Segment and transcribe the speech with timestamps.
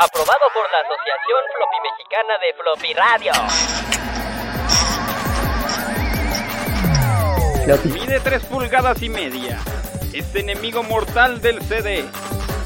[0.00, 3.32] Aprobado por la Asociación Floppy Mexicana de Floppy Radio.
[7.92, 9.58] Mide 3 pulgadas y media.
[10.12, 12.04] Es enemigo mortal del CD.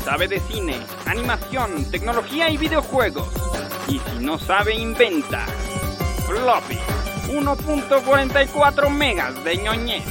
[0.05, 3.29] Sabe de cine, animación, tecnología y videojuegos.
[3.89, 5.47] Y si no sabe, inventa.
[6.27, 6.79] Floppy.
[7.29, 10.05] 1.44 megas de ñoñez.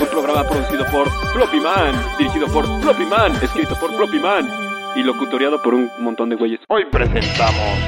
[0.00, 4.61] Un programa producido por Floppy Man, dirigido por Floppy Man, escrito por Floppy Man
[4.94, 6.60] y locutoriado por un montón de güeyes.
[6.68, 7.78] Hoy presentamos.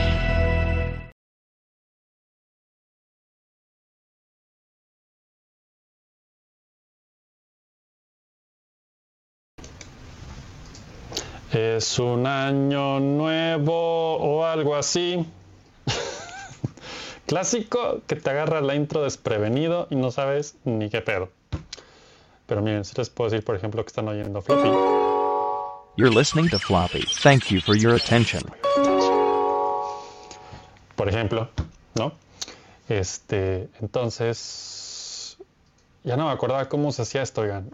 [11.53, 15.25] Es un año nuevo o algo así.
[17.27, 21.29] Clásico que te agarra la intro desprevenido y no sabes ni qué pedo.
[22.47, 25.04] Pero miren, si les puedo decir, por ejemplo, que están oyendo Floppy.
[25.97, 27.05] You're listening to Floppy.
[27.23, 28.43] Thank you for your attention.
[30.97, 31.49] Por ejemplo,
[31.95, 32.13] ¿no?
[32.89, 35.39] Este, entonces,
[36.03, 37.71] ya no me acordaba cómo se hacía esto, oigan.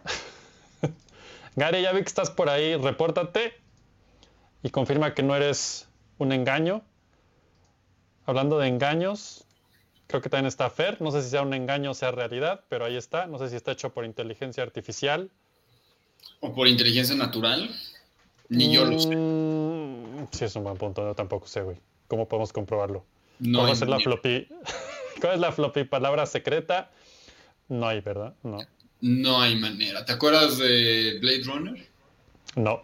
[1.57, 3.55] Gary, ya vi que estás por ahí, repórtate
[4.63, 6.83] y confirma que no eres un engaño.
[8.27, 9.47] Hablando de engaños,
[10.09, 11.01] creo que también está Fer.
[11.01, 13.27] No sé si sea un engaño o sea realidad, pero ahí está.
[13.27, 15.31] No sé si está hecho por inteligencia artificial.
[16.41, 17.71] O por inteligencia natural.
[18.51, 19.17] Ni yo lo sé.
[19.17, 21.03] Mm, Sí, es un buen punto.
[21.07, 21.77] Yo tampoco sé, güey.
[22.09, 23.05] ¿Cómo podemos comprobarlo?
[23.39, 24.49] No ¿Cuál va a hay ser la floppy?
[25.21, 26.91] ¿Cuál es la floppy palabra secreta?
[27.69, 28.35] No hay, ¿verdad?
[28.43, 28.59] No.
[29.01, 30.05] No hay manera.
[30.05, 31.87] ¿Te acuerdas de Blade Runner?
[32.57, 32.83] No.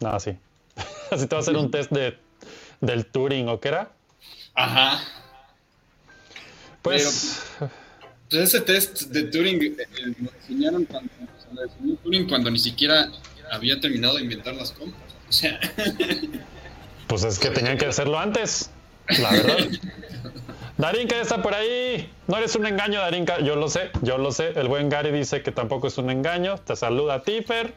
[0.00, 0.36] Nada, sí.
[1.10, 2.16] Así te va a hacer un test de,
[2.80, 3.90] del Turing o qué era.
[4.54, 5.02] Ajá.
[6.82, 7.42] Pues.
[8.30, 12.50] Pues ese test de Turing eh, eh, lo diseñaron cuando, o sea, lo Turing cuando
[12.50, 13.10] ni siquiera
[13.50, 15.02] había terminado de inventar las compras.
[15.28, 15.60] O sea,
[17.08, 18.70] Pues es que tenían que hacerlo antes,
[19.18, 19.56] la verdad.
[20.76, 22.12] Darinka está por ahí.
[22.26, 23.40] No eres un engaño, Darinka.
[23.40, 24.52] Yo lo sé, yo lo sé.
[24.56, 26.58] El buen Gary dice que tampoco es un engaño.
[26.58, 27.72] Te saluda a ti, Fer.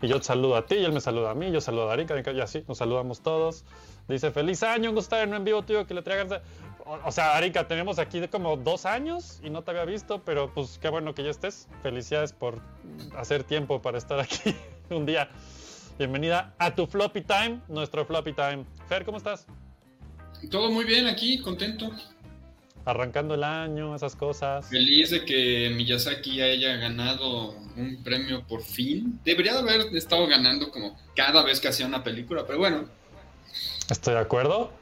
[0.00, 1.52] Y yo te saludo a ti, y él me saluda a mí.
[1.52, 3.64] Yo saludo a Darinka, Darinka, y así nos saludamos todos.
[4.08, 6.40] Dice, feliz año, gusto estar en vivo tuyo que le traigas.
[6.86, 10.22] O, o sea, Darinka, tenemos aquí de como dos años y no te había visto,
[10.24, 11.68] pero pues qué bueno que ya estés.
[11.82, 12.60] Felicidades por
[13.14, 14.56] hacer tiempo para estar aquí
[14.96, 15.28] un día.
[15.98, 18.64] Bienvenida a tu Floppy Time, nuestro Floppy Time.
[18.88, 19.46] Fer, ¿cómo estás?
[20.50, 21.90] todo muy bien aquí, contento.
[22.86, 24.66] Arrancando el año, esas cosas.
[24.68, 29.20] Feliz de que Miyazaki haya ganado un premio por fin.
[29.22, 32.88] Debería de haber estado ganando como cada vez que hacía una película, pero bueno,
[33.90, 34.72] Estoy de acuerdo.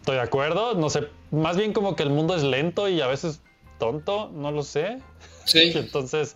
[0.00, 0.74] Estoy de acuerdo.
[0.74, 3.42] No sé, más bien como que el mundo es lento y a veces
[3.78, 4.98] tonto, no lo sé.
[5.44, 5.72] sí.
[5.74, 6.34] Entonces,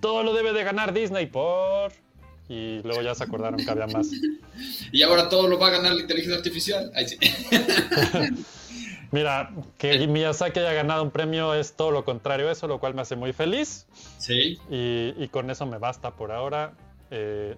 [0.00, 1.92] todo lo debe de ganar Disney por...
[2.52, 4.10] Y luego ya se acordaron que había más.
[4.92, 6.90] Y ahora todo lo va a ganar la inteligencia artificial.
[6.96, 7.16] Ay, sí.
[9.12, 12.94] Mira, que Miyazaki haya ganado un premio es todo lo contrario a eso, lo cual
[12.94, 13.86] me hace muy feliz.
[14.18, 14.58] Sí.
[14.70, 16.72] Y, y con eso me basta por ahora.
[17.10, 17.56] Eh,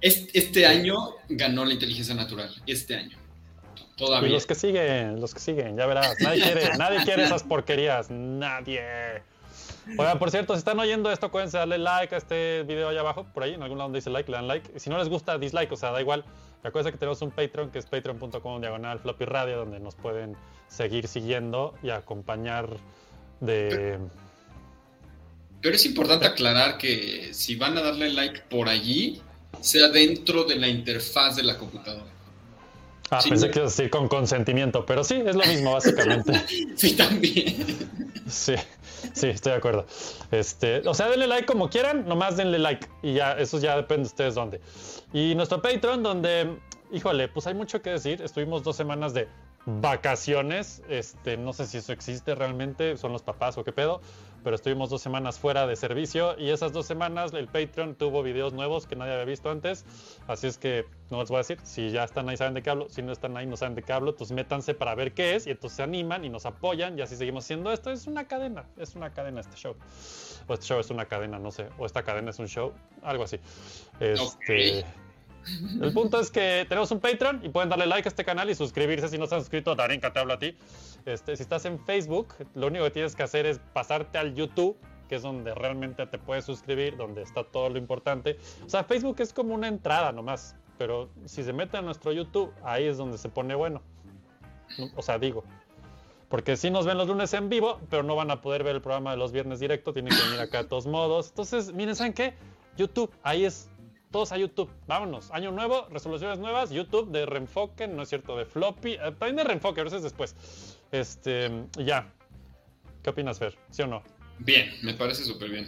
[0.00, 0.96] Este, este año
[1.28, 2.50] ganó la inteligencia natural.
[2.66, 3.16] Este año.
[3.76, 4.30] y Todavía.
[4.30, 6.16] los que siguen, los que siguen, ya verás.
[6.20, 8.10] Nadie quiere, nadie quiere esas porquerías.
[8.10, 8.82] Nadie.
[9.98, 13.26] Oigan, por cierto, si están oyendo esto, acuérdense darle like a este video allá abajo,
[13.34, 14.70] por ahí, en algún lado donde dice like, le dan like.
[14.74, 16.24] Y si no les gusta, dislike, o sea, da igual.
[16.62, 20.36] Y acuérdense que tenemos un Patreon que es patreon.com diagonal floppy radio, donde nos pueden
[20.68, 22.76] seguir siguiendo y acompañar
[23.40, 23.98] de.
[25.60, 29.20] Pero es importante aclarar que si van a darle like por allí,
[29.60, 32.10] sea dentro de la interfaz de la computadora.
[33.12, 33.28] Ah, Sí.
[33.30, 36.32] pensé que ibas a decir con consentimiento, pero sí, es lo mismo, básicamente.
[36.76, 37.66] Sí, también.
[38.26, 38.54] Sí,
[39.12, 39.86] sí, estoy de acuerdo.
[40.30, 42.86] Este, o sea, denle like como quieran, nomás denle like.
[43.02, 44.60] Y ya, eso ya depende de ustedes dónde.
[45.12, 46.56] Y nuestro Patreon, donde,
[46.90, 48.22] híjole, pues hay mucho que decir.
[48.22, 49.28] Estuvimos dos semanas de
[49.66, 50.82] vacaciones.
[50.88, 54.00] Este, no sé si eso existe realmente, son los papás o qué pedo.
[54.42, 56.38] Pero estuvimos dos semanas fuera de servicio.
[56.38, 59.84] Y esas dos semanas el Patreon tuvo videos nuevos que nadie había visto antes.
[60.26, 61.58] Así es que no les voy a decir.
[61.62, 62.88] Si ya están ahí, saben de qué hablo.
[62.88, 64.10] Si no están ahí, no saben de qué hablo.
[64.10, 65.46] Entonces métanse para ver qué es.
[65.46, 66.98] Y entonces se animan y nos apoyan.
[66.98, 67.90] Y así seguimos haciendo esto.
[67.90, 68.64] Es una cadena.
[68.76, 69.76] Es una cadena este show.
[70.46, 71.68] O este show es una cadena, no sé.
[71.78, 72.72] O esta cadena es un show.
[73.02, 73.38] Algo así.
[74.00, 74.84] Este.
[75.80, 78.54] El punto es que tenemos un Patreon y pueden darle like a este canal y
[78.54, 79.74] suscribirse si no se han suscrito.
[79.74, 80.56] Darinka te hablo a ti.
[81.04, 84.76] Este, si estás en Facebook, lo único que tienes que hacer es pasarte al YouTube,
[85.08, 88.38] que es donde realmente te puedes suscribir, donde está todo lo importante.
[88.64, 92.52] O sea, Facebook es como una entrada nomás, pero si se mete a nuestro YouTube,
[92.62, 93.82] ahí es donde se pone bueno.
[94.96, 95.44] O sea, digo.
[96.28, 98.80] Porque sí nos ven los lunes en vivo, pero no van a poder ver el
[98.80, 101.28] programa de los viernes directo, tienen que venir acá de todos modos.
[101.28, 102.32] Entonces, miren, ¿saben qué?
[102.78, 103.68] YouTube, ahí es
[104.12, 104.70] todos a YouTube.
[104.86, 105.30] Vámonos.
[105.32, 108.92] Año nuevo, resoluciones nuevas, YouTube de reenfoque, no es cierto, de floppy.
[108.92, 110.78] eh, también de reenfoque, a veces después.
[110.92, 111.50] Este,
[111.84, 112.12] ya.
[113.02, 113.58] ¿Qué opinas, Fer?
[113.70, 114.02] ¿Sí o no?
[114.38, 115.66] Bien, me parece súper bien.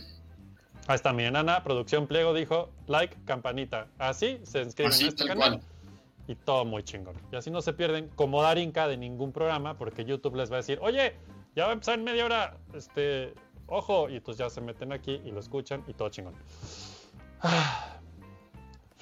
[0.87, 3.89] Ahí está mi enana, producción pliego, dijo like, campanita.
[3.99, 5.51] Así se inscriben Así, en este canal.
[5.59, 5.61] cual.
[6.29, 7.17] Y todo muy chingón.
[7.33, 10.59] Y así no se pierden como Darinka de ningún programa, porque YouTube les va a
[10.59, 11.17] decir, oye,
[11.57, 13.35] ya va a empezar en media hora, este,
[13.67, 16.35] ojo, y entonces ya se meten aquí y lo escuchan y todo chingón.
[17.41, 17.94] Ah.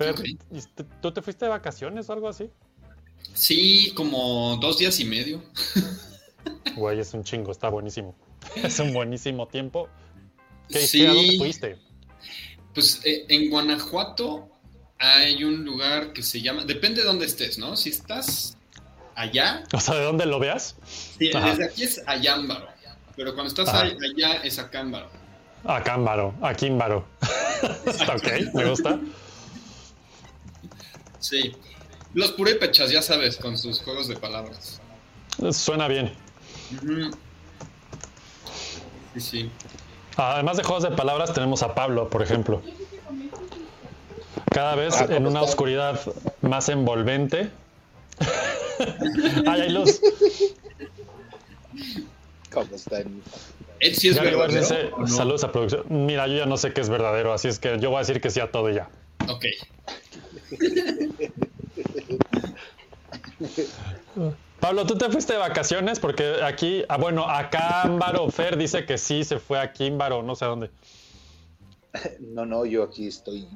[0.02, 0.20] Fer, Ok.
[0.50, 2.50] ¿y te- ¿tú te fuiste de vacaciones o algo así?
[3.34, 5.42] Sí, como dos días y medio.
[6.76, 8.14] Güey, es un chingo, está buenísimo.
[8.56, 9.88] Es un buenísimo tiempo.
[10.68, 10.98] ¿Qué, Sí.
[11.00, 11.78] qué- ¿A dónde fuiste?
[12.74, 14.48] Pues eh, en Guanajuato
[14.98, 17.76] hay un lugar que se llama, depende de dónde estés, ¿no?
[17.76, 18.56] Si estás
[19.14, 20.76] allá, O sea, ¿de dónde lo veas?
[20.86, 21.50] sí, Ajá.
[21.50, 22.66] desde aquí es Ayámbaro,
[23.16, 23.82] pero cuando estás Ajá.
[23.82, 25.10] allá es Acámbaro.
[25.64, 27.06] A Cámbaro, a Químbaro.
[28.16, 28.98] ok, me gusta.
[31.22, 31.56] Sí.
[32.14, 34.80] Los purépechas, ya sabes, con sus juegos de palabras.
[35.52, 36.12] Suena bien.
[39.14, 39.50] Sí, sí.
[40.16, 42.60] Además de juegos de palabras, tenemos a Pablo, por ejemplo.
[44.50, 45.50] Cada vez Ah, ¿cómo en una está?
[45.50, 46.00] oscuridad
[46.42, 47.50] más envolvente.
[49.46, 50.00] Ay, hay luz.
[52.52, 53.22] ¿Cómo están?
[53.80, 54.60] Él sí es Ward verdadero.
[54.60, 55.06] dice, ¿o no?
[55.08, 55.84] saludos a producción.
[55.88, 58.20] Mira, yo ya no sé qué es verdadero, así es que yo voy a decir
[58.20, 58.90] que sí a todo y ya.
[59.28, 59.46] Ok.
[64.60, 65.98] Pablo, ¿tú te fuiste de vacaciones?
[65.98, 70.36] Porque aquí, ah, bueno, acá Ámbaro Fer dice que sí se fue a Químbaro, no
[70.36, 70.70] sé a dónde.
[72.20, 73.46] No, no, yo aquí estoy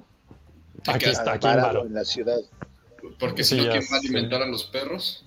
[0.87, 2.39] Aquí está, aquí en la ciudad.
[3.19, 5.25] Porque Sí, si no, ya ¿quién va a alimentar a los perros?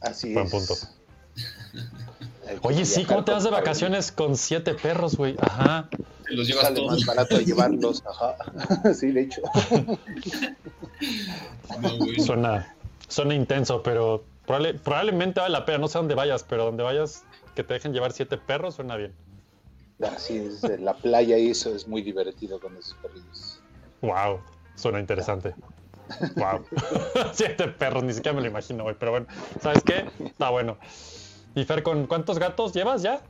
[0.00, 0.52] Así Buen es.
[0.52, 0.74] punto.
[2.62, 5.36] Oye, sí, ¿cómo te vas de vacaciones con siete perros, güey?
[5.38, 5.88] Ajá.
[6.26, 6.92] Te los llevas Sale todos.
[6.92, 8.36] más barato llevarlos, ajá.
[8.94, 9.42] sí, de hecho.
[11.80, 12.20] No, güey.
[12.20, 12.74] Suena,
[13.08, 15.78] suena intenso, pero probable- probablemente vale la pena.
[15.78, 19.12] No sé dónde vayas, pero donde vayas que te dejen llevar siete perros suena bien.
[20.00, 23.60] Así es, la playa y eso es muy divertido con esos perrillos.
[24.02, 24.40] Wow,
[24.74, 25.54] suena interesante.
[26.36, 26.64] Wow.
[27.32, 28.94] siete perros, ni siquiera me lo imagino, güey.
[28.98, 29.26] Pero bueno,
[29.60, 30.06] ¿sabes qué?
[30.24, 30.78] Está bueno.
[31.56, 33.20] ¿Y Fer, con cuántos gatos llevas ya?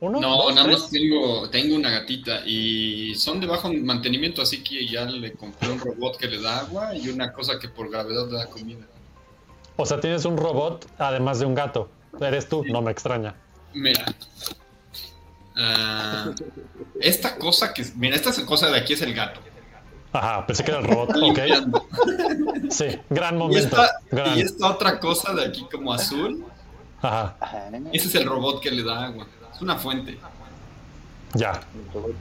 [0.00, 0.20] ¿Uno?
[0.20, 0.54] No, ¿Dos?
[0.54, 0.80] nada tres?
[0.80, 5.70] más tengo, tengo una gatita y son de bajo mantenimiento, así que ya le compré
[5.70, 8.84] un robot que le da agua y una cosa que por gravedad le da comida.
[9.76, 11.88] O sea, tienes un robot además de un gato.
[12.20, 13.34] Eres tú, no me extraña.
[13.72, 14.04] Mira.
[15.56, 16.32] Ah,
[17.00, 17.84] esta cosa que.
[17.96, 19.40] Mira, esta cosa de aquí es el gato.
[20.12, 21.10] Ajá, pensé que era el robot.
[21.22, 21.38] Ok.
[22.70, 23.58] Sí, gran Y momento.
[23.82, 24.38] esta, Gran.
[24.38, 26.44] y esta otra cosa de aquí como azul,
[27.02, 27.36] Ajá,
[27.92, 29.26] ese es el robot que le da agua.
[29.54, 30.18] Es una fuente.
[31.34, 31.60] ya.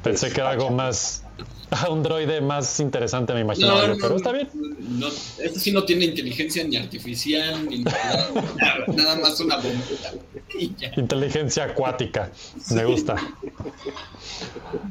[0.03, 1.23] Pensé que era algo más.
[1.89, 4.49] Un droide más interesante, me imaginaba No, no, pero está bien.
[4.79, 10.13] No, este sí no tiene inteligencia ni artificial, ni nada, nada, nada más una bombita.
[10.97, 12.31] Inteligencia acuática.
[12.71, 13.15] Me gusta.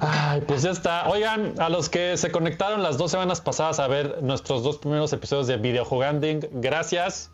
[0.00, 1.08] Ay, pues ya está.
[1.08, 5.12] Oigan, a los que se conectaron las dos semanas pasadas a ver nuestros dos primeros
[5.12, 7.30] episodios de Videojuganding, gracias.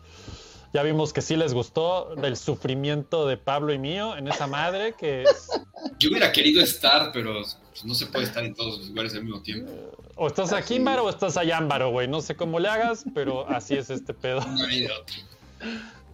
[0.73, 4.93] Ya vimos que sí les gustó el sufrimiento de Pablo y mío en esa madre
[4.97, 5.49] que es-
[5.99, 7.33] Yo hubiera querido estar, pero
[7.71, 9.71] pues, no se puede estar en todos los lugares al mismo tiempo.
[10.15, 12.07] o estás aquí Ámbaro o estás allá Ámbaro, güey.
[12.07, 14.39] No sé cómo le hagas, pero así es este pedo.
[14.45, 15.15] No hay de otro.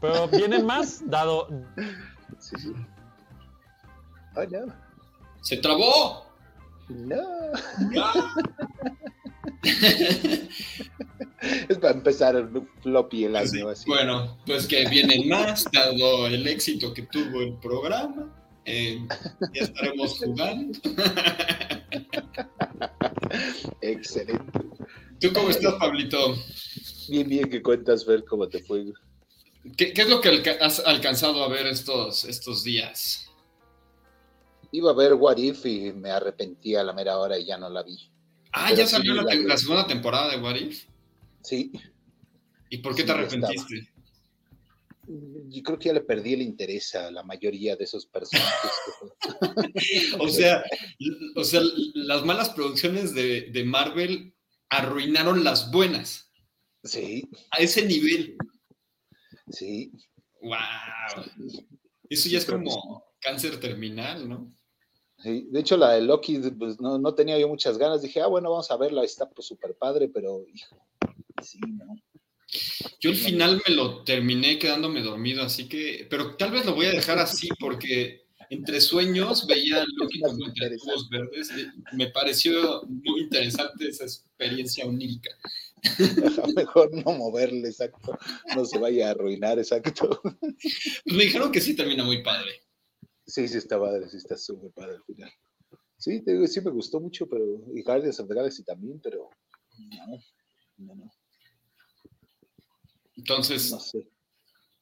[0.02, 1.48] Pero vienen más, dado.
[2.40, 2.74] Sí, sí.
[4.36, 4.74] Oh, no.
[5.42, 6.26] ¡Se trabó!
[6.90, 7.22] No.
[8.00, 8.34] ¡Ah!
[11.70, 12.50] Es para empezar el
[12.82, 13.86] floppy el Sí, año así.
[13.88, 18.34] Bueno, pues que vienen más, dado el éxito que tuvo el programa.
[18.65, 19.00] eh,
[19.53, 20.77] ya estaremos jugando.
[23.82, 24.60] Excelente.
[25.20, 26.36] ¿Tú cómo estás, Pablito?
[27.10, 28.86] Bien, bien, que cuentas ver cómo te fue.
[29.75, 30.29] ¿Qué, qué es lo que
[30.62, 33.29] has alcanzado a ver estos, estos días?
[34.72, 37.70] Iba a ver What If y me arrepentí a la mera hora y ya no
[37.70, 37.98] la vi.
[38.51, 40.86] Ah, Pero ya salió la, la segunda temporada de What If.
[41.48, 41.72] Sí,
[42.70, 43.94] ¿Y por qué Sí, te arrepentiste?
[45.48, 48.72] yo creo que ya le perdí el interés a la mayoría de esos personajes.
[50.20, 50.63] O sea,
[51.38, 51.62] o sea,
[51.94, 54.34] las malas producciones de, de Marvel
[54.68, 56.30] arruinaron las buenas.
[56.84, 58.36] Sí, A ese nivel.
[59.50, 59.92] sí.
[60.42, 61.24] ¡Wow!
[62.10, 64.54] Eso ya es como cáncer terminal, ¿no?
[65.20, 65.48] sí.
[65.50, 68.01] De hecho, la de Loki, pues no, no tenía yo muchas ganas.
[68.01, 70.86] Dije, ah, bueno, vamos a verla, está pues súper padre, pero hijo,
[71.41, 71.96] sí, ¿no?
[73.00, 76.86] Yo al final me lo terminé quedándome dormido, así que, pero tal vez lo voy
[76.86, 81.50] a dejar así porque entre sueños veía Loki tubos verdes.
[81.51, 85.32] eh, Me pareció muy interesante esa experiencia onírica.
[86.56, 88.17] Mejor no moverle, exacto.
[88.56, 90.22] No se vaya a arruinar, exacto.
[90.24, 92.51] Pues me dijeron que sí termina muy padre.
[93.25, 95.32] Sí, sí está padre, sí está súper padre al final.
[95.98, 97.44] Sí, te digo, sí me gustó mucho, pero.
[97.75, 99.29] Y Guardians of the Galaxy también, pero.
[99.77, 100.17] No,
[100.77, 101.12] no, no,
[103.18, 104.08] Entonces, no sé.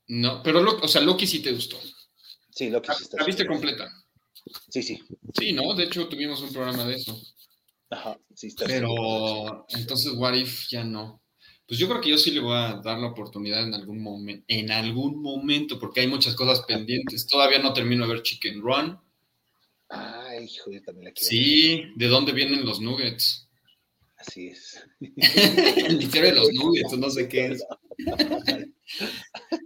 [0.08, 1.78] no, pero, Lo- o sea, Loki sí te gustó.
[2.52, 3.18] Sí, lo que ¿La, sí está.
[3.18, 3.90] la viste completa?
[4.70, 5.02] Sí, sí.
[5.34, 5.74] Sí, ¿no?
[5.74, 7.20] De hecho, tuvimos un programa de eso.
[7.90, 8.66] Ajá, sí está.
[8.66, 11.22] Pero entonces, What If ya no.
[11.68, 14.46] Pues yo creo que yo sí le voy a dar la oportunidad en algún momento,
[14.48, 17.26] en algún momento, porque hay muchas cosas pendientes.
[17.26, 19.00] Todavía no termino de ver Chicken Run.
[19.90, 21.28] Ay, hijo, yo también la quiero.
[21.30, 23.48] Sí, ¿de dónde vienen los nuggets?
[24.18, 24.80] Así es.
[25.00, 27.64] El misterio de los nuggets, no sé qué es.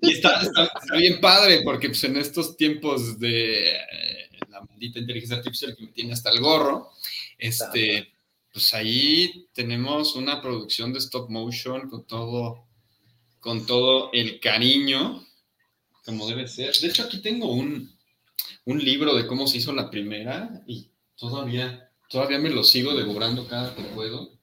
[0.02, 5.00] Y está, está- está bien padre, porque pues, en estos tiempos de eh, la maldita
[5.00, 6.90] inteligencia artificial que me tiene hasta el gorro,
[7.38, 8.12] este,
[8.54, 12.66] pues ahí tenemos una producción de stop motion con todo,
[13.40, 15.26] con todo el cariño,
[16.06, 16.76] como debe ser.
[16.76, 17.92] De hecho, aquí tengo un,
[18.66, 23.48] un libro de cómo se hizo la primera y todavía, todavía me lo sigo devorando
[23.48, 24.40] cada que puedo.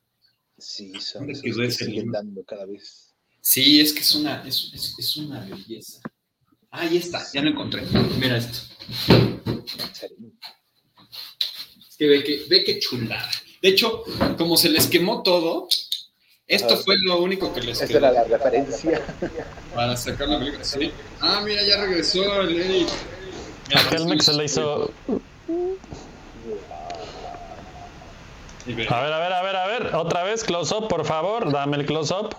[0.59, 2.13] Sí, son ¿Dónde esos quedó que siguen libro?
[2.13, 3.06] dando cada vez.
[3.49, 6.01] Sí, es que es una, es, es- es una belleza.
[6.73, 7.83] Ah, Ahí está, ya lo encontré.
[8.19, 8.59] Mira esto.
[11.79, 13.31] Es que ve que, ve que chulada.
[13.63, 14.03] De hecho,
[14.37, 15.69] como se les quemó todo,
[16.49, 16.83] esto Ajá.
[16.85, 19.01] fue lo único que les Esa quedó era la referencia.
[19.77, 20.65] para sacar la película.
[20.65, 20.91] Sí.
[21.21, 22.89] Ah, mira, ya regresó el Eric.
[23.69, 24.91] Mira, A Telmex se le hizo.
[28.67, 29.95] A ver, a ver, a ver, a ver.
[29.95, 31.53] Otra vez, close up, por favor.
[31.53, 32.35] Dame el close up.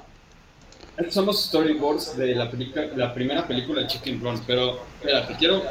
[0.97, 5.35] Estos son los storyboards de la, película, la primera película de Chicken Run, pero espérate,
[5.37, 5.63] quiero...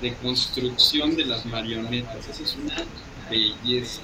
[0.00, 2.74] De construcción de las marionetas, esa es una
[3.30, 4.00] belleza.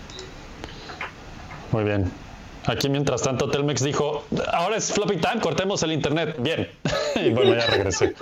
[1.71, 2.11] Muy bien.
[2.67, 6.37] Aquí, mientras tanto, Telmex dijo: Ahora es floppy time, cortemos el internet.
[6.39, 6.71] Bien.
[7.17, 8.15] y bueno, ya regresé.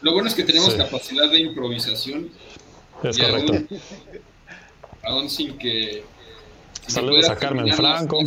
[0.00, 0.78] Lo bueno es que tenemos Sí.
[0.78, 2.30] capacidad de improvisación
[3.02, 3.52] Es correcto.
[3.52, 3.68] aún,
[5.04, 6.04] aún sin que...
[6.86, 8.18] sin Saludos a Carmen Franco.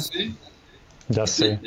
[1.09, 1.59] Ya sé.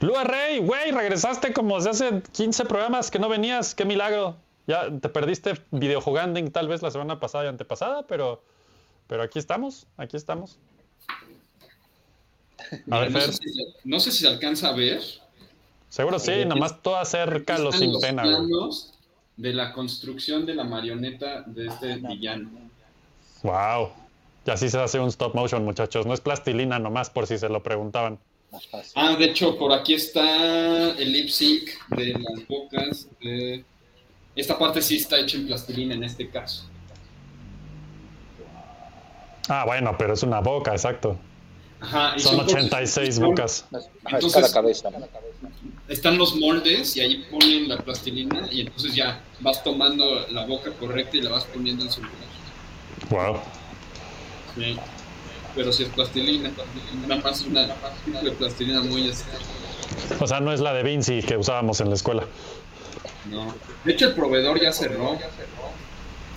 [0.00, 3.74] Lua Rey, güey, regresaste como desde hace 15 programas que no venías.
[3.74, 4.36] Qué milagro.
[4.66, 8.42] Ya te perdiste videojugando tal vez la semana pasada y antepasada, pero,
[9.06, 10.58] pero aquí estamos, aquí estamos.
[12.70, 15.00] A mira, ver, no, sé si, no sé si se alcanza a ver.
[15.88, 18.94] seguro sí, nomás todo sin los pena, planos
[19.36, 22.50] de la construcción de la marioneta de este villano.
[23.42, 23.90] Wow.
[24.46, 26.04] Y así se hace un stop motion, muchachos.
[26.06, 28.18] No es plastilina nomás, por si se lo preguntaban.
[28.52, 28.92] Más fácil.
[28.96, 33.06] Ah, de hecho, por aquí está el lip sync de las bocas.
[33.20, 33.64] de-
[34.36, 36.64] Esta parte sí está hecha en plastilina en este caso.
[39.48, 41.18] Ah, bueno, pero es una boca, exacto.
[41.80, 43.64] Ajá, y Son por- 86 bocas.
[43.70, 44.88] Ajá, es Entonces- cada cabeza.
[45.88, 50.70] Están los moldes y ahí ponen la plastilina y entonces ya vas tomando la boca
[50.72, 52.18] correcta y la vas poniendo en su lugar.
[53.10, 53.40] Wow.
[54.54, 54.76] Sí.
[55.54, 56.50] Pero si es plastilina,
[57.06, 59.30] nada más una de plastilina muy este,
[60.20, 62.24] O sea, no es la de Vinci que usábamos en la escuela.
[63.30, 63.54] No.
[63.84, 65.18] De hecho, el proveedor ya cerró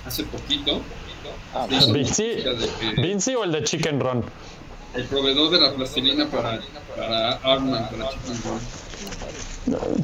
[0.05, 0.81] hace poquito.
[1.53, 4.23] Ah, que Vinci o el de Chicken Run.
[4.95, 6.59] el proveedor de la plastilina para,
[6.95, 10.03] para Arman, para Chicken Run.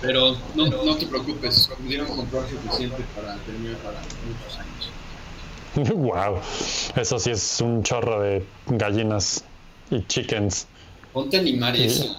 [0.00, 4.88] Pero no, no te preocupes, pudieron comprar suficiente para terminar para muchos años.
[5.94, 6.38] wow.
[6.96, 9.44] Eso sí es un chorro de gallinas
[9.90, 10.66] y chickens.
[11.12, 11.84] Ponte a animar Sí.
[11.84, 12.16] eso.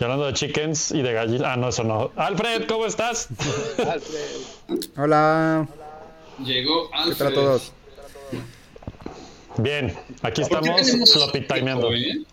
[0.00, 1.48] Y hablando de chickens y de gallinas.
[1.52, 2.10] Ah, no, eso no.
[2.16, 3.28] Alfred, ¿cómo estás?
[3.78, 4.80] Alfred.
[4.96, 5.68] Hola,
[6.44, 7.16] Llegó ¿qué Alfred.
[7.18, 7.72] tal a todos?
[9.56, 11.92] Bien, aquí ¿Por qué estamos floppy timeando.
[11.94, 12.24] eh?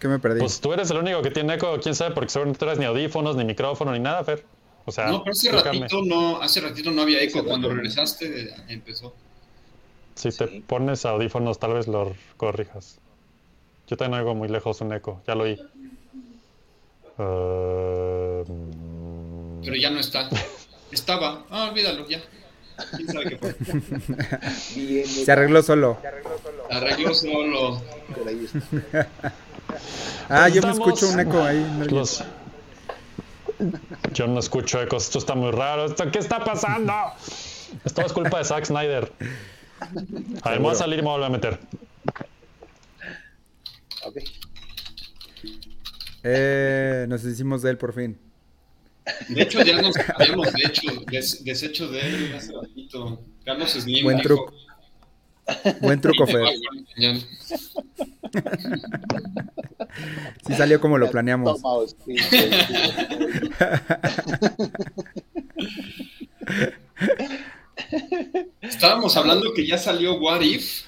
[0.00, 0.40] ¿Qué me perdí?
[0.40, 2.84] Pues tú eres el único que tiene eco, quién sabe, porque seguro no traes ni
[2.84, 4.44] audífonos, ni micrófono, ni nada, Fer.
[4.86, 7.44] O sea, No, pero hace ratito no, hace ratito no había eco.
[7.44, 9.12] Cuando regresaste empezó.
[10.14, 12.98] Si te pones audífonos, tal vez lo corrijas.
[13.88, 15.60] Yo también oigo muy lejos un eco, ya lo oí.
[19.64, 20.28] Pero ya no está.
[20.92, 21.44] Estaba.
[21.50, 22.20] Ah, olvídalo, ya.
[22.96, 25.02] ¿Quién sabe qué fue?
[25.04, 25.98] Se arregló solo.
[26.70, 27.82] Arregló solo.
[28.14, 29.06] por ahí está.
[30.28, 31.64] Ah, yo me escucho un eco ahí.
[31.90, 32.22] los-
[34.12, 35.86] Yo no escucho ecos, esto está muy raro.
[35.86, 36.92] ¿Esto, ¿Qué está pasando?
[37.84, 39.12] Esto es culpa de Zack Snyder.
[40.42, 41.58] A ver, me voy a salir y me voy a meter.
[44.04, 44.16] Ok.
[46.22, 48.18] Eh, nos hicimos de él por fin.
[49.28, 53.22] De hecho, ya nos habíamos hecho, des- deshecho de él hace ratito.
[53.44, 54.54] Carlos Slim Buen dijo, truco.
[55.80, 56.42] Buen truco, "Sí, Fer.
[56.42, 57.16] me va a enseñar".
[60.46, 61.60] Sí salió como lo planeamos.
[68.60, 70.84] Estábamos hablando que ya salió What If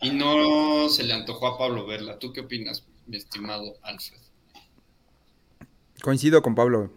[0.00, 2.18] y no se le antojó a Pablo verla.
[2.18, 4.18] ¿Tú qué opinas, mi estimado Alfred?
[6.02, 6.90] Coincido con Pablo.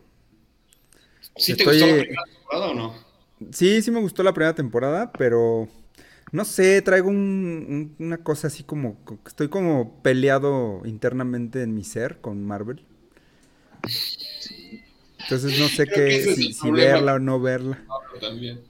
[1.35, 2.95] ¿Sí te Estoy- gustó la primera temporada o no?
[3.51, 5.67] Sí, sí me gustó la primera temporada, pero
[6.31, 11.83] no sé, traigo un- un- una cosa así como, estoy como peleado internamente en mi
[11.83, 12.83] ser con Marvel.
[15.19, 17.79] Entonces no sé qué, si, verla o no verla.
[18.19, 18.61] También.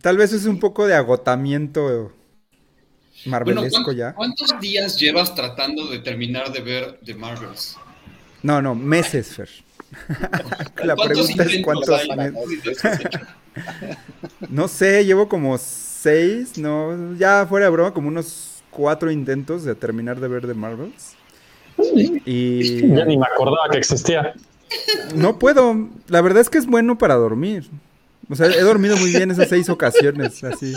[0.00, 2.12] Tal vez es un poco de agotamiento Bueno,
[3.24, 4.14] marvelesco ¿cuán- ya.
[4.14, 7.76] ¿cuántos días llevas tratando de terminar de ver The Marvels?
[8.42, 9.48] No, no, meses, Fer.
[10.84, 12.80] La ¿Cuántos pregunta es cuántos meses.
[14.48, 15.58] No sé, llevo como
[16.02, 20.54] seis, no, ya fuera de broma, como unos cuatro intentos de terminar de ver The
[20.54, 21.14] Marvels.
[22.24, 24.34] Y Ya ni me acordaba que existía.
[25.14, 27.68] no puedo, la verdad es que es bueno para dormir.
[28.28, 30.74] O sea, he dormido muy bien esas seis ocasiones, así.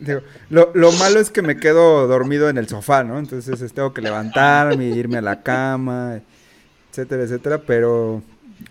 [0.00, 3.18] Digo, lo, lo malo es que me quedo dormido en el sofá, ¿no?
[3.18, 6.20] Entonces es, tengo que levantarme, irme a la cama,
[6.90, 7.58] etcétera, etcétera.
[7.66, 8.22] Pero,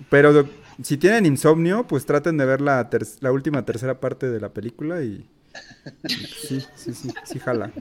[0.09, 0.47] pero
[0.83, 4.49] si tienen insomnio, pues traten de ver la, ter- la última tercera parte de la
[4.49, 5.27] película y
[6.07, 7.71] sí, sí, sí, sí, jala.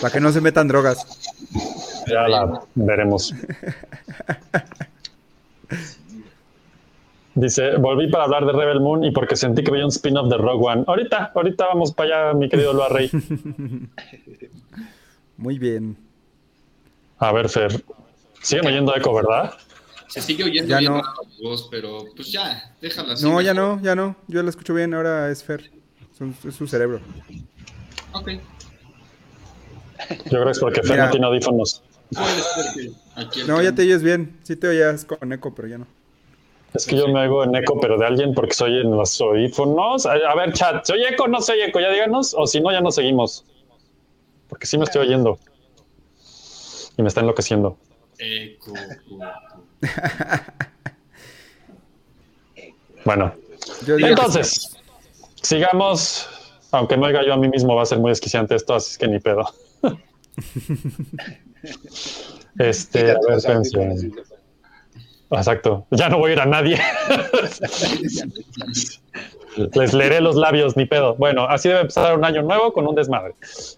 [0.00, 1.06] Para que no se metan drogas.
[2.06, 3.32] Ya la veremos.
[7.34, 10.38] Dice, volví para hablar de Rebel Moon y porque sentí que veía un spin-off de
[10.38, 10.84] Rogue One.
[10.86, 13.10] Ahorita, ahorita vamos para allá, mi querido Loa Rey.
[15.36, 15.96] Muy bien.
[17.18, 17.82] A ver, Fer.
[18.40, 19.52] Siguen oyendo eco, ¿verdad?
[20.08, 21.02] Se sigue oyendo Ya bien no.
[21.42, 23.24] voz, pero pues ya, déjala así.
[23.24, 24.16] No, ya no, ya no.
[24.28, 25.70] Yo la escucho bien, ahora es Fer.
[26.46, 27.00] Es su cerebro.
[28.12, 28.28] Ok.
[30.26, 31.82] Yo creo que es porque Fer no tiene audífonos.
[33.46, 34.38] No, ya te oyes bien.
[34.44, 35.86] Sí te oías con eco, pero ya no.
[36.74, 40.06] Es que yo me oigo en eco, pero de alguien porque soy en los audífonos.
[40.06, 41.80] A, ver, chat, ¿se oye eco o no se oye eco?
[41.80, 43.44] Ya díganos, o si no, ya no seguimos.
[44.48, 45.38] Porque sí me estoy oyendo.
[46.96, 47.78] Y me está enloqueciendo.
[48.18, 49.18] Eco, eco.
[53.04, 53.32] Bueno,
[53.86, 54.76] que entonces,
[55.40, 56.28] sigamos.
[56.72, 58.98] Aunque me oiga yo a mí mismo, va a ser muy desquiciante esto, así es
[58.98, 59.48] que ni pedo.
[62.58, 64.10] este, a ver, dice.
[65.30, 65.86] Exacto.
[65.92, 66.80] Ya no voy a ir a nadie.
[69.74, 71.14] Les leeré los labios, ni pedo.
[71.14, 73.34] Bueno, así debe empezar un año nuevo con un desmadre.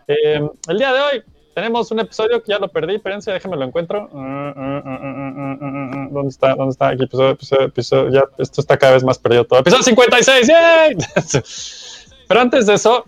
[0.06, 1.22] Eh, el día de hoy
[1.58, 2.94] tenemos un episodio que ya lo perdí.
[2.94, 4.08] Espérense, déjenme lo encuentro.
[4.14, 6.08] Ah, ah, ah.
[6.12, 6.54] ¿Dónde está?
[6.54, 6.90] ¿Dónde está?
[6.90, 8.10] Aquí, episodio, episodio, episodio.
[8.12, 9.58] Ya, esto está cada vez más perdido todo.
[9.58, 10.46] Episodio 56.
[10.46, 10.96] ¡Yay!
[12.28, 13.04] Pero antes de eso,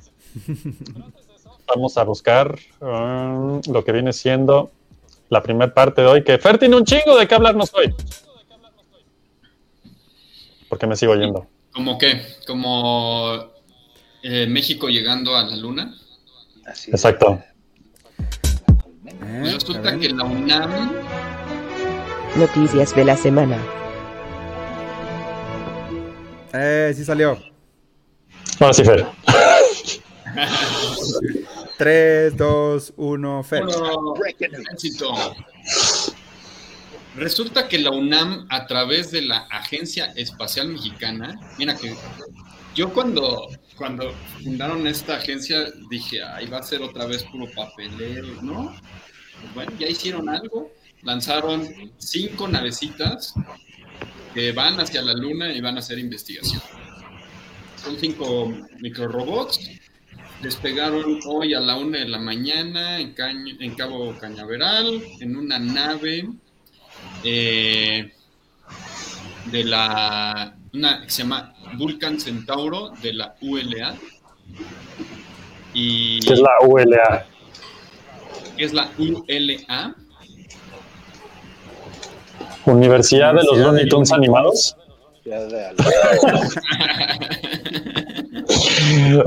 [1.68, 4.72] vamos a buscar lo que viene siendo
[5.28, 6.24] la primera parte de hoy.
[6.24, 7.94] Que Fer tiene un chingo de qué hablarnos hoy.
[10.68, 11.46] Porque me sigo yendo.
[11.70, 12.20] ¿Cómo qué?
[12.48, 13.52] ¿Como
[14.24, 15.94] eh, México llegando a la luna?
[16.66, 16.94] Así es.
[16.94, 17.40] Exacto.
[19.22, 19.52] ¿Eh?
[19.52, 20.92] Resulta que la UNAM
[22.36, 23.58] Noticias de la semana.
[26.52, 27.38] Eh, sí salió.
[28.60, 29.06] Ahora sí, Fer.
[31.76, 33.64] 3, 2, 1, Fer.
[33.64, 34.14] Bueno,
[34.72, 35.12] éxito.
[37.16, 41.96] Resulta que la UNAM, a través de la Agencia Espacial Mexicana, mira que
[42.76, 43.48] yo cuando,
[43.80, 44.12] cuando
[44.44, 48.76] fundaron esta agencia dije, ahí va a ser otra vez puro papeleo, ¿no?
[49.40, 50.70] Pues bueno, ya hicieron algo,
[51.02, 51.66] lanzaron
[51.96, 53.32] cinco navecitas
[54.34, 56.60] que van hacia la Luna y van a hacer investigación.
[57.82, 59.58] Son cinco microrobots
[60.42, 65.58] despegaron hoy a la una de la mañana en, Cañ- en Cabo Cañaveral, en una
[65.58, 66.28] nave
[67.24, 68.12] eh,
[69.46, 73.96] de la, una que se llama Vulcan Centauro de la ULA.
[75.72, 77.26] Y Que es la ULA.
[78.56, 79.94] que es la ULA.
[82.66, 84.76] Universidad de los Looney Tunes animados.
[85.24, 85.74] De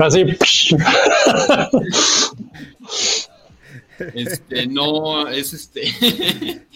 [0.00, 0.24] Así.
[4.14, 5.82] Este, no, es este.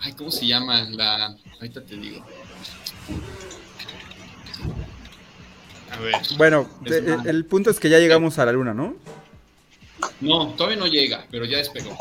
[0.00, 0.82] Ay, ¿cómo se llama?
[0.90, 1.36] La.
[1.60, 2.24] Ahorita te digo.
[5.98, 6.14] A ver.
[6.36, 8.96] Bueno, eh, el punto es que ya llegamos a la luna, ¿no?
[10.20, 11.96] No, todavía no llega, pero ya despegó.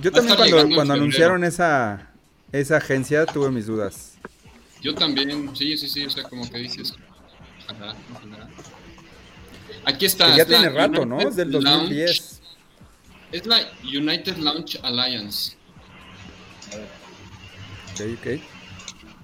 [0.00, 2.10] Yo también cuando, anunciaron esa,
[2.52, 4.14] esa agencia tuve mis dudas.
[4.80, 6.94] Yo también, sí, sí, sí, o sea, como que dices.
[7.68, 8.48] Ojalá, ojalá.
[9.84, 10.30] Aquí está.
[10.30, 11.16] Que ya es tiene rato, ¿no?
[11.16, 12.40] United Es del Launch- 2010.
[13.32, 15.56] Es la United Launch Alliance.
[17.92, 18.40] Ok, ok.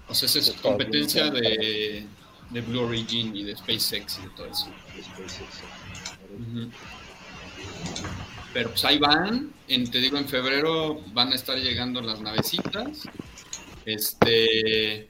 [0.09, 2.07] O sea, esa es competencia de,
[2.51, 4.67] de Blue Origin y de SpaceX y de todo eso.
[6.39, 6.71] Ujú.
[8.53, 13.05] Pero pues ahí van, en, te digo, en febrero van a estar llegando las navecitas.
[13.87, 15.09] Este.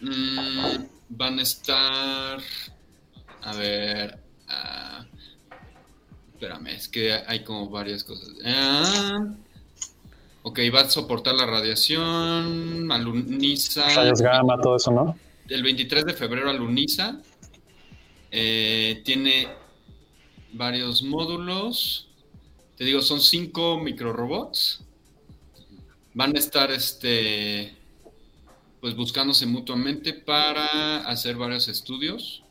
[0.00, 2.40] mm, van a estar.
[3.42, 4.18] A ver.
[4.48, 5.06] ah,
[6.32, 8.30] espérame, es que hay como varias cosas.
[8.44, 9.28] Ah,
[10.42, 13.88] ok, va a soportar la radiación, aluniza.
[13.94, 15.16] Rayos gamma, todo eso, ¿no?
[15.48, 17.20] El 23 de febrero aluniza.
[18.30, 19.48] Eh, tiene
[20.52, 22.08] varios módulos.
[22.76, 24.82] Te digo, son cinco microrobots.
[26.14, 27.76] Van a estar este
[28.80, 32.42] pues buscándose mutuamente para hacer varios estudios.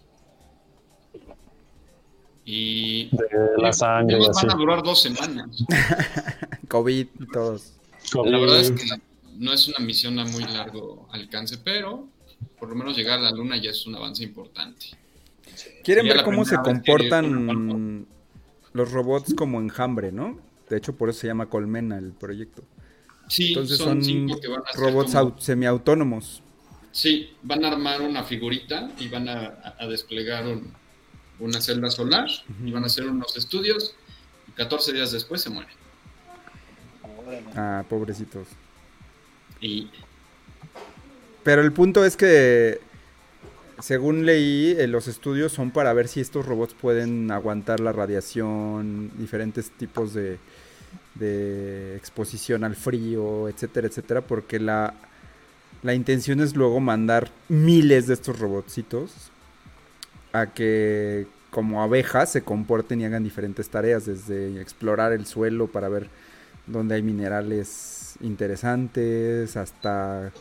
[2.45, 3.27] Y De
[3.57, 4.47] la sangre y Digamos, así.
[4.47, 5.63] van a durar dos semanas.
[6.67, 7.73] COVID y todos.
[8.25, 8.83] La verdad es que
[9.37, 12.07] no es una misión a muy largo alcance, pero
[12.63, 14.85] por lo menos llegar a la luna ya es un avance importante.
[15.83, 18.07] ¿Quieren ver cómo se comportan
[18.71, 20.39] los robots como enjambre, no?
[20.69, 22.63] De hecho, por eso se llama Colmena el proyecto.
[23.27, 26.41] Sí, Entonces son, son cinco que van a ser robots como- au- semiautónomos.
[26.93, 30.71] Sí, van a armar una figurita y van a, a- desplegar un-
[31.39, 32.29] una celda solar
[32.65, 33.93] y van a hacer unos estudios
[34.47, 35.75] y 14 días después se mueren.
[37.57, 38.47] Ah, pobrecitos.
[39.59, 39.89] Y
[41.43, 42.79] Pero el punto es que,
[43.79, 49.11] según leí, eh, los estudios son para ver si estos robots pueden aguantar la radiación,
[49.17, 50.39] diferentes tipos de,
[51.15, 54.93] de exposición al frío, etcétera, etcétera, porque la,
[55.81, 59.31] la intención es luego mandar miles de estos robotcitos
[60.31, 65.87] a que como abejas se comporten y hagan diferentes tareas, desde explorar el suelo para
[65.87, 66.09] ver
[66.65, 70.31] dónde hay minerales interesantes, hasta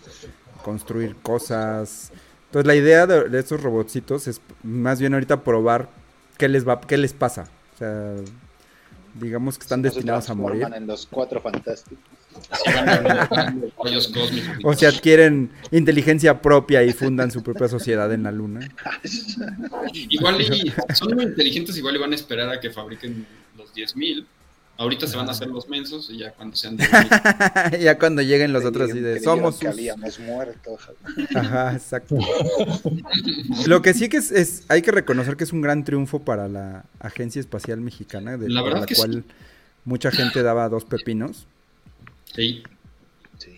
[0.63, 2.13] construir cosas.
[2.47, 5.89] Entonces la idea de, de estos robotcitos es más bien ahorita probar
[6.39, 7.49] qué les va, qué les pasa.
[7.75, 8.15] O sea,
[9.15, 10.67] digamos que están No se destinados a morir.
[10.75, 11.99] en los cuatro fantásticos.
[14.65, 18.61] O si adquieren inteligencia propia y fundan su propia sociedad en la luna.
[19.93, 24.25] Igual y son muy inteligentes, igual y van a esperar a que fabriquen los 10.000.
[24.83, 27.79] Ahorita se van a hacer los mensos y ya cuando sean 10.000.
[27.81, 29.75] ya cuando lleguen los otros y de somos que sus...
[29.75, 30.77] habíamos muerto.
[31.37, 32.19] Ajá, exacto.
[33.67, 36.49] Lo que sí que es, es- hay que reconocer que es un gran triunfo para
[36.49, 39.25] la Agencia Espacial Mexicana, de La verdad la que cual
[39.85, 41.47] mucha gente daba dos pepinos.
[42.35, 42.63] Sí,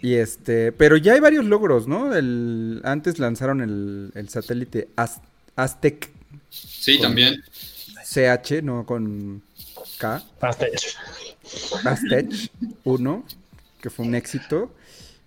[0.02, 2.14] Y este, pero ya hay varios logros, ¿no?
[2.14, 5.20] El, antes lanzaron el, el satélite Az-
[5.56, 6.10] Aztec
[6.50, 7.42] sí, también.
[8.04, 9.42] CH, no con
[10.04, 10.74] K, Aztec.
[11.84, 12.30] Aztec
[12.84, 13.24] 1,
[13.80, 14.74] que fue un éxito.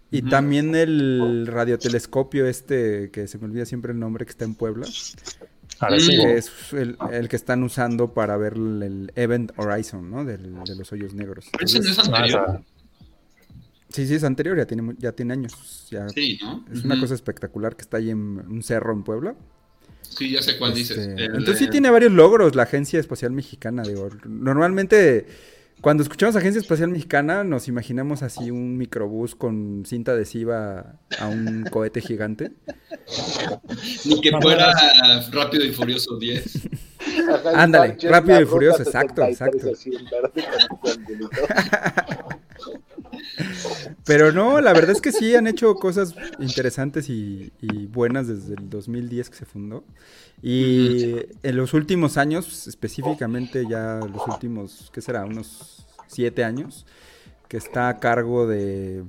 [0.10, 4.56] Y también el radiotelescopio este, que se me olvida siempre el nombre, que está en
[4.56, 4.88] Puebla.
[5.80, 10.24] Que es el, el que están usando para ver el, el Event Horizon, ¿no?
[10.26, 11.46] Del- de los hoyos negros.
[11.60, 12.62] Ese no es Entonces, anterior.
[13.90, 15.88] Sí, sí, es anterior, ya tiene, ya tiene años.
[15.92, 16.66] ya- Sí, ¿no?
[16.72, 19.36] Es una cosa espectacular que está ahí en un cerro en Puebla.
[20.10, 20.98] Sí, ya sé cuál dices.
[20.98, 23.84] Este, El entonces sí tiene varios logros la Agencia Espacial Mexicana.
[23.84, 25.26] Digo, normalmente
[25.80, 31.64] cuando escuchamos Agencia Espacial Mexicana nos imaginamos así un microbús con cinta adhesiva a un
[31.70, 32.52] cohete gigante.
[34.06, 34.74] Ni que fuera
[35.32, 36.70] Rápido y Furioso 10.
[37.32, 41.30] Ajá, Ándale, Rápido y Furioso, exacto, 73 exacto.
[44.06, 48.56] Pero no, la verdad es que sí han hecho cosas interesantes y, y buenas desde
[48.56, 49.84] el 2010 que se fundó.
[50.42, 55.26] Y en los últimos años, específicamente ya los últimos, ¿qué será?
[55.26, 56.86] Unos siete años,
[57.48, 59.04] que está a cargo de,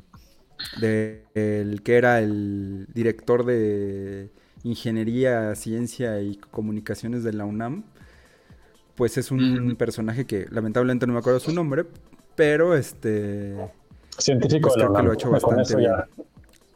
[0.81, 4.31] de el que era el director de
[4.65, 7.85] Ingeniería, Ciencia y Comunicaciones de la UNAM.
[8.95, 11.87] Pues es un personaje que lamentablemente no me acuerdo su nombre,
[12.35, 13.55] pero este...
[14.19, 15.11] Científico Pues de la que lo UNAM.
[15.11, 16.09] ha hecho bastante ya.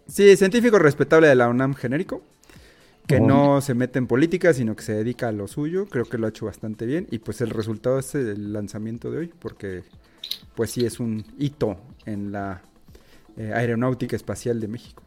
[0.07, 2.23] Sí, científico respetable de la UNAM genérico,
[3.07, 5.87] que no se mete en política, sino que se dedica a lo suyo.
[5.87, 7.07] Creo que lo ha hecho bastante bien.
[7.11, 9.83] Y pues el resultado es el lanzamiento de hoy, porque
[10.55, 11.77] pues sí es un hito
[12.07, 12.63] en la
[13.37, 15.03] eh, aeronáutica espacial de México.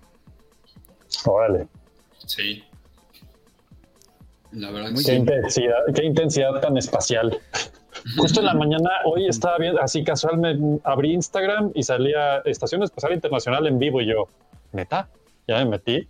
[1.26, 1.68] Órale.
[2.26, 2.64] Sí.
[4.52, 5.12] La verdad Qué sí.
[5.14, 7.38] intensidad, qué intensidad tan espacial.
[8.18, 12.84] Justo en la mañana, hoy estaba viendo, así casual, me abrí Instagram y salía Estación
[12.84, 14.28] Espacial Internacional en vivo y yo,
[14.72, 15.10] neta,
[15.48, 16.08] ya me metí.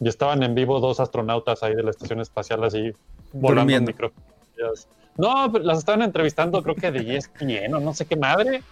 [0.00, 2.92] Y estaban en vivo dos astronautas ahí de la Estación Espacial así
[3.32, 3.92] volando en Durmiendo.
[3.92, 4.12] micro.
[5.16, 8.62] No, pero las estaban entrevistando, creo que de ESPN o no sé qué madre.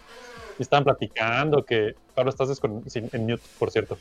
[0.58, 3.98] Y estaban platicando que, Pablo, estás en mute, por cierto.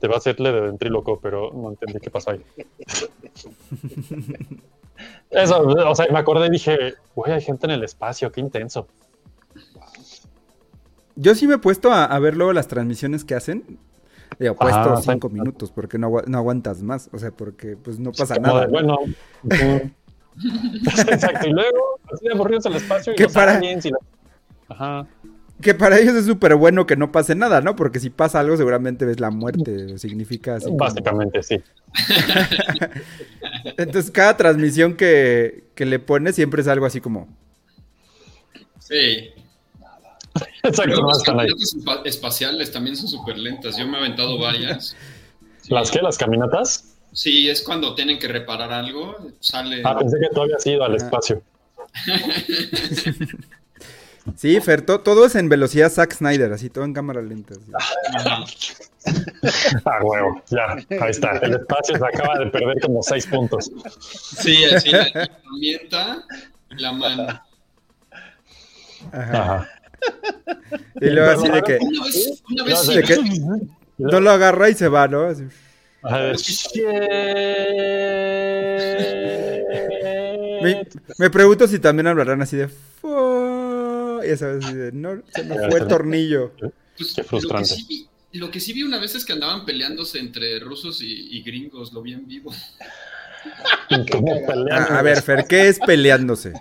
[0.00, 2.42] Te va a hacerle de ventríloco, pero no entendí qué pasó ahí.
[5.30, 8.86] Eso, o sea, me acordé y dije, güey, hay gente en el espacio, qué intenso.
[11.16, 13.78] Yo sí me he puesto a, a ver luego las transmisiones que hacen.
[14.38, 15.34] Digo, puesto Ah, cinco sí.
[15.34, 17.08] minutos porque no, agua- no aguantas más.
[17.12, 18.60] O sea, porque pues no pasa Como nada.
[18.60, 18.72] de, ¿no?
[18.72, 18.98] bueno,
[21.08, 21.46] exacto.
[21.48, 23.56] Y luego, así de aburridos el espacio y ¿Qué los para?
[23.56, 23.98] aliens y la-
[24.68, 25.06] Ajá.
[25.62, 27.76] Que para ellos es súper bueno que no pase nada, ¿no?
[27.76, 29.98] Porque si pasa algo seguramente ves la muerte.
[29.98, 30.66] Significa así.
[30.66, 31.60] como- Básicamente, sí.
[33.76, 37.28] Entonces cada transmisión que, que le pone siempre es algo así como...
[38.78, 39.30] Sí.
[40.62, 41.48] Exacto, las están ahí.
[41.48, 43.76] caminatas espa- espaciales también son súper lentas.
[43.76, 44.96] Yo me he aventado varias.
[45.68, 46.00] ¿Las qué?
[46.00, 46.96] ¿Las caminatas?
[47.12, 49.82] Sí, es cuando tienen que reparar algo, sale.
[49.84, 51.42] Ah, pensé que tú habías ido al espacio.
[54.36, 57.54] Sí, Fer, to- todo es en velocidad Zack Snyder, así todo en cámara lenta.
[57.54, 58.74] así.
[59.84, 61.38] Ah, huevo, ya, ahí está.
[61.38, 63.70] El espacio se acaba de perder como seis puntos.
[64.12, 66.24] Sí, así la herramienta
[66.70, 67.22] la mano.
[69.12, 69.42] Ajá.
[69.42, 69.68] Ajá.
[71.00, 73.18] Y luego así de que Una vez, una vez de que
[73.98, 75.22] no lo agarra y se va, ¿no?
[75.26, 75.44] Así.
[76.02, 76.36] A ver.
[80.62, 80.86] Me,
[81.18, 82.68] me pregunto si también hablarán así de...
[84.20, 84.92] "Fu", Ya sabes.
[84.94, 86.52] No, se me fue el tornillo.
[86.96, 87.70] pues, Qué frustrante.
[87.70, 90.58] Lo que, sí vi, lo que sí vi una vez es que andaban peleándose entre
[90.60, 92.52] rusos y, y gringos, lo vi en vivo.
[94.70, 96.52] Ah, a ver, Fer, ¿qué es peleándose?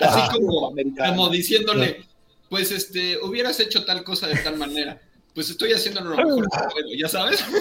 [0.00, 2.04] Así como, como diciéndole,
[2.48, 5.00] pues este, hubieras hecho tal cosa de tal manera.
[5.36, 7.44] Pues estoy haciéndolo lo mejor que puedo, ¿ya sabes?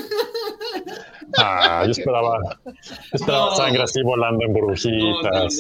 [1.38, 2.72] Ah, yo esperaba, yo
[3.12, 3.56] esperaba No.
[3.56, 5.58] sangre así volando en No, no, burbujitas.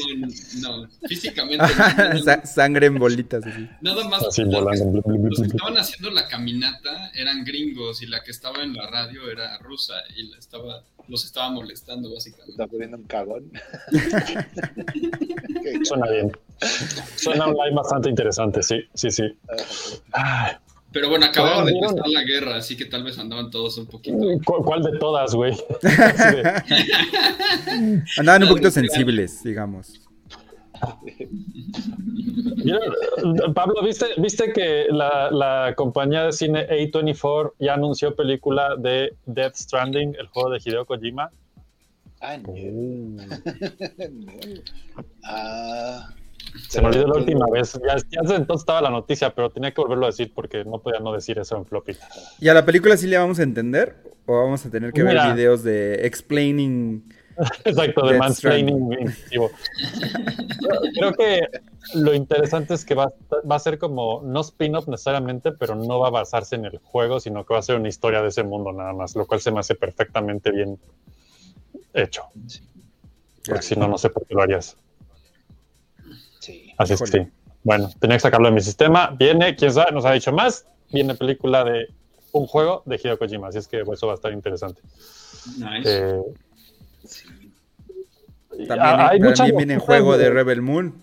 [0.61, 1.65] no, no, físicamente.
[2.45, 3.45] sangre en bolitas.
[3.45, 3.67] Así.
[3.81, 4.23] Nada más.
[4.25, 5.01] Así los que- volando.
[5.05, 9.29] Los que estaban haciendo la caminata eran gringos y la que estaba en la radio
[9.29, 12.51] era rusa y la estaba, los estaba molestando básicamente.
[12.51, 13.51] Está poniendo un cagón.
[15.83, 16.31] Suena bien.
[17.15, 19.23] Suena un live bastante interesante, sí, sí, sí.
[20.13, 20.53] Ay,
[20.95, 21.89] Pero bueno, acababa de ¿Vieron?
[21.89, 24.17] empezar la guerra, así que tal vez andaban todos un poquito.
[24.45, 25.51] ¿cu- ¿Cuál de todas, güey?
[25.81, 26.63] De-
[28.17, 29.99] Andaban un poquito sensibles, digamos.
[32.63, 33.53] ¿Vieron?
[33.53, 39.55] Pablo, ¿viste, viste que la, la compañía de cine A24 ya anunció película de Death
[39.55, 41.29] Stranding, el juego de Hideo Kojima?
[42.21, 42.53] Ah, no.
[44.11, 44.33] No.
[45.23, 46.09] Ah,
[46.67, 47.79] Se me olvidó la última vez.
[47.85, 50.99] Ya, ya entonces estaba la noticia, pero tenía que volverlo a decir porque no podía
[50.99, 51.97] no decir eso en floppy.
[52.39, 53.95] ¿Y a la película sí le vamos a entender?
[54.25, 55.25] ¿O vamos a tener que Mira.
[55.25, 57.03] ver videos de explaining?
[57.65, 59.51] Exacto, de mansplaining inclusivo.
[60.97, 61.41] Creo que
[61.93, 63.11] lo interesante es que va,
[63.49, 67.19] va a ser como, no spin-off necesariamente, pero no va a basarse en el juego,
[67.19, 69.51] sino que va a ser una historia de ese mundo nada más, lo cual se
[69.51, 70.79] me hace perfectamente bien
[71.93, 72.23] hecho.
[73.45, 74.77] Porque si no, no sé por qué lo harías.
[76.77, 76.93] Sí.
[76.93, 77.27] Así es que sí.
[77.63, 79.15] Bueno, tenía que sacarlo de mi sistema.
[79.17, 80.67] Viene, quién sabe, nos ha dicho más.
[80.91, 81.87] Viene película de
[82.31, 84.81] un juego de Hideo Kojima, así es que eso va a estar interesante.
[85.57, 85.83] Nice.
[85.85, 86.21] Eh,
[88.67, 90.93] También, ah, hay muchas también viene juego de Rebel Moon.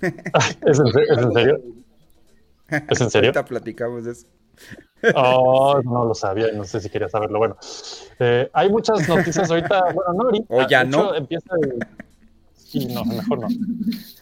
[0.00, 1.60] ¿Es en, se- es en serio?
[2.90, 3.28] ¿Es en serio?
[3.30, 4.26] Ahorita platicamos de eso.
[5.14, 7.38] Oh, no lo sabía, no sé si quería saberlo.
[7.38, 7.56] Bueno,
[8.18, 9.92] eh, hay muchas noticias ahorita.
[9.92, 10.46] Bueno, no ahorita.
[10.48, 11.14] O ya hecho, no.
[11.14, 11.78] Empieza el.
[12.68, 13.48] Sí, no, mejor no.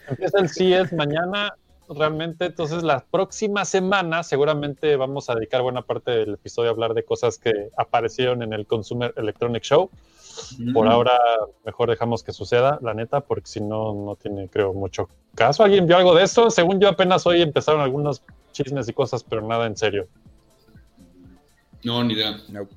[0.09, 1.53] Empieza el CES mañana,
[1.89, 2.47] realmente.
[2.47, 7.05] Entonces, la próxima semana, seguramente vamos a dedicar buena parte del episodio a hablar de
[7.05, 9.91] cosas que aparecieron en el Consumer Electronic Show.
[10.73, 11.19] Por ahora,
[11.65, 15.65] mejor dejamos que suceda, la neta, porque si no, no tiene, creo, mucho caso.
[15.65, 16.49] ¿Alguien vio algo de eso?
[16.51, 20.07] Según yo, apenas hoy empezaron algunos chismes y cosas, pero nada en serio.
[21.83, 22.37] No, ni idea.
[22.49, 22.69] No.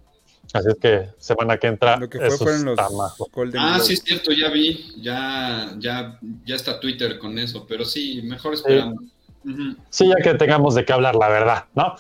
[0.54, 1.98] Así es que semana que entra.
[1.98, 3.14] Lo que fue eso fueron los está más.
[3.32, 3.86] Golden Ah, Globes.
[3.88, 4.94] sí, es cierto, ya vi.
[5.02, 9.02] Ya, ya, ya está Twitter con eso, pero sí, mejor esperando.
[9.46, 11.96] Ujú, Sí, ya que tengamos de qué hablar, la verdad, ¿no?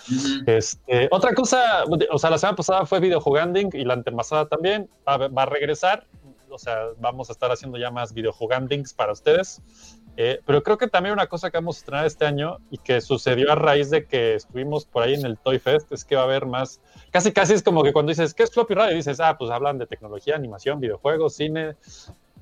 [0.45, 5.13] Este, otra cosa, o sea, la semana pasada fue videojuganding y la antepasada también va,
[5.13, 6.05] a- va a regresar.
[6.51, 9.61] O sea, vamos a estar haciendo ya más videojugandings para ustedes.
[10.21, 12.99] Eh, pero creo que también una cosa que vamos a estrenar este año y que
[12.99, 16.23] sucedió a raíz de que estuvimos por ahí en el Toy Fest es que va
[16.23, 16.81] a haber más.
[17.09, 18.97] Casi, casi es como que cuando dices, ¿qué es Floppy Radio?
[18.97, 21.77] dices, ah, pues hablan de tecnología, animación, videojuegos, cine,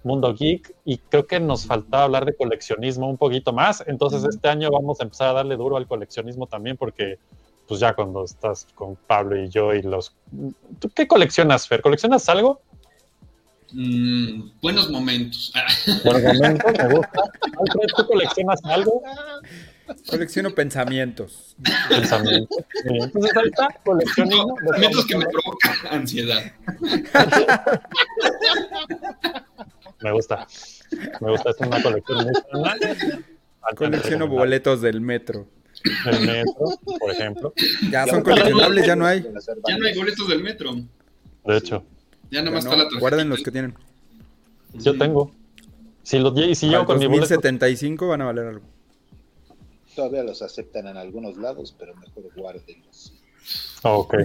[0.04, 3.84] Mundo Geek y creo que nos faltaba hablar de coleccionismo un poquito más.
[3.86, 7.20] Entonces este año vamos a empezar a darle duro al coleccionismo también porque
[7.68, 10.16] pues ya cuando estás con Pablo y yo y los...
[10.80, 11.84] ¿Tú qué coleccionas, Fer?
[11.84, 12.60] ¿Coleccionas algo?
[13.74, 15.52] Mm, buenos momentos.
[16.04, 17.22] Por el momento me gusta.
[17.60, 19.02] Alfred, ¿tú coleccionas algo?
[20.10, 21.56] Colecciono pensamientos.
[21.90, 22.56] Pensamiento.
[22.72, 22.90] Sí.
[23.02, 24.56] Entonces ahorita coleccionismo.
[24.62, 26.52] Momentos que me provocan ansiedad.
[30.02, 30.48] Me gusta.
[31.22, 32.34] Me gusta, es una colección muy.
[33.76, 35.48] Colecciono boletos del metro.
[36.06, 37.54] El metro, por ejemplo.
[37.92, 39.24] Ya son coleccionables, ya no hay.
[39.68, 40.76] Ya no hay boletos del metro.
[41.46, 41.86] De hecho,
[42.32, 43.00] Ya nada más No, está la tarjeta.
[43.00, 43.76] guarden los que tienen.
[44.74, 45.32] yo tengo.
[46.04, 47.22] Si, los, y si yo con mi boleto.
[47.22, 48.66] 2075 van a valer algo.
[49.96, 53.14] Todavía los aceptan en algunos lados, pero mejor guárdenlos.
[53.84, 54.16] Ok.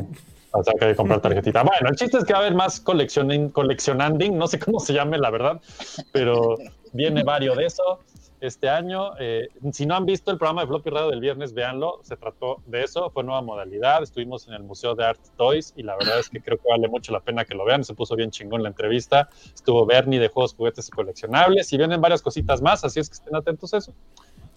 [0.53, 1.62] O sea que hay que comprar tarjetita.
[1.65, 4.93] Bueno, el chiste es que va a haber más coleccioning, coleccionanding, no sé cómo se
[4.93, 5.61] llame la verdad,
[6.12, 6.57] pero
[6.93, 8.01] viene varios de eso
[8.42, 9.12] este año.
[9.20, 12.00] Eh, si no han visto el programa de Floppy Radio del viernes, véanlo.
[12.02, 14.02] Se trató de eso, fue nueva modalidad.
[14.02, 16.88] Estuvimos en el Museo de Art Toys y la verdad es que creo que vale
[16.88, 17.85] mucho la pena que lo vean.
[17.85, 19.31] Se puso bien chingón la entrevista.
[19.55, 23.14] Estuvo Bernie de juegos, juguetes y coleccionables y vienen varias cositas más, así es que
[23.14, 23.94] estén atentos a eso.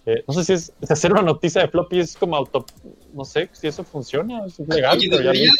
[0.04, 2.66] Eh, no sé si es si hacer una noticia de floppy es como auto,
[3.14, 4.96] no sé si eso funciona, es legal.
[4.96, 5.52] Oye, debería,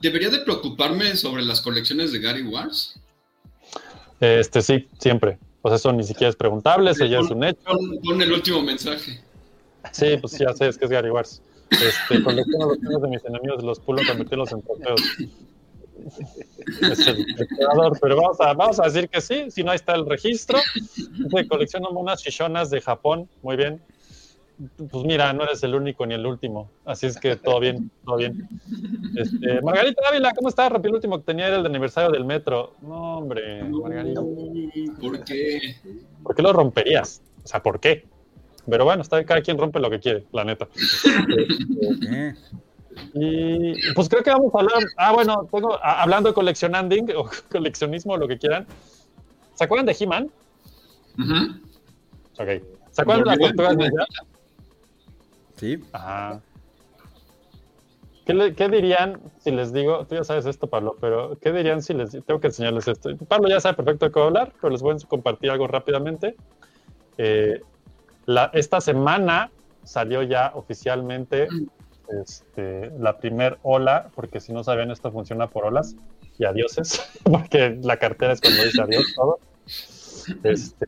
[0.00, 3.00] debería de preocuparme sobre las colecciones de Gary Wars.
[4.20, 5.38] Este sí, siempre.
[5.66, 7.58] Pues eso ni siquiera es preguntable, eso ya es un hecho.
[8.04, 9.20] Pon, el último mensaje.
[9.90, 11.42] Sí, pues ya sé, es que es Gary Wars.
[11.70, 15.02] Este, colecciono los de mis enemigos, los pulo, convertirlos en trofeos.
[16.88, 17.26] Es el
[18.00, 20.60] pero vamos a, vamos a decir que sí, si no ahí está el registro.
[20.84, 23.82] Dice, colecciono unas shishonas de Japón, muy bien.
[24.90, 28.16] Pues mira, no eres el único ni el último, así es que todo bien, todo
[28.16, 28.48] bien.
[29.14, 30.70] Este, Margarita Ávila, ¿cómo estás?
[30.72, 32.72] Rápido, el último que tenía era el de aniversario del metro.
[32.80, 34.22] No, hombre, Margarita.
[35.00, 35.60] ¿Por qué?
[36.22, 37.20] ¿Por qué lo romperías?
[37.44, 38.06] O sea, ¿por qué?
[38.68, 40.66] Pero bueno, está bien, cada quien rompe lo que quiere, la neta.
[43.12, 44.82] Y pues creo que vamos a hablar.
[44.96, 48.66] Ah, bueno, tengo, a- hablando de coleccionanding o coleccionismo, lo que quieran.
[49.54, 50.30] ¿Se acuerdan de He-Man?
[51.18, 51.34] Ujú.
[52.38, 52.48] Ok.
[52.92, 54.06] ¿Se acuerdan de las tortugas ninja?
[55.56, 55.82] Sí.
[55.92, 56.40] Ajá.
[58.24, 60.04] ¿Qué, le- qué dirían si les digo?
[60.06, 63.10] Tú ya sabes esto, Pablo, pero ¿qué dirían si les tengo que enseñarles esto?
[63.28, 65.66] Pablo ya sabe perfecto de qué voy a hablar, pero les voy a compartir algo
[65.68, 66.34] rápidamente.
[67.18, 67.60] Eh,
[68.26, 69.50] la- esta semana
[69.84, 71.46] salió ya oficialmente
[72.20, 75.94] este, la primer ola, porque si no sabían, esto funciona por olas
[76.38, 79.38] y adioses, porque la cartera es cuando dice adiós todo.
[80.42, 80.86] Este,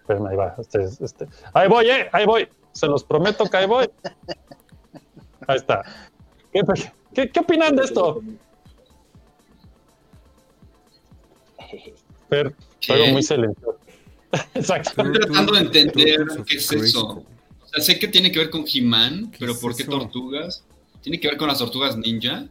[0.00, 0.54] espérame, ahí va.
[0.58, 1.26] Este, este.
[1.52, 2.48] Ahí voy, eh, ahí voy.
[2.74, 3.88] Se los prometo que ahí voy.
[5.46, 5.82] Ahí está.
[6.52, 6.62] ¿Qué,
[7.14, 8.20] qué, qué opinan de esto?
[12.28, 12.52] Pero,
[12.86, 13.78] pero muy silencioso.
[14.54, 14.90] Exacto.
[14.90, 17.06] Estoy tratando de entender qué es eso.
[17.62, 20.64] O sea, sé que tiene que ver con He-Man, ¿Qué pero ¿por qué tortugas?
[21.00, 22.48] ¿Tiene que ver con las tortugas ninja?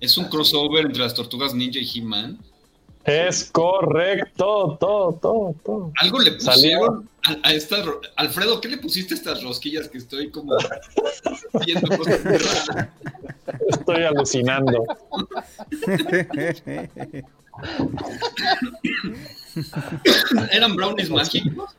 [0.00, 2.38] ¿Es un crossover entre las tortugas ninja y He-Man?
[3.06, 5.92] Es correcto, todo, todo, todo.
[6.00, 6.78] ¿Algo le Salió.
[6.80, 7.86] pusieron a, a estas...
[8.16, 10.56] Alfredo, ¿qué le pusiste a estas rosquillas que estoy como
[11.64, 12.68] viendo cosas raras?
[13.68, 14.84] Estoy alucinando.
[20.52, 21.76] ¿Eran brownies mágicos?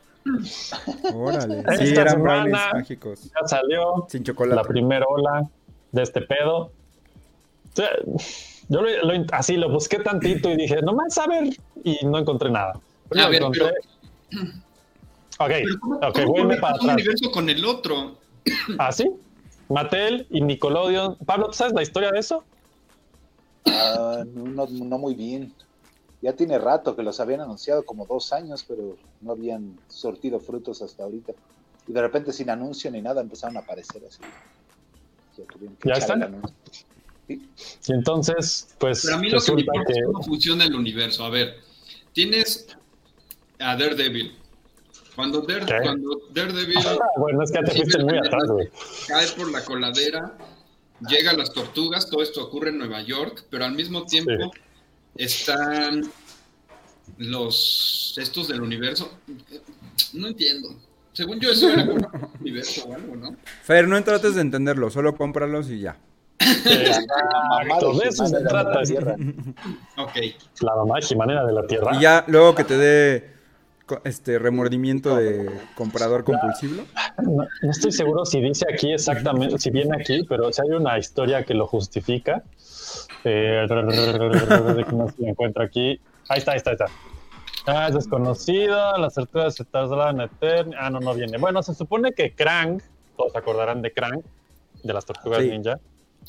[1.13, 1.59] Órale.
[1.59, 3.23] Esta eran brownies semana- mágicos.
[3.23, 4.67] Ya salió Sin la chocolate.
[4.67, 5.49] primera ola
[5.91, 6.57] de este pedo.
[6.57, 6.71] O
[7.73, 7.89] sea,
[8.69, 11.49] Yo lo, lo- así lo busqué tantito y dije, nomás a ver,
[11.83, 12.79] y no encontré nada.
[13.09, 13.65] Pero A ver, encontré.
[15.39, 16.95] Ok, Pero ¿cómo, ok, cómo conectas para un atrás.
[16.95, 18.17] universo con el otro?
[18.79, 19.09] ¿Ah, sí?
[19.69, 21.17] Mattel y Nickelodeon.
[21.25, 22.43] Pablo, ¿tú sabes la historia de eso?
[23.65, 25.53] Ah, no, no muy bien.
[26.21, 30.81] Ya tiene rato que los habían anunciado, como dos años, pero no habían sortido frutos
[30.81, 31.33] hasta ahorita.
[31.85, 34.23] Y de repente, sin anuncio ni nada, empezaron a aparecer así.
[35.37, 35.43] Ya,
[35.83, 36.41] ¿Ya están?
[37.29, 37.41] Y
[37.91, 39.99] entonces, pues Pero a mí lo que me resulta importa que...
[39.99, 41.25] es cómo funciona el universo.
[41.25, 41.57] A ver,
[42.13, 42.67] tienes
[43.59, 44.35] a Daredevil.
[45.15, 45.75] Cuando, Dare- ¿Qué?
[45.81, 46.77] cuando Daredevil
[47.17, 48.69] Bueno, es que ya te fuiste muy atrás, güey.
[49.07, 50.37] cae por la coladera,
[51.09, 54.51] llega a las tortugas, todo esto ocurre en Nueva York, pero al mismo tiempo
[55.15, 56.03] están
[57.17, 59.11] los estos del universo.
[60.13, 60.75] No entiendo.
[61.13, 63.35] Según yo, eso era como un universo o algo, ¿no?
[63.63, 65.97] Fer, no trates de entenderlo, solo cómpralos y ya.
[66.39, 68.81] Exacto, de eso se trata.
[69.97, 70.11] Ok.
[70.61, 71.95] La mamá jimanera de la tierra.
[71.95, 73.37] Y ya luego que te dé
[74.03, 76.83] este remordimiento de comprador compulsivo.
[77.23, 80.97] No, no estoy seguro si dice aquí exactamente, si viene aquí, pero si hay una
[80.97, 82.43] historia que lo justifica.
[83.23, 85.99] Eh, que no se aquí.
[86.29, 86.85] Ahí está, ahí está, ahí está.
[87.65, 90.77] Ah, es desconocido, las tortugas se trasladan a Eternia.
[90.79, 91.37] Ah, no, no viene.
[91.37, 92.81] Bueno, se supone que Krang,
[93.17, 94.21] todos se acordarán de Krang,
[94.83, 95.49] de las tortugas Sí.
[95.49, 95.79] ninja,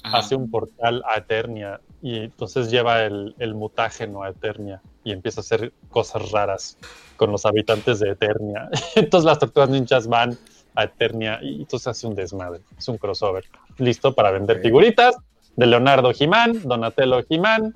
[0.03, 0.19] Ajá.
[0.19, 5.41] hace un portal a Eternia y entonces lleva el, el mutágeno a Eternia y empieza
[5.41, 6.79] a hacer cosas raras
[7.17, 8.69] con los habitantes de Eternia.
[8.95, 10.39] Entonces las tortugas ninjas van
[10.77, 13.45] a Eternia y entonces hace un desmadre, es un crossover.
[13.79, 15.17] Listo para vender figuritas
[15.57, 17.75] de Leonardo Jimán, Donatello Jimán,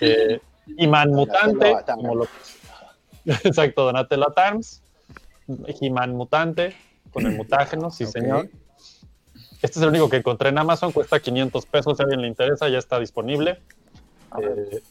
[0.00, 0.40] eh,
[1.08, 2.28] mutante, como lo-
[3.26, 4.82] exacto, Donatello Atarms,
[5.80, 6.74] He-Man mutante
[7.12, 8.48] con el mutágeno, sí señor.
[9.64, 12.28] Este es el único que encontré en Amazon, cuesta 500 pesos, si a alguien le
[12.28, 13.62] interesa, ya está disponible.
[14.42, 14.82] Eh,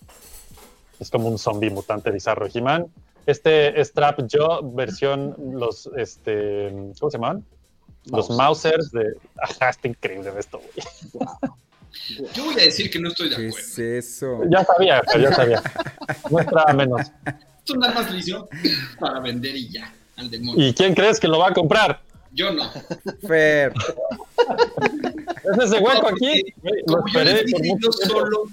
[1.00, 2.88] es como un zombie mutante bizarro He-Man.
[3.28, 7.46] Este es Trap Yo, versión los, este, ¿cómo se llaman?
[8.06, 9.16] Los Mausers de...
[9.40, 12.32] Ajá, está increíble esto, güey.
[12.34, 13.68] Yo voy a decir que no estoy de ¿Qué acuerdo.
[13.68, 14.40] es eso?
[14.50, 15.64] Ya sabía, pero ya sabía.
[16.32, 17.12] No esperaba menos.
[17.60, 18.50] Esto nada más lo hizo
[19.00, 20.68] para vender y ya, al demonio.
[20.68, 22.02] ¿Y quién crees que lo va a comprar?
[22.34, 22.70] Yo no.
[23.28, 23.74] Fer.
[25.44, 26.42] Es ese hueco No, aquí.
[26.88, 28.44] Como yo les dije, yo solo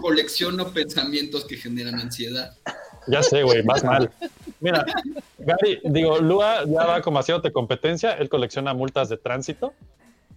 [0.00, 2.56] colecciono pensamientos que generan ansiedad.
[3.06, 4.10] Ya sé, güey, más mal.
[4.60, 4.84] Mira,
[5.38, 8.12] Gary, digo, Lua ya va como haciéndote competencia.
[8.14, 9.72] Él colecciona multas de tránsito,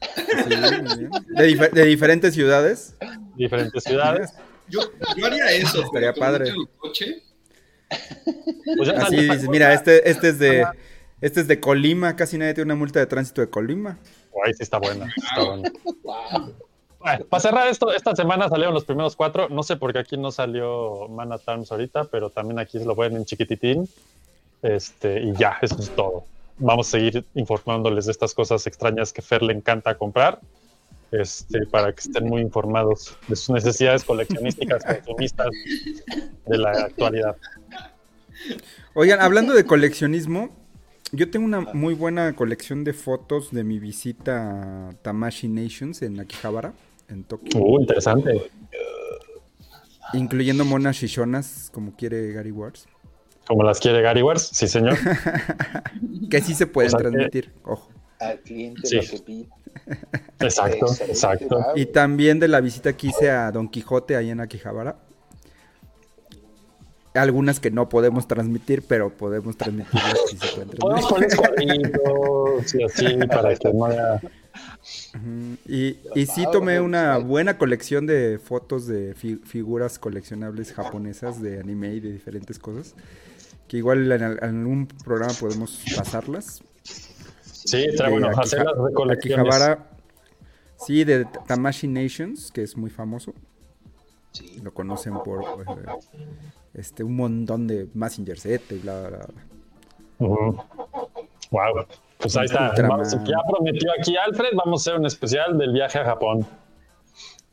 [0.02, 2.96] Sí, de, difer- de diferentes ciudades.
[3.36, 4.32] diferentes ciudades.
[4.68, 4.80] Yo,
[5.16, 5.84] yo haría eso.
[5.84, 6.54] Estaría padre.
[6.78, 7.22] coche,
[8.78, 10.66] Pues ya Así dices, mira, este, este es de
[11.22, 13.98] este es de Colima, casi nadie tiene una multa de tránsito de Colima.
[14.44, 15.14] Ay, sí está buena.
[15.16, 15.72] está buena.
[17.02, 19.50] Bueno, para cerrar esto, esta semana salieron los primeros cuatro.
[19.50, 22.86] No sé por qué aquí no salió Man at Arms ahorita, pero también aquí se
[22.86, 23.90] lo pueden en chiquititín.
[24.62, 26.26] Este, y ya, eso es todo.
[26.60, 30.40] Vamos a seguir informándoles de estas cosas extrañas que Fer le encanta comprar.
[31.12, 35.50] Este, para que estén muy informados de sus necesidades coleccionísticas, consumistas
[36.46, 37.36] de la actualidad.
[38.94, 40.61] Oigan, hablando de coleccionismo,
[41.12, 46.20] yo tengo una muy buena colección de fotos de mi visita a Tamashi Nations en
[46.20, 46.74] Akihabara,
[47.09, 48.49] en Tokio, Uh, interesante.
[50.14, 52.88] incluyendo monas shishonas, como quiere Gary Wars,
[53.47, 54.97] Como las quiere Gary Wars, sí, señor.
[56.30, 57.89] que sí se pueden O sea que- transmitir, ojo.
[58.20, 58.97] Al cliente Sí.
[58.97, 59.49] lo que pide.
[60.39, 61.59] Exacto, exacto.
[61.76, 64.97] Y también de la visita que hice a Don Quijote ahí en Akihabara.
[67.14, 71.38] Algunas que no podemos transmitir, pero podemos transmitirlas si se pueden Podemos transmitir.
[71.38, 74.22] poner cuadritos y así para que no haya...
[75.68, 81.59] Y, y sí tomé una buena colección de fotos de fi- figuras coleccionables japonesas de
[81.59, 82.95] anime y de diferentes cosas.
[83.68, 86.62] Que igual en, al- en algún programa podemos pasarlas.
[86.84, 89.45] Sí, está bueno hacer las recolecciones.
[89.47, 89.89] Akihabara,
[90.86, 93.34] sí, de Tamashi Nations, que es muy famoso.
[94.32, 94.60] Sí.
[94.64, 95.86] Lo conocen por eh,
[96.74, 100.28] este un montón de Messenger Z y bla, bla, bla.
[100.28, 100.64] Ujú.
[101.52, 101.86] Wow.
[102.18, 102.72] Pues ahí está.
[102.88, 106.46] Vamos- ya prometió aquí Alfred, vamos a hacer un especial del viaje a Japón.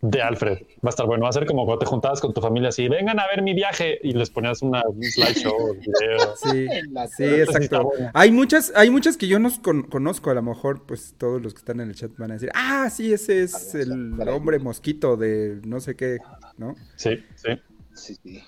[0.00, 0.58] De Alfred.
[0.76, 1.24] Va a estar bueno.
[1.24, 3.52] Va a ser como cuando te juntabas con tu familia así, vengan a ver mi
[3.52, 6.34] viaje y les ponías una, un slideshow, un video.
[6.36, 6.68] Sí,
[7.16, 7.90] sí, exacto.
[8.14, 11.52] Hay muchas, hay muchas que yo no con- conozco, a lo mejor pues todos los
[11.52, 15.16] que están en el chat van a decir, ah, sí, ese es el hombre mosquito
[15.16, 16.18] de no sé qué,
[16.58, 16.76] ¿no?
[16.94, 17.48] Sí, sí.
[17.92, 18.42] Sí, sí.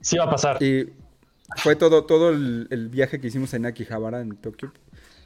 [0.00, 0.62] Sí va a pasar.
[0.62, 0.88] Y
[1.58, 4.72] fue todo, todo el, el viaje que hicimos en Akihabara, en Tokio.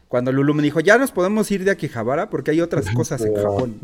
[0.08, 3.34] Cuando Lulu me dijo, ya nos podemos ir de Akihabara porque hay otras cosas en
[3.34, 3.78] Japón.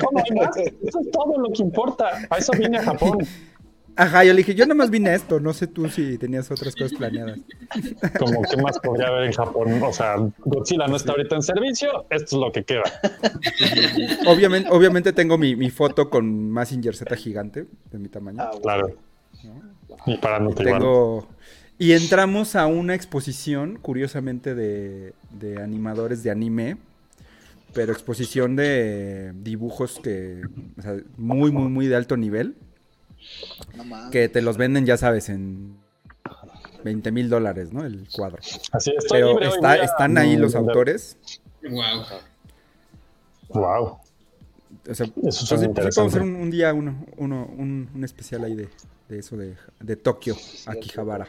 [0.00, 0.56] ¿Cómo hay más?
[0.82, 2.26] Eso es todo lo que importa.
[2.30, 3.18] A eso vine a Japón.
[3.96, 6.50] Ajá, yo le dije, yo nada más vine a esto, no sé tú si tenías
[6.50, 7.38] otras cosas planeadas.
[8.18, 9.80] Como qué más podría haber en Japón.
[9.84, 12.04] O sea, Godzilla no está ahorita en servicio.
[12.10, 12.82] Esto es lo que queda.
[14.26, 18.38] Obviamente, obviamente tengo mi, mi foto con Massinger Z gigante, de mi tamaño.
[18.42, 18.62] Ah, bueno.
[18.62, 18.94] Claro.
[20.06, 21.26] Y para no te igual.
[21.78, 26.76] Y entramos a una exposición, curiosamente, de, de animadores de anime,
[27.72, 30.42] pero exposición de dibujos que,
[30.78, 32.54] o sea, muy, muy, muy de alto nivel,
[33.76, 35.76] No que te los venden, ya sabes, en
[36.84, 37.84] 20 mil dólares, ¿no?
[37.84, 38.38] El cuadro.
[38.72, 41.16] Así estoy Pero libre está- están ahí los autores.
[41.68, 42.04] wow.
[43.48, 43.98] Wow.
[44.88, 45.94] O sea, Eso entonces, suena sí interesante.
[45.94, 48.68] podemos hacer un, un día uno, uno, un, un especial ahí de,
[49.08, 50.36] de eso de, de Tokio,
[50.66, 51.28] Akihabara.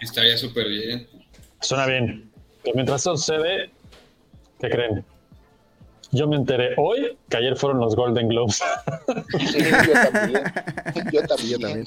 [0.00, 1.06] Estaría súper bien.
[1.60, 2.30] Suena bien.
[2.62, 3.70] Pero mientras eso sucede,
[4.60, 5.04] ¿qué creen?
[6.12, 8.62] Yo me enteré hoy que ayer fueron los Golden Globes.
[9.50, 10.42] Sí, yo también.
[11.12, 11.50] Yo también.
[11.50, 11.86] Yo también.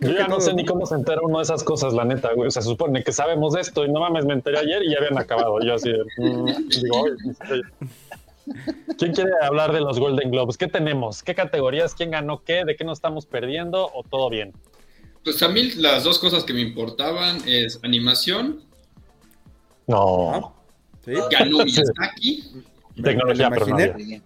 [0.00, 2.48] Yo ya no sé ni cómo se entera uno de esas cosas, la neta, güey.
[2.48, 4.90] O sea, se supone que sabemos de esto y no mames, me enteré ayer y
[4.92, 5.58] ya habían acabado.
[5.64, 7.62] Yo así de, mm, digo, "Ay, este,
[8.98, 10.56] ¿quién quiere hablar de los Golden Globes?
[10.56, 11.22] ¿Qué tenemos?
[11.22, 11.94] ¿Qué categorías?
[11.94, 12.64] ¿Quién ganó qué?
[12.64, 13.90] ¿De qué nos estamos perdiendo?
[13.94, 14.52] ¿O todo bien?
[15.24, 18.62] Pues a mí las dos cosas que me importaban es animación,
[19.86, 20.54] No.
[21.04, 21.12] ¿Sí?
[21.30, 22.44] ganó Miyazaki,
[23.02, 23.82] Tecnología, no imaginé.
[23.92, 24.22] había.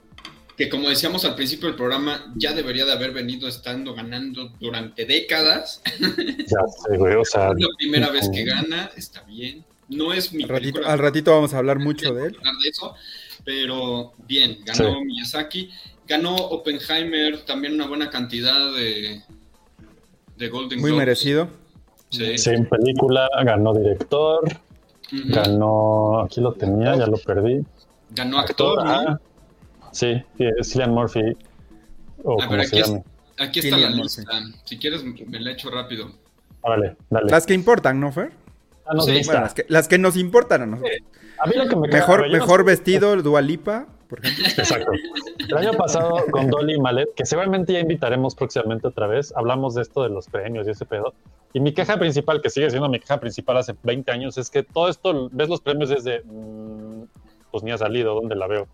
[0.56, 5.04] que como decíamos al principio del programa, ya debería de haber venido estando ganando durante
[5.06, 5.82] décadas.
[5.98, 7.14] Ya sé, güey.
[7.16, 9.64] O sea, Es la primera vez que gana, está bien.
[9.88, 12.36] No es mi Al ratito, película al ratito vamos a hablar mucho de él.
[12.38, 12.94] hablar de eso,
[13.44, 15.04] pero bien, ganó Sí.
[15.04, 15.70] Miyazaki,
[16.06, 19.22] ganó Oppenheimer, también una buena cantidad de,
[20.36, 20.98] de Golden Muy Globes.
[21.06, 21.48] merecido.
[22.10, 22.36] Sí.
[22.38, 24.40] sí, en película ganó director,
[25.12, 26.20] ganó.
[26.22, 27.64] Aquí lo tenía, ya lo perdí.
[28.10, 28.90] Ganó actor, ¿no?
[28.90, 29.20] ajá.
[29.92, 30.22] Sí,
[30.62, 31.20] Cillian Murphy.
[32.24, 33.00] O A como ver, se aquí, es-
[33.38, 34.02] aquí está la Murphy.
[34.02, 34.40] lista.
[34.64, 36.10] Si quieres, me la echo rápido.
[36.62, 37.30] Órale, dale.
[37.30, 38.32] Las que importan, ¿no, Fer?
[38.86, 39.12] Ah, no, Sí.
[39.12, 39.32] lista.
[39.32, 40.92] Bueno, las que, las que nos importan a nosotros.
[41.42, 44.44] A mí lo que me queda- Mejor, no mejor sé- vestido, Dualipa, por ejemplo.
[44.58, 44.90] Exacto.
[45.48, 49.82] El año pasado con Dolly Malet, que seguramente ya invitaremos próximamente otra vez, hablamos de
[49.82, 51.14] esto de los premios y ese pedo.
[51.52, 54.62] Y mi queja principal, que sigue siendo mi queja principal hace 20 años, es que
[54.62, 57.04] todo esto, ves los premios desde, mm,
[57.50, 58.68] pues ni ha salido, ¿dónde la veo?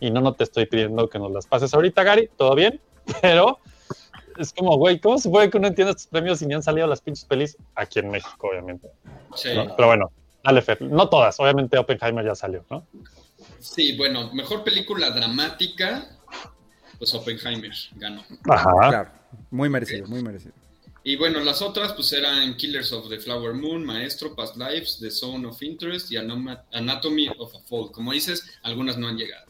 [0.00, 2.80] Y no, no te estoy pidiendo que nos las pases ahorita, Gary, todo bien,
[3.22, 3.58] pero
[4.38, 6.86] es como, güey, ¿cómo se puede que uno entienda estos premios y ni han salido
[6.86, 8.88] las pinches pelis aquí en México, obviamente?
[9.34, 9.50] Sí.
[9.54, 9.74] ¿no?
[9.76, 10.10] Pero bueno,
[10.42, 10.82] dale, Fer.
[10.82, 12.86] No todas, obviamente Oppenheimer ya salió, ¿no?
[13.58, 16.08] Sí, bueno, mejor película dramática,
[16.98, 18.24] pues Oppenheimer ganó.
[18.48, 18.88] Ajá.
[18.88, 19.10] Claro,
[19.50, 20.54] muy merecido, muy merecido.
[21.02, 25.10] Y bueno, las otras pues eran Killers of the Flower Moon, Maestro, Past Lives, The
[25.10, 27.90] Zone of Interest y Anatomy of a Fall.
[27.90, 29.46] Como dices, algunas no han llegado.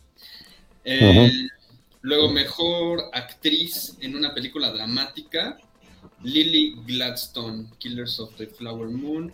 [0.84, 1.48] Eh,
[2.02, 5.58] Luego, mejor actriz en una película dramática,
[6.22, 9.32] Lily Gladstone, Killers of the Flower Moon.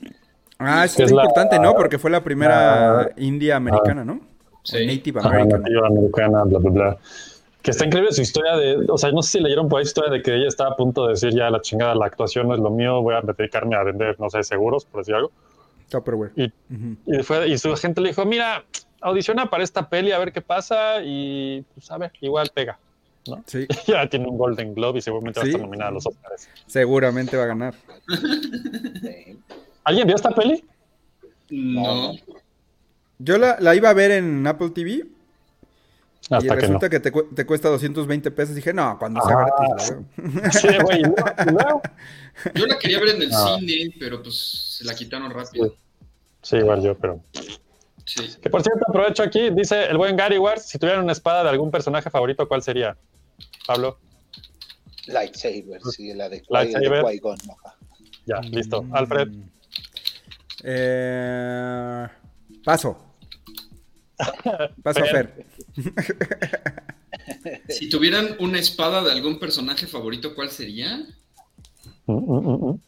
[0.58, 1.74] Ah, eso Que es la- importante, ¿no?
[1.74, 4.20] Porque fue la primera la- india americana, ¿no?
[4.62, 4.86] Sí.
[4.86, 5.62] Native Ajá, American.
[5.62, 6.96] nativa americana, bla, bla, bla.
[7.62, 9.88] Que está increíble su historia de, o sea, no sé si leyeron por ahí su
[9.90, 12.54] historia de que ella estaba a punto de decir ya la chingada, la actuación no
[12.54, 15.30] es lo mío, voy a dedicarme a vender, no sé, seguros, por decir algo.
[15.90, 16.32] Tupperware.
[16.36, 16.96] Y, Ujú.
[17.06, 18.64] y, fue, y su agente le dijo, mira,
[19.00, 22.78] audiciona para esta peli a ver qué pasa y pues a ver, igual pega.
[23.46, 26.48] Sí, Ya tiene un Golden Globe y seguramente va a estar nominada a los Oscars.
[26.66, 27.74] seguramente va a ganar.
[29.86, 30.64] ¿Alguien vio esta peli?
[31.50, 32.12] No.
[33.18, 36.54] Yo la, la iba a ver en Apple TV y que no.
[36.56, 38.54] resulta que, te, cu- te cuesta 220 pesos.
[38.56, 39.46] Dije, no, cuando sea Ah.
[39.46, 40.50] gratis la veo.
[40.52, 41.82] Sí, güey, luego-
[42.54, 43.56] Yo la quería ver en el Ah.
[43.60, 44.36] cine, pero pues
[44.78, 45.74] se la quitaron rápido.
[46.42, 47.20] Sí, igual yo, pero
[48.04, 48.22] Sí.
[48.40, 51.48] Que por cierto, aprovecho aquí, dice el buen Gary Wars, si tuvieran una espada de
[51.50, 52.96] algún personaje favorito, ¿cuál sería?
[53.66, 53.98] Pablo,
[55.06, 57.04] Lightsaber, sí, la de, Lightsaber.
[57.04, 57.76] de Qui-Gon, ajá.
[58.26, 58.84] ya, listo.
[58.92, 59.28] Alfred,
[60.62, 62.06] Eh,
[62.64, 63.14] paso.
[64.82, 65.32] Paso, Fer.
[65.32, 65.46] Fer.
[67.68, 70.98] Si tuvieran una espada de algún personaje favorito, ¿cuál sería?
[72.06, 72.80] Mm, mm, mm, mm.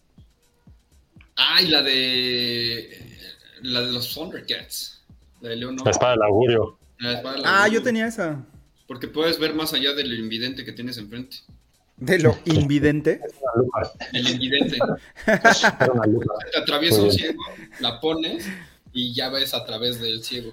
[1.36, 3.16] Ah, y la de.
[3.62, 5.02] La de los Thundercats.
[5.40, 5.84] La de Leonor.
[5.84, 6.78] la espada del augurio.
[6.98, 8.44] La espada de la Ah, yo tenía esa.
[8.86, 11.38] Porque puedes ver más allá del invidente que tienes enfrente.
[12.00, 13.20] De lo invidente.
[13.42, 14.78] Una lupa, El invidente.
[15.26, 17.42] Te atraviesa un ciego,
[17.80, 18.46] la pones
[18.92, 20.52] y ya ves a través del ciego.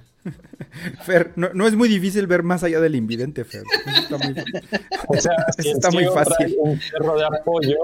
[1.03, 3.61] Fer, no, no es muy difícil ver más allá del invidente, Fer.
[3.85, 4.33] Eso está muy
[5.07, 6.55] O sea, si está muy fácil.
[6.59, 7.77] un perro de apoyo,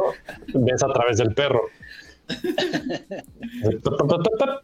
[0.53, 1.61] ves a través del perro.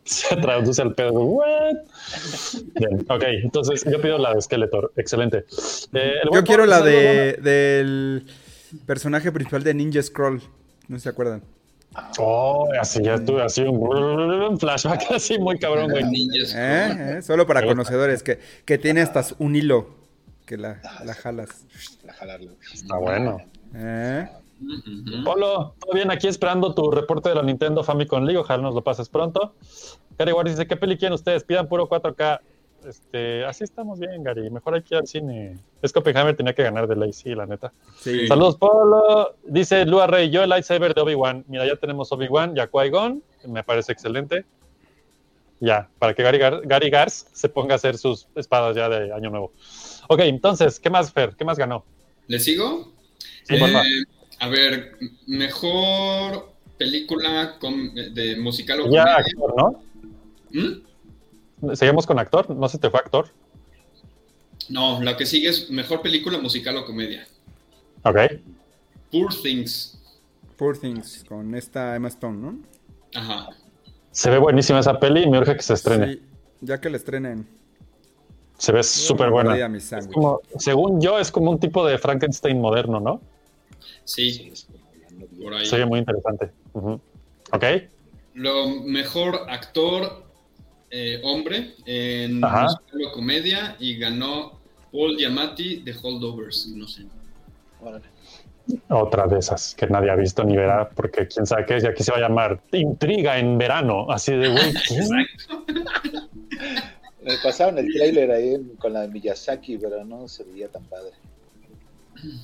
[0.06, 1.22] Se traduce al perro.
[1.24, 1.76] What?
[2.76, 4.94] Bien, ok, entonces yo pido la de Skeletor.
[4.96, 5.46] Excelente.
[5.94, 8.24] Eh, Yo quiero la saludos, de del
[8.86, 10.42] personaje principal de Ninja Scroll.
[10.88, 11.44] No se acuerdan.
[12.20, 16.04] Oh, así ya tuve así un, flashback así muy cabrón, güey.
[16.04, 17.18] ¿Eh?
[17.18, 17.22] ¿Eh?
[17.22, 19.88] Solo para conocedores, que, que tiene hasta un hilo
[20.46, 21.66] que la, la jalas.
[22.06, 22.52] La jalarlo.
[22.74, 23.42] Está bueno.
[23.74, 24.28] ¿Eh?
[25.24, 28.40] Polo, todo bien aquí esperando tu reporte de la Nintendo Famicom League.
[28.40, 29.54] Ojalá nos lo pases pronto.
[30.18, 31.44] Gary Ward dice: ¿Qué peli quieren ustedes?
[31.44, 32.40] Pidan puro 4K.
[32.88, 34.50] Este, así estamos bien, Gary.
[34.50, 35.58] Mejor hay que ir al cine.
[35.82, 37.74] Es Oppenheimer tenía que ganar de ley, sí, la neta.
[38.00, 38.28] Sí.
[38.28, 39.36] Saludos, Polo.
[39.44, 41.44] Dice Lua Rey, yo el lightsaber de Obi-Wan.
[41.48, 43.22] Mira, ya tenemos Obi-Wan y a Qui-Gon.
[43.48, 44.46] Me parece excelente.
[45.60, 49.12] Ya, para que Gary, Gar- Gary Gars se ponga a hacer sus espadas ya de
[49.12, 49.52] Año Nuevo.
[50.08, 51.36] Ok, entonces, ¿qué más, Fer?
[51.36, 51.84] ¿Qué más ganó?
[52.28, 52.94] ¿Le sigo?
[53.44, 53.88] Sí, por Eh, favor.
[54.40, 57.58] a ver, mejor película
[58.14, 59.16] de musical o Ya, comedia.
[59.18, 59.84] actor, ¿no?
[60.52, 60.87] ¿Mm?
[61.74, 62.50] Seguimos con actor.
[62.50, 63.28] No sé si te fue actor.
[64.70, 67.28] No, la que sigue es mejor película musical o comedia.
[68.04, 68.18] Ok.
[69.12, 69.98] Poor Things.
[70.58, 72.58] Poor Things, con esta Emma Stone, ¿no?
[73.16, 73.50] Ajá.
[74.12, 76.14] Se ve buenísima esa peli y me urge que se estrene.
[76.14, 76.22] Sí,
[76.62, 77.48] ya que la estrenen.
[78.58, 79.56] Se ve súper buena.
[79.78, 83.22] Es como- según yo, es como un tipo de Frankenstein moderno, ¿no?
[84.04, 84.52] Sí.
[85.42, 85.66] por ahí.
[85.66, 86.52] Se muy interesante.
[86.74, 87.00] Ujú.
[87.54, 87.64] Ok.
[88.34, 90.27] Lo mejor actor
[90.90, 94.60] eh, hombre en o comedia y ganó
[94.92, 96.68] Paul Giamatti de Holdovers.
[96.76, 97.04] No sé.
[97.82, 98.06] Órale.
[98.90, 101.84] Otra de esas que nadie ha visto ni verá, porque quién sabe qué es.
[101.84, 104.12] Y aquí se va a llamar Intriga en verano.
[104.12, 104.74] Así de, güey.
[107.24, 111.12] Me pasaron el trailer ahí con la de Miyazaki, pero no se veía tan padre.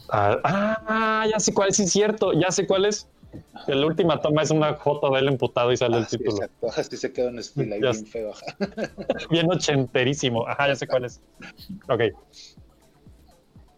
[0.09, 2.33] Ah, ah, ya sé cuál es, sí es cierto.
[2.33, 3.07] Ya sé cuál es.
[3.65, 6.17] Que la última toma es una foto de él emputado y sale el Ah, sí,
[6.17, 6.37] título.
[6.37, 6.67] exacto.
[6.77, 8.31] Así se quedó en estilo ahí Ya bien feo.
[8.31, 8.45] ajá.
[9.29, 10.47] Bien ochenterísimo.
[10.47, 11.21] Ajá, ya sé cuál es.
[11.87, 12.01] Ok,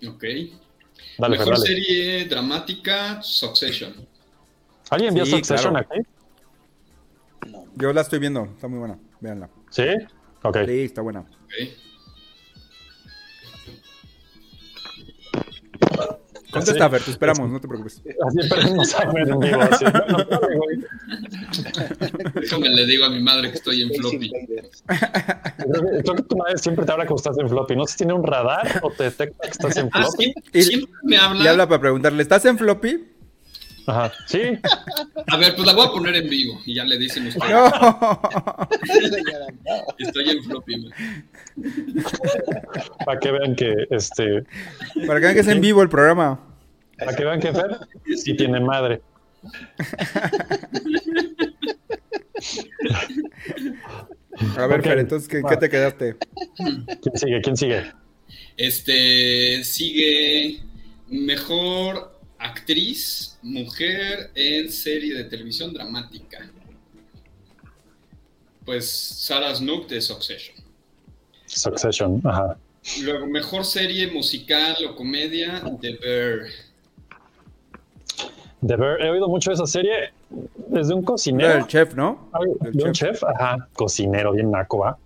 [0.08, 0.24] Ok.
[1.18, 1.66] dale, mejor dale.
[1.66, 3.94] serie dramática, Succession.
[4.90, 5.88] ¿Alguien vio Sí, Succession claro.
[5.92, 6.02] aquí?
[7.76, 8.98] Yo la estoy viendo, está muy buena.
[9.20, 9.50] Véanla.
[9.70, 9.84] ¿Sí?
[10.44, 10.58] Ok.
[10.66, 11.22] Sí, está buena.
[11.22, 11.54] Ok.
[16.52, 18.02] Contesta, Fer, te esperamos, no te preocupes.
[18.28, 19.86] Así perdimos a así.
[19.86, 20.78] Dale, güey.
[22.36, 24.30] Déjame le digo a mi madre que estoy en floppy.
[24.30, 27.76] Creo que, creo que tu madre siempre te habla como estás en floppy.
[27.76, 30.34] No sé si tiene un radar o te detecta que estás en Ah, floppy.
[30.54, 31.44] Y- siempre me habla.
[31.44, 33.15] Le habla para preguntarle, ¿estás en floppy?
[33.88, 34.12] Ajá.
[34.26, 34.42] Sí.
[35.28, 37.52] A ver, pues la voy a poner en vivo y ya le dicen ustedes.
[37.52, 37.68] No.
[39.98, 40.90] Estoy en floppy.
[43.06, 44.44] Para que vean que este.
[45.08, 46.40] Para que vean que es en vivo el programa.
[46.98, 47.78] Para que vean que Fer
[48.16, 49.02] sí tiene madre.
[54.58, 54.84] A ver.
[54.84, 56.18] Fer, entonces, ¿qué, qué te quedaste?
[56.56, 57.42] ¿Quién sigue?
[57.42, 57.92] ¿Quién sigue?
[58.58, 60.62] Este sigue
[61.08, 62.15] mejor
[62.46, 66.50] actriz mujer en serie de televisión dramática.
[68.66, 70.56] Pues Sarah Snook de Succession.
[71.46, 72.22] Succession.
[72.24, 72.58] Ajá.
[73.02, 76.48] Luego, mejor serie musical o comedia, The Bear.
[78.62, 80.12] De ver, he oído mucho de esa serie
[80.70, 81.58] desde un Era cocinero.
[81.60, 82.30] el chef, ¿no?
[82.34, 84.98] Ay, del de un chef, ajá, cocinero bien naco, ¿va?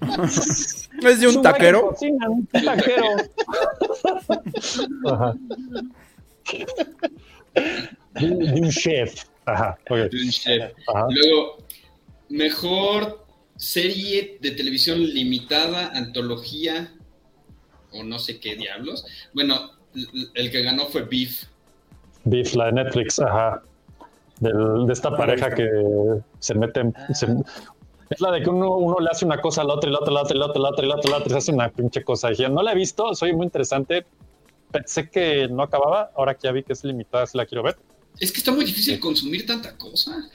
[1.00, 1.88] ¿Es de un taquero?
[1.90, 3.04] cocina, un taquero.
[5.06, 5.34] Ajá.
[7.54, 9.24] De, de un chef.
[9.46, 10.72] Ajá, de un chef.
[10.94, 11.06] Ajá.
[11.10, 11.58] Luego,
[12.28, 13.24] mejor
[13.56, 16.92] serie de televisión limitada, antología,
[17.92, 19.04] o no sé qué diablos.
[19.34, 19.72] Bueno,
[20.34, 21.44] el que ganó fue Beef.
[22.24, 23.62] Beef, la de Netflix, ajá.
[24.40, 25.68] Del- de esta pareja que
[26.38, 27.26] se mete en- se-
[28.12, 30.12] es la de que uno, uno le hace una cosa al otro y la otra,
[30.12, 32.28] la otra, la otra, la otra, la otra, la otra, hace una pinche cosa.
[32.28, 34.04] Y dije, no la he visto, soy muy interesante.
[34.70, 37.76] Pensé que no acababa, ahora que ya vi que es limitada, si la quiero ver.
[38.18, 40.28] Es que está muy difícil consumir tanta cosa.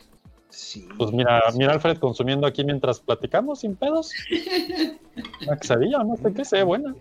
[0.49, 0.87] Sí.
[0.97, 4.11] Pues mira, mira Alfred consumiendo aquí mientras platicamos sin pedos.
[5.45, 6.95] Una quesadilla, no sé qué, se ve buena.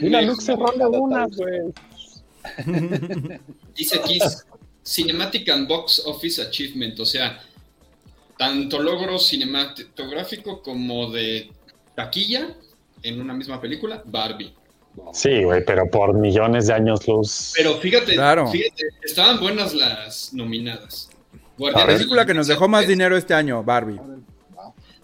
[0.00, 1.72] Mira, Luke se rola una, güey.
[3.74, 4.18] Dice aquí
[4.84, 7.40] Cinematic and Box Office Achievement, o sea,
[8.38, 11.50] tanto logro cinematográfico como de
[11.94, 12.54] taquilla
[13.02, 14.54] en una misma película, Barbie.
[15.12, 17.52] Sí, güey, pero por millones de años luz.
[17.56, 18.46] Pero fíjate, Claro.
[18.48, 21.10] fíjate, estaban buenas las nominadas.
[21.58, 24.00] La de película que nos dejó más dinero este año, Barbie.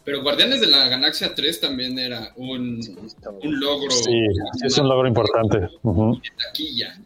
[0.04, 2.80] Pero Guardianes de la Galaxia 3 también era un,
[3.42, 4.26] logro Sí,
[4.64, 5.58] es un logro importante.
[5.60, 5.68] De
[6.46, 6.98] taquilla.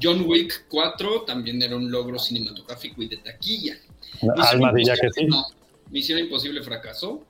[0.00, 3.76] John Wick 4 también era un logro cinematográfico y de taquilla.
[4.36, 5.26] Alma diría que sí.
[5.26, 5.44] No,
[5.90, 7.24] Misión Imposible fracasó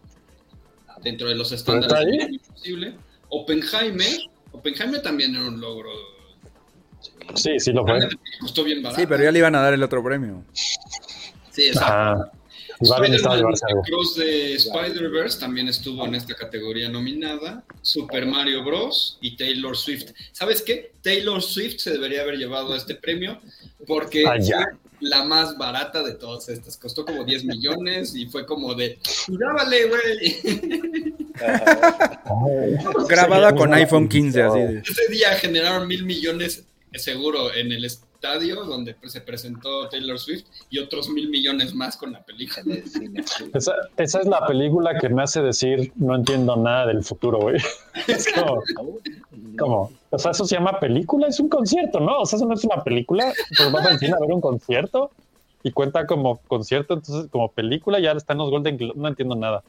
[1.02, 2.12] dentro de los está estándares de.
[2.12, 2.94] Misión Imposible.
[3.28, 4.18] Oppenheimer,
[4.52, 5.90] Oppenheimer también era un logro.
[7.34, 7.98] Sí, sí lo fue.
[8.40, 9.00] Costó bien barato.
[9.00, 10.44] Sí, pero ya le iban a dar el otro premio.
[11.50, 12.30] Sí, exacto.
[12.78, 17.64] Cross de Spider-Verse también estuvo en esta categoría nominada.
[17.80, 19.18] Super Mario Bros.
[19.22, 20.10] y Taylor Swift.
[20.32, 20.92] ¿Sabes qué?
[21.02, 23.40] Taylor Swift se debería haber llevado este premio
[23.86, 24.58] porque Ah, ya.
[24.58, 26.76] fue la más barata de todas estas.
[26.76, 30.36] Costó como 10 millones y fue como de, ¡dábale, güey!
[31.36, 32.22] Ajá.
[33.08, 34.78] Grabada con iPhone una- 15, así de.
[34.80, 40.18] Ese día generaron mil millones eh, seguro en el estadio donde pues, se presentó Taylor
[40.18, 42.74] Swift y otros mil millones más con la película.
[43.54, 47.56] Esa, esa es la película que me hace decir no entiendo nada del futuro, güey.
[48.08, 48.62] Es como,
[49.58, 52.20] como, o sea, eso se llama película, es un concierto, ¿no?
[52.20, 55.10] O sea, eso no es una película, pues vas al cine a ver un concierto
[55.62, 59.62] y cuenta como concierto, entonces como película ya están los Golden Globes, no entiendo nada.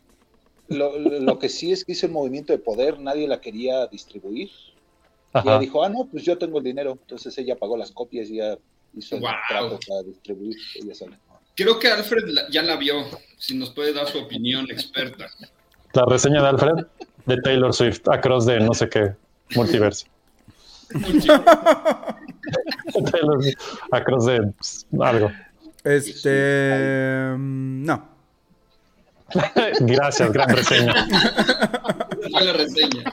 [0.69, 4.49] Lo, que sí es que hizo el movimiento de poder, nadie la quería distribuir.
[5.33, 5.59] Y ella Ajá.
[5.59, 6.91] dijo, ah, no, pues yo tengo el dinero.
[6.91, 8.57] Entonces ella pagó las copias y ya
[8.95, 11.19] hizo el trato para distribuir ella sola.
[11.55, 13.05] Creo que Alfred ya la vio,
[13.37, 15.27] si nos puede dar su opinión experta.
[15.93, 16.85] La reseña de Alfred
[17.25, 19.15] de Taylor Swift, Across de no sé qué,
[19.55, 20.05] multiverso.
[20.91, 21.29] Swift,
[23.91, 25.31] Across the pues, algo.
[25.83, 27.33] Este.
[27.37, 28.05] mm, No.
[29.81, 30.93] Gracias, gran reseña.
[32.29, 33.03] La reseña.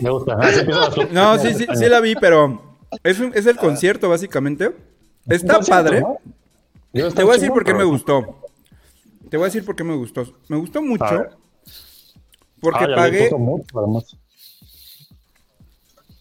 [0.00, 0.36] Me gusta.
[0.38, 1.12] Flotas.
[1.12, 2.76] No, sí, sí, sí la vi, pero.
[3.04, 4.74] Es, un- es el concierto, básicamente.
[5.28, 6.02] Está padre.
[6.92, 8.40] Te voy a decir por qué me gustó.
[9.28, 10.24] Te voy a decir por qué me gustó.
[10.48, 11.26] Me gustó mucho
[12.60, 13.30] porque Ah, pagué.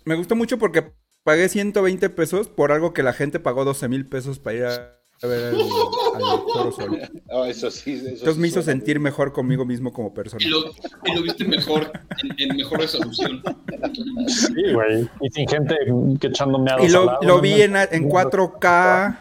[0.10, 0.92] Me gustó mucho porque
[1.24, 5.00] pagué 120 pesos por algo que la gente pagó 12 mil pesos para ir a,
[5.22, 7.00] a ver al, al Foro Sol.
[7.30, 7.94] Oh, eso sí.
[7.94, 10.44] eso Entonces me sí hizo sentir mejor conmigo mismo como persona.
[10.44, 10.72] Y lo,
[11.06, 11.92] y lo viste mejor,
[12.24, 13.44] en, en mejor resolución.
[14.28, 15.08] Sí, güey.
[15.22, 15.76] Y sin gente
[16.20, 19.20] que echándome a Y lo, lo vi en, en 4K,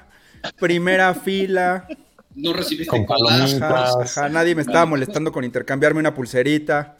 [0.58, 1.86] primera fila.
[2.34, 3.04] No recibiste Con.
[3.28, 6.96] Ajá, ajá, nadie me estaba molestando con intercambiarme una pulserita.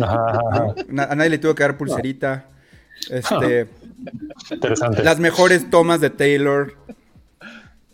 [0.00, 0.74] Ajá,
[1.08, 2.50] a nadie le tuve que dar pulserita.
[3.10, 3.68] Este,
[4.50, 5.02] Interesante.
[5.02, 6.74] las mejores tomas de Taylor.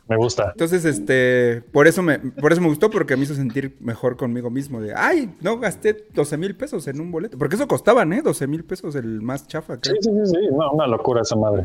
[0.09, 0.51] Me gusta.
[0.51, 4.51] Entonces, este, por eso me, por eso me gustó, porque me hizo sentir mejor conmigo
[4.51, 4.81] mismo.
[4.81, 7.39] De, ay, no gasté 12 mil pesos en un boleto.
[7.39, 8.21] Porque eso costaban, ¿eh?
[8.21, 9.97] 12 mil pesos el más chafa, Sí, creo.
[10.03, 10.49] sí, sí, sí.
[10.51, 11.65] No, una locura esa madre.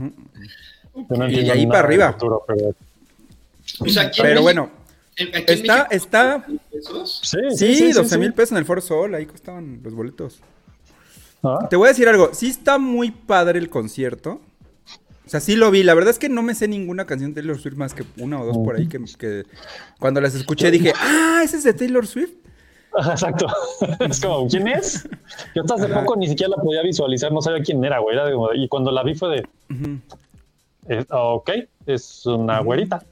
[0.95, 2.13] Yo no Y ahí para arriba.
[2.13, 2.69] futuro, pero...
[3.79, 4.69] O sea, bueno,
[5.17, 7.21] está, está, pesos.
[7.23, 7.39] Sí,
[7.75, 8.17] sí, 12 sí.
[8.19, 10.39] mil pesos en el Foro Sol, ahí costaban los boletos.
[11.45, 14.41] Ah, Te voy a decir algo, sí está muy padre el concierto.
[15.25, 15.81] O sea, sí lo vi.
[15.83, 18.39] La verdad es que no me sé ninguna canción de Taylor Swift más que una
[18.41, 19.43] o dos por ahí que, que
[19.99, 22.31] cuando las escuché dije, ah, ese es de Taylor Swift.
[23.09, 23.47] Exacto.
[23.99, 25.07] Es como, ¿quién es?
[25.55, 28.15] Yo hasta hace poco ni siquiera la podía visualizar, no sabía quién era, güey.
[28.15, 29.47] Era de como- y cuando la vi fue de,
[30.87, 31.49] eh, ok,
[31.87, 33.03] es una güerita.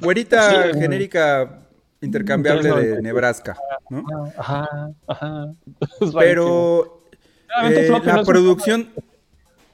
[0.00, 1.60] Güerita Sí, genérica
[2.00, 3.56] intercambiable de Nebraska,
[3.90, 4.04] ¿no?
[4.38, 5.52] Ajá, ajá.
[6.18, 6.93] Pero
[7.62, 8.88] eh, Floppy no la un- producción,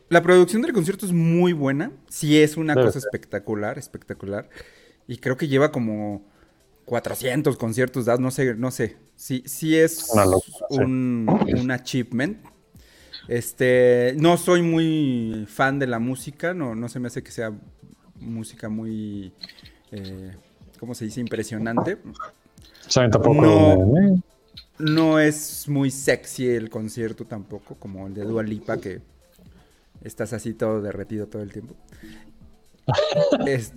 [0.09, 1.93] la producción del concierto es muy buena.
[2.09, 3.09] Sí es una Debe cosa ser.
[3.09, 4.49] espectacular, espectacular.
[5.07, 6.23] Y creo que lleva como
[6.85, 8.97] 400 conciertos dados, no sé, no sé.
[9.17, 10.79] Sí, sí es Una locura, sí.
[10.79, 11.27] un,
[11.59, 12.39] un achievement.
[13.29, 17.53] Este, no soy muy fan de la música, no, no se me hace que sea
[18.17, 19.33] música muy,
[19.93, 20.33] eh,
[20.81, 21.21] ¿cómo se dice?
[21.21, 21.99] Impresionante.
[22.93, 23.35] Tampoco.
[23.35, 24.23] No.
[24.81, 29.01] No es muy sexy el concierto tampoco, como el de Dua Lipa, que
[30.03, 31.75] estás así todo derretido todo el tiempo.
[33.47, 33.73] Es,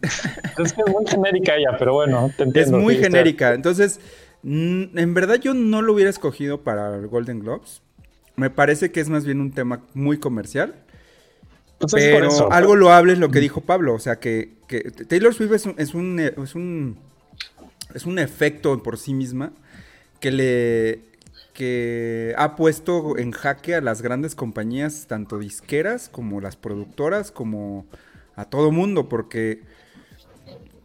[0.58, 2.78] Es que es muy genérica ella, pero bueno, te entiendo.
[2.78, 3.54] es muy sí, está- genérica.
[3.54, 4.00] Entonces,
[4.44, 7.82] en verdad yo no lo hubiera escogido para el Golden Globes.
[8.36, 10.76] Me parece que es más bien un tema muy comercial.
[11.80, 12.52] Pues es Pero eso.
[12.52, 13.94] algo loable es lo que dijo Pablo.
[13.94, 16.98] O sea, que, que Taylor Swift es un, es un, es un,
[17.94, 19.52] es un efecto por sí misma
[20.24, 21.02] que le
[21.54, 27.86] que ha puesto en jaque a las grandes compañías, tanto disqueras como las productoras, como
[28.36, 29.62] a todo mundo, porque,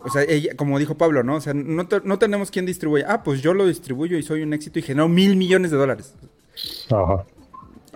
[0.01, 1.37] o sea, ella, como dijo Pablo, ¿no?
[1.37, 3.05] O sea, no, te- no tenemos quien distribuye.
[3.07, 6.15] Ah, pues yo lo distribuyo y soy un éxito y genero mil millones de dólares.
[6.91, 7.25] Ajá.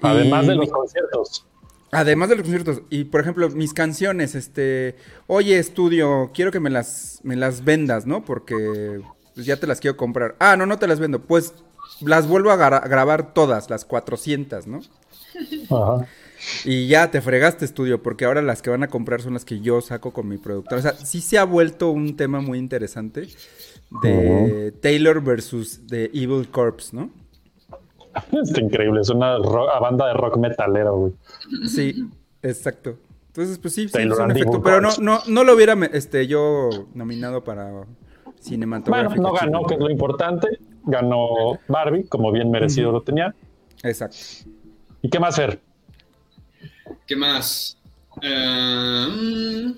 [0.02, 1.46] Además Y de los conciertos.
[1.90, 6.70] Además de los conciertos, y por ejemplo, mis canciones, este, oye, estudio, quiero que me
[6.70, 8.24] las, me las vendas, ¿no?
[8.24, 9.02] Porque
[9.34, 10.36] pues, ya te las quiero comprar.
[10.38, 11.20] Ah, no, no te las vendo.
[11.20, 11.54] Pues
[12.00, 14.80] las vuelvo a gra- grabar todas, las 400, ¿no?
[15.70, 16.06] Ajá.
[16.64, 19.60] Y ya te fregaste, estudio, porque ahora las que van a comprar son las que
[19.60, 20.78] yo saco con mi productor.
[20.78, 23.28] O sea, sí se ha vuelto un tema muy interesante
[24.02, 27.10] de Taylor versus The Evil Corpse, ¿no?
[28.42, 29.00] Está increíble.
[29.00, 31.12] Es una banda de rock metalero, güey.
[31.68, 32.08] Sí,
[32.42, 32.98] exacto.
[33.28, 34.62] Entonces, pues sí, sí, es un efecto.
[34.62, 37.86] Pero no, no, no lo hubiera este, yo nominado para
[38.86, 40.58] Bueno, no ganó, que es lo importante.
[40.84, 43.34] Ganó Barbie, como bien merecido lo tenía.
[43.82, 44.16] Exacto.
[45.00, 45.60] ¿Y qué más, Fer?
[47.06, 47.76] ¿Qué más?
[48.16, 49.72] Mm,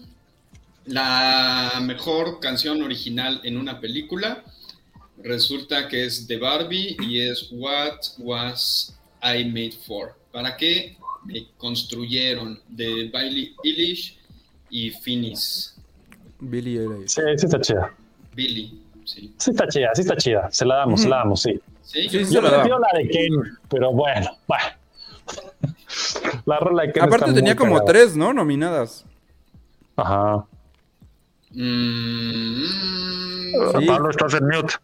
[0.87, 4.45] la mejor canción original en una película
[5.23, 10.15] resulta que es de Barbie y es What Was I Made For?
[10.33, 12.61] ¿Para qué me construyeron?
[12.69, 14.19] De Billie Eilish
[14.71, 15.77] y Finis.
[16.41, 17.09] Billy Eilish.
[17.09, 17.95] Sí, sí está chida.
[18.35, 19.35] Billy, sí.
[19.39, 20.49] Sí está chida, sí está chida.
[20.51, 21.61] Se la damos, se la damos, sí.
[21.83, 22.63] Sí, Sí, sí, Yo se la le da.
[22.65, 23.33] pido la de Ken,
[23.69, 24.65] pero bueno, bueno.
[26.47, 27.93] La rola de Ken Aparte está tenía muy como cagada.
[27.93, 28.33] tres, ¿no?
[28.33, 29.05] Nominadas.
[29.97, 30.45] Ajá.
[31.51, 32.65] Mm,
[33.79, 33.87] Sí.
[33.87, 34.75] Pablo, estás en mute.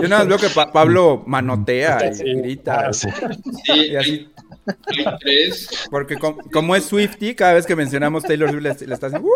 [0.00, 2.24] Yo nada más veo que Pa- Pablo manotea y Sí.
[2.34, 2.88] grita.
[2.88, 3.08] Ah, sí.
[3.64, 4.28] sí, Y así,
[4.86, 5.68] hay tres.
[5.90, 9.28] porque com- como es Swifty, cada vez que mencionamos Taylor Swift le, le está haciendo...
[9.28, 9.32] "Uh",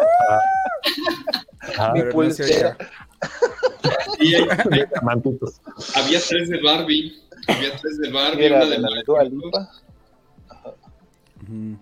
[4.21, 4.35] hay-
[4.73, 5.61] hay- Mantitos.
[5.95, 7.21] había tres de Barbie.
[7.49, 9.33] Había tres de Barbie, Era una de de la de Mario Dua Bros.
[9.45, 9.71] Lipa.
[11.43, 11.79] Ujú.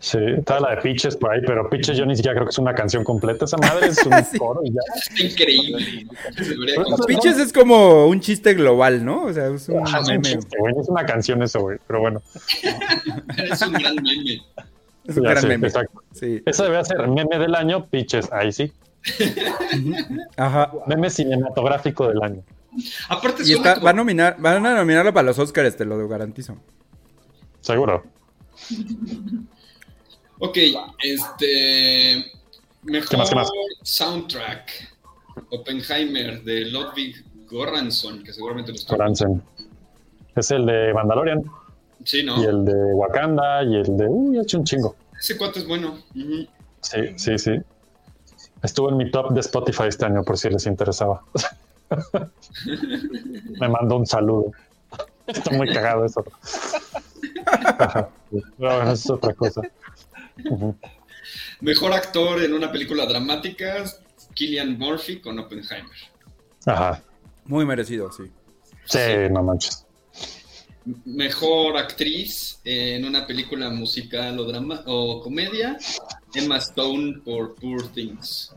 [0.00, 2.58] Sí, está la de Pitches por ahí, pero Pitches yo ni siquiera creo que es
[2.58, 3.44] una canción completa.
[3.44, 4.38] Esa madre es un Sí.
[4.38, 4.80] coro y ya.
[4.96, 6.06] Está increíble.
[7.06, 9.24] Pitches es como un chiste global, ¿no?
[9.24, 10.22] O sea, es un Ajá, es un meme.
[10.24, 10.74] chiste, güey.
[10.74, 11.78] no Es una canción eso, güey.
[11.86, 12.22] Pero bueno.
[13.50, 14.42] Es un gran meme.
[15.06, 15.66] Es un Ya gran meme.
[15.68, 16.02] exacto.
[16.12, 16.42] Sí.
[16.44, 18.30] Eso debe ser meme del año, Pitches.
[18.32, 18.72] Ahí sí.
[20.36, 20.70] Ajá.
[20.86, 22.42] Meme cinematográfico del año.
[23.08, 26.06] Aparte, Y está, como- va a nominar, van a nominarlo para los Oscars, te lo
[26.08, 26.56] garantizo.
[27.60, 28.04] Seguro.
[30.40, 30.56] Ok,
[31.02, 32.24] este.
[32.82, 33.50] Mejor ¿Qué más, qué más?
[33.82, 34.70] soundtrack.
[35.50, 38.94] Oppenheimer de Ludwig Göransson, que seguramente lo está.
[38.96, 39.42] Goransen.
[40.36, 41.42] Es el de Mandalorian
[42.04, 42.40] Sí, ¿no?
[42.42, 44.06] y el de Wakanda y el de.
[44.08, 44.94] Uy, ha hecho un chingo.
[45.18, 45.98] Ese cuate es bueno.
[46.80, 47.52] Sí, sí, sí.
[48.62, 51.22] Estuvo en mi top de Spotify este año, por si les interesaba.
[53.60, 54.52] Me mandó un saludo.
[55.26, 56.24] Está muy cagado eso.
[57.78, 58.08] Pero
[58.58, 59.62] bueno, eso es otra cosa.
[61.60, 63.84] Mejor actor en una película dramática,
[64.34, 65.96] Killian Murphy con Oppenheimer.
[66.66, 67.02] Ajá.
[67.44, 68.24] Muy merecido, sí.
[68.84, 68.98] Sí,
[69.30, 69.84] no manches.
[71.04, 75.76] Mejor actriz en una película musical o drama o comedia,
[76.34, 78.54] Emma Stone por Poor Things.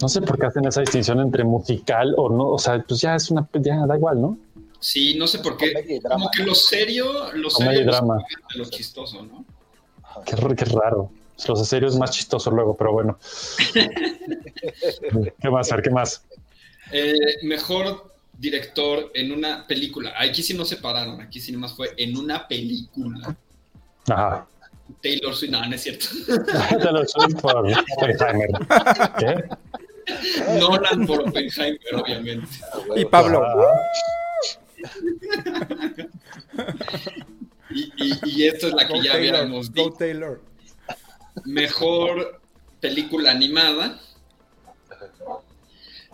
[0.00, 2.48] No sé por qué hacen esa distinción entre musical o no.
[2.50, 3.48] O sea, pues ya es una.
[3.54, 4.38] Ya da igual, ¿no?
[4.80, 5.72] Sí, no sé por qué.
[5.72, 6.16] Comedia y drama.
[6.16, 8.18] Como que lo serio, lo serio y drama.
[8.54, 9.44] lo chistoso, ¿no?
[10.24, 11.10] Qué, qué raro.
[11.46, 13.18] Los serios es más chistoso luego, pero bueno.
[15.40, 15.82] ¿Qué más, Fer?
[15.82, 16.24] ¿Qué más?
[16.90, 20.14] Eh, mejor director en una película.
[20.18, 23.36] Aquí sí no se pararon, aquí sí nomás fue en una película.
[24.08, 24.46] Ajá.
[25.02, 26.06] Taylor Swift, no, no es cierto.
[26.80, 28.50] Taylor Swift por Oppenheimer.
[29.18, 29.44] ¿Qué?
[30.58, 32.48] Nolan por Oppenheimer, obviamente.
[32.96, 33.44] Y Pablo.
[33.44, 33.82] Ah,
[37.70, 39.96] Y, y- y esta es la que Go ya Taylor, habíamos Go dicho.
[39.98, 40.42] Taylor.
[41.44, 42.40] Mejor
[42.80, 44.00] película animada.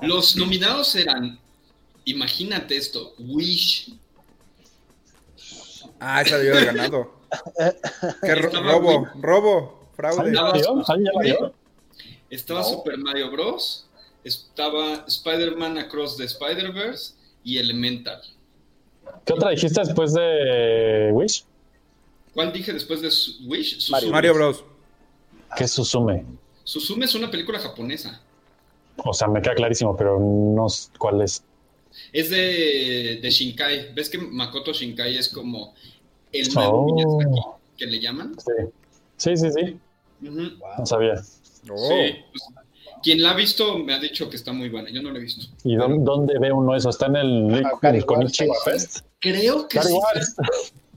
[0.02, 1.38] Los nominados eran,
[2.04, 3.94] imagínate esto, Wish,
[6.00, 7.20] Ah, esa debió haber ganado.
[8.22, 10.32] Qué ro- Estaba robo, robo, fraude.
[12.30, 12.66] Estaba No.
[12.66, 13.86] Super Mario Bros,
[14.24, 18.20] estaba Spider-Man Across the Spider-Verse y Elemental.
[19.24, 21.44] ¿Qué otra dijiste después de Wish?
[22.34, 23.08] ¿Cuál dije después de
[23.46, 23.76] Wish?
[23.80, 23.92] Suzume.
[23.92, 24.12] Mario.
[24.12, 24.64] Mario Bros.
[25.56, 26.24] ¿Qué es Susume?
[26.64, 28.20] Suzume es una película japonesa.
[28.96, 31.42] O sea, me queda clarísimo, pero no sé cuál es.
[32.12, 33.94] Es de, de Shinkai.
[33.94, 35.74] ¿Ves que Makoto Shinkai es como
[36.32, 36.92] el Oh.
[36.92, 37.40] Miyazaki
[37.76, 38.34] que le llaman?
[39.16, 39.50] Sí, sí, sí.
[39.50, 39.78] sí.
[40.20, 41.14] No sabía.
[41.70, 41.76] Oh.
[41.88, 42.42] Sí, pues,
[43.04, 44.90] quien la ha visto me ha dicho que está muy buena.
[44.90, 45.46] Yo no la he visto.
[45.62, 46.88] ¿Y dónde, dónde ve uno eso?
[46.88, 49.06] ¿Está en el, Ah, el Konichiwa Fest?
[49.20, 49.94] Creo que sí.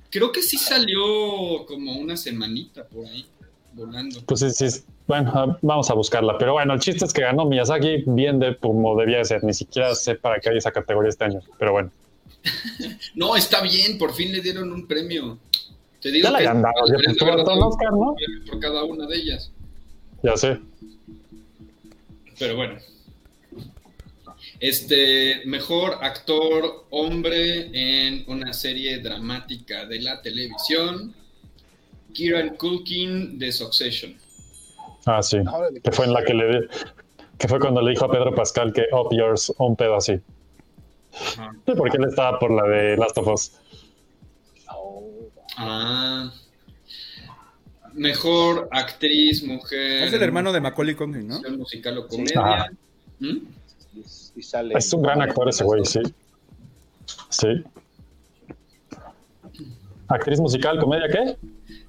[0.10, 3.26] Creo que sí salió como una semanita por ahí
[3.74, 4.22] volando.
[4.26, 4.84] Pues sí, sí.
[5.06, 6.38] Bueno, ah, vamos a buscarla.
[6.38, 9.44] Pero bueno, el chiste es que ganó Miyazaki bien de como debía de ser.
[9.44, 11.42] Ni siquiera sé para qué hay esa categoría este año.
[11.60, 11.92] Pero bueno,
[13.16, 15.38] No, está bien, por fin le dieron un premio.
[16.02, 18.12] Te digo ya la que haber todo dado un Oscar, ¿no?
[18.12, 19.52] un premio por cada una de ellas.
[20.24, 20.60] Ya sé.
[22.40, 22.78] Pero bueno.
[24.60, 31.14] Este, mejor actor hombre en una serie dramática de la televisión.
[32.14, 34.18] Kieran Culkin de Succession.
[35.06, 35.38] Ah, sí.
[35.84, 36.68] Que fue en la que le
[37.38, 40.20] que fue cuando le dijo a Pedro Pascal que up yours un pedo así.
[41.14, 41.52] Ajá.
[41.66, 43.52] Sí, porque él estaba por la de Last of Us.
[45.56, 46.32] Ah.
[47.98, 50.04] Mejor actriz, mujer.
[50.04, 51.42] Es el hermano de Macaulay Culkin, ¿no?
[51.58, 52.72] Musical o comedia.
[53.20, 53.38] ¿Mm?
[54.36, 56.00] Y sale Es un gran actor ese güey, sí.
[57.30, 57.48] Sí.
[60.08, 61.38] Actriz musical, comedia, ¿qué?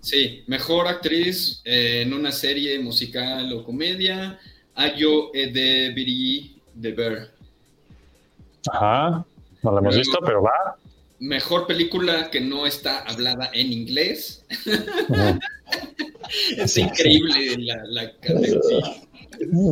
[0.01, 4.39] Sí, mejor actriz eh, en una serie musical o comedia.
[4.75, 7.29] Ayo Edebiri de Bear.
[8.73, 9.25] Ajá.
[9.63, 10.77] No la hemos Luego- visto, pero va.
[11.21, 14.45] Mejor película que no está hablada en inglés.
[16.57, 19.03] Es Sí, increíble la, la categoría.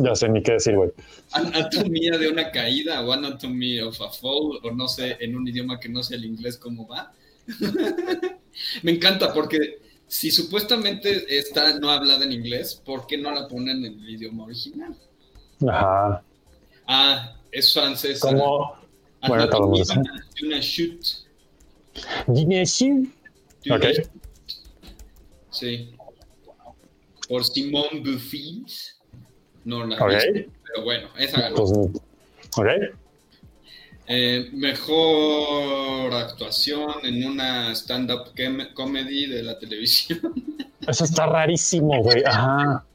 [0.03, 0.91] Ya sé ni qué decir, güey.
[1.31, 5.77] Anatomía de una caída o Anatomy of a Fall o no sé, en un idioma
[5.77, 7.11] que no sea el inglés cómo va.
[8.83, 13.83] Me encanta porque si supuestamente está no hablada en inglés, ¿por qué no la ponen
[13.83, 14.95] en el idioma original?
[15.67, 16.23] Ajá.
[16.87, 18.15] Ah, es hablamos de
[19.21, 21.26] Anatomía de una chute.
[22.27, 22.61] Una
[23.75, 23.85] Ok.
[25.51, 25.95] Sí.
[27.27, 28.95] Por Simone Buffet.
[29.65, 30.11] No la Ok.
[30.33, 31.55] vi, pero bueno, esa ganó.
[31.55, 31.71] Pues,
[32.57, 32.67] ok.
[34.09, 38.31] Eh, mejor actuación en una stand-up
[38.73, 40.19] comedy de la televisión.
[40.87, 42.23] Eso está rarísimo, güey.
[42.25, 42.85] Ajá.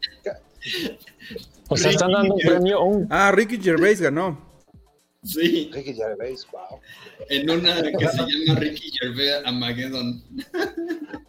[1.69, 3.07] O sea, están dando un premio a un.
[3.11, 4.52] Ah, Ricky Gervais ganó.
[5.25, 6.81] Sí, Ricky Gervais, wow.
[7.29, 10.23] en una que se llama Ricky Gervais Amageddon.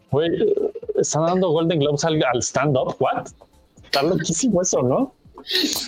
[0.09, 0.31] Güey,
[0.97, 2.95] están dando Golden Globes al, al stand-up.
[2.99, 3.27] ¿What?
[3.83, 5.13] Está loquísimo eso, ¿no?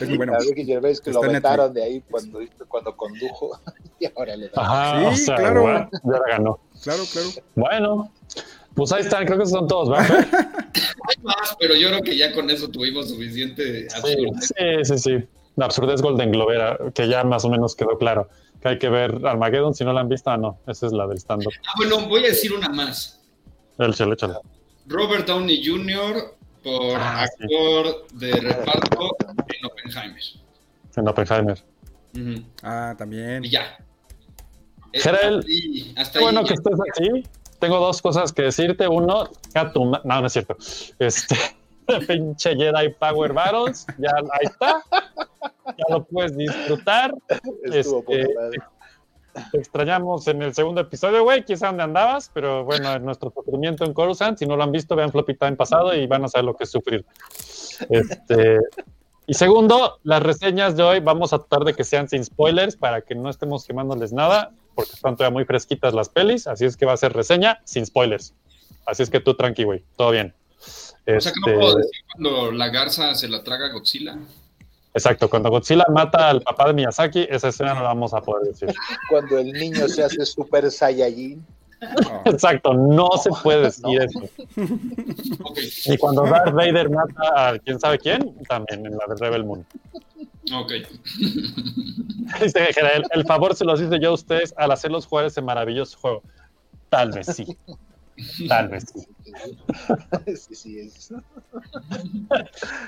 [0.06, 0.36] Muy bueno.
[0.36, 3.60] A Ricky Gervais que lo vetaron de ahí cuando, cuando condujo
[4.00, 4.62] y ahora le da.
[4.62, 5.62] Ajá, Sí, o sea, claro.
[5.62, 6.60] güey, ya la ganó.
[6.84, 7.30] Claro, claro.
[7.56, 8.12] Bueno,
[8.76, 10.28] pues ahí están, creo que son todos, ¿verdad?
[11.08, 15.28] Hay más, pero yo creo que ya con eso tuvimos suficiente Sí, sí, sí, sí.
[15.56, 18.28] La absurdez Golden Globera, que ya más o menos quedó claro.
[18.62, 21.08] Que hay que ver Armageddon, si no la han visto, ah, no, esa es la
[21.08, 21.54] del stand-up.
[21.68, 23.22] Ah, bueno, voy a decir una más.
[23.78, 24.36] Échale, échale.
[24.88, 26.36] Robert Downey Jr.
[26.64, 27.44] por Ah, sí.
[27.44, 29.16] actor de reparto
[29.48, 30.22] en Oppenheimer.
[30.96, 31.64] En Oppenheimer.
[32.64, 33.44] Ah, también.
[33.46, 33.78] Y ya.
[34.94, 36.48] Eh, Gerald, hasta ahí- hasta ahí bueno ya.
[36.48, 37.24] que estés aquí.
[37.60, 38.88] Tengo dos cosas que decirte.
[38.88, 40.56] Uno, a tu no, no es cierto.
[41.00, 41.36] Este,
[42.08, 44.84] pinche Jedi Power Battles, ya ahí está.
[45.66, 47.14] Ya lo puedes disfrutar.
[47.64, 48.60] Estuvo Este.
[49.52, 51.44] Te extrañamos en el segundo episodio, güey.
[51.44, 54.38] Quizá dónde andabas, pero bueno, en nuestro sufrimiento en Coruscant.
[54.38, 56.64] Si no lo han visto, vean Floppy Time pasado y van a saber lo que
[56.64, 57.06] es sufrir.
[57.90, 58.60] Este,
[59.28, 63.02] y segundo, las reseñas de hoy vamos a tratar de que sean sin spoilers para
[63.02, 66.48] que no estemos quemándoles nada, porque están todavía muy fresquitas las pelis.
[66.48, 68.34] Así es que va a ser reseña sin spoilers.
[68.86, 69.84] Así es que tú tranqui, güey.
[69.98, 70.34] Todo bien.
[71.08, 74.18] O sea que no Este, puedo decir cuando la garza se la traga a Godzilla.
[74.94, 78.48] Exacto, cuando Godzilla mata al papá de Miyazaki, esa escena no la vamos a poder
[78.48, 78.74] decir.
[79.10, 81.46] Cuando el niño se hace super saiyajin.
[82.26, 84.22] Exacto, no se puede decir eso.
[85.92, 89.66] Y cuando Darth Vader mata a quién sabe quién, también en la de Rebel Moon.
[90.54, 90.72] ok.
[92.42, 96.24] El, el favor se los hice yo a ustedes al hacerlos jugar ese maravilloso juego.
[96.90, 97.46] Tal vez sí.
[98.48, 99.06] Tal vez sí.
[100.36, 101.14] sí, sí, es.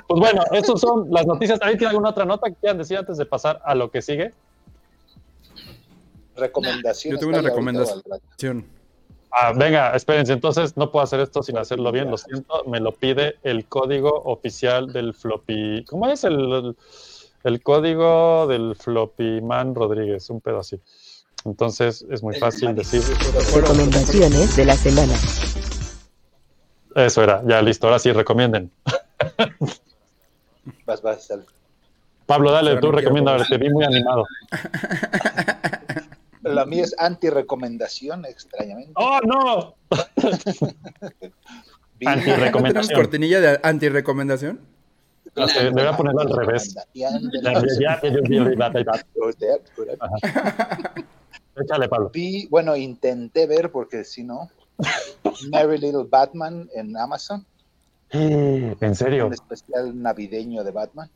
[0.08, 1.60] Pues bueno, estas son las noticias.
[1.62, 4.34] ¿Alguien tiene alguna otra nota que quieran decir antes de pasar a lo que sigue?
[6.36, 7.20] Recomendaciones.
[7.20, 8.66] Yo tengo una recomendación.
[9.32, 12.94] Ah, venga, espérense, entonces no puedo hacer esto sin hacerlo bien, lo siento, me lo
[12.94, 15.84] pide el código oficial del floppy.
[15.86, 16.76] ¿Cómo es el, el,
[17.44, 20.30] el código del floppy man Rodríguez?
[20.30, 20.80] Un pedo así.
[21.46, 23.02] Entonces es muy fácil decir.
[23.54, 25.14] Recomendaciones de la semana.
[26.98, 28.72] Eso era, ya listo, ahora sí, recomienden.
[30.86, 31.32] Vas, vas.
[32.26, 34.26] Pablo, dale, Pero tú no quiero recomienda, te vi muy animado.
[36.42, 38.94] La mía es anti-recomendación, extrañamente.
[38.96, 39.76] ¡Oh, no!
[42.00, 43.00] Vi- ¿No Anti-recomendación.
[43.00, 44.60] cortinilla de anti-recomendación?
[45.36, 46.74] No sé, debería ponerlo al revés.
[46.96, 48.50] recomendación de Ya, la ya, ya, ya, ya, ya.
[48.50, 48.80] semana.
[51.56, 52.10] Échale, Pablo.
[52.14, 54.50] Vi, bueno, intenté ver, porque si no,
[55.52, 57.46] Merry Little Batman en Amazon,
[58.12, 59.28] ¿En serio?
[59.28, 61.10] un especial navideño de Batman.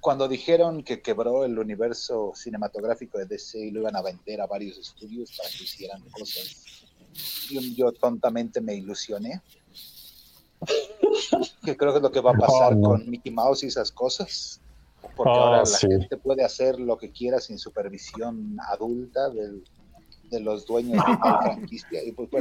[0.00, 4.46] Cuando dijeron que quebró el universo cinematográfico de DC y lo iban a vender a
[4.46, 6.64] varios estudios para que hicieran cosas,
[7.50, 9.40] yo, yo tontamente me ilusioné.
[11.62, 12.88] Que creo que es lo que va a pasar Oh, no.
[12.90, 14.60] con Mickey Mouse y esas cosas.
[15.14, 15.86] Porque Oh, ahora la sí.
[15.86, 19.62] gente puede hacer lo que quiera sin supervisión adulta del-
[20.30, 22.02] de los dueños de la franquicia.
[22.04, 22.38] Y pues que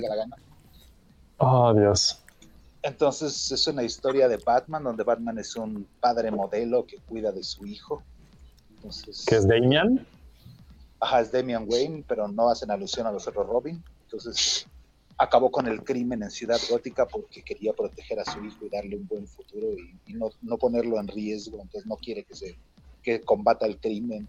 [0.00, 0.36] gana.
[1.38, 2.22] Oh, Dios.
[2.82, 7.42] Entonces es una historia de Batman, donde Batman es un padre modelo que cuida de
[7.42, 8.02] su hijo.
[8.76, 10.06] Entonces, ¿Qué es Damian?
[11.00, 13.82] ajá, es Damian Wayne, pero no hacen alusión a los otros Robin.
[14.04, 14.66] Entonces
[15.16, 18.96] acabó con el crimen en Ciudad Gótica porque quería proteger a su hijo y darle
[18.96, 21.60] un buen futuro y, y no, no ponerlo en riesgo.
[21.60, 22.56] Entonces no quiere que se
[23.02, 24.28] que combata el crimen.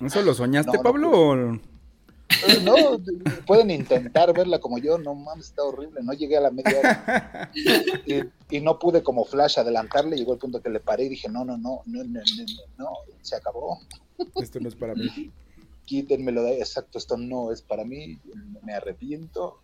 [0.00, 1.34] ¿Eso lo soñaste, Pablo?
[1.34, 1.60] No,
[2.62, 3.00] no, eh,
[3.46, 7.50] pueden intentar verla como yo, no mames, está horrible, no llegué a la media hora.
[8.50, 11.44] Y, no pude como flash adelantarle, llegó el punto que le paré y dije, no,
[11.44, 12.20] no, no, no, no, no,
[12.78, 12.88] no
[13.20, 13.78] se acabó.
[14.36, 15.30] Esto no es para mí.
[15.84, 18.18] Quítenmelo de ahí, exacto, esto no es para mí,
[18.62, 19.58] me arrepiento,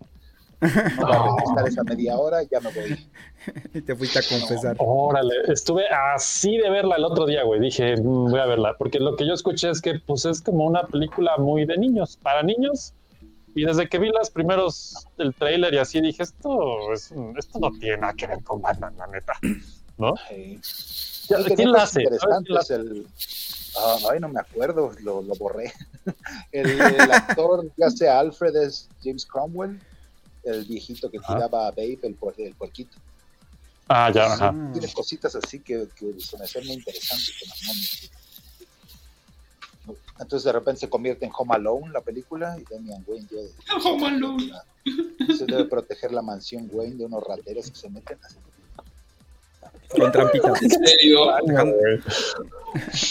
[0.61, 2.99] no voy a regresar esa media hora, ya me voy.
[3.75, 4.75] Y te fuiste a confesar.
[4.79, 7.61] Órale, estuve así de verla el otro día, güey.
[7.61, 10.65] Dije, "Mm, voy a verla, porque lo que yo escuché es que pues es como
[10.65, 12.95] una película muy de niños, para niños.
[13.55, 17.71] Y desde que vi los primeros del tráiler y así dije, esto es, esto no
[17.79, 19.35] tiene nada que ver con Batman, la neta.
[19.97, 20.15] ¿No?
[21.29, 22.03] Ya, Sí, ¿Quién la hace?
[22.05, 23.07] ¿Sabes quién la interesantes, el,
[23.79, 25.73] ah, ay, no me acuerdo, lo, lo borré.
[26.53, 29.81] El, el actor que hace a Alfred es James Cromwell,
[30.47, 31.35] el viejito que Ajá.
[31.35, 32.97] tiraba a Babe, el, puer- el puerquito.
[33.89, 34.49] Ah, ya, ajá.
[34.55, 34.71] Ah.
[34.73, 37.35] Tiene cositas así que, que se me hacen muy interesantes.
[39.87, 43.75] me- Entonces de repente se convierte en Home Alone la película y Damian Wayne ya
[43.85, 44.53] Home Alone.
[45.37, 48.37] se debe proteger la mansión Wayne de unos rateros que se meten así.
[49.91, 50.61] Con trampitas.
[50.63, 51.19] ¿En serio?
[51.47, 51.77] Dejando,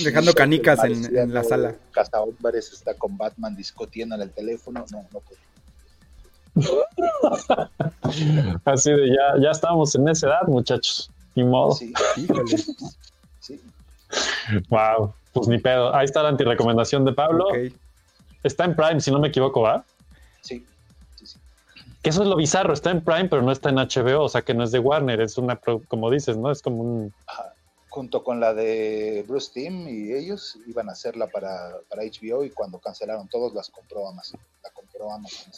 [0.04, 1.76] dejando canicas en, en la sala.
[1.92, 4.84] Cazahombres está con Batman discutiendo en el teléfono.
[4.92, 5.40] No, no puede.
[8.66, 11.10] Así de ya, ya estamos en esa edad, muchachos.
[11.36, 11.72] Ni modo.
[11.72, 12.58] Sí, Híjole.
[13.40, 13.60] sí.
[14.70, 15.14] Wow.
[15.34, 15.96] Pues ni pedo.
[15.96, 17.48] Ahí está la antirecomendación de Pablo.
[18.44, 19.84] Está en Prime, si no me equivoco, ¿va?
[20.42, 20.64] Sí,
[21.16, 21.40] sí, sí.
[22.04, 22.74] Que eso es lo bizarro.
[22.74, 24.24] Está en Prime, pero no está en HBO.
[24.24, 25.22] O sea, que no es de Warner.
[25.22, 26.52] Es una, como dices, ¿no?
[26.52, 27.14] Es como un...
[27.26, 27.54] Ajá.
[27.90, 32.50] Junto con la de Bruce Timm y ellos iban a hacerla para, para HBO y
[32.50, 34.40] cuando cancelaron todos las compró Amazon.
[34.64, 35.54] La compró Amazon.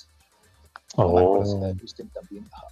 [0.96, 2.46] También.
[2.52, 2.68] Ajá.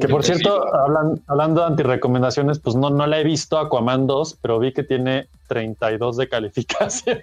[0.00, 4.38] Que por cierto, hablan- hablando de antirecomendaciones, pues no, no la he visto Aquaman 2,
[4.42, 7.20] pero vi que tiene 32 de calificación.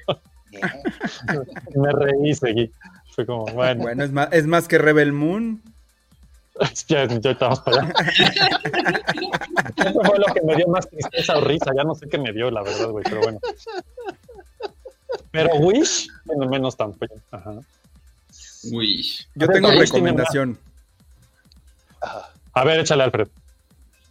[1.75, 2.71] Me reí y seguí.
[3.11, 5.61] Fue como, bueno, Bueno, es más, es más que Rebel Moon.
[6.87, 7.93] ya, ya estamos para allá.
[9.85, 11.71] Eso fue lo que me dio más tristeza o risa.
[11.75, 13.39] Ya no sé qué me dio, la verdad, güey, pero bueno.
[15.31, 17.15] Pero Wish, bueno, menos tampoco.
[17.31, 17.55] Ajá.
[18.71, 19.05] Uy.
[19.35, 20.57] Yo tengo recomendación.
[22.53, 23.27] A ver, échale, Alfred.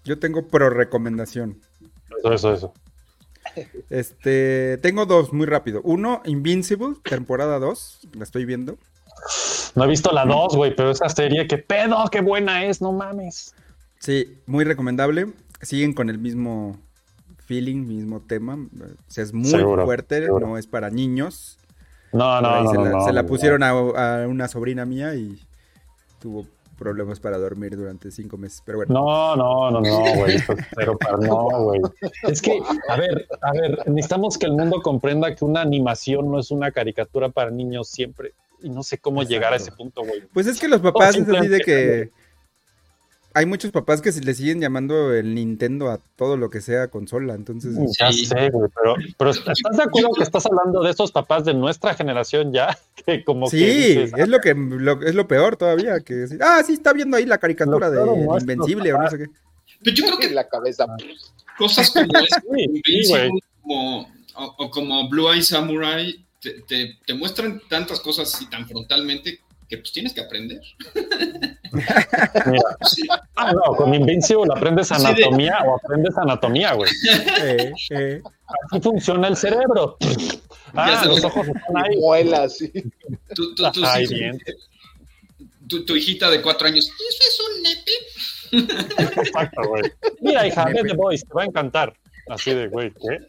[0.04, 1.60] Yo tengo pro recomendación.
[2.18, 2.74] Eso, eso, eso.
[3.90, 5.80] Este, tengo dos muy rápido.
[5.82, 8.76] Uno, Invincible, temporada 2, la estoy viendo.
[9.74, 12.92] No he visto la 2, güey, pero esa serie, qué pedo, qué buena es, no
[12.92, 13.54] mames.
[13.98, 15.32] Sí, muy recomendable.
[15.62, 16.78] Siguen con el mismo
[17.46, 18.54] feeling, mismo tema.
[18.56, 20.46] O sea, es muy Seguro, fuerte, seguro.
[20.48, 21.58] no es para niños.
[22.16, 22.70] No, no, no.
[22.70, 23.28] se, no, la, no, se la no.
[23.28, 25.38] pusieron a, a una sobrina mía y
[26.20, 26.46] tuvo
[26.78, 28.62] problemas para dormir durante cinco meses.
[28.64, 30.36] Pero bueno, No, no, no, no, güey.
[30.76, 31.80] Cero para no, güey.
[32.24, 36.38] Es que, a ver, a ver, necesitamos que el mundo comprenda que una animación no
[36.38, 38.34] es una caricatura para niños siempre.
[38.62, 40.22] Y no sé cómo llegar a ese punto, güey.
[40.32, 42.10] pues es que los papás es así de que
[43.38, 46.88] hay muchos papás que se le siguen llamando el Nintendo a todo lo que sea
[46.88, 47.34] consola.
[47.34, 48.24] Entonces, Ya Sí.
[48.24, 51.94] sé, güey, pero, pero ¿estás de acuerdo que estás hablando de esos papás de nuestra
[51.94, 52.76] generación ya?
[53.06, 56.00] Que como sí, que dices, es lo que lo- es lo peor todavía.
[56.00, 58.00] Que decir, ah, sí, está viendo ahí la caricatura de
[58.40, 59.26] Invencible o no sé qué.
[59.84, 60.86] Pero yo creo que En la cabeza.
[61.58, 63.12] cosas como esta, Sí, sí,
[63.62, 64.00] como,
[64.34, 69.40] o, o como Blue Eye Samurai, te, te- te muestran tantas cosas así tan frontalmente
[69.68, 70.60] que pues tienes que aprender.
[71.72, 72.62] Mira,
[73.36, 76.90] ah, no, con Invincible aprendes de- anatomía o aprendes anatomía, güey.
[77.42, 78.22] Eh, eh.
[78.70, 79.96] Así funciona el cerebro.
[80.74, 82.48] Ah, los ojos están ahí.
[82.48, 82.70] Sí.
[83.34, 84.38] Tú- tú- tú Ay, sí- bien.
[85.68, 87.92] tu, tu hijita de cuatro años, ¿eso es un nepe?
[89.20, 89.82] Exacto, güey.
[90.20, 91.92] Mira, hija, ve The Boys, te va a encantar.
[92.28, 93.28] Así de, güey, ¿qué?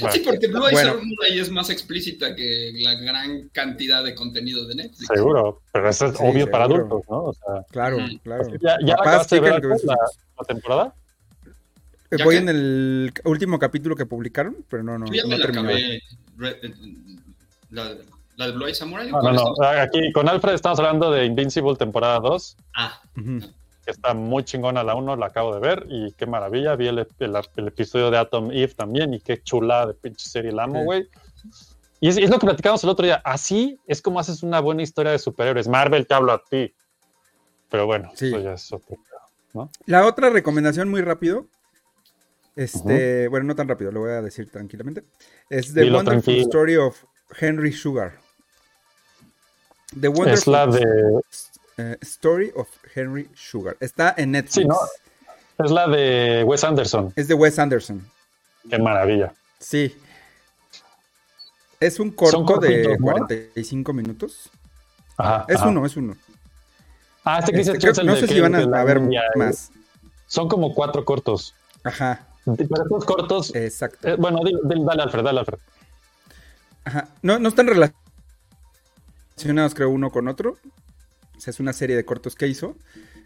[0.00, 0.94] Bueno, Sí, porque Blue Eye Bueno.
[0.98, 5.06] Samurai es más explícita que la gran cantidad de contenido de Netflix.
[5.14, 7.24] seguro, pero eso es Sí, obvio para adultos, ¿no?
[7.24, 8.18] O sea, Claro, Mm.
[8.22, 8.44] claro.
[8.60, 10.94] ¿ya, ya Papás, acabaste de ver la, temporada?
[12.10, 12.40] Eh, ¿Ya Voy qué?
[12.42, 15.72] en el último capítulo que publicaron, pero no, no, Yo ya no me la terminé.
[15.72, 15.96] acabé.
[16.66, 16.74] Eh,
[17.70, 17.94] La,
[18.36, 19.10] la de Blue Eye Samurai.
[19.10, 19.54] No.
[19.62, 23.40] Aquí con Alfred estamos hablando de Invincible temporada 2, Ah, Ujú.
[23.88, 26.76] Que está muy chingona la 1, la acabo de ver y qué maravilla.
[26.76, 30.52] Vi el, el- el episodio de Atom Eve también y qué chula de pinche serie
[30.52, 30.84] la amo, Sí.
[30.84, 31.08] güey.
[32.00, 33.22] Y es, es lo que platicamos el otro día.
[33.24, 35.68] Así es como haces una buena historia de superhéroes.
[35.68, 36.74] Marvel te hablo a ti.
[37.70, 38.26] Pero bueno, Sí.
[38.28, 38.98] eso ya es otro.
[39.86, 41.46] La otra recomendación muy rápido.
[42.56, 45.02] Este, bueno, no tan rápido, lo voy a decir tranquilamente.
[45.48, 46.46] Es The Dilo Wonderful tranquilo.
[46.48, 47.04] Story of
[47.40, 48.18] Henry Sugar.
[49.98, 50.84] The Wonderful Es la de.
[51.78, 53.76] Eh, Story of Henry Sugar.
[53.80, 54.54] Está en Netflix.
[54.54, 54.76] Sí, ¿no?
[55.64, 57.12] Es la de Wes Anderson.
[57.16, 58.06] Es de Wes Anderson.
[58.68, 59.32] Qué maravilla.
[59.58, 59.96] Sí.
[61.80, 63.04] Es un corto de ¿no?
[63.04, 64.50] 45 minutos.
[65.16, 65.68] Ajá, Es ajá.
[65.68, 66.16] uno, es uno.
[67.24, 69.00] Ah, este que Este, dices tú creo- es el no sé si van a, ver
[69.36, 69.70] más.
[70.26, 71.54] Son como cuatro cortos.
[71.84, 73.54] Ajá, Pero estos cortos.
[73.54, 74.08] exacto.
[74.08, 75.58] eh, bueno, di- dale, Alfred, dale, Alfred.
[76.84, 77.08] Ajá.
[77.22, 77.66] No, no están
[79.36, 80.56] relacionados, creo, uno con otro.
[81.38, 82.76] O sea, es una serie de cortos que hizo.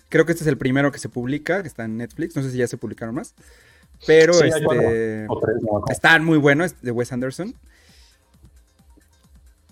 [0.08, 2.36] Creo que este es el primero que se publica, que está en Netflix.
[2.36, 3.34] No sé si ya se publicaron más.
[4.06, 5.26] Pero Sí, este
[5.90, 7.54] están muy buenos, es de Wes Anderson.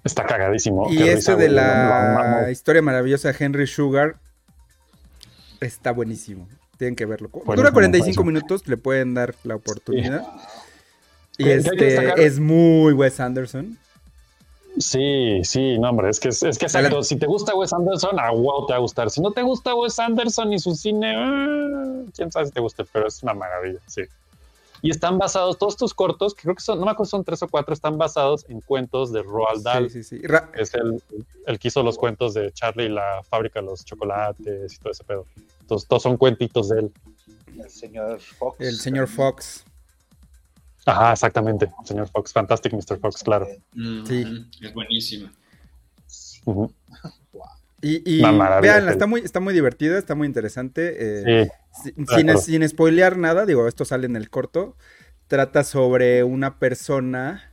[0.04, 0.90] Está cagadísimo.
[0.90, 4.16] y Qué este risa, de güey, la historia maravillosa de Henry Sugar
[5.60, 6.48] está buenísimo.
[6.78, 7.28] Tienen que verlo.
[7.28, 8.24] Dura Buenísimo, 45 buenísimo.
[8.24, 10.26] minutos, le pueden dar la oportunidad.
[11.36, 13.78] Y ¿Qué- qué hay que este es muy Wes Anderson.
[14.80, 17.02] Sí, sí, no, hombre, es que es, es que exacto.
[17.02, 19.10] Si te gusta Wes Anderson, a wow te va a gustar.
[19.10, 22.84] Si no te gusta Wes Anderson y su cine, ah, quién sabe si te gusta,
[22.90, 24.02] pero es una maravilla, sí.
[24.82, 27.42] Y están basados, todos estos cortos, que creo que son, no me acuerdo, son tres
[27.42, 29.90] o cuatro, están basados en cuentos de Roald Dahl.
[29.90, 30.26] Sí, sí, sí.
[30.26, 31.02] Ra- que es el,
[31.46, 34.92] el que hizo los cuentos de Charlie y la fábrica de los chocolates y todo
[34.92, 35.26] ese pedo.
[35.60, 36.92] Entonces, todos son cuentitos de él.
[37.58, 38.58] El señor Fox.
[38.60, 39.66] el señor Fox.
[40.86, 41.70] Ajá, exactamente.
[41.84, 42.98] Señor Fox, Fantastic Mr.
[43.00, 43.46] Fox, claro.
[43.74, 44.46] Mm, Sí.
[44.62, 45.32] Es buenísima.
[47.82, 48.22] Y, y
[48.90, 50.96] está muy, está muy divertida, está muy interesante.
[50.98, 51.50] eh,
[51.82, 54.76] Sí, sin, sin, spoilear nada, digo, esto sale en el corto.
[55.28, 57.52] Trata sobre una persona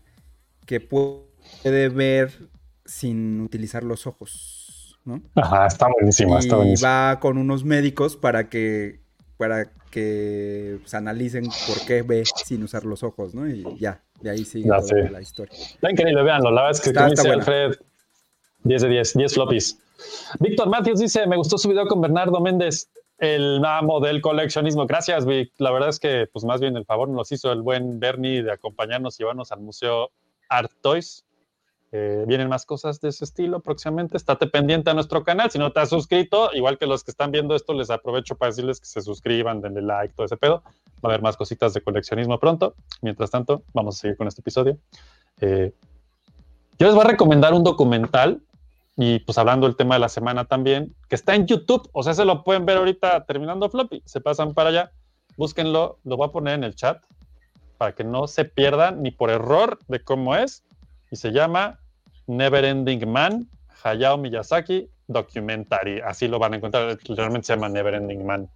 [0.66, 2.50] que puede ver
[2.84, 5.22] sin utilizar los ojos, ¿no?
[5.36, 6.90] ajá, está buenísima, está y buenísima.
[6.90, 9.00] va con unos médicos para que
[9.38, 13.48] para que pues, analicen por qué ve sin usar los ojos, ¿no?
[13.50, 15.10] Y ya, de ahí sigue sé.
[15.10, 15.58] la historia.
[15.58, 16.52] Está increíble, véanlo.
[16.52, 17.34] La verdad es que, Está- está dice.
[17.34, 17.76] Alfred,
[18.64, 19.80] 10 de 10, 10 floppies.
[20.40, 24.86] Víctor Matthews dice: Me gustó su video con Bernardo Méndez, el amo del coleccionismo.
[24.86, 25.52] Gracias, Vic.
[25.58, 28.52] La verdad es que, pues más bien el favor nos hizo el buen Bernie de
[28.52, 30.12] acompañarnos y llevarnos al Museo
[30.50, 31.24] Art Toys.
[31.92, 34.18] Eh, vienen más cosas de ese estilo próximamente.
[34.18, 35.50] Estate pendiente a nuestro canal.
[35.52, 38.50] Si no te has suscrito, igual que los que están viendo esto, les aprovecho para
[38.50, 40.64] decirles que se suscriban, denle like, todo ese pedo.
[41.04, 42.76] Va a haber más cositas de coleccionismo pronto.
[43.02, 44.78] Mientras tanto, vamos a seguir con este episodio.
[45.40, 45.74] Eh,
[46.80, 48.42] yo les voy a recomendar un documental
[48.98, 52.16] y pues hablando del tema de la semana también, que está en YouTube, o sea,
[52.16, 54.92] se lo pueden ver ahorita terminando floppy, se pasan para allá,
[55.38, 57.02] búsquenlo, lo voy a poner en el chat
[57.78, 60.64] para que no se pierdan ni por error de cómo es,
[61.12, 61.80] y se llama
[62.28, 63.48] Neverending Man,
[63.84, 68.50] Hayao Miyazaki Documentary, así lo van a encontrar, realmente se llama Neverending Man,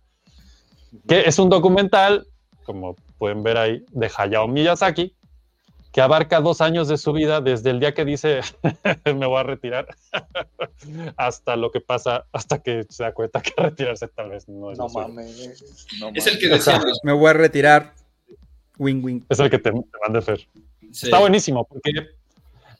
[1.07, 2.27] que es un documental,
[2.63, 5.15] como pueden ver ahí, de Hayao Miyazaki,
[5.93, 8.41] que abarca dos años de su vida, desde el día que dice
[9.05, 9.87] me voy a retirar,
[11.17, 14.77] hasta lo que pasa, hasta que se da cuenta que retirarse tal vez no es
[14.77, 15.61] No mames.
[15.99, 16.65] no Es el que mames.
[16.65, 16.99] decíamos.
[17.03, 17.93] Me voy a retirar.
[18.77, 19.21] Wing wing.
[19.29, 20.39] Es el que te, te mande Fer.
[20.91, 21.07] Sí.
[21.07, 21.91] Está buenísimo, porque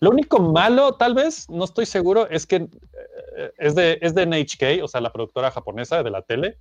[0.01, 4.25] lo único malo, tal vez, no estoy seguro, es que eh, es de, es de
[4.25, 6.57] NHK, o sea, la productora japonesa de la tele.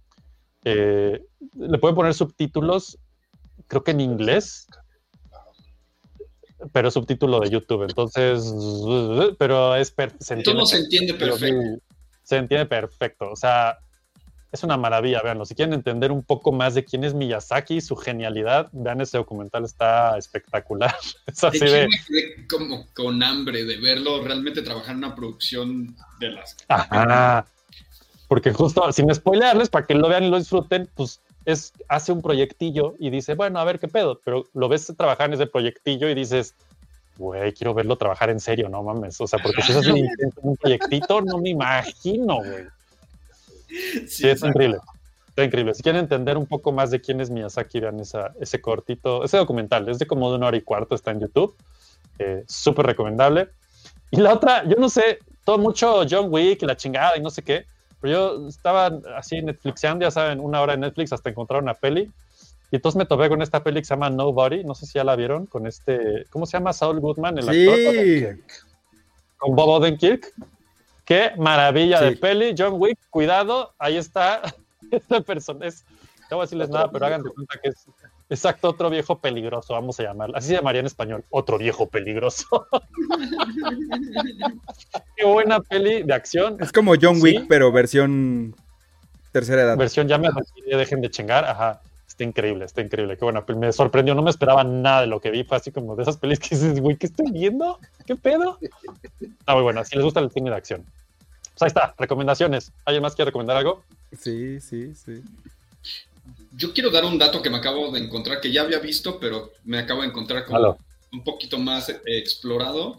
[0.64, 1.22] Eh,
[1.56, 2.98] le pueden poner subtítulos,
[3.66, 4.66] creo que en inglés,
[6.72, 7.84] pero subtítulo de YouTube.
[7.84, 8.44] Entonces,
[9.38, 11.84] pero es per- se Todo se entiende entiende perfecto.
[12.22, 13.30] Se entiende perfecto.
[13.30, 13.78] O sea,
[14.52, 15.22] es una maravilla.
[15.22, 15.44] Véanlo.
[15.44, 19.18] Si quieren entender un poco más de quién es Miyazaki y su genialidad, vean ese
[19.18, 19.64] documental.
[19.64, 20.94] Está espectacular.
[21.26, 21.88] Es así de.
[21.88, 26.56] me quedé como con hambre de verlo realmente trabajar en una producción de las.
[26.68, 27.46] Ajá.
[28.28, 32.22] Porque justo, sin spoilearles, para que lo vean y lo disfruten, pues es, hace un
[32.22, 36.08] proyectillo y dice, bueno, a ver qué pedo, pero lo ves trabajar en ese proyectillo
[36.08, 36.54] y dices,
[37.18, 39.20] güey, quiero verlo trabajar en serio, no mames.
[39.20, 40.08] O sea, porque si eso es un,
[40.42, 42.66] un proyectito, no me imagino, güey.
[44.08, 44.78] Sí, es increíble.
[45.28, 45.74] Está increíble.
[45.74, 49.36] Si quieren entender un poco más de quién es Miyazaki, vean esa, ese cortito, ese
[49.36, 51.54] documental, es de como de una hora y cuarto, está en YouTube.
[52.18, 53.48] Eh, Súper recomendable.
[54.10, 57.42] Y la otra, yo no sé, todo mucho John Wick, la chingada y no sé
[57.42, 57.64] qué,
[58.00, 62.10] pero yo estaba así Netflixeando, ya saben, una hora en Netflix hasta encontrar una peli.
[62.72, 65.04] Y entonces me topé con esta peli que se llama Nobody, no sé si ya
[65.04, 66.72] la vieron, con este, ¿cómo se llama?
[66.72, 68.26] Saul Goodman, el actor Sí.
[69.38, 70.32] con Bob Odenkirk.
[71.10, 72.04] Qué maravilla Sí.
[72.04, 72.54] de peli.
[72.56, 74.42] John Wick, cuidado, ahí está.
[74.92, 75.84] Esta persona es.
[76.30, 77.84] No voy a decirles nada, pero hagan de cuenta que es
[78.28, 80.36] exacto otro viejo peligroso, vamos a llamarlo.
[80.36, 82.46] Así se llamaría en español, otro viejo peligroso.
[85.16, 86.58] Qué buena peli de acción.
[86.60, 87.22] Es como John Sí.
[87.22, 88.54] Wick, pero versión
[89.32, 89.76] tercera edad.
[89.76, 91.44] Versión ya me retiré, dejen de chingar.
[91.44, 91.80] Ajá.
[92.06, 93.16] Está increíble, está increíble.
[93.16, 93.58] Qué buena peli.
[93.58, 95.42] Me sorprendió, no me esperaba nada de lo que vi.
[95.42, 97.80] Fue así como de esas pelis que dices, güey, ¿qué estoy viendo?
[98.06, 98.60] ¿Qué pedo?
[99.20, 99.84] Está muy buena.
[99.84, 100.84] Si les gusta el cine de acción.
[101.60, 102.72] Pues ahí está, recomendaciones.
[102.86, 103.84] ¿Alguien más quiere recomendar algo?
[104.18, 105.20] Sí, sí, sí.
[106.56, 109.52] Yo quiero dar un dato que me acabo de encontrar, que ya había visto, pero
[109.64, 110.78] me acabo de encontrar como
[111.12, 112.98] un poquito más eh, explorado.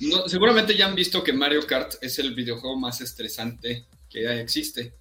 [0.00, 4.92] No, seguramente ya han visto que Mario Kart es el videojuego más estresante que existe.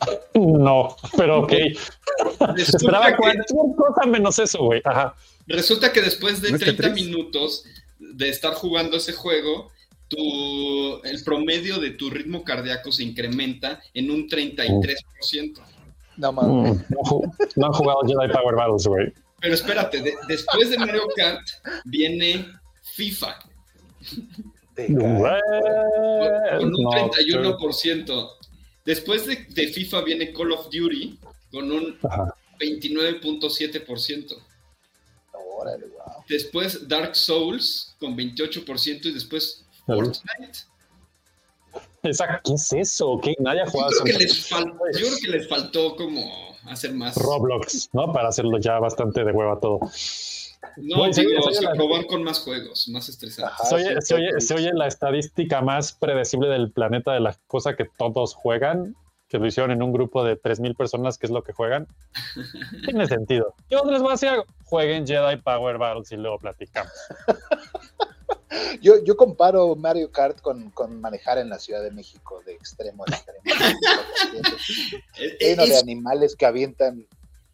[0.34, 1.52] No, pero ok.
[1.52, 3.46] Resulta Esperaba que- cualquier
[3.76, 4.82] cosa menos eso, güey.
[4.84, 5.14] Ajá.
[5.46, 7.06] Resulta que después de ¿No es 30 Tetris?
[7.06, 7.64] minutos
[8.00, 9.70] de estar jugando ese juego,
[10.08, 15.60] tu, el promedio de tu ritmo cardíaco se incrementa en un 33%.
[16.16, 16.76] No mames.
[16.78, 17.20] Mm, No,
[17.56, 19.12] no han jugado Jedi Power Battles, güey.
[19.40, 21.40] Pero espérate, de- después de Mario Kart
[21.84, 22.46] viene
[22.82, 23.36] FIFA.
[24.76, 24.88] Güey,
[26.58, 28.30] con un no, 31%.
[28.84, 31.18] Después de, de FIFA viene Call of Duty
[31.50, 32.34] con un Ajá.
[32.60, 34.36] 29.7%.
[35.56, 36.24] Órale, wow.
[36.28, 40.58] Después Dark Souls con 28% y después Fortnite.
[42.02, 43.18] Esa- ¿Qué es eso?
[43.22, 43.34] ¿Qué?
[43.38, 44.34] Nadie ha Yo jugado creo, que eso.
[44.34, 47.16] les fal- yo creo que les faltó como hacer más.
[47.16, 48.12] Roblox, ¿no?
[48.12, 49.78] Para hacerlo ya bastante de hueva todo.
[50.76, 53.54] No, se digo, oye- se oye la- probar con más juegos, más estresantes.
[53.60, 53.64] Ajá.
[53.64, 54.46] Se oye, sí, se oye- sí.
[54.46, 58.94] se oye la estadística más predecible del planeta de la cosa que todos juegan,
[59.28, 61.86] que lo hicieron en un grupo de 3.000 personas, que es lo que juegan.
[62.84, 63.54] Tiene sentido.
[63.70, 64.44] Yo les voy a decir algo.
[64.64, 66.92] Jueguen Jedi Power Battles y luego platicamos.
[68.80, 73.04] Yo, yo comparo Mario Kart con, con manejar en la Ciudad de México de extremo
[73.06, 73.40] a extremo.
[75.40, 77.06] Lleno de es- animales que avientan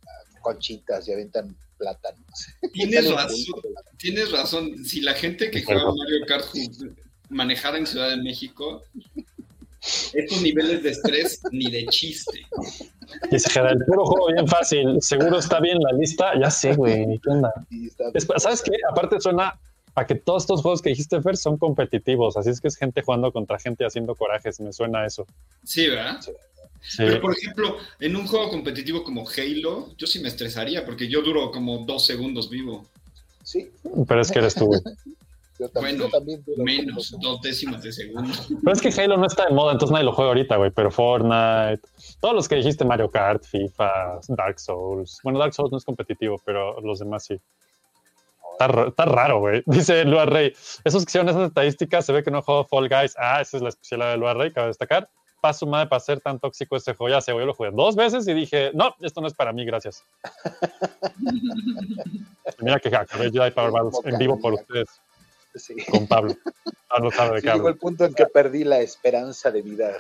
[0.06, 2.24] ah, conchitas y avientan plátanos.
[2.72, 3.36] tienes razón.
[3.96, 4.84] Tienes razón.
[4.84, 6.46] Si la gente que juega Mario Kart
[7.28, 8.82] manejara en Ciudad de México,
[10.12, 12.40] estos niveles de estrés ni de chiste.
[13.30, 15.00] Dice Gerard, el puro juego bien fácil.
[15.00, 16.32] Seguro está bien la lista.
[16.38, 17.18] Ya sé, güey.
[17.22, 17.52] ¿Qué onda?
[18.36, 18.72] ¿Sabes qué?
[18.90, 19.58] Aparte suena
[20.00, 22.34] a que todos estos juegos que dijiste, Fer, son competitivos.
[22.38, 24.58] Así es que es gente jugando contra gente haciendo corajes.
[24.58, 25.26] Me suena a eso.
[25.62, 26.18] Sí, ¿verdad?
[26.22, 26.32] Sí.
[26.96, 31.20] Pero, por ejemplo, en un juego competitivo como Halo, yo sí me estresaría porque yo
[31.20, 32.86] duro como dos segundos vivo.
[33.42, 33.70] Sí,
[34.08, 34.80] Pero es que eres tú, güey.
[35.58, 38.32] yo también, Bueno, yo también duro Menos, dos décimas de segundo.
[38.64, 40.70] Pero es que Halo no está de moda, entonces nadie lo juega ahorita, güey.
[40.70, 41.82] Pero Fortnite,
[42.20, 45.20] todos los que dijiste, Mario Kart, FIFA, Dark Souls.
[45.22, 47.38] Bueno, Dark Souls no es competitivo, pero los demás sí.
[48.60, 49.62] Está, ra- está raro, güey.
[49.66, 50.52] Dice Lua Rey.
[50.84, 53.14] Esos que hicieron esas estadísticas, se ve que no jugó Fall Guys.
[53.18, 55.08] Ah, esa es la especialidad de Lua Rey, cabe destacar.
[55.40, 57.18] Paso madre para ser tan tóxico este juego.
[57.18, 59.64] Ya güey, yo lo jugué dos veces y dije, no, esto no es para mí,
[59.64, 60.04] gracias.
[62.60, 65.00] Mira que acabé Jedi Power Battles en vivo por ustedes,
[65.54, 65.74] Sí.
[65.90, 66.34] con Pablo.
[66.88, 69.92] Pablo no sabe de Sí, llegó el punto en que perdí la esperanza de vida.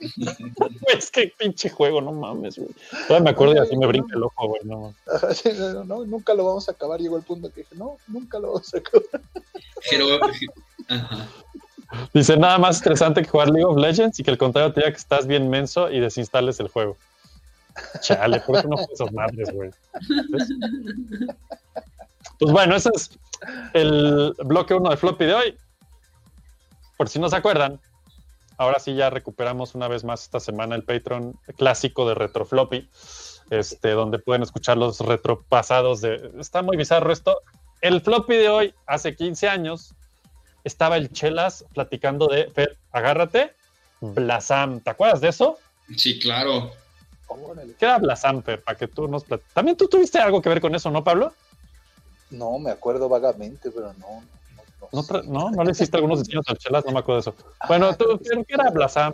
[0.94, 2.70] Es que pinche juego, no mames, güey.
[3.08, 4.60] Todavía me acuerdo y así me brinca el ojo, güey.
[4.64, 4.94] No.
[5.34, 7.00] Sí, no, no, nunca lo vamos a acabar.
[7.00, 9.22] Llegó el punto en que dije, no, nunca lo vamos a acabar.
[9.90, 10.06] Pero,
[10.88, 11.28] ajá.
[12.12, 14.90] Dice nada más estresante que jugar League of Legends y que el contrario te diga
[14.90, 16.96] que estás bien menso y desinstales el juego.
[18.00, 19.70] Chale, por eso no esas madres, güey.
[22.38, 23.10] Pues bueno, ese es
[23.74, 25.58] el bloque 1 de floppy de hoy.
[26.96, 27.80] Por si no se acuerdan,
[28.58, 32.88] ahora sí ya recuperamos una vez más esta semana el Patreon clásico de Retro Floppy,
[33.50, 36.30] este, donde pueden escuchar los retropasados de...
[36.38, 37.38] Está muy bizarro esto.
[37.82, 39.94] El floppy de hoy, hace 15 años,
[40.64, 43.52] estaba el Chelas platicando de, Fer, agárrate,
[44.00, 44.80] Blasam.
[44.80, 45.58] ¿Te acuerdas de eso?
[45.96, 46.72] Sí, claro.
[47.28, 47.74] Órale.
[47.78, 48.62] ¿Qué era Blasam, Fer?
[48.62, 51.32] Para que tú nos plat- También tú tuviste algo que ver con eso, ¿no, Pablo?
[52.30, 54.22] No, me acuerdo vagamente, pero no.
[54.92, 57.36] No, no ¿No, le hiciste algunos diseños al Chelas, no me acuerdo de eso.
[57.66, 59.12] Bueno, tú, Fer, ¿qué era Blasam?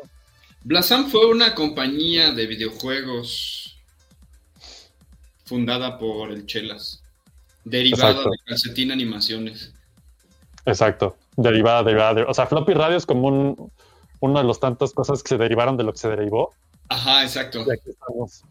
[0.64, 3.76] Blasam fue una compañía de videojuegos
[5.44, 7.02] fundada por el Chelas,
[7.64, 8.30] derivada Exacto.
[8.30, 9.72] de Calcetín Animaciones.
[10.64, 12.14] Exacto, derivada, derivada.
[12.14, 13.72] de- O sea, Floppy Radio es como un,
[14.20, 16.52] uno de los tantas cosas que se derivaron de lo que se derivó.
[16.89, 17.64] Ajá, exacto.
[17.66, 18.43] Y aquí estamos.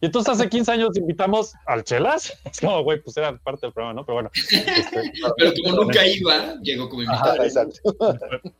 [0.00, 2.32] Y entonces hace 15 años invitamos al Chelas.
[2.50, 4.06] Es como, güey, pues era parte del programa, ¿no?
[4.06, 4.30] Pero bueno.
[4.34, 7.32] este, Pero como nunca iba, llegó como invitado.
[7.32, 7.78] Ajá, exacto.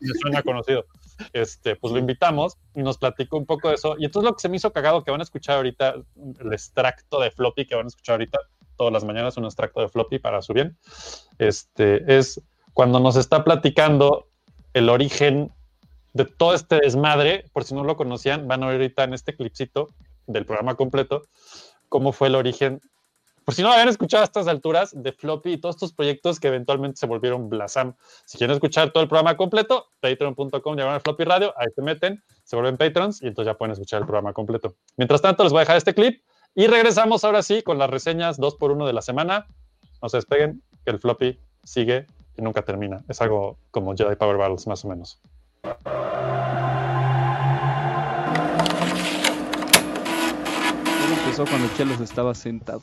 [0.01, 0.85] me suena conocido.
[1.33, 3.97] Este, pues lo invitamos y nos platicó un poco de eso.
[3.99, 5.95] Y entonces lo que se me hizo cagado que van a escuchar ahorita,
[6.41, 8.39] el extracto de floppy que van a escuchar ahorita
[8.77, 10.79] todas las mañanas, un extracto de floppy para su bien,
[11.39, 12.41] este, es
[12.73, 14.29] cuando nos está platicando
[14.73, 15.53] el origen
[16.13, 19.37] de todo este desmadre, por si no lo conocían, van a ver ahorita en este
[19.37, 19.89] clipcito
[20.33, 21.23] del programa completo,
[21.89, 22.81] cómo fue el origen,
[23.45, 26.39] por si no lo habían escuchado a estas alturas, de Floppy y todos estos proyectos
[26.39, 27.95] que eventualmente se volvieron Blasam.
[28.25, 32.57] Si quieren escuchar todo el programa completo, patreon.com, diagonal Floppy Radio, ahí se meten, se
[32.57, 34.77] vuelven patrons y entonces ya pueden escuchar el programa completo.
[34.97, 36.23] Mientras tanto, les voy a dejar este clip
[36.55, 39.47] y regresamos ahora sí con las reseñas 2x1 de la semana.
[40.03, 43.03] No se despeguen, que el Floppy sigue y nunca termina.
[43.09, 45.21] Es algo como Jedi Power Battles, más o menos.
[51.21, 52.83] Empezó cuando Chelos estaba sentado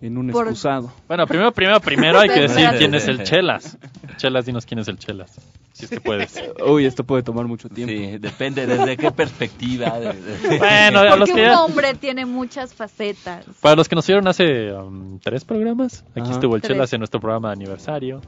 [0.00, 0.92] en un Por- excusado.
[1.08, 3.78] Bueno, primero, primero, primero hay que decir quién es el Chelas.
[4.16, 5.32] Chelas, dinos quién es el Chelas.
[5.72, 6.34] Si es que puedes.
[6.66, 7.92] Uy, esto puede tomar mucho tiempo.
[7.92, 9.98] Sí, depende desde qué perspectiva.
[9.98, 13.44] de- de- Bueno, a los Porque que un ya- hombre tiene muchas facetas.
[13.60, 16.32] para los que nos vieron hace um, tres programas, aquí Ajá.
[16.32, 16.72] estuvo el Tres.
[16.74, 18.20] Chelas en nuestro programa de aniversario.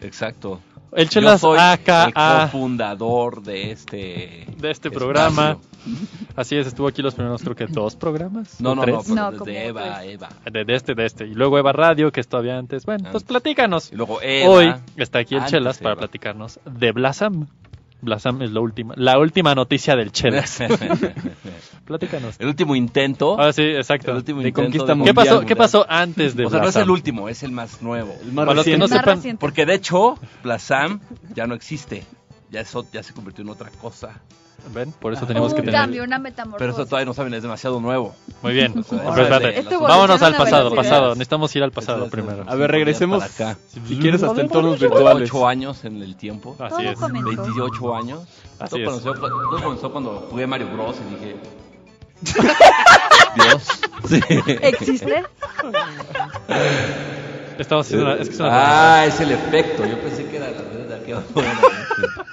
[0.00, 0.60] Exacto.
[0.92, 5.60] El Yo Chelas soy el cofundador de este de este espacio.
[6.36, 8.60] Así es, estuvo aquí los primeros, creo que dos programas.
[8.60, 9.08] No, no, tres.
[9.08, 10.14] no, No, desde Eva, tres.
[10.14, 10.28] Eva.
[10.50, 11.26] De, de este, de este.
[11.26, 12.84] Y luego Eva Radio, que es todavía antes.
[12.86, 13.24] Bueno, pues Antes.
[13.28, 13.92] platícanos.
[13.92, 14.50] Y luego Eva.
[14.50, 16.00] Hoy está aquí el Chelas para Eva.
[16.00, 17.46] platicarnos de Blasam.
[18.00, 20.60] Blasam es la última, la última noticia del Chelas.
[21.84, 22.36] Platícanos.
[22.38, 23.40] el último intento.
[23.40, 24.10] Ah, sí, exacto.
[24.12, 25.40] el último de intento conquista ¿Qué mundial, pasó.
[25.40, 26.82] ¿Qué pasó antes de O sea, no es Blasam?
[26.84, 28.14] el último, es el más nuevo.
[28.22, 29.40] El más Para los que no sepan, reciente.
[29.40, 31.00] Porque de hecho, Blasam
[31.34, 32.04] ya no existe.
[32.50, 34.20] Ya, eso, ya se convirtió en otra cosa.
[34.74, 34.92] ¿Ven?
[34.92, 35.80] Por eso tenemos que Un tener.
[35.80, 36.74] cambio, una Pero metamorfosis.
[36.74, 38.14] eso todavía no saben, es demasiado nuevo.
[38.42, 38.74] Muy bien.
[38.78, 39.60] O sea, Pero órale, espérate.
[39.60, 40.82] Esto Vámonos al pasado, velocidad.
[40.92, 41.08] pasado.
[41.14, 42.50] Necesitamos ir al pasado Entonces, primero.
[42.50, 43.22] A ver, regresemos.
[43.22, 43.56] acá.
[43.86, 45.30] Si quieres, hasta entornos virtuales.
[45.30, 46.56] 28 años en el tiempo.
[46.58, 46.98] Así es.
[46.98, 47.28] comenzó.
[47.28, 48.20] 28 años.
[48.58, 49.02] Así todo, es.
[49.04, 50.96] Comenzó, todo comenzó cuando jugué Mario Bros.
[51.00, 51.36] y dije.
[53.36, 53.62] Dios.
[54.08, 54.20] Sí.
[54.62, 55.22] ¿Existe?
[57.58, 58.14] Estamos haciendo una.
[58.16, 58.50] Es que es una
[59.00, 59.86] Ah, es el efecto.
[59.86, 60.68] Yo pensé que era la de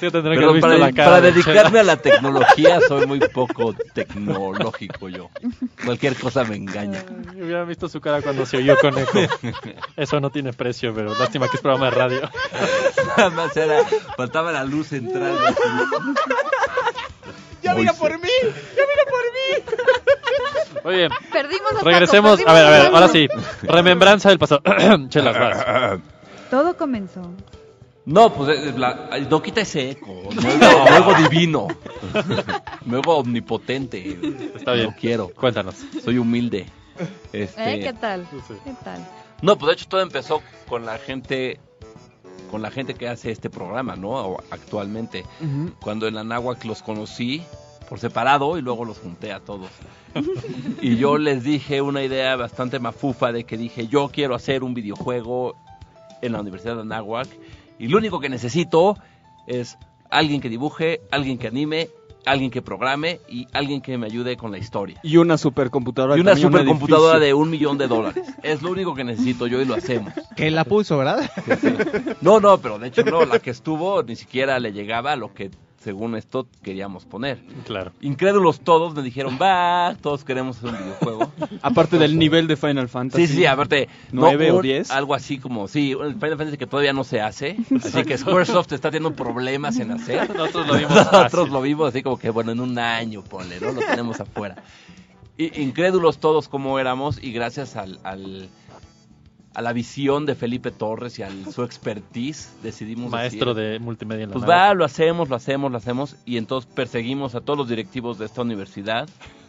[0.00, 2.80] Sí, tendré que Pero haber visto para, la cara para de dedicarme a la tecnología
[2.86, 5.30] soy muy poco tecnológico yo.
[5.84, 7.02] Cualquier cosa me engaña.
[7.32, 9.18] Ay, Hubiera visto su cara cuando se oyó con eco.
[9.96, 12.30] Eso no tiene precio, pero lástima que es programa de radio.
[13.16, 13.84] Nada más era,
[14.16, 15.40] faltaba la luz entrando.
[17.62, 18.28] ¡Ya fe- por mí!
[18.42, 20.82] ¡Ya mira por mí!
[20.84, 21.10] Muy bien.
[21.32, 22.30] Perdimos a Paco, Regresemos.
[22.38, 23.28] perdimos A ver, a ver, ahora sí.
[23.62, 24.62] Remembranza del pasado.
[25.08, 25.98] Chelas, vas.
[26.50, 27.32] Todo comenzó.
[28.06, 30.14] No, pues eh, la- no quita ese eco.
[30.42, 30.48] Me
[30.96, 31.66] oigo divino.
[32.84, 34.18] Me oigo omnipotente.
[34.54, 34.86] Está bien.
[34.86, 35.28] Lo quiero.
[35.34, 35.74] Cuéntanos.
[36.04, 36.66] Soy humilde.
[37.32, 37.80] Este, ¿Eh?
[37.80, 38.26] ¿Qué tal?
[38.64, 39.04] ¿Qué tal?
[39.42, 41.60] No, pues de hecho todo empezó con la gente
[42.50, 44.36] con la gente que hace este programa, ¿no?
[44.50, 45.24] Actualmente.
[45.82, 47.42] Cuando en la náhuac los conocí
[47.88, 49.68] por separado y luego los junté a todos.
[50.80, 54.74] y yo les dije una idea bastante mafufa de que dije, yo quiero hacer un
[54.74, 55.56] videojuego
[56.22, 57.28] en la Universidad de Anáhuac
[57.78, 58.96] y lo único que necesito
[59.46, 59.78] es
[60.10, 61.88] alguien que dibuje, alguien que anime,
[62.26, 65.00] alguien que programe y alguien que me ayude con la historia.
[65.02, 66.16] Y una supercomputadora.
[66.16, 68.26] Y una un supercomputadora de un millón de dólares.
[68.42, 70.12] Es lo único que necesito yo y lo hacemos.
[70.36, 71.30] Que la puso, ¿verdad?
[72.20, 75.32] No, no, pero de hecho no, la que estuvo ni siquiera le llegaba a lo
[75.32, 75.50] que
[75.82, 77.38] según esto queríamos poner.
[77.64, 77.92] Claro.
[78.00, 81.32] Incrédulos todos me dijeron, va, todos queremos hacer un videojuego.
[81.62, 83.26] Aparte del nivel de Final Fantasy.
[83.26, 83.88] Sí, sí, aparte.
[84.10, 84.90] no, ¿Nueve o un- diez?
[84.90, 87.56] Algo así como, sí, el Final Fantasy que todavía no se hace.
[87.84, 90.28] Así que Squaresoft está teniendo problemas en hacer.
[90.36, 91.52] Nosotros lo vimos Nosotros fácil.
[91.52, 93.72] lo vimos así como que, bueno, en un año, ponle, ¿no?
[93.72, 94.56] Lo tenemos afuera.
[95.38, 98.48] Y, incrédulos todos como éramos y gracias al, al-
[99.56, 104.24] a la visión de Felipe Torres y a su expertise decidimos Maestro decir, de multimedia
[104.24, 107.60] en la pues va, lo hacemos, lo hacemos, lo hacemos y entonces perseguimos a todos
[107.60, 109.08] los directivos de esta universidad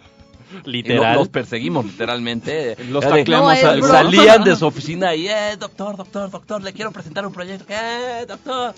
[0.63, 1.17] Literal.
[1.17, 2.77] los perseguimos literalmente.
[2.89, 3.85] Los tacleamos No.
[3.85, 7.65] Salían de su oficina y, eh, doctor, doctor, doctor, le quiero presentar un proyecto.
[7.67, 8.73] Eh, doctor.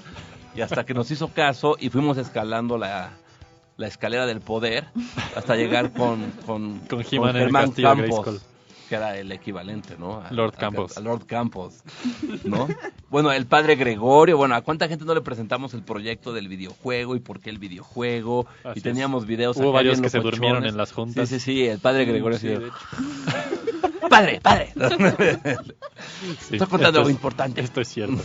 [0.56, 3.12] Y hasta que nos hizo caso y fuimos escalando la,
[3.78, 4.88] la escalera del poder
[5.36, 8.49] hasta llegar con, con, Con el Germán castillo Campos.
[8.90, 10.20] Que era el equivalente, ¿no?
[10.20, 10.98] A- Lord Campos.
[10.98, 11.84] a Lord Campos,
[12.44, 12.68] ¿no?
[13.10, 17.16] bueno, el padre Gregorio, bueno, ¿a cuánta gente no le presentamos el proyecto del videojuego
[17.16, 18.48] y por qué el videojuego?
[18.64, 21.30] Así y teníamos videos Hubo acá varios que se durmieron en las juntas.
[21.30, 22.74] Sí, sí, sí, el padre Gregorio Sí, hecho.
[24.10, 24.74] ¡Padre, padre!
[26.40, 27.62] Sí, Estoy contando algo importante.
[27.62, 28.24] Esto es cierto.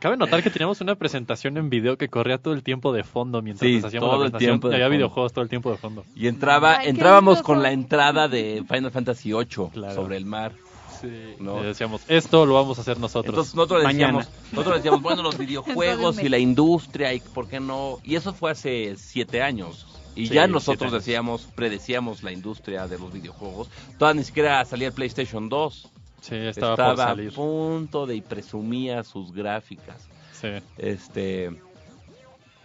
[0.00, 3.42] Cabe notar que teníamos una presentación en video que corría todo el tiempo de fondo
[3.42, 4.60] mientras Sí, les hacíamos todo la el presentación.
[4.60, 4.96] tiempo de y había fondo.
[4.96, 6.04] videojuegos todo el tiempo de fondo.
[6.16, 9.94] Y entraba, Ay, entrábamos con la entrada de Final Fantasy VIII Claro.
[9.94, 10.52] sobre el mar.
[11.00, 11.08] Sí.
[11.38, 11.62] No.
[11.62, 13.32] Y decíamos, esto lo vamos a hacer nosotros.
[13.34, 14.18] Entonces nosotros Mañana.
[14.18, 17.98] decíamos, nosotros decíamos, bueno, los videojuegos y la industria y por qué no.
[18.02, 19.86] Y eso fue hace siete años.
[20.16, 23.68] Y Sí, ya nosotros decíamos, predecíamos la industria de los videojuegos.
[23.98, 25.88] Todavía ni siquiera salía el PlayStation 2.
[26.20, 27.30] Sí, estaba, Estaba, por salir.
[27.30, 30.08] a punto de y presumía sus gráficas.
[30.32, 30.48] Sí.
[30.78, 31.50] Este,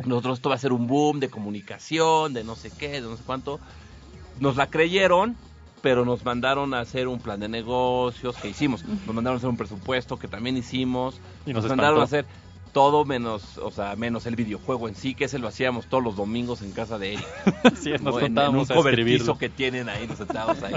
[0.03, 3.15] nosotros esto va a ser un boom de comunicación, de no sé qué, de no
[3.17, 3.59] sé cuánto.
[4.39, 5.37] Nos la creyeron,
[5.81, 8.83] pero nos mandaron a hacer un plan de negocios que hicimos.
[8.83, 11.19] Nos mandaron a hacer un presupuesto que también hicimos.
[11.45, 12.25] Y nos mandaron a hacer
[12.75, 16.17] todo menos, o sea, menos el videojuego en sí, que ese lo hacíamos todos los
[16.17, 17.25] domingos en casa de Eric.
[17.81, 18.19] Sí, nos ¿no?
[18.19, 20.73] en, en un cobertizo que tienen ahí, nos sentábamos ahí.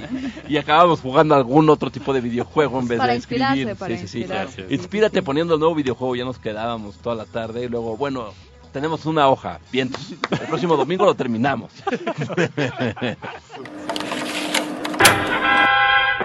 [0.49, 3.75] Y acabamos jugando algún otro tipo de videojuego en vez Para de escribir.
[3.75, 4.19] para sí, sí, sí.
[4.21, 4.61] inspirarse.
[4.63, 4.81] Gracias.
[4.81, 8.33] Inspírate poniendo el nuevo videojuego, ya nos quedábamos toda la tarde y luego, bueno,
[8.73, 9.91] tenemos una hoja, bien,
[10.31, 11.73] el próximo domingo lo terminamos.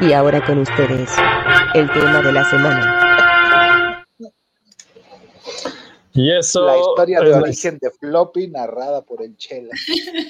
[0.02, 1.10] Y ahora con ustedes,
[1.76, 3.03] el tema de la semana.
[6.16, 6.66] Y eso.
[6.66, 9.74] La historia de la- origen de Floppy narrada por el Chela.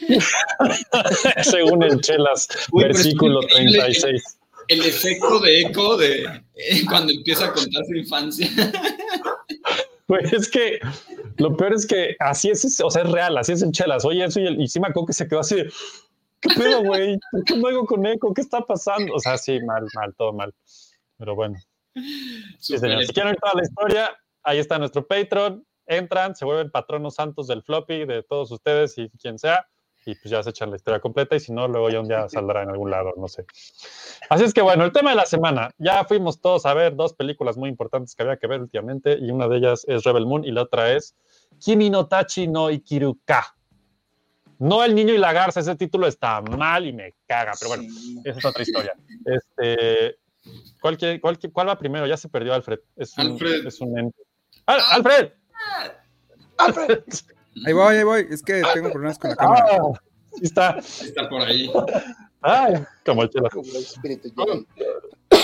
[1.43, 4.39] según el Chelas, Uy, pero es versículo increíble 36.
[4.69, 6.23] El efecto de eco de
[6.55, 8.47] eh, cuando empieza a contar su infancia.
[10.07, 10.79] Güey, es que
[11.37, 14.05] lo peor es que así es, o sea, es real, así es el Chelas.
[14.05, 15.69] Oye, eso y, el, y sí me acuerdo que se quedó así de,
[16.39, 17.19] ¿qué pedo, güey?
[17.31, 18.33] ¿Por qué no oigo con eco?
[18.33, 19.13] ¿Qué está pasando?
[19.15, 20.53] O sea, sí, mal, mal, todo mal.
[21.17, 21.57] Pero bueno.
[22.59, 23.03] Sí, señor.
[23.05, 25.65] Si quieren ver toda la historia, ahí está nuestro Patreon.
[25.85, 29.67] Entran, se vuelven patronos santos del floppy, de todos ustedes y quien sea.
[30.05, 32.27] y pues ya se echan la historia completa y si no, luego ya un día
[32.27, 33.45] saldrá en algún lado, no sé.
[34.29, 35.71] Así es que bueno, el tema de la semana.
[35.77, 39.31] Ya fuimos todos a ver dos películas muy importantes que había que ver últimamente y
[39.31, 41.15] una de ellas es Rebel Moon y la otra es
[41.59, 43.55] Kimi no Tachi no Ikiruka.
[44.59, 47.83] No El Niño y la Garza, ese título está mal y me caga, pero bueno,
[48.23, 48.93] esa es otra historia.
[49.25, 50.17] Este,
[50.81, 52.05] ¿cuál, cuál, cuál va primero?
[52.07, 52.79] Ya se perdió Alfred.
[52.95, 53.65] Es un, Alfred.
[53.67, 54.21] Es un ente.
[54.65, 55.31] ¡Al- ¡Alfred!
[56.57, 56.99] ¡Alfred!
[57.65, 58.27] Ahí voy, ahí voy.
[58.31, 59.63] Es que tengo problemas con la cámara.
[59.69, 59.99] Ah,
[60.33, 60.79] sí está.
[60.79, 61.71] Está por ahí.
[62.41, 63.47] Ay, como el chelo.
[63.51, 64.65] Como el espíritu Jedi.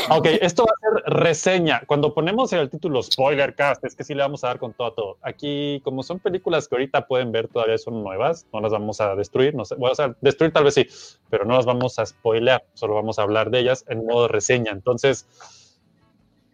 [0.10, 1.84] Ok, esto va a ser reseña.
[1.86, 4.74] Cuando ponemos en el título spoiler cast, es que sí le vamos a dar con
[4.74, 5.18] todo a todo.
[5.22, 9.16] Aquí, como son películas que ahorita pueden ver, todavía son nuevas, no las vamos a
[9.16, 9.54] destruir.
[9.54, 10.88] No sé, bueno, o sea, destruir tal vez sí,
[11.30, 14.72] pero no las vamos a spoilear, solo vamos a hablar de ellas en modo reseña.
[14.72, 15.28] Entonces,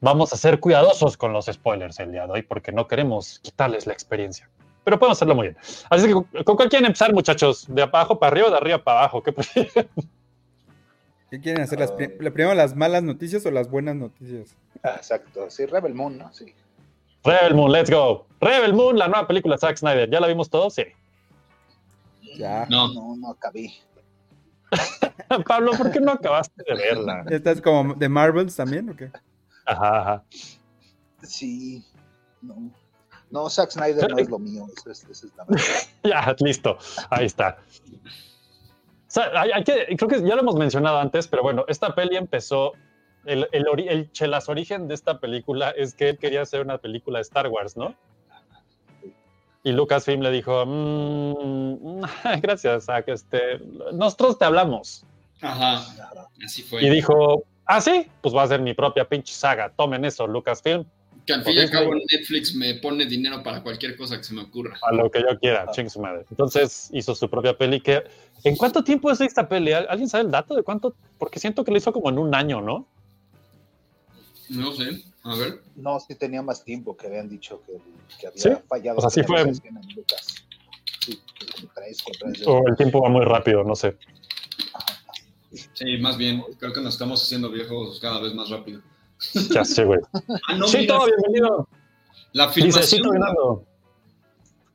[0.05, 3.87] vamos a ser cuidadosos con los spoilers el día de hoy porque no queremos quitarles
[3.87, 4.47] la experiencia.
[4.83, 5.57] Pero podemos hacerlo muy bien.
[5.89, 7.65] Así que, ¿con con cuál quieren empezar, muchachos?
[7.67, 9.23] ¿De abajo para arriba o de arriba para abajo?
[9.23, 9.89] ¿Qué prefieren?
[11.31, 11.79] ¿Qué quieren hacer?
[11.79, 14.55] Las, pri- la- primero las malas noticias o las buenas noticias?
[14.83, 15.49] Ah, exacto.
[15.49, 16.31] Sí, Rebel Moon, ¿no?
[16.31, 16.53] Sí.
[17.23, 18.27] Rebel Moon, let's go.
[18.39, 20.07] Rebel Moon, la nueva película de Zack Snyder.
[20.09, 20.75] ¿Ya la vimos todos?
[20.75, 20.83] Sí.
[22.37, 22.67] Ya.
[22.69, 22.93] No.
[22.93, 23.73] No, no acabé.
[25.47, 27.25] Pablo, ¿por qué no acabaste de verla?
[27.31, 29.09] ¿Estás como de Marvels también o qué?
[29.65, 30.23] Ajá, ajá.
[31.23, 31.83] Sí.
[32.41, 32.71] No.
[33.31, 34.67] No, Zack Snyder no es lo mío.
[34.77, 35.65] Esa es, esa es la verdad.
[36.03, 36.77] Ya, listo.
[37.09, 37.57] Ahí está.
[37.93, 41.95] O sea, hay, hay que, creo que ya lo hemos mencionado antes, pero bueno, esta
[41.95, 42.73] peli empezó.
[43.25, 46.77] El, el, ori- el chelas origen de esta película es que él quería hacer una
[46.77, 47.95] película de Star Wars, ¿no?
[49.63, 52.01] Y Lucasfilm le dijo: "Mm,
[52.41, 53.07] Gracias, Zack.
[53.07, 53.57] Este,
[53.93, 55.03] nosotros te hablamos.
[55.41, 55.83] Ajá.
[56.45, 56.83] Así fue.
[56.83, 59.69] Y dijo: Ah, sí, pues va a ser mi propia pinche saga.
[59.75, 60.85] Tomen eso, Lucasfilm.
[61.25, 64.33] Que al fin y al cabo Netflix me pone dinero para cualquier cosa que se
[64.35, 64.77] me ocurra.
[64.83, 66.23] A lo que yo quiera, ching su madre.
[66.29, 67.81] Entonces hizo su propia peli.
[67.81, 68.03] Que,
[68.43, 69.71] ¿En cuánto tiempo es esta peli?
[69.71, 70.93] ¿Al- ¿Alguien sabe el dato de cuánto?
[71.17, 72.85] Porque siento que lo hizo como en un año, ¿no?
[74.49, 75.61] No sé, a ver.
[75.75, 77.73] No, sí tenía más tiempo que habían dicho que,
[78.19, 78.49] que había ¿Sí?
[78.69, 78.99] fallado.
[78.99, 79.47] O sea, sí fue- en
[79.95, 80.27] Lucas.
[80.99, 81.19] Sí,
[81.57, 82.43] como tres, cuatro años.
[82.45, 83.97] O el tiempo va muy rápido, no sé.
[85.73, 88.81] Sí, más bien, creo que nos estamos haciendo viejos cada vez más rápido.
[89.51, 89.99] Ya sé, güey.
[90.47, 91.67] Ah, no, Chito, mira, bienvenido.
[92.33, 92.85] la Dice filmación.
[92.99, 93.63] Chito Bernardo.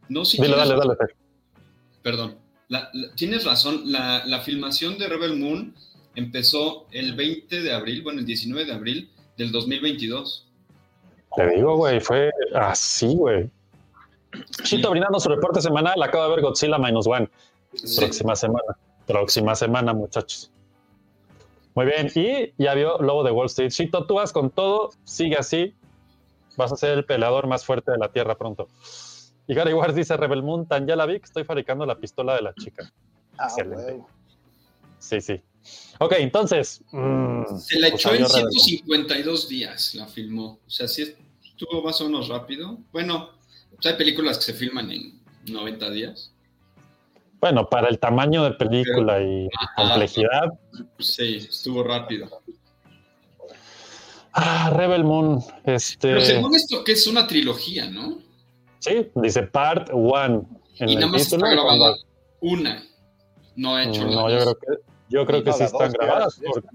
[0.09, 0.94] No, sí, Dile, dale, dale.
[2.02, 2.36] Perdón.
[2.69, 5.74] La- la- tienes razón, la, la filmación de Rebel Moon
[6.15, 10.47] empezó el 20 de abril, bueno, el 19 de abril del 2022.
[11.36, 13.51] Te digo, güey, fue así, güey.
[14.62, 16.01] Chito brindando su reporte semanal.
[16.02, 17.28] Acabo de ver Godzilla Minus One.
[17.97, 18.77] Próxima semana.
[19.07, 20.51] Próxima semana, muchachos.
[21.75, 22.11] Muy bien.
[22.15, 23.71] Y ya vio Lobo de Wall Street.
[23.71, 24.91] Chito, tú vas con todo.
[25.05, 25.75] Sigue así.
[26.57, 28.69] Vas a ser el peleador más fuerte de la Tierra pronto.
[29.47, 32.35] Y Gary Ward dice, Rebel Moon, tan ya la vi que estoy fabricando la pistola
[32.35, 32.93] de la chica.
[33.39, 34.03] Ah, Excelente.
[34.99, 35.41] Sí, sí.
[35.99, 36.83] Ok, entonces.
[36.93, 38.53] mm, Se la pues echó en salió Rebel Moon.
[38.53, 40.59] 152 días, la filmó.
[40.67, 41.15] O sea, sí
[41.45, 42.79] estuvo más o menos rápido.
[42.93, 43.31] Bueno,
[43.75, 46.33] pues hay películas que se filman en 90 días.
[47.41, 50.53] Bueno, para el tamaño de película y complejidad.
[50.99, 52.29] Sí, estuvo rápido.
[54.33, 55.41] Ah, Rebel Moon.
[55.65, 56.09] Este.
[56.09, 58.19] Pero según esto, que es una trilogía, ¿no?
[58.79, 60.47] Sí, dice Part 1
[60.79, 61.47] en y nada más título.
[61.47, 61.97] está grabada cuando-
[62.41, 62.83] una.
[63.57, 64.55] No ha hecho la No, yo dos.
[64.61, 66.41] creo que, yo creo que sí están grabadas.
[66.47, 66.69] porque-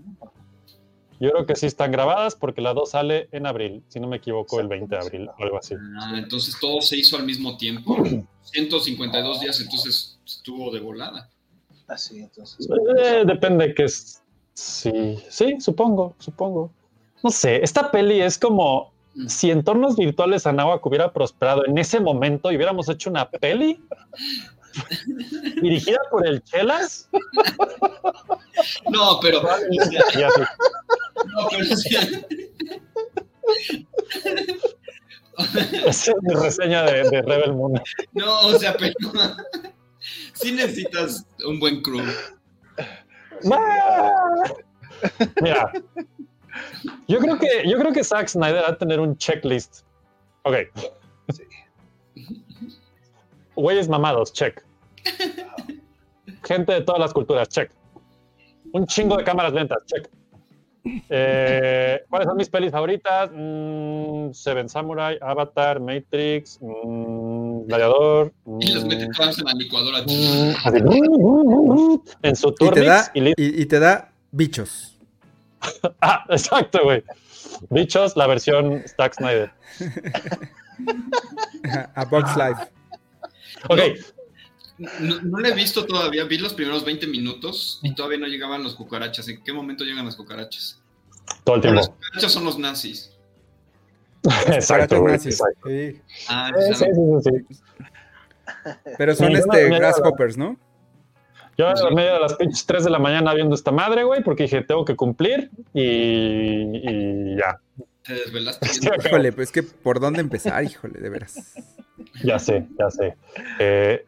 [1.26, 4.18] yo creo que sí están grabadas porque la 2 sale en abril, si no me
[4.18, 5.76] equivoco, el 20 de abril o algo así.
[6.00, 7.98] Ah, entonces todo se hizo al mismo tiempo.
[8.44, 11.30] 152 días, entonces estuvo de volada.
[11.88, 12.68] Así, entonces.
[13.00, 14.22] Eh, depende que es.
[14.54, 16.72] Sí, sí, supongo, supongo.
[17.24, 18.94] No sé, esta peli es como
[19.28, 23.80] si entornos virtuales Anáhuac hubiera prosperado en ese momento y hubiéramos hecho una peli
[25.62, 27.10] dirigida por el Chelas.
[28.90, 29.42] No, pero.
[29.42, 29.98] Sí.
[31.26, 32.02] No, pero sea,
[35.86, 37.82] Esa es mi reseña de, de Rebel Moon.
[38.14, 38.94] no, o sea, pero.
[40.34, 42.04] Sí necesitas un buen crew.
[45.42, 45.72] Mira,
[47.08, 49.84] yo creo que yo creo que Zack Snyder va a tener un checklist.
[50.44, 50.56] Ok.
[53.56, 54.64] Güeyes mamados, check.
[56.44, 57.72] Gente de todas las culturas, check.
[58.74, 60.10] Un chingo de cámaras lentas, check.
[61.10, 63.32] Eh, ¿Cuáles son mis pelis favoritas?
[63.34, 68.32] Mm, Seven Samurai, Avatar, Matrix, mm, Gladiador.
[68.60, 70.02] Y los mm, mete todas en la licuadora.
[70.04, 70.80] mm, así,
[72.22, 74.92] en su da, y y, y te da bichos.
[76.02, 77.04] Ah, exacto, güey.
[77.72, 79.52] Bichos, la versión Zack Snyder.
[81.96, 82.75] A Box Life.
[83.70, 83.80] Ok,
[85.00, 88.62] No, no la he visto todavía, vi los primeros 20 minutos y todavía no llegaban
[88.64, 89.28] los cucarachas.
[89.30, 90.82] ¿En qué momento llegan las cucarachas?
[91.44, 91.96] Todo el las tiempo.
[91.96, 93.12] cucarachas son los nazis.
[94.48, 95.70] Exacto, güey, exacto.
[95.70, 96.02] Sí.
[96.28, 97.22] Ah, Sí, sí, no.
[97.22, 97.58] sí, sí.
[98.98, 100.58] Pero son este grasshoppers, ¿no?
[101.58, 104.44] Yo a medio de las pinches 3 de la mañana viendo esta madre, güey, porque
[104.44, 107.60] dije, tengo que cumplir y, y ya.
[108.06, 108.68] Te desvelaste.
[109.06, 111.56] Híjole, pues que por dónde empezar, híjole, de veras.
[112.24, 113.16] Ya sé, ya sé.
[113.60, 114.06] Eh,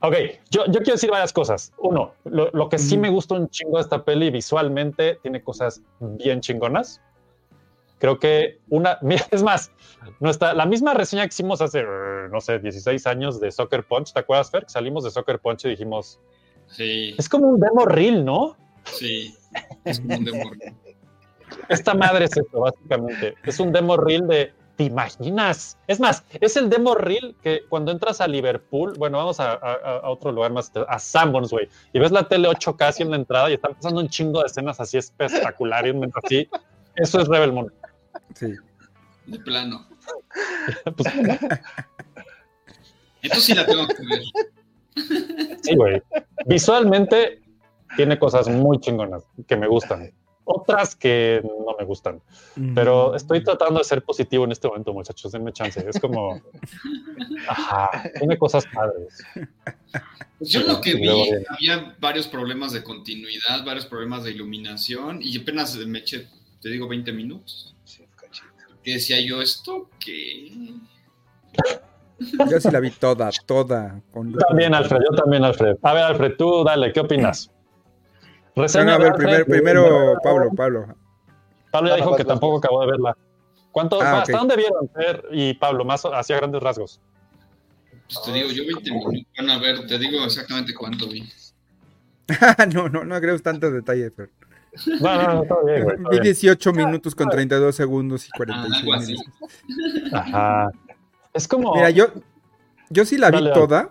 [0.00, 0.14] ok,
[0.50, 1.72] yo, yo quiero decir varias cosas.
[1.78, 5.82] Uno, lo, lo que sí me gusta un chingo de esta peli visualmente tiene cosas
[6.00, 7.00] bien chingonas.
[7.98, 9.70] Creo que una, mira, es más,
[10.20, 11.84] nuestra, la misma reseña que hicimos hace,
[12.30, 14.64] no sé, 16 años de Soccer Punch, ¿te acuerdas, Fer?
[14.64, 16.18] Que salimos de Soccer Punch y dijimos,
[16.68, 18.56] Sí, es como un demo reel, ¿no?
[18.84, 19.34] sí.
[19.84, 20.74] Es como un demonio.
[21.68, 23.34] Esta madre es esto, básicamente.
[23.44, 24.52] Es un demo reel de.
[24.76, 25.78] ¿Te imaginas?
[25.86, 30.00] Es más, es el demo reel que cuando entras a Liverpool, bueno, vamos a, a-
[30.02, 33.16] a otro lugar más, a Sanborns, güey, y ves la tele 8K así en la
[33.16, 36.48] entrada y están pasando un chingo de escenas así espectaculares, así.
[36.96, 37.72] Eso es Rebel Moon.
[38.34, 38.52] Sí.
[39.26, 39.86] De plano.
[40.96, 41.14] Pues,
[43.22, 45.58] Entonces sí la tengo que ver.
[45.62, 46.02] sí, güey.
[46.46, 47.40] Visualmente
[47.96, 50.12] tiene cosas muy chingonas que me gustan.
[50.44, 52.20] Otras que no me gustan.
[52.74, 55.32] Pero estoy tratando de ser positivo en este momento, muchachos.
[55.32, 55.84] Denme chance.
[55.88, 56.40] Es como.
[57.48, 57.90] Ajá.
[58.18, 59.22] Tiene cosas padres.
[60.38, 61.08] Pues yo lo que vi,
[61.48, 66.28] había varios problemas de continuidad, varios problemas de iluminación, y apenas me eché,
[66.60, 67.74] te digo, 20 minutos.
[68.82, 70.52] Que decía yo, ¿esto qué?
[72.18, 74.02] Yo sí la vi toda, toda.
[74.12, 75.00] Con Yo también, Alfred.
[75.10, 75.76] Yo también, Alfred.
[75.82, 76.92] A ver, Alfred, tú dale.
[76.92, 77.50] ¿Qué opinas?
[78.56, 79.24] Reseña no, a ver, Alfred.
[79.44, 80.86] primero, primero Pablo, Pablo.
[81.70, 83.16] Pablo ya Ah, dijo que tampoco acabó de verla.
[83.72, 85.84] ¿Cuánto, Ah, ¿Hasta dónde vieron Fer y Pablo?
[85.84, 87.00] Más hacia grandes rasgos.
[88.06, 89.12] Pues te digo, yo 20 minutos.
[89.36, 91.28] Van a ver, te digo exactamente cuánto vi.
[92.74, 94.30] no, no, no agregues tantos detalles, pero.
[95.00, 95.96] No, no, no, está bien, güey.
[95.98, 96.22] Vi bien.
[96.22, 99.12] 18 minutos con 32 segundos y Ah, 46 algo así.
[99.12, 100.12] minutos.
[100.12, 100.70] Ajá.
[101.32, 101.74] Es como.
[101.74, 102.06] Mira, yo,
[102.90, 103.60] yo sí la vi Dale, dale.
[103.60, 103.90] toda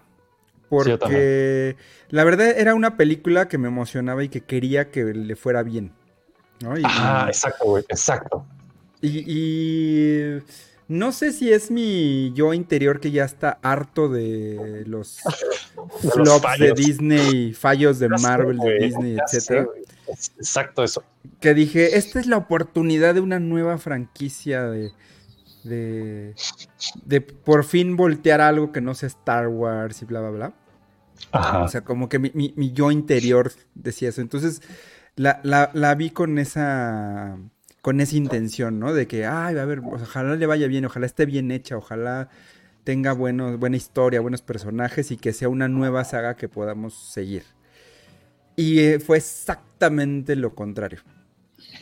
[0.84, 1.76] Sí, porque
[2.10, 5.92] la verdad era una película que me emocionaba y que quería que le fuera bien.
[6.62, 6.78] ¿no?
[6.78, 7.84] Y, Ajá, exacto, güey.
[7.90, 8.46] Exacto.
[9.02, 10.42] y- y
[10.88, 15.20] no sé si es mi yo interior que ya está harto de los
[16.02, 16.74] De los flops de.
[16.74, 19.18] Disney, fallos de Ya sé, Marvel, de Disney.
[19.32, 19.52] Es-
[20.38, 21.04] Exacto, eso.
[21.40, 24.92] que dije, esta es la oportunidad de una nueva franquicia de,
[25.64, 26.36] de,
[27.06, 30.54] de por fin voltear algo que no sea Star Wars y bla, bla, bla.
[31.32, 34.22] O sea, como que mi, yo interior decía eso.
[34.22, 34.62] Entonces,
[35.16, 37.38] la, vi con esa
[37.82, 38.94] con esa intención, ¿no?
[38.94, 42.30] De que, ay, a ver, ojalá le vaya bien, ojalá esté bien hecha, ojalá
[42.86, 47.44] tenga buena historia, buenos personajes y que sea una nueva saga que podamos seguir.
[48.56, 51.00] Y eh, fue exactamente lo contrario.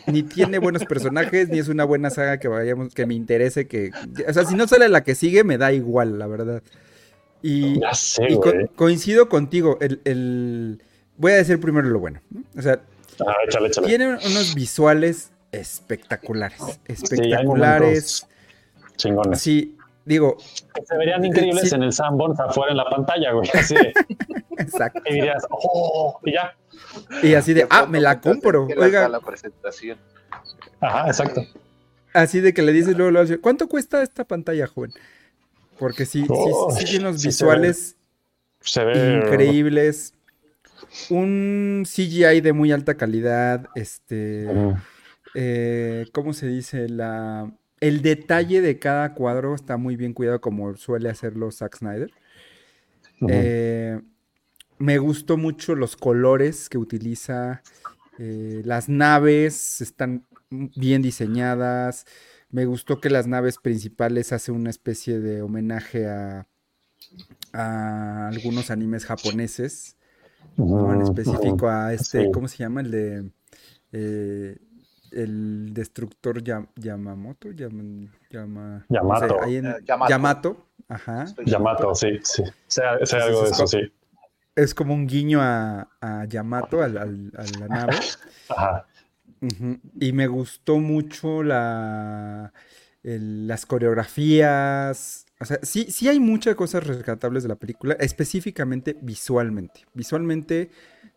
[0.07, 3.91] Ni tiene buenos personajes, ni es una buena saga que vayamos, que me interese, que.
[4.27, 6.63] O sea, si no sale la que sigue, me da igual, la verdad.
[7.41, 8.68] Y, Ya sé, y co- güey.
[8.76, 9.77] coincido contigo.
[9.81, 10.84] El, el-
[11.18, 12.19] Voy a decir primero lo bueno.
[12.31, 12.41] ¿no?
[12.57, 12.81] O sea,
[13.26, 13.88] Ah, échale, échale.
[13.88, 16.59] tiene unos visuales espectaculares.
[16.61, 18.26] Sí, Espectaculares.
[18.26, 18.27] momentos
[18.95, 19.39] chingones.
[19.41, 20.38] Sí, digo,
[20.73, 21.76] Que Se verían increíbles Sí.
[21.76, 23.49] en el Sanborns afuera en la pantalla, güey.
[23.53, 23.93] Así de,
[24.57, 25.01] exacto.
[25.05, 26.55] y dirías, oh, y ya.
[27.23, 28.68] Y así de, ah, me la compro.
[28.77, 29.97] Oiga, la presentación.
[30.80, 31.41] Ajá, exacto.
[32.13, 34.91] Así de que le dices luego, luego, ¿cuánto cuesta esta pantalla, joven?
[35.82, 37.98] Porque sí, sí, Oh, sí, tiene unos sí se visuales
[38.62, 39.18] Se ve.
[39.26, 40.14] increíbles.
[41.10, 43.66] Un CGI de muy alta calidad.
[43.74, 44.45] Este.
[45.34, 46.88] Eh, ¿Cómo se dice?
[46.88, 47.52] La.
[47.80, 52.12] El detalle de cada cuadro está muy bien cuidado, como suele hacerlo Zack Snyder.
[53.28, 53.99] Eh,
[54.78, 57.64] me gustó mucho los colores que utiliza.
[58.20, 62.06] eh, las naves están bien diseñadas.
[62.52, 66.48] Me gustó que las naves principales hacen una especie de homenaje a,
[67.53, 69.95] a algunos animes japoneses.
[70.57, 70.94] ¿no?
[70.94, 72.32] En específico a este, Sí.
[72.34, 72.82] ¿cómo se llama?
[72.82, 73.32] El de
[73.94, 74.57] eh,
[75.11, 79.41] el destructor Yam- Yamamoto, Yam- Yama- no sé, Yamato.
[79.41, 80.10] ahí en- Eh, Yamato.
[80.10, 81.26] Yamato, ajá.
[81.45, 82.44] Yamato, sí, sí.
[82.68, 83.80] Sea, sea Sí, algo de eso, sí.
[84.56, 87.98] Es como un guiño a, a Yamato, al- al- a la nave.
[88.49, 88.86] Ajá.
[89.99, 92.53] Y me gustó mucho la,
[93.03, 95.26] el- las coreografías.
[95.39, 99.81] O sea, sí, sí hay muchas cosas rescatables de la película, específicamente visualmente.
[99.95, 100.69] Visualmente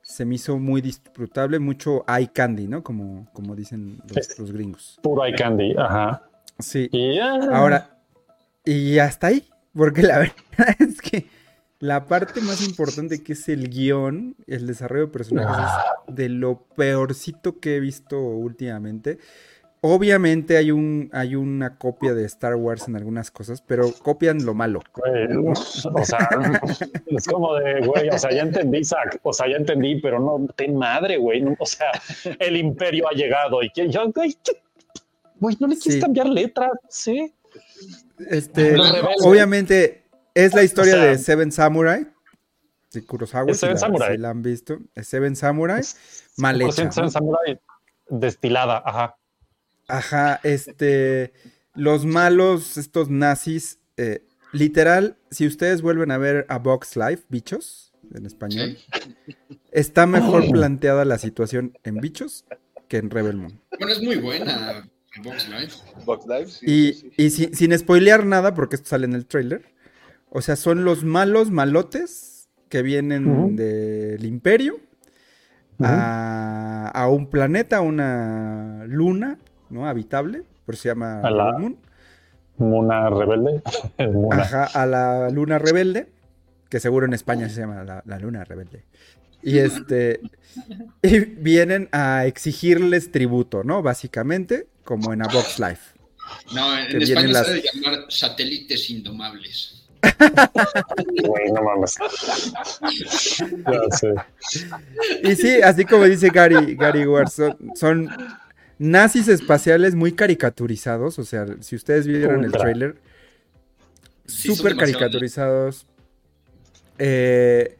[0.02, 2.82] se me hizo muy disfrutable, mucho eye candy, ¿no?
[2.82, 4.98] Como, como dicen los, los gringos.
[5.02, 6.22] Puro eye candy, ajá.
[6.58, 6.88] Sí.
[6.92, 7.98] Y ah, Ahora,
[8.64, 10.18] y hasta ahí, porque la
[10.58, 11.26] verdad es que
[11.84, 15.70] la parte más importante que es el guion, el desarrollo de personajes,
[16.08, 19.18] es de lo peorcito que he visto últimamente.
[19.82, 24.54] Obviamente hay un hay una copia de Star Wars en algunas cosas, pero copian lo
[24.54, 24.80] malo.
[24.96, 26.26] Güey, o sea,
[27.06, 30.48] es como de, güey, o sea, ya entendí, Isaac, o sea, ya entendí, pero no,
[30.56, 31.92] ten madre, güey, o sea,
[32.38, 34.34] el imperio ha llegado y que yo, güey,
[35.38, 36.00] güey, no le quieres Sí.
[36.00, 37.34] cambiar letras, ¿sí?
[38.30, 39.20] Este, rebeldes.
[39.22, 40.03] obviamente
[40.34, 42.06] es la historia O sea, de Seven Samurai
[42.92, 43.50] de Kurosawa.
[43.50, 44.12] Es Seven si la, Samurai.
[44.16, 44.78] si la han visto.
[44.94, 45.82] Es Seven Samurai
[46.36, 46.84] mal 100% hecha.
[46.84, 46.92] ¿no?
[46.92, 47.60] Seven Samurai
[48.08, 49.16] destilada, ajá.
[49.88, 51.32] Ajá, este,
[51.74, 57.92] los malos, estos nazis, eh, literal, si ustedes vuelven a ver a Box Life, bichos,
[58.14, 58.78] en español,
[59.72, 62.44] está mejor planteada la situación en bichos
[62.88, 63.60] que en Rebel Moon.
[63.78, 64.88] Bueno, es muy buena
[65.22, 65.76] Box Life.
[66.04, 69.26] Box Live, sí, Y, sí, y si- sin spoilear nada, porque esto sale en el
[69.26, 69.73] trailer,
[70.34, 74.78] o sea, son los malos malotes que vienen del imperio
[75.80, 79.38] a, a un planeta, a una luna,
[79.70, 79.86] ¿no?
[79.88, 81.76] Habitable, por eso se llama A la- Moon.
[82.56, 83.62] Muna rebelde.
[84.12, 84.42] Muna.
[84.42, 86.06] Ajá, a la luna rebelde,
[86.68, 88.84] que seguro en España se llama la, la luna rebelde.
[89.42, 90.20] Y este
[91.02, 93.82] y vienen a exigirles tributo, ¿no?
[93.82, 95.98] Básicamente, como en A Box Life.
[96.54, 99.83] No, en Que España las- se debe llamar satélites indomables.
[101.26, 101.96] Güey, no mames.
[103.66, 104.14] Ya sé.
[105.22, 108.08] Y sí, así como dice Gary, Gary Ward, son, son
[108.78, 111.18] nazis espaciales muy caricaturizados.
[111.18, 112.96] O sea, si ustedes vieron el trailer,
[114.26, 115.86] súper caricaturizados.
[116.98, 117.76] Eh,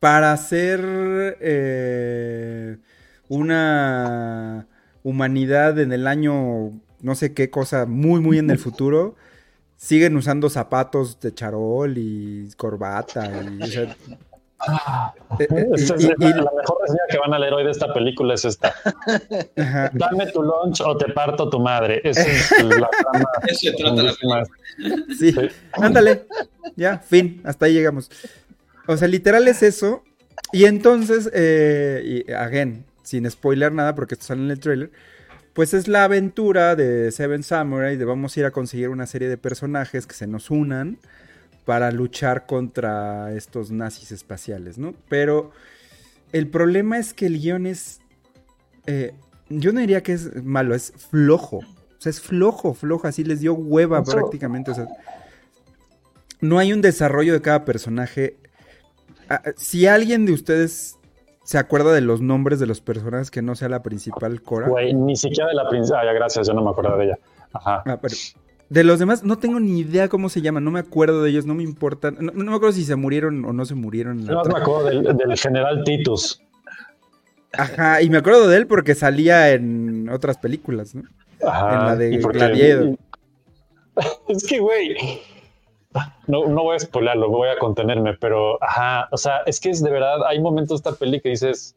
[0.00, 0.80] para hacer
[1.40, 2.76] eh,
[3.28, 4.66] una
[5.02, 9.16] humanidad en el año, no sé qué cosa, muy, muy en el futuro,
[9.78, 13.30] siguen usando zapatos de charol y corbata.
[13.42, 13.82] Y, o sea,
[15.38, 17.64] eh, eh, Esta es y- la, y- la mejor reseña que van a leer hoy
[17.64, 18.74] de esta película es esta.
[19.56, 19.90] ajá.
[19.94, 22.00] Dame tu lunch o te parto tu madre.
[22.04, 23.24] Esa es la trama.
[23.46, 24.44] Eso trata la
[25.16, 25.32] Sí.
[25.72, 26.26] ándale.
[26.76, 28.10] Ya, fin, hasta ahí llegamos.
[28.88, 30.02] O sea, literal es eso.
[30.52, 34.90] Y entonces, eh, y, again, sin spoiler nada, porque esto sale en el trailer,
[35.58, 39.28] pues es la aventura de Seven Samurai, de vamos a ir a conseguir una serie
[39.28, 40.98] de personajes que se nos unan
[41.64, 44.94] para luchar contra estos nazis espaciales, ¿no?
[45.08, 45.50] Pero
[46.30, 47.98] el problema es que el guion es...
[48.86, 49.14] eh,
[49.48, 51.56] yo no diría que es malo, es flojo.
[51.56, 54.70] O sea, es flojo, flojo, así les dio hueva Eso- prácticamente.
[54.70, 54.86] O sea,
[56.40, 58.36] no hay un desarrollo de cada personaje.
[59.28, 60.97] Ah, Si alguien de ustedes
[61.48, 64.68] se acuerda de los nombres de los personajes que no sea la principal Cora.
[64.68, 66.00] Güey, ni siquiera de la princesa.
[66.00, 67.18] Ah, ya, gracias, yo no me acuerdo de ella.
[67.54, 67.82] Ajá.
[67.86, 68.14] Ah, pero
[68.68, 71.46] de los demás no tengo ni idea cómo se llaman, no me acuerdo de ellos,
[71.46, 72.18] no me importan.
[72.20, 74.18] No, no me acuerdo si se murieron o no se murieron.
[74.18, 76.42] en la Yo más me acuerdo del, del general Titus.
[77.54, 81.04] Ajá, y me acuerdo de él porque salía en otras películas, ¿no?
[81.46, 81.78] Ajá.
[81.78, 82.98] En la de Gladiator.
[84.28, 84.96] Es que, güey.
[86.26, 89.82] No, no voy a spoilerlo, voy a contenerme, pero ajá, o sea, es que es
[89.82, 91.74] de verdad, hay momentos de esta peli que dices,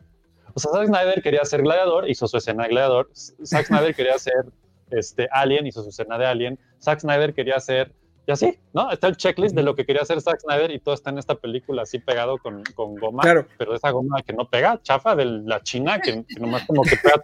[0.54, 3.10] o sea, Zack Snyder quería ser gladiador, hizo su escena de gladiador,
[3.46, 4.46] Zack Snyder quería ser
[4.90, 7.94] este, Alien, hizo su escena de Alien, Zack Snyder quería ser,
[8.28, 8.92] y así, ¿no?
[8.92, 11.36] Está el checklist de lo que quería hacer Zack Snyder y todo está en esta
[11.36, 13.48] película así pegado con, con goma, Claro.
[13.58, 16.98] pero esa goma que no pega, chafa de la china, que, que nomás como que
[16.98, 17.22] pega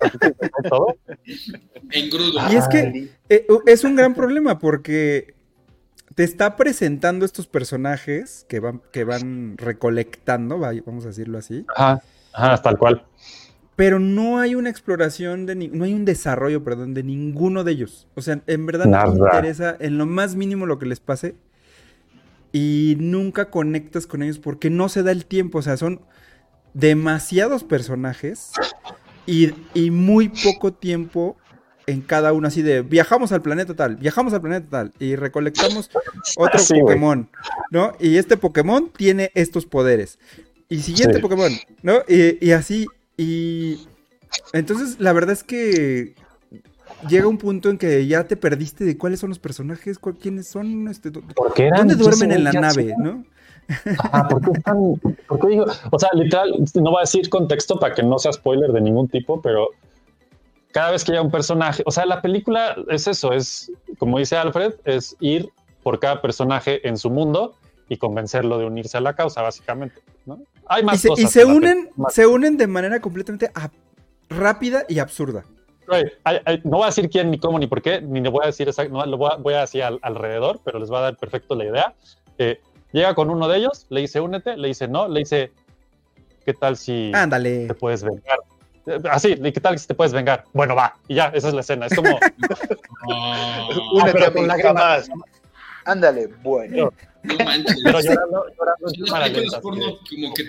[0.69, 0.95] todo.
[1.91, 2.39] Engrudo.
[2.49, 5.35] Y es que eh, es un gran problema porque
[6.17, 11.63] te está presentando estos personajes que van, que van recolectando, va- vamos a decirlo así,
[11.75, 12.01] Ajá,
[12.33, 13.05] ajá, tal cual.
[13.75, 17.73] pero no hay una exploración, de ni- no hay un desarrollo, perdón, de ninguno de
[17.73, 18.07] ellos.
[18.15, 19.27] O sea, en verdad no te Nada.
[19.35, 21.35] interesa en lo más mínimo lo que les pase
[22.51, 25.59] y nunca conectas con ellos porque no se da el tiempo.
[25.59, 26.01] O sea, son
[26.73, 28.53] demasiados personajes
[29.27, 31.37] y, y muy poco tiempo
[31.87, 35.89] en cada uno, así de viajamos al planeta tal, viajamos al planeta tal y recolectamos
[36.37, 36.79] otro Sí.
[36.79, 37.27] Pokémon,
[37.71, 37.93] ¿no?
[37.99, 40.19] Y este Pokémon tiene estos poderes.
[40.69, 41.21] Y siguiente Sí.
[41.21, 41.51] Pokémon,
[41.81, 41.99] ¿no?
[42.07, 42.85] Y, y así,
[43.17, 43.87] y
[44.53, 46.13] entonces la verdad es que
[47.09, 50.47] llega un punto en que ya te perdiste de cuáles son los personajes, cuál- quiénes
[50.49, 53.23] son, este, dónde duermen en la 15 nave, ¿no?
[53.99, 54.95] Ajá, ¿por qué están-
[55.27, 55.65] por qué digo?
[55.91, 59.07] O sea, literal, no voy a decir contexto para que no sea spoiler de ningún
[59.07, 59.69] tipo, pero
[60.71, 64.35] cada vez que haya un personaje, o sea, la película es eso, es, como dice
[64.37, 65.49] Alfred, es ir
[65.83, 67.55] por cada personaje en su mundo
[67.89, 70.39] y convencerlo de unirse a la causa, básicamente, ¿no?
[70.67, 72.99] Hay más Y se, y cosas se en la unen, más- se unen de manera
[72.99, 73.49] completamente
[74.29, 75.45] rápida y absurda.
[76.65, 78.67] No voy a decir quién, ni cómo, ni por qué, ni le voy a decir
[78.67, 81.15] exacto, no, lo voy a, voy a decir al- alrededor, pero les va a dar
[81.17, 81.95] perfecto la idea.
[82.37, 82.59] Eh,
[82.93, 85.51] Llega con uno de ellos, le dice, únete, le dice, no, le dice,
[86.45, 87.67] ¿qué tal si Ándale.
[87.67, 88.39] te puedes vengar?
[89.11, 90.45] Así, ¿y ¿qué tal si te puedes vengar?
[90.53, 91.85] Bueno, va, y ya, esa es la escena.
[91.87, 92.09] Es como,
[93.11, 94.61] Ah, Únete a lágrimas.
[94.61, 95.09] jamás.
[95.85, 96.91] Ándale, bueno.
[97.23, 97.77] no manches.
[97.83, 98.45] pero llorando,
[98.93, 100.45] llorando en porno como que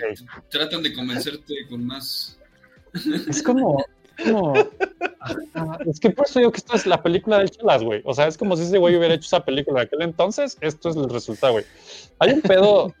[0.49, 2.37] tratan de convencerte con más.
[3.27, 3.83] Es como,
[4.23, 4.53] como-
[5.21, 8.01] Ajá, es que por eso digo que esto es la película del Chelas, güey.
[8.05, 10.89] O sea, es como si ese güey hubiera hecho esa película de aquel entonces, esto
[10.89, 11.65] es el resultado, güey.
[12.19, 12.93] Hay un pedo.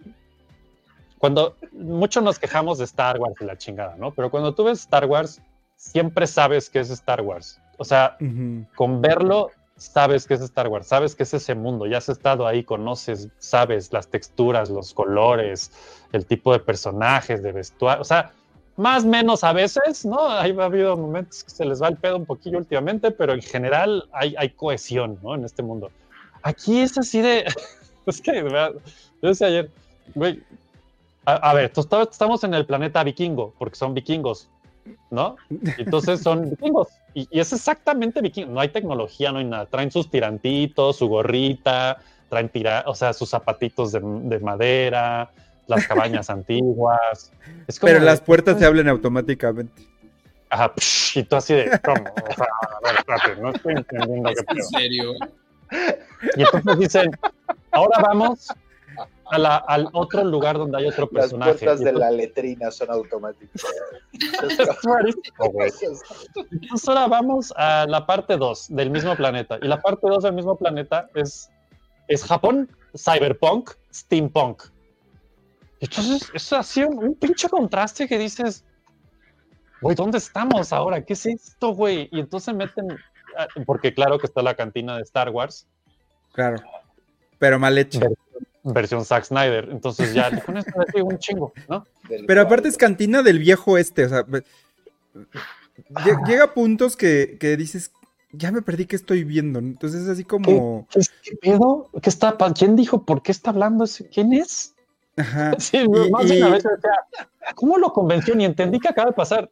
[1.19, 4.11] Cuando mucho nos quejamos de Star Wars y la chingada, ¿no?
[4.11, 5.41] Pero cuando tú ves Star Wars,
[5.75, 7.59] siempre sabes que es Star Wars.
[7.77, 8.65] O sea, Ujú.
[8.75, 12.47] con verlo, sabes que es Star Wars, sabes que es ese mundo, ya has estado
[12.47, 15.71] ahí, conoces, sabes las texturas, los colores,
[16.11, 18.33] el tipo de personajes, de vestuario, o sea,
[18.75, 20.29] más o menos a veces, ¿no?
[20.29, 23.41] Ahí ha habido momentos que se les va el pedo un poquillo últimamente, pero en
[23.41, 25.35] general hay, hay cohesión, ¿no?
[25.35, 25.91] En este mundo.
[26.43, 27.45] Aquí es así de,
[28.05, 28.71] es que, de verdad,
[29.21, 29.69] yo decía ayer,
[30.15, 30.41] güey,
[31.25, 34.49] a, a ver, estamos en el planeta vikingo, porque son vikingos,
[35.11, 35.35] ¿no?
[35.77, 36.87] Entonces son vikingos.
[37.13, 38.51] Y, y es exactamente vikingo.
[38.53, 39.65] No hay tecnología, no hay nada.
[39.65, 41.97] Traen sus tirantitos, su gorrita,
[42.29, 45.31] traen tira, o sea, sus zapatitos de, de madera,
[45.67, 47.31] las cabañas antiguas.
[47.67, 49.83] Es como Pero de- las puertas se abren automáticamente.
[50.51, 52.01] Ajá, psh, y tú así de, ¿cómo?
[52.01, 55.13] O sea, a ver, espérate, no estoy entendiendo qué ¿En serio?
[56.35, 57.11] Y entonces dicen,
[57.71, 58.47] ahora vamos
[59.31, 61.53] a la- al otro lugar donde hay otro Las personaje.
[61.53, 63.61] puertas Y de la letrina son automáticas.
[66.51, 69.57] Entonces ahora vamos a la parte 2 del mismo planeta.
[69.61, 71.49] Y la parte 2 del mismo planeta es,
[72.07, 74.63] es Japón, cyberpunk, steampunk.
[75.79, 78.65] Entonces es así un, un pinche contraste que dices,
[79.81, 81.03] güey, ¿dónde estamos ahora?
[81.05, 82.09] ¿Qué es esto, güey?
[82.11, 82.97] Y entonces meten,
[83.37, 85.67] ah, porque claro que está la cantina de Star Wars,
[86.33, 86.57] Claro.
[87.39, 87.99] Pero mal hecho.
[88.63, 89.69] versión Zack Snyder.
[89.71, 91.85] Entonces ya con esto digo un chingo, ¿no?
[92.27, 94.43] Pero aparte es cantina del viejo este, o sea, lle-
[96.27, 97.91] llega a puntos que, que dices,
[98.31, 99.59] ya me perdí qué estoy viendo.
[99.59, 101.89] Entonces es así como, ¿Qué, qué pedo?
[102.01, 103.05] ¿Qué está, pa- ¿Quién dijo?
[103.05, 103.85] ¿Por qué está hablando?
[103.85, 104.07] ese?
[104.09, 104.75] ¿Quién es?
[105.17, 105.53] ajá.
[105.59, 106.91] Sí, Y- más de y- una vez decía,
[107.55, 108.35] ¿cómo lo convenció?
[108.35, 109.49] Ni entendí qué acaba de pasar.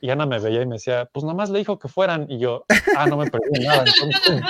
[0.00, 2.26] Y Ana me veía y me decía, pues nada más le dijo que fueran.
[2.30, 2.66] Y yo,
[2.96, 3.84] ah, no me perdí nada.
[3.86, 4.42] Entonces,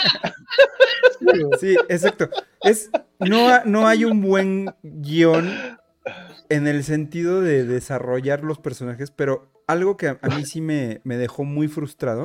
[1.61, 2.29] Sí, exacto.
[2.63, 5.51] Es, no, no hay un buen guion
[6.49, 11.01] en el sentido de desarrollar los personajes, pero algo que a, a mí sí me,
[11.05, 12.25] me dejó muy frustrado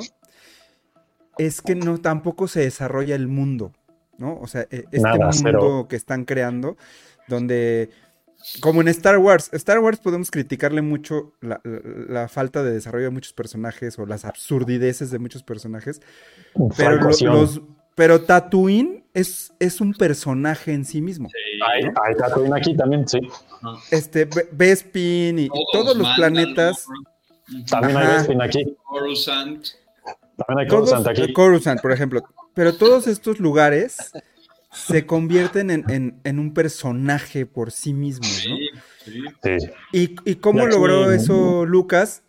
[1.37, 3.71] es que no tampoco se desarrolla el mundo,
[4.17, 4.37] ¿no?
[4.39, 6.75] O sea, e- este Nada, mundo que están creando,
[7.29, 7.91] donde,
[8.59, 11.81] como en Star Wars, Star Wars podemos criticarle mucho la, la-
[12.21, 16.01] la falta de desarrollo de muchos personajes o las absurdideces de muchos personajes,
[16.75, 17.61] pero, lo- los,
[17.99, 21.27] pero Tatooine es, es un personaje en sí mismo.
[21.67, 23.19] Hay, hay Tatooine aquí también, sí.
[23.91, 26.85] Este, Be- Bespin y todos los planetas.
[27.69, 28.07] También hay.
[28.07, 28.77] Bespin aquí.
[28.85, 29.65] Coruscant.
[30.37, 31.33] También hay Todos, Coruscant aquí.
[31.33, 32.21] Coruscant, por ejemplo.
[32.53, 33.97] Pero todos estos lugares
[34.71, 38.55] se convierten en, en- en un personaje por sí mismos, ¿no?
[38.55, 38.69] Sí,
[39.43, 39.59] sí.
[39.59, 39.67] Sí.
[39.91, 42.23] ¿Y, y cómo Y aquí- logró eso Lucas?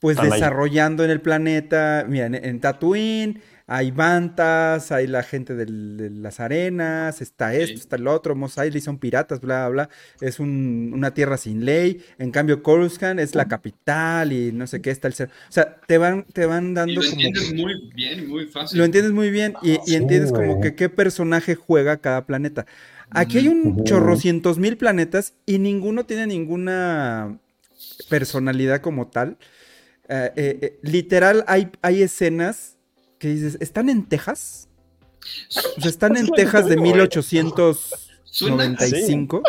[0.00, 0.30] Pues ahí.
[0.30, 3.40] desarrollando en el planeta, mira, en, en Tatooine
[3.74, 8.58] hay bantas, hay la gente del- de las arenas, está esto, está el otro, Mos
[8.58, 9.88] Eisley son piratas, bla, bla, bla,
[10.20, 14.80] es un- una tierra sin ley, en cambio Coruscant es la capital y no sé
[14.80, 17.22] qué está el ser, o sea, te van, te van Y dando lo como...
[17.22, 18.78] entiendes muy bien, muy fácil.
[18.78, 22.66] Lo entiendes muy bien y, y Sí, entiendes como que qué personaje juega cada planeta.
[23.10, 27.38] Aquí hay un chorrocientos mil planetas y ninguno tiene ninguna
[28.08, 29.36] personalidad como tal.
[30.08, 32.71] Eh, eh, eh, literal, hay, hay escenas
[33.22, 34.68] que dices, ¿están en Texas?
[35.76, 39.42] O sea, están en Texas de 1895.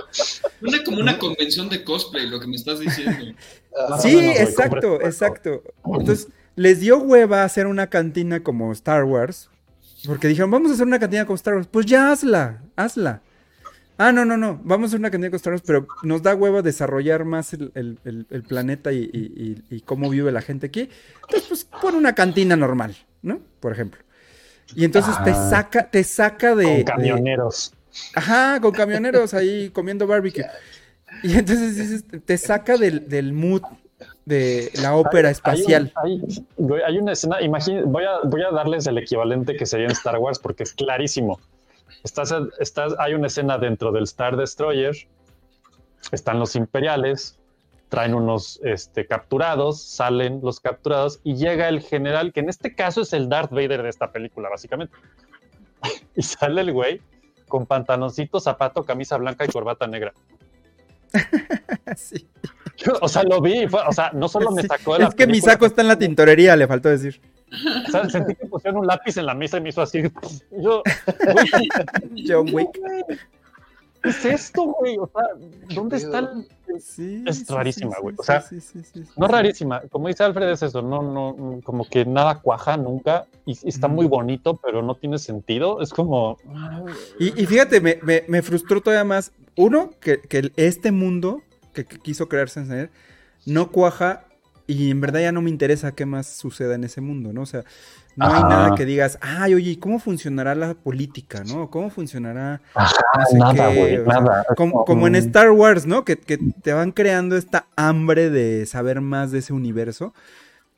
[0.60, 3.34] Suena como una convención de cosplay, lo que me estás diciendo.
[4.00, 5.64] Sí, o menos, güey, exacto, exacto.
[5.86, 9.50] Entonces, les dio hueva hacer una cantina como Star Wars.
[10.06, 11.68] Porque dijeron, vamos a hacer una cantina como Star Wars.
[11.72, 13.24] Pues ya hazla, hazla.
[13.98, 14.60] Ah, no, no, no.
[14.64, 17.72] Vamos a hacer una cantina como Star Wars, pero nos da hueva desarrollar más el,
[17.74, 20.90] el- el- el planeta y, y- y- y cómo vive la gente aquí.
[21.24, 23.40] Entonces, pues pon una cantina normal, ¿no?
[23.60, 24.00] Por ejemplo.
[24.76, 25.50] Y entonces te Ah.
[25.50, 26.64] saca, te saca de.
[26.66, 27.74] Con de- camioneros.
[28.16, 30.46] Ajá, con camioneros ahí comiendo barbecue.
[31.24, 33.62] Y entonces dices, te saca del, del mood
[34.26, 35.92] de la ópera Hay- espacial.
[36.04, 39.66] Hay, hay- güey, hay una escena, imagín- voy, a, voy a darles el equivalente que
[39.66, 41.40] sería en Star Wars porque es clarísimo.
[42.04, 44.96] Estás, estás, hay una escena dentro del Star Destroyer,
[46.12, 47.38] están los imperiales,
[47.94, 53.02] traen unos este, capturados, salen los capturados y llega el general, que en este caso
[53.02, 54.96] es el Darth Vader de esta película, básicamente.
[56.16, 57.02] y sale el güey
[57.48, 60.12] con pantaloncito, zapato, camisa blanca y corbata negra.
[61.96, 62.28] Sí.
[63.02, 65.14] O sea, lo vi, y fue- o sea, no solo me sacó de la Es
[65.14, 67.22] que mi saco está en la tintorería, le faltó decir.
[67.88, 70.02] o sea, sentí que pusieron un lápiz en la mesa y me hizo así.
[70.50, 70.82] Yo,
[72.28, 72.72] John Wick.
[74.02, 74.98] ¿qué es esto, güey?
[74.98, 75.24] O sea,
[75.76, 76.48] ¿dónde está el...?
[76.80, 78.16] Sí, Es rarísima, güey.
[78.16, 81.02] sí, O sea, sí, sí, sí, sí, No rarísima, como dice Alfred es eso, no,
[81.02, 85.82] no, como que nada cuaja nunca y, está muy bonito, pero no tiene sentido.
[85.82, 86.38] Es como,
[87.20, 89.32] Y, y fíjate, me, me- me frustró todavía más.
[89.56, 91.42] Uno, que, que este mundo
[91.74, 92.90] que, que quiso crear Snyder
[93.46, 94.26] no cuaja
[94.74, 97.42] y en verdad ya no me interesa qué más suceda en ese mundo, ¿no?
[97.42, 97.64] O sea,
[98.16, 98.50] no hay Ajá.
[98.50, 101.70] nada que digas, ay, oye, ¿y ¿cómo funcionará la política, no?
[101.70, 104.46] ¿Cómo funcionará no sé nada, güey, O sea, nada.
[104.56, 105.16] como, como en.
[105.16, 106.06] Star Wars, ¿no?
[106.06, 110.14] Que, que te van creando esta hambre de saber más de ese universo.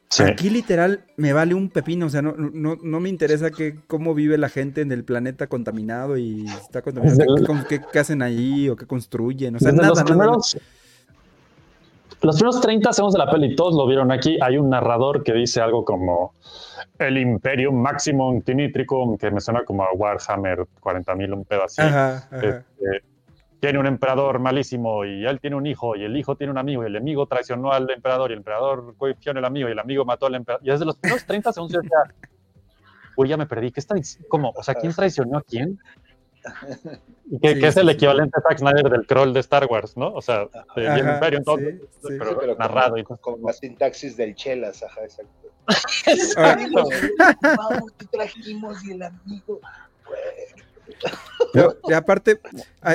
[0.09, 0.23] Sí.
[0.23, 4.13] Aquí literal me vale un pepino, o sea, no, no, no me interesa que, cómo
[4.13, 7.17] vive la gente en el planeta contaminado y está contaminado,
[7.69, 10.57] qué, hacen ahí o qué construyen, o sea, Desde nada, los nada, primeros,
[12.21, 15.33] los primeros 30 segundos de la peli, todos lo vieron aquí, hay un narrador que
[15.33, 16.33] dice algo como
[16.99, 21.81] el Imperium Maximum Tinitricum, que me suena como a Warhammer 40.000, un pedo así.
[21.81, 22.37] Ajá, ajá.
[22.37, 23.03] Este,
[23.59, 26.83] tiene un emperador malísimo y él tiene un hijo y el hijo tiene un amigo
[26.83, 30.05] y el amigo traicionó al emperador y el emperador cogió al amigo y el amigo
[30.05, 30.65] mató al emperador.
[30.67, 32.15] Y desde los primeros 30 segundos yo decía,
[33.15, 34.27] uy, ya me perdí, ¿qué está diciendo?
[34.29, 34.53] ¿Cómo?
[34.55, 35.79] O sea, ¿quién traicionó a quién?
[37.41, 39.97] Que, Sí, que es el sí, equivalente a Zack Snyder del croll de Star Wars,
[39.97, 40.13] ¿no?
[40.13, 41.79] O sea, de Ajá, el Imperio, todo, sí, sí.
[42.19, 42.91] pero, Sí, pero narrado.
[43.03, 45.31] con- y Con la sintaxis del Chelas, ajá, exacto.
[46.37, 46.57] Ahora-
[47.57, 49.59] Vamos, te trajimos y el amigo.
[51.53, 52.39] Pero, y aparte,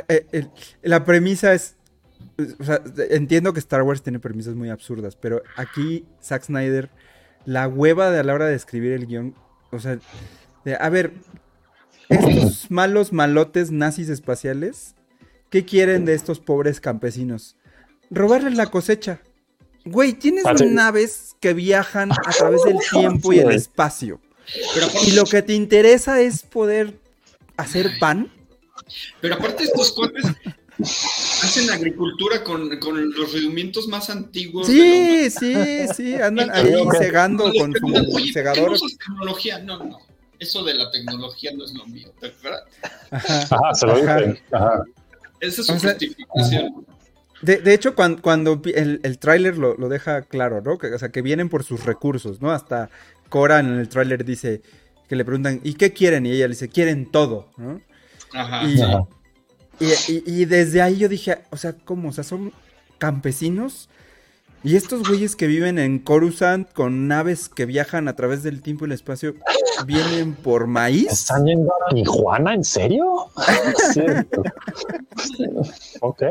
[0.08, 0.46] eh,
[0.82, 1.76] la premisa es.
[2.58, 6.88] O sea, entiendo que Star Wars tiene premisas muy absurdas, pero aquí Zack Snyder,
[7.44, 9.34] la hueva de a la hora de escribir el guion,
[9.72, 9.98] o sea,
[10.64, 11.12] de, a ver,
[12.10, 14.94] estos malos malotes nazis espaciales,
[15.48, 17.56] ¿qué quieren de estos pobres campesinos?
[18.10, 19.20] Robarles la cosecha.
[19.84, 24.20] Güey, tienes naves que viajan a través del tiempo y el espacio.
[25.06, 26.98] Y lo que te interesa es poder
[27.56, 28.30] hacer pan.
[29.20, 30.24] Pero aparte estos cuates
[31.42, 34.66] hacen agricultura con, con los rudimentos más antiguos.
[34.66, 35.54] Sí, sí,
[35.94, 38.64] sí, andan ahí cegando con su "Oye, segador.
[38.64, 39.58] ¿por qué no usas tecnología?
[39.60, 40.09] No, no.
[40.40, 42.62] Eso de la tecnología no es lo mío, ¿te acuerdas?
[43.10, 44.16] Ajá, Ajá, se lo ajá.
[44.16, 44.38] dicen.
[44.50, 44.82] Ajá.
[45.40, 46.86] Esa es su O sea, justificación.
[47.42, 50.78] De, de hecho, cuando, cuando el, el tráiler lo, lo deja claro, ¿no?
[50.78, 52.50] Que, o sea, que vienen por sus recursos, ¿no?
[52.52, 52.90] Hasta
[53.28, 54.62] Cora en el tráiler dice
[55.08, 56.24] que le preguntan, ¿y qué quieren?
[56.26, 57.80] Y ella le dice, quieren todo, ¿no?
[58.32, 58.64] Ajá.
[58.66, 59.04] Y, Ajá.
[59.78, 62.08] y- y- y desde ahí yo dije, o sea, ¿cómo?
[62.08, 62.52] O sea, son
[62.98, 63.89] campesinos.
[64.62, 68.84] Y estos güeyes que viven en Coruscant con naves que viajan a través del tiempo
[68.84, 69.34] y el espacio,
[69.86, 71.10] ¿vienen por maíz?
[71.10, 72.54] ¿Están yendo a Tijuana?
[72.54, 73.04] ¿En serio?
[73.92, 75.44] Sí.
[76.00, 76.22] ok,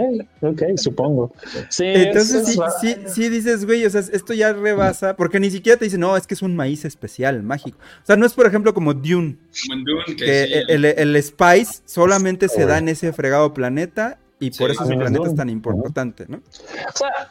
[0.41, 1.31] ok, supongo.
[1.69, 5.51] Sí, Entonces es- sí, sí, sí dices, güey, o sea, esto ya rebasa, porque ni
[5.51, 7.77] siquiera te dicen, no, es que es un maíz especial, mágico.
[8.01, 9.38] O sea, no es, por ejemplo, como Dune,
[9.68, 13.53] Como en Dune, que que sí, el, el Spice solamente se da en ese fregado
[13.53, 16.38] planeta y por eso ese planeta es tan importante, ¿no?
[16.38, 17.30] O sea,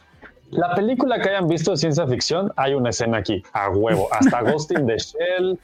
[0.50, 4.08] la película que hayan visto de ciencia ficción, hay una escena aquí, a huevo.
[4.12, 5.58] Hasta Ghost in the Shell,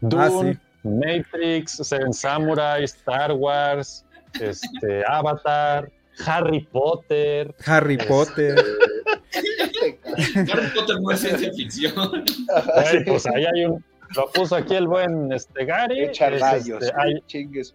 [0.00, 4.04] Dune, Ah, Matrix, Seven Samurai, Star Wars,
[4.40, 5.90] este, Avatar,
[6.26, 7.54] Harry Potter.
[7.66, 8.56] Harry este, Potter.
[10.34, 12.24] Harry Potter no es ciencia ficción.
[13.06, 13.84] Pues ahí hay un.
[14.16, 16.04] Lo puso aquí el buen este, Gary.
[16.04, 16.94] Echa es, rayos, este,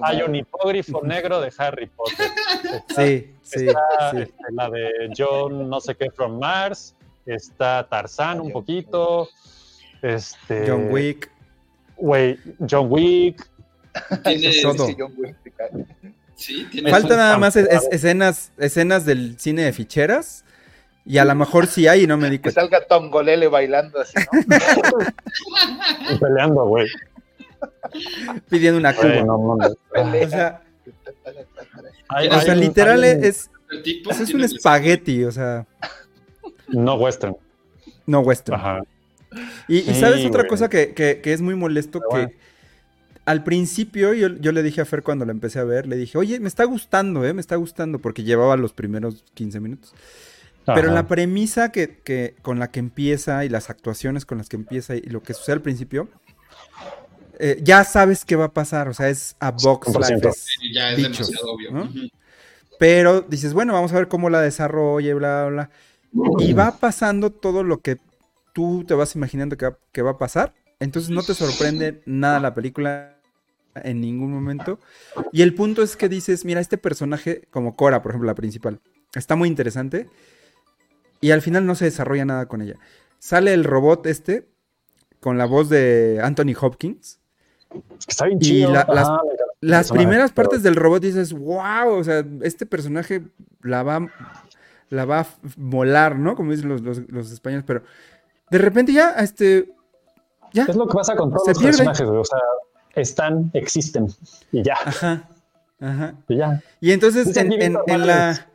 [0.01, 2.27] hay, un hipógrifo negro de Harry Potter.
[2.95, 4.17] Sí, sí, Está sí.
[4.21, 6.95] este, la de John, no sé qué, from Mars.
[7.25, 9.29] Está Tarzán un poquito.
[10.01, 11.29] Este, John Wick.
[11.97, 12.39] Güey,
[12.69, 13.47] John Wick.
[14.23, 14.87] Tiene- Todo.
[14.87, 15.35] Sí, John Wick.
[16.35, 20.43] Sí, tiene Falta nada más es- es- escenas, escenas del cine de ficheras.
[21.05, 22.61] Y a lo mejor sí hay y no me di Que cuenta.
[22.61, 26.15] salga Tongolele bailando así, ¿no?
[26.19, 26.87] Peleando, güey.
[28.49, 29.23] Pidiendo una cuba.
[29.23, 29.75] no mames.
[30.25, 30.61] O sea,
[32.09, 33.49] Hay- o sea hay literal hay un- es,
[34.19, 35.65] es un espagueti, o sea,
[36.67, 37.35] No western.
[38.05, 38.59] no western.
[38.59, 38.81] Ajá.
[39.67, 42.31] Y, sabes otra cosa que, que- que es muy molesto, Pero que bueno.
[43.25, 46.17] al principio yo, yo le dije a Fer cuando la empecé a ver, le dije,
[46.17, 47.33] oye, me está gustando, ¿eh?
[47.33, 49.93] Me está gustando, porque llevaba los primeros 15 minutos.
[50.65, 54.55] Pero la premisa que, que- con la que empieza y las actuaciones con las que
[54.57, 56.09] empieza y lo que sucede al principio,
[57.39, 60.29] eh, ya sabes qué va a pasar, o sea, es a box 100%.
[60.29, 61.71] life, es ya es dichos, demasiado obvio.
[61.71, 61.89] ¿no?
[62.79, 65.69] Pero dices, bueno, vamos a ver cómo la desarrolla y bla, bla,
[66.11, 66.39] bla.
[66.39, 67.97] Y va pasando todo lo que
[68.53, 70.53] tú te vas imaginando que va, que va a pasar.
[70.79, 73.17] Entonces no te sorprende nada la película.
[73.75, 74.79] en ningún momento.
[75.31, 78.79] Y el punto es que dices, mira, este personaje, como Cora, por ejemplo, la principal,
[79.15, 80.09] está muy interesante.
[81.23, 82.75] Y al final no se desarrolla nada con ella.
[83.17, 84.49] Sale el robot este,
[85.21, 87.19] con la voz de Anthony Hopkins.
[88.07, 88.73] Está bien Y chido.
[88.73, 89.07] la- las,
[89.61, 93.23] las primeras partes del robot dices, wow, o sea, este personaje
[93.61, 94.05] la va,
[94.89, 96.35] la va a molar, ¿no?
[96.35, 97.83] Como dicen los, los- los españoles, pero
[98.51, 99.71] de repente ya, este,
[100.51, 100.63] ya.
[100.63, 101.77] Es lo que pasa con todos los pierde.
[101.85, 102.07] personajes.
[102.09, 102.39] O sea,
[102.95, 104.07] están, existen
[104.51, 104.75] y ya.
[104.85, 105.29] Ajá,
[105.79, 106.13] ajá.
[106.27, 106.61] Y ya.
[106.81, 107.73] Y entonces en,
[108.05, 108.47] la,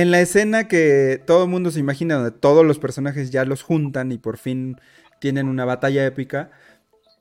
[0.00, 3.62] en la escena que todo el mundo se imagina, donde todos los personajes ya los
[3.62, 4.76] juntan y por fin
[5.20, 6.50] tienen una batalla épica,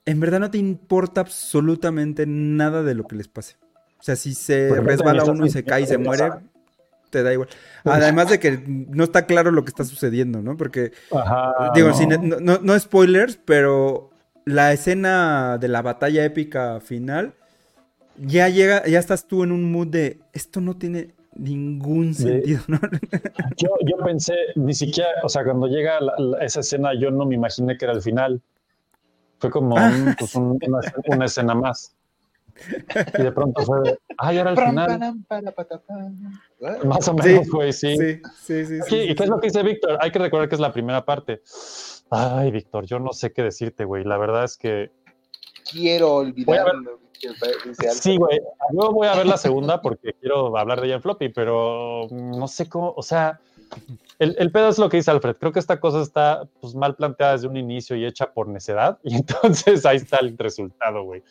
[0.05, 3.55] en verdad no te importa absolutamente nada de lo que les pase.
[3.99, 6.31] O sea, si se Porque resbala uno y se cae y se muere,
[7.09, 7.49] te da igual.
[7.85, 10.55] Además de que no está claro lo que está sucediendo, ¿no?
[10.57, 11.93] Porque, Ajá, digo, no.
[11.93, 14.11] sin- no, no- no spoilers, pero
[14.45, 17.33] la escena de la batalla épica final,
[18.17, 22.79] ya llega, ya estás tú en un mood de, esto no tiene ningún sentido, ¿no?
[23.57, 27.25] Yo, yo pensé, ni siquiera, o sea, cuando llega la- la- esa escena, yo no
[27.25, 28.41] me imaginé que era el final.
[29.39, 31.95] Fue como Ah, un- pues, un- una, una escena más.
[33.19, 34.99] Y de pronto fue, ay, ahora el final.
[36.85, 37.95] Más o menos, güey, sí.
[37.97, 38.79] Sí, sí, sí.
[38.83, 39.97] Aquí, ¿Y qué es lo que dice Víctor?
[40.01, 41.41] Hay que recordar que es la primera parte.
[42.09, 44.03] Ay, Víctor, yo no sé qué decirte, güey.
[44.03, 44.91] La verdad es que
[45.71, 46.33] Quiero Voy
[47.91, 48.39] sí, güey.
[48.73, 52.47] Yo voy a ver la segunda porque quiero hablar de ella en floppy, pero no
[52.47, 53.39] sé cómo, o sea,
[54.19, 55.35] el, el pedo es lo que dice Alfred.
[55.37, 58.99] Creo que esta cosa está pues, mal planteada desde un inicio y hecha por necedad,
[59.03, 61.23] y entonces ahí está el resultado, güey.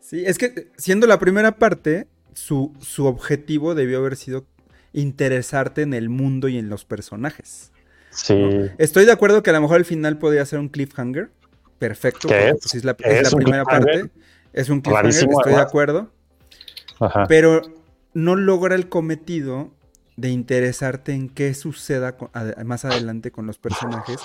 [0.00, 4.44] Sí, es que siendo la primera parte, su, su objetivo debió haber sido
[4.92, 7.72] interesarte en el mundo y en los personajes.
[8.10, 8.34] Sí.
[8.78, 11.30] Estoy de acuerdo que a lo mejor el final podría ser un cliffhanger.
[11.78, 12.28] Perfecto.
[12.28, 12.56] ¿Qué porque, es?
[12.60, 14.10] pues, es la, ¿Qué es la primera parte.
[14.52, 16.10] Es un cliffhanger, estoy de acuerdo.
[17.00, 17.26] Ajá.
[17.28, 17.62] Pero
[18.14, 19.70] no logra el cometido
[20.16, 22.30] de interesarte en qué suceda con-
[22.64, 24.20] más adelante con los personajes.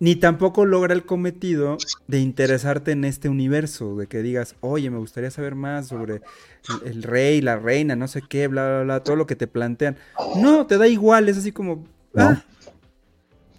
[0.00, 1.76] Ni tampoco logra el cometido
[2.06, 6.20] de interesarte en este universo, de que digas, oye, me gustaría saber más sobre
[6.68, 9.48] el, el rey, la reina, no sé qué, bla, bla, bla, todo lo que te
[9.48, 9.96] plantean.
[10.36, 11.84] No, te da igual, es así como,
[12.16, 12.44] ah,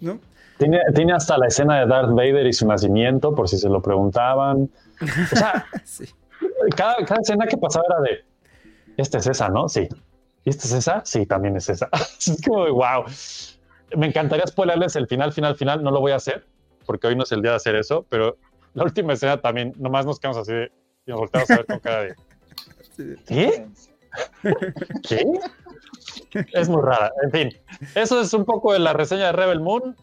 [0.00, 0.18] ¿no?
[0.56, 3.82] Tiene, tiene hasta la escena de Darth Vader y su nacimiento, por si se lo
[3.82, 4.70] preguntaban.
[5.00, 6.04] O sea, Sí.
[6.76, 8.24] cada, cada escena que pasaba era de,
[8.96, 9.68] esta es esa, ¿no?
[9.68, 9.88] Sí.
[10.44, 11.02] ¿Y esta es esa?
[11.04, 11.88] Sí, también es esa.
[12.18, 13.04] es como, wow.
[13.96, 15.82] Me encantaría spoilerles el final, final, final.
[15.82, 16.46] No lo voy a hacer,
[16.86, 18.36] porque hoy no es el día de hacer eso, pero
[18.74, 20.72] la última escena también, nomás nos quedamos así de,
[21.06, 22.14] y nos volteamos a ver con cara de,
[23.26, 23.66] ¿qué?
[25.08, 25.24] ¿Qué?
[26.52, 27.12] Es muy rara.
[27.22, 27.60] En fin,
[27.94, 29.96] eso es un poco de la reseña de Rebel Moon.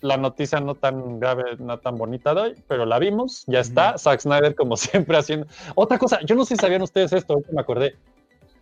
[0.00, 3.98] La noticia no tan grave, no tan bonita de hoy, pero la vimos, ya está.
[3.98, 5.46] Zack Snyder, como siempre, haciendo.
[5.74, 7.96] Otra cosa, yo no sé si sabían ustedes esto, ahorita me acordé.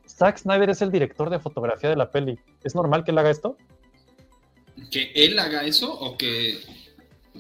[0.09, 2.39] Zack Snyder es el director de fotografía de la peli.
[2.65, 3.57] ¿Es normal que él haga esto?
[4.91, 6.59] ¿Que él haga eso o que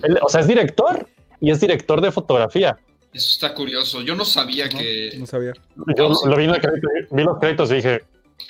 [0.03, 1.09] Él- o sea, es director
[1.41, 2.79] y es director de fotografía.
[3.15, 4.03] eso está curioso?
[4.03, 5.13] Yo no sabía que.
[5.19, 5.53] No sabía.
[5.97, 8.03] Yo lo vi, en el crédito- vi los créditos y dije,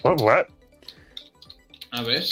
[0.03, 0.47] "Oh, what?".
[1.93, 2.25] A ver,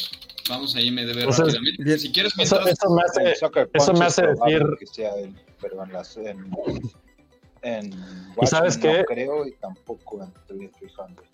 [0.48, 1.82] vamos a IMDB Entonces, rápidamente.
[1.84, 1.98] bien.
[1.98, 3.32] Si quieres, Eso, mientras- eso me hace,
[3.72, 6.50] eso me hace decir, que sea él, pero en las en,
[7.62, 7.86] en
[8.40, 8.98] ¿Y sabes Watchmen qué?
[9.00, 10.32] no creo y tampoco en
[10.80, 11.24] 300.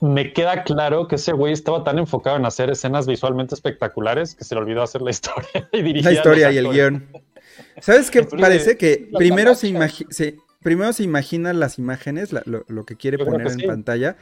[0.00, 4.44] me queda claro que ese güey estaba tan enfocado en hacer escenas visualmente espectaculares que
[4.44, 7.08] se le olvidó hacer la historia y dirigir La a historia y el guion.
[7.80, 8.76] ¿Sabes qué parece?
[8.76, 9.74] Que primero se,
[10.10, 13.58] se- primero se imagina las imágenes, la- lo, lo que quiere Yo poner que en
[13.60, 13.66] sí.
[13.66, 14.16] pantalla,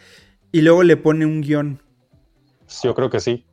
[0.52, 1.82] y luego le pone un guion.
[2.82, 3.44] Yo creo que sí.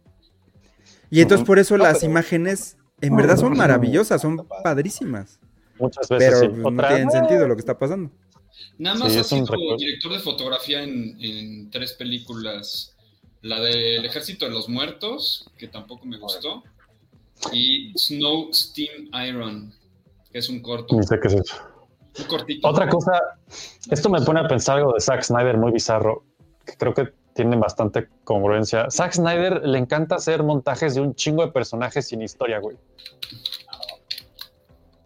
[1.14, 5.40] Y entonces por eso No, las pero- imágenes en verdad son maravillosas, son padrísimas.
[5.80, 6.60] Muchas veces Pero sí.
[6.61, 8.11] no Otra- tienen sentido lo que está pasando.
[8.77, 9.45] Nada más Sí, ha sido
[9.77, 12.95] director de fotografía en, en tres películas.
[13.41, 16.64] La del Ejército de los Muertos, que tampoco me gustó.
[17.52, 19.73] Y Snow Steam Iron,
[20.31, 20.95] que es un corto.
[20.95, 21.56] Ni sé qué es eso.
[22.19, 22.68] Un cortito.
[22.68, 23.11] Otra cosa,
[23.90, 26.23] esto me pone a pensar algo de Zack Snyder muy bizarro,
[26.65, 28.89] que creo que tiene bastante congruencia.
[28.89, 32.77] Zack Snyder le encanta hacer montajes de un chingo de personajes sin historia, güey.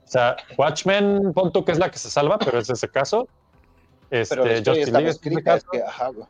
[0.06, 3.28] O sea, Watchmen, pon que es la que se salva, pero es ese caso.
[4.10, 5.72] Este, Pero estaba League es ese escrita, es caso.
[5.72, 6.28] que, ajá, güey.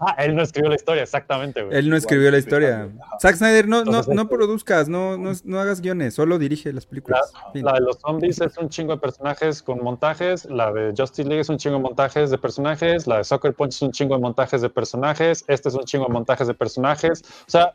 [0.00, 1.76] Ah, él no escribió la historia, exactamente, güey.
[1.76, 2.88] Él no escribió la historia.
[3.20, 6.86] Zack Snyder, no, no, Entonces, no produzcas, no, no, no hagas guiones, solo dirige las
[6.86, 7.32] películas.
[7.52, 7.64] Fin.
[7.64, 10.44] La de los zombies es un chingo de personajes con montajes.
[10.46, 13.06] La de Justice League es un chingo de montajes de personajes.
[13.06, 15.44] La de Soccer Punch es un chingo de montajes de personajes.
[15.48, 17.22] Este es un chingo de montajes de personajes.
[17.46, 17.72] O sea,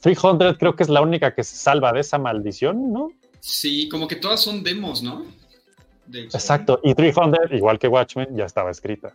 [0.00, 3.08] 300 creo que es la única que se salva de esa maldición, ¿no?
[3.40, 5.24] Sí, como que todas son demos, ¿no?
[6.06, 6.80] de- Exacto.
[6.82, 9.14] Y 300, igual que Watchmen, ya estaba escrita.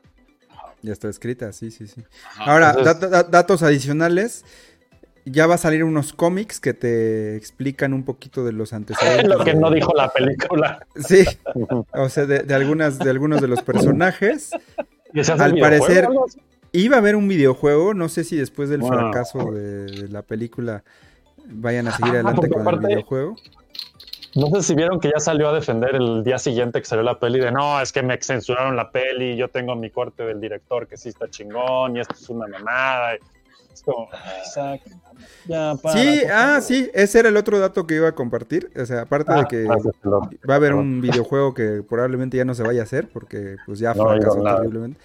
[0.84, 2.04] Ya está escrita, sí, sí, sí.
[2.36, 2.52] Ajá.
[2.52, 4.46] Ahora, Entonces- dat- dat- datos adicionales.
[5.30, 9.28] Ya va a salir unos cómics que te explican un poquito de los antecedentes.
[9.28, 10.86] Lo que no dijo la película.
[10.96, 11.26] Sí,
[11.92, 14.52] o sea, de, de algunas, de algunos de los personajes.
[15.14, 16.08] ¿Y se hace Al parecer,
[16.72, 17.94] iba a haber un videojuego.
[17.94, 20.84] No sé si después del fracaso de, de la película
[21.50, 23.36] vayan a seguir adelante con el videojuego.
[24.40, 27.20] No sé si vieron que ya salió a defender el día siguiente que salió la
[27.20, 30.88] peli de no, es que me censuraron la peli, yo tengo mi corte del director
[30.88, 33.16] que sí está chingón y esto es una mamada.
[33.74, 34.10] Es como,
[34.46, 34.82] Isaac,
[35.48, 36.62] ya, para, Sí, ah, favor.
[36.62, 38.70] sí, ese era el otro dato que iba a compartir.
[38.80, 42.46] O sea, aparte de Ah, que gracias, va a haber un videojuego que probablemente ya
[42.46, 45.00] no se vaya a hacer porque pues ya No fracasó terriblemente.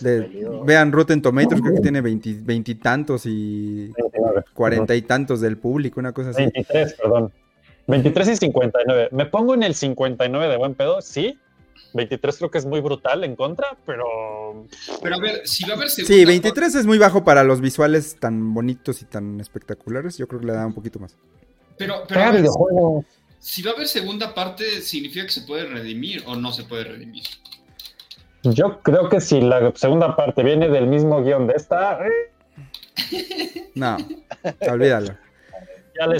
[0.00, 4.44] De- vean Rotten Tomatoes, creo que tiene veinti- veintitantos y 29.
[4.54, 6.42] cuarenta y tantos del público, una cosa así.
[6.42, 7.32] 23, perdón.
[7.86, 9.08] 23 y 59.
[9.12, 11.38] Me pongo en el 59 de buen pedo, sí.
[11.92, 14.66] 23 creo que es muy brutal en contra, pero
[15.00, 17.60] Pero a ver, si va a haber segunda Sí, 23 es muy bajo para los
[17.60, 20.18] visuales tan bonitos y tan espectaculares.
[20.18, 21.16] Yo creo que le da un poquito más.
[21.78, 22.46] Pero, pero ver,
[23.38, 26.84] si va a haber segunda parte, ¿significa que se puede redimir o no se puede
[26.84, 27.24] redimir?
[28.42, 33.96] Yo creo que si la segunda parte viene del mismo guion de esta, eh, No,
[34.70, 35.16] olvídalo.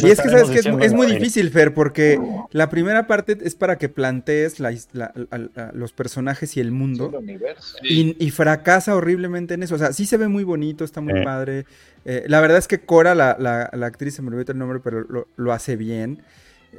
[0.03, 2.19] Y es que sabes que es, muy difícil, Fer, porque
[2.53, 6.61] la primera parte es para que plantees la his- la- la- la- los personajes y
[6.61, 7.09] el mundo.
[7.13, 7.77] El universo.
[7.83, 9.75] Y, y fracasa horriblemente en eso.
[9.75, 11.67] O sea, sí se ve muy bonito, está muy padre.
[12.05, 14.81] Eh, la verdad es que Cora, la, la- la actriz, se me olvidó el nombre,
[14.83, 16.23] pero lo, lo hace bien.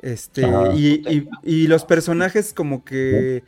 [0.01, 0.41] Este,
[0.75, 3.43] y, y- y los personajes como que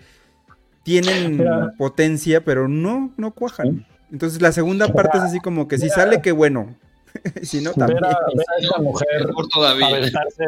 [0.84, 1.74] tienen Mira.
[1.78, 3.86] potencia, pero no, no cuajan.
[4.11, 6.76] Entonces la segunda parte es así como que si sale, qué bueno.
[7.44, 8.06] si no, Ver también.
[8.06, 9.88] a, ver a esta mujer Mejor todavía.
[9.88, 10.44] aventarse,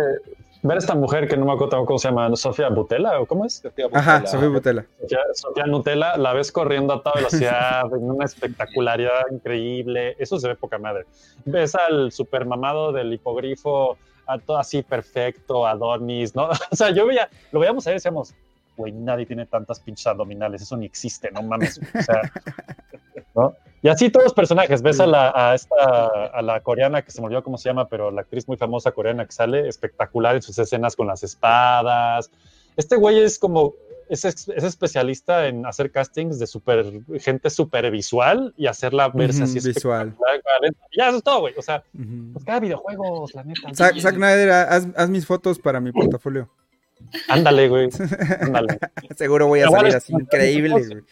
[0.61, 3.45] ver a esta mujer que no me acuerdo cómo se llama, Sofía Butela o cómo
[3.45, 3.61] es?
[3.93, 4.85] Ajá, Sofía Butela.
[5.01, 10.15] Sofía, Sofía Nutella, la ves corriendo a toda velocidad, en una espectacularidad increíble.
[10.19, 11.05] Eso se ve poca madre.
[11.45, 13.97] Ves al super mamado del hipogrifo,
[14.27, 16.49] a todo así perfecto, Adonis, ¿no?
[16.71, 18.33] O sea, yo veía, lo veíamos ahí y decíamos,
[18.79, 21.79] güey, nadie tiene tantas pinches abdominales, eso ni existe, no mames.
[21.99, 22.21] O sea,
[23.35, 23.55] ¿no?
[23.81, 27.21] Y así todos los personajes, ves a la, a esta, a la coreana que se
[27.21, 30.41] me olvidó cómo se llama, pero la actriz muy famosa coreana que sale espectacular en
[30.41, 32.29] sus escenas con las espadas.
[32.75, 33.75] Este güey es como,
[34.09, 39.67] es, especialista en hacer castings de super, gente super visual y hacerla verse Ujú, así
[39.67, 40.15] visual.
[40.97, 41.53] Ya, eso es todo, güey.
[41.57, 41.83] O sea,
[42.33, 43.73] pues cada videojuegos, la neta.
[43.73, 46.49] Zack, Zack Snyder, haz, haz mis fotos para mi portafolio.
[47.27, 47.89] Ándale, güey.
[48.41, 48.79] Ándale.
[49.15, 50.69] Seguro voy a salir así increíble.
[50.71, 51.03] güey.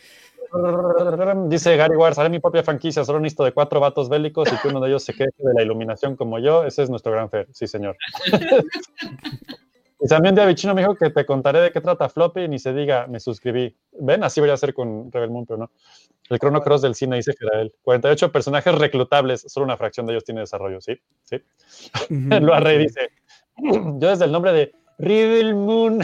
[1.49, 4.67] Dice Gary Wars, haré mi propia franquicia, solo necesito de cuatro vatos bélicos y que
[4.67, 6.63] uno de ellos se queje de la iluminación como yo.
[6.63, 7.97] Ese es nuestro gran fer, sí señor.
[9.99, 12.59] y también de Avichino me dijo que te contaré de qué trata Floppy y ni
[12.59, 13.75] se diga, me suscribí.
[13.99, 15.71] Ven, así voy a hacer con Rebel Moon, pero no.
[16.29, 17.73] El Chrono Cross del cine, dice Gerael.
[17.83, 20.99] 48 personajes reclutables, solo una fracción de ellos tiene desarrollo, ¿sí?
[21.23, 21.41] Sí.
[22.09, 23.09] Lo arre dice,
[23.57, 25.99] yo desde el nombre de Riddle Moon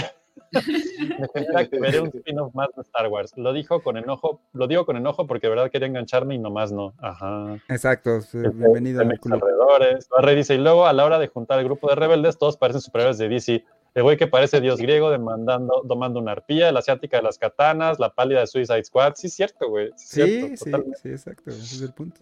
[1.70, 3.34] que veré un spin-off más de Star Wars.
[3.38, 6.72] Lo dijo con enojo, lo digo con enojo porque de verdad quería engancharme y nomás
[6.72, 6.94] no.
[7.00, 7.58] Ajá.
[7.70, 9.34] Exacto, sí, Este, bienvenido club.
[9.34, 10.08] alrededores.
[10.10, 12.82] Barre dice, y luego a la hora de juntar el grupo de rebeldes, todos parecen
[12.82, 13.66] superiores de DC.
[13.96, 18.00] El güey que parece dios griego demandando, domando una arpía, la asiática de las katanas,
[18.00, 19.14] la pálida de Suicide Squad.
[19.16, 19.90] Sí, cierto, güey.
[19.96, 21.00] sí Sí, cierto, sí, totalmente.
[21.00, 21.50] sí, exacto.
[21.52, 22.22] Ese es el punto.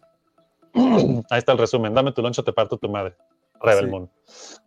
[1.29, 1.93] Ahí está el resumen.
[1.93, 3.15] Dame tu loncho, te parto tu madre.
[3.61, 3.91] Rebel Sí.
[3.91, 4.09] Moon.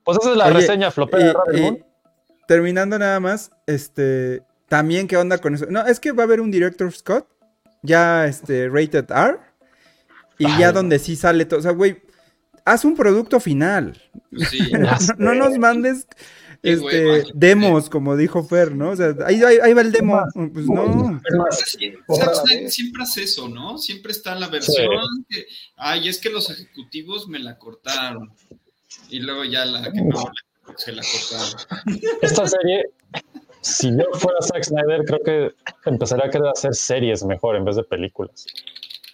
[0.05, 1.85] Pues esa es la Oye, reseña flopera de Rebel y Moon.
[2.47, 5.67] Terminando nada más, este, también qué onda con eso.
[5.69, 7.27] No, es que va a haber un director Scott,
[7.83, 9.39] ya este, rated R,
[10.39, 11.61] y ya donde sí sale todo.
[11.61, 12.03] O sea, güey,
[12.65, 14.01] haz un producto final.
[14.51, 14.73] Sí.
[14.73, 16.07] no, no nos mandes
[16.65, 18.91] este, demos, como dijo Fer, ¿no?
[18.91, 20.23] O sea, ahí, ahí- ahí va el demo.
[20.53, 21.21] Pues no.
[22.09, 23.77] Snyder siempre hace eso, ¿no?
[23.77, 24.89] Siempre está la versión
[25.29, 25.47] que,
[25.77, 28.33] ay, es que los ejecutivos me la cortaron.
[29.11, 30.25] Y luego ya la que no,
[30.77, 32.01] se la cortaron.
[32.23, 32.85] Esta serie,
[33.61, 35.55] si yo fuera Zack Snyder, creo que
[35.87, 38.47] empezaría a querer hacer series mejor en vez de películas.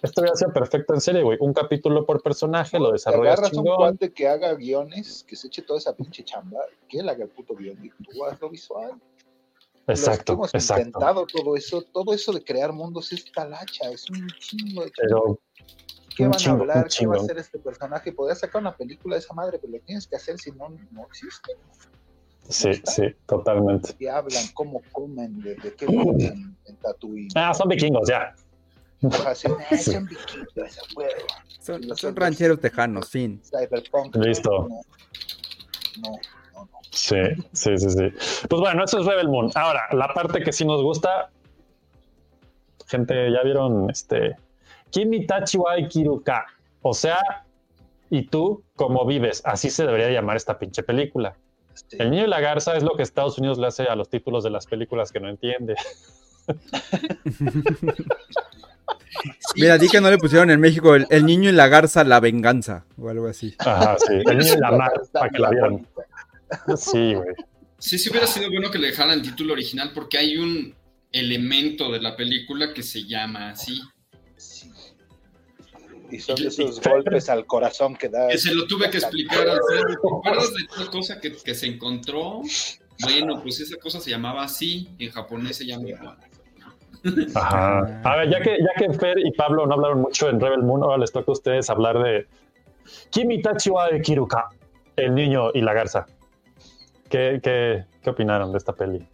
[0.03, 1.37] Esto hubiera sido perfecto en serie, güey.
[1.41, 3.77] Un capítulo por personaje, lo desarrollas agarras un chingón.
[3.77, 7.31] cuate que haga guiones, que se eche toda esa pinche chamba, que él haga el
[7.31, 8.93] puto guion y tú haz lo visual.
[9.87, 10.87] Exacto, hemos exacto.
[10.87, 15.39] intentado todo eso, todo eso de crear mundos es talacha, es un chingo de Pero
[16.17, 16.89] ¿Qué van chingo, a hablar?
[16.89, 18.13] ¿Qué va a hacer este personaje?
[18.13, 21.07] Podrías sacar una película de esa madre, pero lo tienes que hacer si no, no
[21.07, 21.53] existe.
[22.49, 23.95] Sí, sí, totalmente.
[23.99, 24.43] ¿Qué hablan?
[24.55, 25.41] ¿Cómo comen?
[25.41, 27.29] ¿De, de qué comen en Tatooine?
[27.37, 28.35] Ah, son vikingos, ya.
[29.27, 31.11] Así, "Ah, son vikingos, a huevo".
[31.61, 33.41] Son, Los son otros, rancheros tejanos, fin.
[33.45, 34.17] Cyberpunk.
[34.17, 34.51] Listo.
[34.69, 34.81] No,
[36.03, 36.11] no,
[36.55, 36.79] no, no.
[36.91, 37.17] Sí,
[37.53, 38.13] sí, sí, sí.
[38.49, 39.51] Pues bueno, eso es Rebel Moon.
[39.55, 41.31] Ahora, la parte que sí nos gusta,
[42.89, 44.37] gente, ya vieron este
[44.91, 46.47] Kimi Tachi wa Ikiruka.
[46.83, 47.19] O sea,
[48.11, 49.43] y tú, ¿cómo vives?
[49.45, 51.37] Así se debería llamar esta pinche película.
[51.93, 54.45] El niño y la garza es lo que Estados Unidos le hace a los títulos
[54.45, 55.77] de las películas que no entiende.
[59.55, 62.21] Mira, di que no le pusieron en México el, el niño y la garza, la
[62.21, 63.55] venganza, o algo así.
[63.59, 64.15] Ajá, sí.
[64.27, 65.87] El niño y la mar, para que la vieran.
[66.77, 67.35] Sí, güey.
[67.79, 70.75] Sí, sí hubiera sido bueno que le dejaran el título original porque hay un
[71.13, 73.81] elemento de la película que se llama así.
[76.11, 78.29] Y son esos golpes al corazón que da.
[78.29, 79.59] Que se lo tuve que explicar al.
[79.59, 82.43] ¿Te acuerdas de tal cosa que, que se encontró?
[83.03, 86.19] Bueno, pues esa cosa se llamaba así, en japonés se llama igual.
[87.35, 88.01] Ajá.
[88.05, 90.83] A ver, ya que, ya que Fer y Pablo no hablaron mucho en Rebel Moon,
[90.83, 92.27] ahora les toca a ustedes hablar de
[93.11, 94.49] Kimi Tachi wa Kiruka,
[94.97, 96.07] el niño y la garza.
[97.09, 99.07] ¿Qué, qué, qué opinaron de esta peli?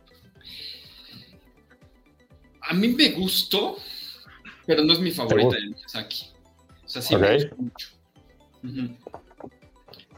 [2.62, 3.76] A mí me gustó,
[4.66, 6.26] pero no es mi favorita de Miyazaki.
[6.86, 7.88] O sea, sí me gusta mucho.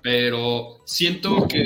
[0.03, 1.65] Pero siento que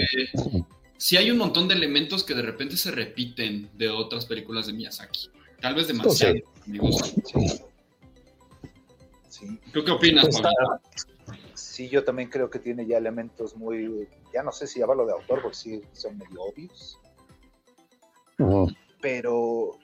[0.97, 4.73] sí hay un montón de elementos que de repente se repiten de otras películas de
[4.73, 5.29] Miyazaki.
[5.61, 6.35] Tal vez demasiado.
[6.35, 6.43] Sí.
[6.43, 7.21] a mi gusto.
[9.29, 9.61] Sí.
[9.73, 10.81] ¿Tú qué opinas, Pues Pablo?
[11.55, 15.13] Sí, yo también creo que tiene ya elementos muy, ya no sé si llamarlo de
[15.13, 16.99] autor, porque sí son medio obvios,
[19.01, 19.79] pero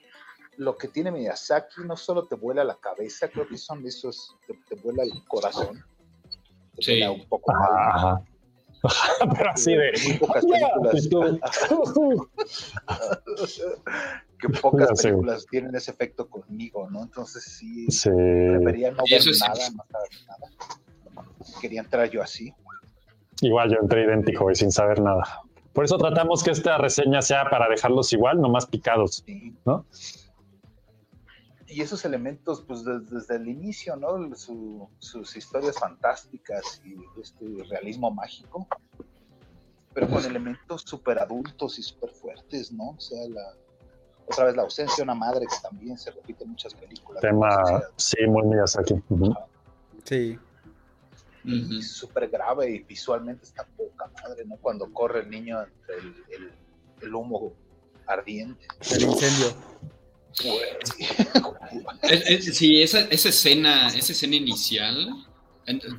[0.59, 4.53] lo que tiene Miyazaki no solo te vuela la cabeza, creo que son esos, te,
[4.67, 5.81] te vuela el corazón,
[6.75, 6.91] te Sí.
[6.91, 7.69] vuela un poco mal.
[7.95, 8.21] Ajá.
[9.37, 9.91] Pero así de.
[10.07, 10.45] Muy pocas
[14.89, 15.03] que sé.
[15.09, 17.03] películas tienen ese efecto conmigo, ¿no?
[17.03, 18.09] Entonces sí, Sí.
[18.09, 20.47] prefería no ver nada, no saber nada.
[21.61, 22.53] Quería entrar yo así.
[23.41, 25.41] Igual yo entré idéntico y sin saber nada.
[25.73, 29.53] Por eso tratamos que esta reseña sea para dejarlos igual, nomás picados, Sí.
[31.71, 34.35] Y esos elementos, pues des- desde, el inicio, ¿no?
[34.35, 38.67] Su- sus historias fantásticas y este realismo mágico,
[39.93, 42.89] pero con elementos súper adultos y súper fuertes, ¿no?
[42.91, 43.53] O sea, la,
[44.27, 47.21] otra vez la ausencia de una madre que también se repite en muchas películas.
[47.21, 48.95] Tema, sí, muy Miyazaki.
[49.09, 49.35] Ujú.
[50.03, 50.39] Sí.
[51.43, 51.81] y Ujú.
[51.81, 54.57] súper grave y visualmente está poca madre, ¿no?
[54.57, 56.51] Cuando corre el niño entre el, el-
[57.01, 57.53] el humo
[58.07, 58.65] ardiente.
[58.91, 59.47] El incendio.
[62.03, 65.09] Es- es- sí, esa, esa escena, esa escena inicial,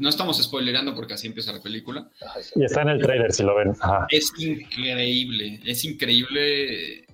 [0.00, 2.08] no estamos spoilerando porque así empieza la película,
[2.56, 3.72] Y está en el trailer, si lo ven.
[3.80, 4.06] Ajá.
[4.10, 7.06] es increíble, es increíble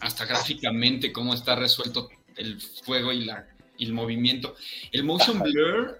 [0.00, 3.46] hasta gráficamente cómo está resuelto el fuego y, la,
[3.76, 4.54] y el movimiento.
[4.92, 5.98] El motion blur,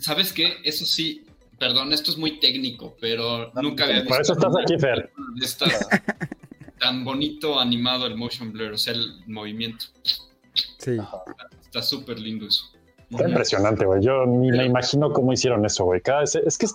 [0.00, 0.58] ¿sabes qué?
[0.64, 1.24] Eso sí,
[1.58, 5.10] perdón, esto es muy técnico, pero nunca había Por eso estás aquí, Fer.
[5.34, 5.86] de estas
[6.80, 9.86] tan bonito animado el motion blur, o sea, el movimiento.
[10.78, 10.96] Sí.
[11.62, 12.64] Está súper lindo eso.
[13.10, 14.02] Está impresionante, güey.
[14.02, 16.00] Yo ni me imagino cómo hicieron eso, güey.
[16.00, 16.74] Cada, es, es que es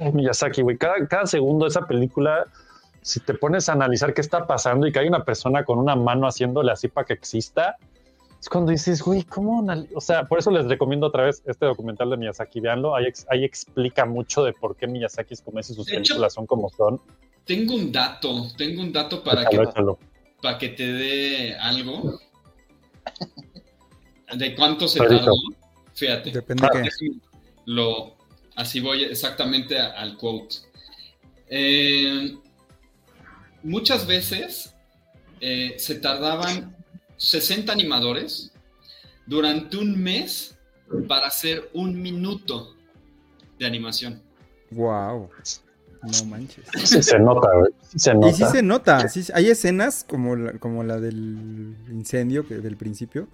[0.00, 0.76] ay, Miyazaki, güey.
[0.78, 2.44] Cada, cada segundo de esa película,
[3.02, 5.94] si te pones a analizar qué está pasando y que hay una persona con una
[5.96, 7.76] mano haciéndole así para que exista,
[8.40, 9.60] es cuando dices, güey, ¿cómo?
[9.60, 12.60] anal-?" O sea, por eso les recomiendo otra vez este documental de Miyazaki.
[12.60, 12.94] Veanlo.
[12.94, 15.92] Ahí, ex- ahí explica mucho de por qué Miyazaki es como es y sus De
[15.96, 17.00] hecho, películas son como son.
[17.44, 19.98] Tengo un dato, tengo un dato para Échalo, que, échalo.
[20.40, 22.18] para que te dé algo.
[24.34, 25.32] ¿De cuánto se tardó?
[25.94, 26.30] Fíjate.
[26.30, 26.78] Depende de qué.
[26.90, 27.20] Déjame
[27.66, 28.16] Lo,
[28.56, 30.56] así voy exactamente a- al quote.
[31.48, 32.36] Eh,
[33.62, 34.74] muchas veces
[35.40, 36.74] eh, se tardaban
[37.16, 38.52] 60 animadores
[39.26, 40.58] durante un mes
[41.08, 42.74] para hacer un minuto
[43.58, 44.22] de animación.
[44.70, 45.30] Wow.
[46.04, 46.64] No manches.
[46.84, 47.72] Sí se nota, güey.
[47.88, 48.32] Sí se Y nota.
[48.32, 53.26] sí se nota, sí, hay escenas como la, como la del incendio que del principio.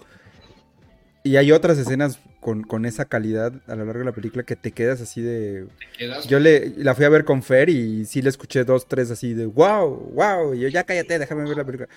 [1.22, 4.56] Y hay otras escenas con, con esa calidad a lo largo de la película que
[4.56, 5.66] te quedas así de...
[5.98, 9.10] quedas- Yo le, la fui a ver con Fer y sí le escuché dos, tres
[9.10, 10.54] así de wow, wow.
[10.54, 11.88] Y yo ya cállate, déjame ver la película.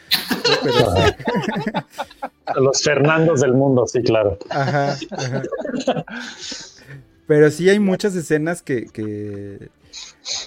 [0.61, 4.37] Pero- Los Fernandos del mundo, sí, claro.
[4.49, 5.43] Ajá, ajá.
[7.25, 9.69] Pero sí hay muchas escenas que, que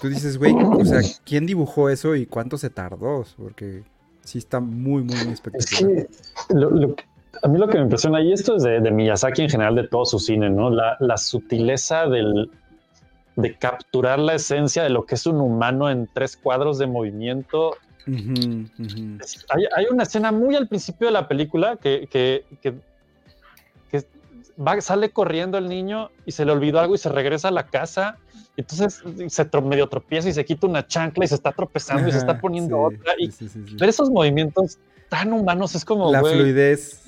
[0.01, 3.25] tú dices, güey, o sea, ¿quién dibujó eso y cuánto se tardó?
[3.37, 3.83] Porque
[4.23, 6.07] sí está muy, muy, muy Es espectacular.
[6.49, 7.05] que lo- lo que-
[7.43, 9.87] a mí lo que me impresiona, y esto es de, de Miyazaki en general, de
[9.89, 10.71] todo su cine, ¿no?
[10.71, 12.51] La, la sutileza del,
[13.37, 17.77] de capturar la esencia de lo que es un humano en tres cuadros de movimiento.
[18.07, 22.75] Hay, hay una escena muy al principio de la película que, que, que-
[23.91, 24.05] que
[24.61, 27.67] va- sale corriendo el niño y se le olvidó algo y se regresa a la
[27.67, 28.17] casa
[28.57, 32.19] Entonces se medio tropieza y se quita una chancla y se está tropezando y se
[32.19, 33.13] está poniendo sí, otra.
[33.19, 33.77] Y sí, sí, sí.
[33.77, 34.79] ver esos movimientos
[35.09, 37.03] tan humanos es como, La fluidez,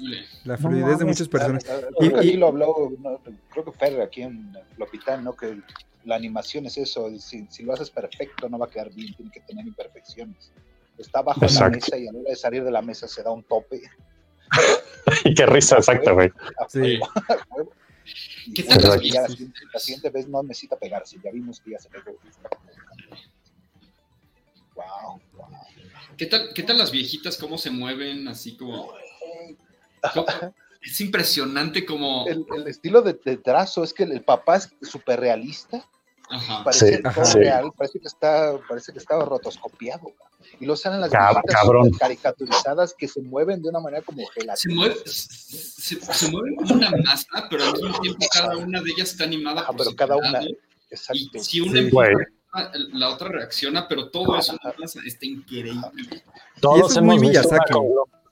[0.45, 1.65] la No fluidez de mames, muchas personas.
[1.65, 1.67] Y-
[2.09, 3.19] Creo que y- aquí lo habló, no,
[3.51, 5.35] creo que Fer aquí en Lopitán, ¿no?
[5.35, 5.59] Que
[6.05, 9.31] la animación es eso, si, si lo haces perfecto no va a quedar bien, tiene
[9.33, 10.53] que tener imperfecciones.
[10.97, 11.77] Está bajo la Exacto.
[11.77, 13.81] mesa y a la hora de salir de la mesa se da un tope.
[15.25, 16.31] y qué risa, exacto, güey.
[16.69, 16.99] Sí.
[18.55, 21.89] ¿Qué tal la, siguiente, la siguiente vez no necesita pegarse, ya vimos que ya se
[21.89, 22.19] pegó.
[24.75, 25.49] Wow, wow.
[26.17, 27.37] ¿Qué tal, ¿Qué tal las viejitas?
[27.37, 28.29] ¿Cómo se mueven?
[28.29, 28.93] Así como...
[30.15, 30.27] ¿Cómo?
[30.81, 32.27] Es impresionante como...
[32.27, 35.89] El, el estilo de, de trazo es que el, el papá es súper realista,
[36.31, 36.65] Ajá.
[36.65, 37.39] parece Sí, todo sí.
[37.39, 40.13] real, parece que está, parece que estaba rotoscopiado.
[40.61, 41.91] Y luego salen las Cab- cabrón.
[41.99, 44.57] caricaturizadas que se mueven de una manera como gelatina.
[44.57, 48.91] Se mueve, se, se mueve como una masa, pero al mismo tiempo cada una de
[48.91, 50.41] ellas está animada Ajá, por pero cada una-
[50.91, 51.21] Exacto.
[51.35, 51.91] Y si una Sí.
[52.93, 54.57] la otra reacciona, pero todo eso
[55.05, 55.81] está increíble.
[56.61, 57.83] Todos es muy hemos visto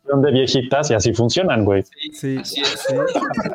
[0.09, 1.82] una de viejitas y así funcionan, güey.
[2.12, 2.68] Sí, Así es.
[2.89, 2.94] sí.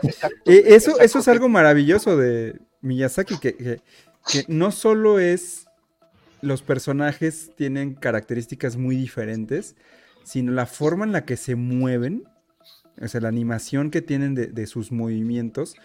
[0.04, 3.82] Exacto, Eh, eso, exacto, eso es algo maravilloso de Miyazaki, que, que-
[4.30, 5.66] que no solo es
[6.42, 9.76] los personajes tienen características muy diferentes,
[10.24, 12.24] sino la forma en la que se mueven,
[13.02, 15.76] o sea, la animación que tienen de, de sus movimientos.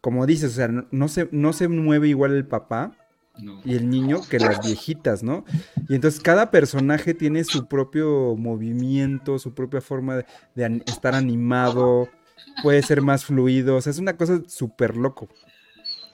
[0.00, 2.96] Como dices, o sea, no, no se, no se mueve igual el papá
[3.38, 3.60] No.
[3.64, 5.44] y el niño que las viejitas, ¿no?
[5.88, 11.14] Y entonces cada personaje tiene su propio movimiento, su propia forma de, de an- estar
[11.14, 12.08] animado,
[12.62, 15.28] puede ser más fluido, o sea, es una cosa súper loco.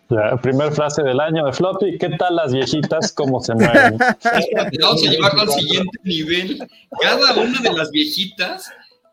[0.09, 3.97] La primer frase del año de Floppy, ¿qué tal las viejitas cómo se mueven?
[4.81, 6.59] Vamos a llevarlo al siguiente nivel.
[7.01, 8.70] Cada una de las viejitas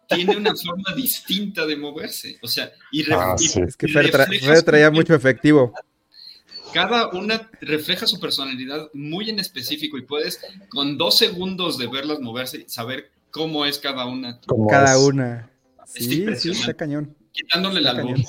[0.07, 2.37] tiene una forma distinta de moverse.
[2.41, 3.61] O sea, y, re- Ah, y- sí.
[3.61, 5.73] Es que Fer, tra- traía mucho efectivo.
[6.73, 10.39] Cada una refleja su personalidad muy en específico y puedes
[10.69, 14.99] con dos segundos de verlas moverse saber cómo es cada una, Como Cada es.
[15.01, 15.49] una.
[15.95, 17.15] Es Sí, sí, está cañón.
[17.31, 18.25] quitándole la luz.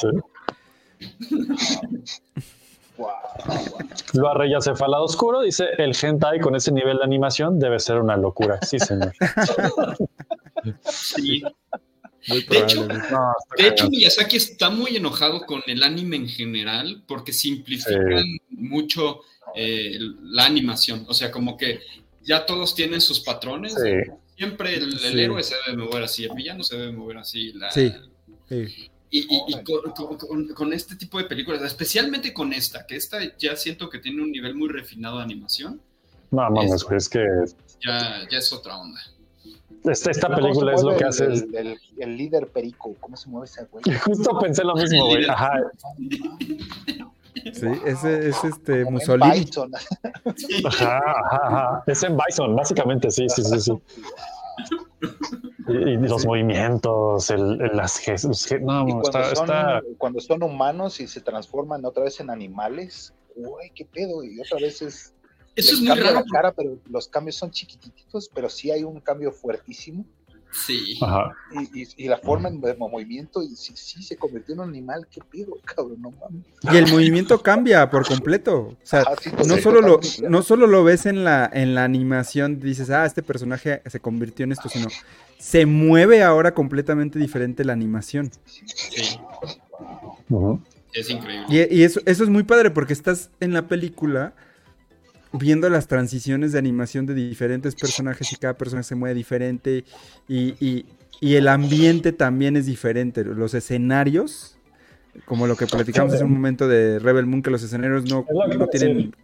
[4.15, 8.17] Lo arreya cefalado oscuro dice, el hentai con ese nivel de animación debe ser una
[8.17, 8.61] locura.
[8.63, 9.13] Sí, señor.
[10.85, 11.43] Sí.
[12.29, 12.87] Muy De hecho.
[12.87, 13.89] No, De hecho.
[13.91, 19.21] Miyazaki está muy enojado con el anime en general porque simplifican mucho
[19.57, 21.05] eh, la animación.
[21.09, 21.81] O sea, como que
[22.23, 23.75] ya todos tienen sus patrones.
[23.75, 23.91] Sí.
[24.37, 25.21] Siempre el, el Sí.
[25.21, 27.53] héroe se debe mover así, el villano se debe mover así.
[27.55, 27.93] la- Sí.
[29.15, 32.97] Y, y- y con, con- con- con este tipo de películas, especialmente con esta, que
[32.97, 35.81] esta ya siento que tiene un nivel muy refinado de animación,
[36.31, 37.23] No, mames, es que
[37.85, 38.99] ya, ya es otra onda.
[39.85, 41.25] esta, esta ¿Cómo se película es lo que hace.
[41.27, 43.85] El, el- el líder perico, ¿cómo se mueve ese güey?
[44.05, 45.27] Justo pensé lo mismo, güey.
[45.29, 45.61] Ajá.
[47.53, 49.41] Sí, ese es este Como en Mussolini.
[49.41, 49.71] Bison.
[50.67, 51.85] Ajá, ajá, ajá.
[51.87, 53.73] Es en Bison, básicamente, sí, sí, sí, sí.
[55.73, 58.47] Y, los movimientos, el, el- las gestos.
[58.61, 63.13] No, cuando, está, son, está- cuando son humanos y se transforman otra vez en animales,
[63.35, 65.15] uy, qué pedo, y otra vez es...
[65.55, 66.15] Eso es muy raro.
[66.15, 70.07] la cara, pero los cambios son chiquititos, pero sí hay un cambio fuertísimo.
[70.53, 70.99] Sí.
[71.01, 71.35] Ajá.
[71.53, 74.69] Y, y- y la forma en de movimiento, y sí, sí, se convirtió en un
[74.69, 76.43] animal, qué pedo, cabrón, no mames.
[76.73, 78.59] Y el movimiento cambia por completo.
[78.61, 81.75] O sea, Ajá, sí, no sí, solo lo, no solo lo ves en la, en
[81.75, 84.89] la animación, dices, ah, este personaje se convirtió en esto, sino
[85.39, 88.31] se mueve ahora completamente diferente la animación.
[88.45, 89.19] Sí,
[90.95, 91.47] es increíble.
[91.49, 94.35] Y, y eso, eso es muy padre porque estás en la película
[95.33, 99.85] viendo las transiciones de animación de diferentes personajes y cada personaje se mueve diferente
[100.29, 100.87] y, y-
[101.21, 103.25] y el ambiente también es diferente.
[103.25, 104.57] Los escenarios,
[105.25, 108.27] como lo que platicamos hace un momento de Rebel Moon, que los escenarios no,
[108.59, 109.15] no tienen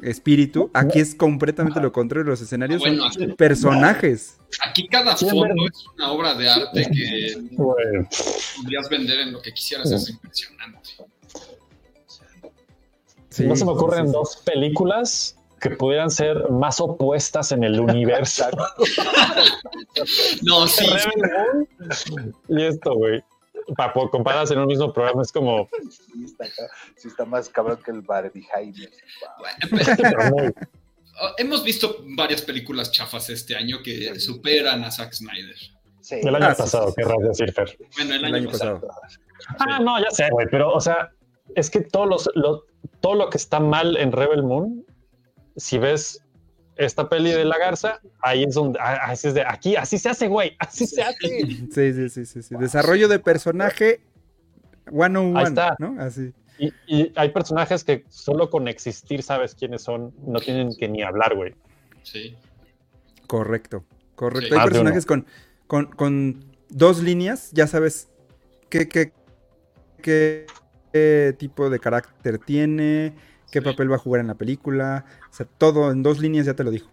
[0.00, 4.38] espíritu, aquí es completamente lo contrario, los escenarios son aquí- personajes.
[4.66, 5.66] Aquí cada Sí, es fondo verdad.
[5.70, 10.90] es una obra de arte que podrías vender en lo que quisieras, es impresionante.
[13.28, 14.12] Sí, no se me ocurren sí, sí.
[14.12, 18.44] dos películas que pudieran ser más opuestas en el universo.
[20.42, 21.30] No, sí, Rebel
[22.10, 23.22] Moon y esto, güey.
[23.76, 25.68] Para compararse en un mismo programa es como.
[25.90, 26.44] Sí está,
[26.96, 28.88] sí está más cabrón que el Barbie Jaime.
[30.32, 30.52] muy-
[31.20, 35.54] Oh, hemos visto varias películas chafas este año que superan a Zack Snyder.
[36.00, 36.16] Sí.
[36.20, 37.02] El año Ah, pasado, sí, sí.
[37.02, 37.78] querrás decir, Fer.
[37.96, 38.80] Bueno, el El año, pasado.
[39.60, 41.10] Ah, no, ya sé, güey, pero, o sea,
[41.54, 42.64] es que todos los, lo-
[43.00, 44.84] todo lo que está mal en Rebel Moon,
[45.56, 46.24] si ves
[46.76, 50.08] esta peli de la garza, ahí es donde, ah, así es de, aquí, así se
[50.08, 51.16] hace, güey, así se hace.
[51.18, 52.54] Sí, sí, sí, sí, sí.
[52.58, 54.00] Desarrollo de personaje
[54.90, 55.76] 101, Ahí está.
[55.78, 55.96] ¿no?
[56.00, 56.32] Así.
[56.58, 61.02] Y, y hay personajes que solo con existir sabes quiénes son, no tienen que ni
[61.02, 61.54] hablar, güey.
[62.02, 62.36] Sí.
[63.26, 64.54] Correcto, correcto.
[64.54, 64.60] Sí.
[64.60, 65.26] Hay personajes con,
[65.66, 68.08] con, con dos líneas, ya sabes
[68.68, 69.12] qué, qué,
[70.02, 70.46] qué,
[70.92, 73.14] qué tipo de carácter tiene,
[73.54, 75.04] qué papel va a jugar en la película.
[75.30, 76.90] O sea, todo en dos líneas ya te lo dijo.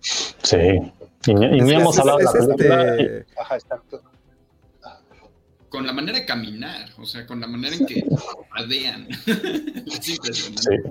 [0.00, 0.58] Sí.
[1.26, 2.96] Y, ni- y Es- ni es- hemos hablado de la película.
[2.96, 4.02] este- Ajá, exacto.
[5.70, 8.04] Con la manera de caminar, o sea, con la manera en que
[8.54, 9.08] padean.
[9.08, 10.82] es impresionante.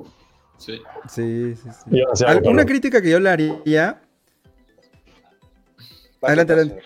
[0.57, 0.81] Sí.
[1.07, 1.55] Sí.
[1.55, 1.69] Sí, sí.
[1.91, 4.01] Yo Una crítica que yo le haría.
[6.21, 6.81] Adelante, adelante.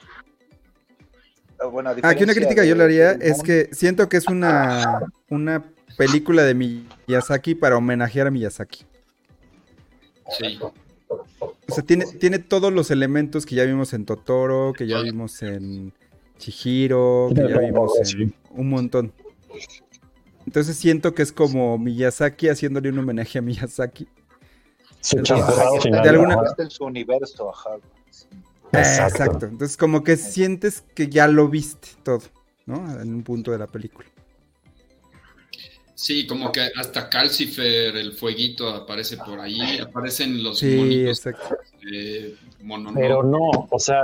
[1.60, 5.00] Ah, Bueno, Aquí una crítica que yo le haría es que siento que es una,
[5.30, 5.64] una
[5.98, 8.86] película de Miyazaki para homenajear a Miyazaki.
[10.38, 10.60] Sí.
[11.08, 15.42] O sea, tiene, tiene todos los elementos que ya vimos en Totoro, que ya vimos
[15.42, 15.94] en
[16.38, 19.14] Chihiro, que ya vimos en un montón.
[20.46, 24.08] Entonces siento que es como Miyazaki haciéndole un homenaje a Miyazaki.
[25.02, 26.04] Su Entonces, final.
[26.04, 27.78] de alguna- en su universo, ajá.
[28.74, 29.14] Exacto.
[29.24, 29.46] Exacto.
[29.48, 32.22] Entonces como que sientes que ya lo viste todo,
[32.66, 33.00] ¿no?
[33.00, 34.08] En un punto de la película.
[35.96, 39.80] Sí, como que hasta Calcifer, el fueguito, aparece por ahí.
[39.80, 41.58] Aparecen los Sí, monitos exacto.
[41.92, 42.36] eh.
[42.96, 44.02] Pero no, o sea,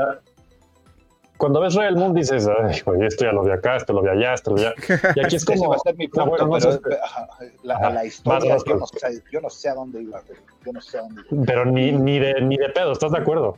[1.38, 4.10] cuando ves Rebel Moon dices, Ay, güey, esto ya lo vi acá, esto lo vi
[4.10, 4.76] allá, esto lo vi allá.
[5.16, 7.28] Y aquí es como, va a ser mi punto, bueno, no pero sé, ajá,
[7.64, 10.72] la, Ajá, la historia, yo, no sé, yo no sé a dónde iba, pero yo
[10.72, 11.44] no sé a dónde iba.
[11.46, 13.58] pero ni, ni, de, ni de pedo, ¿estás de acuerdo?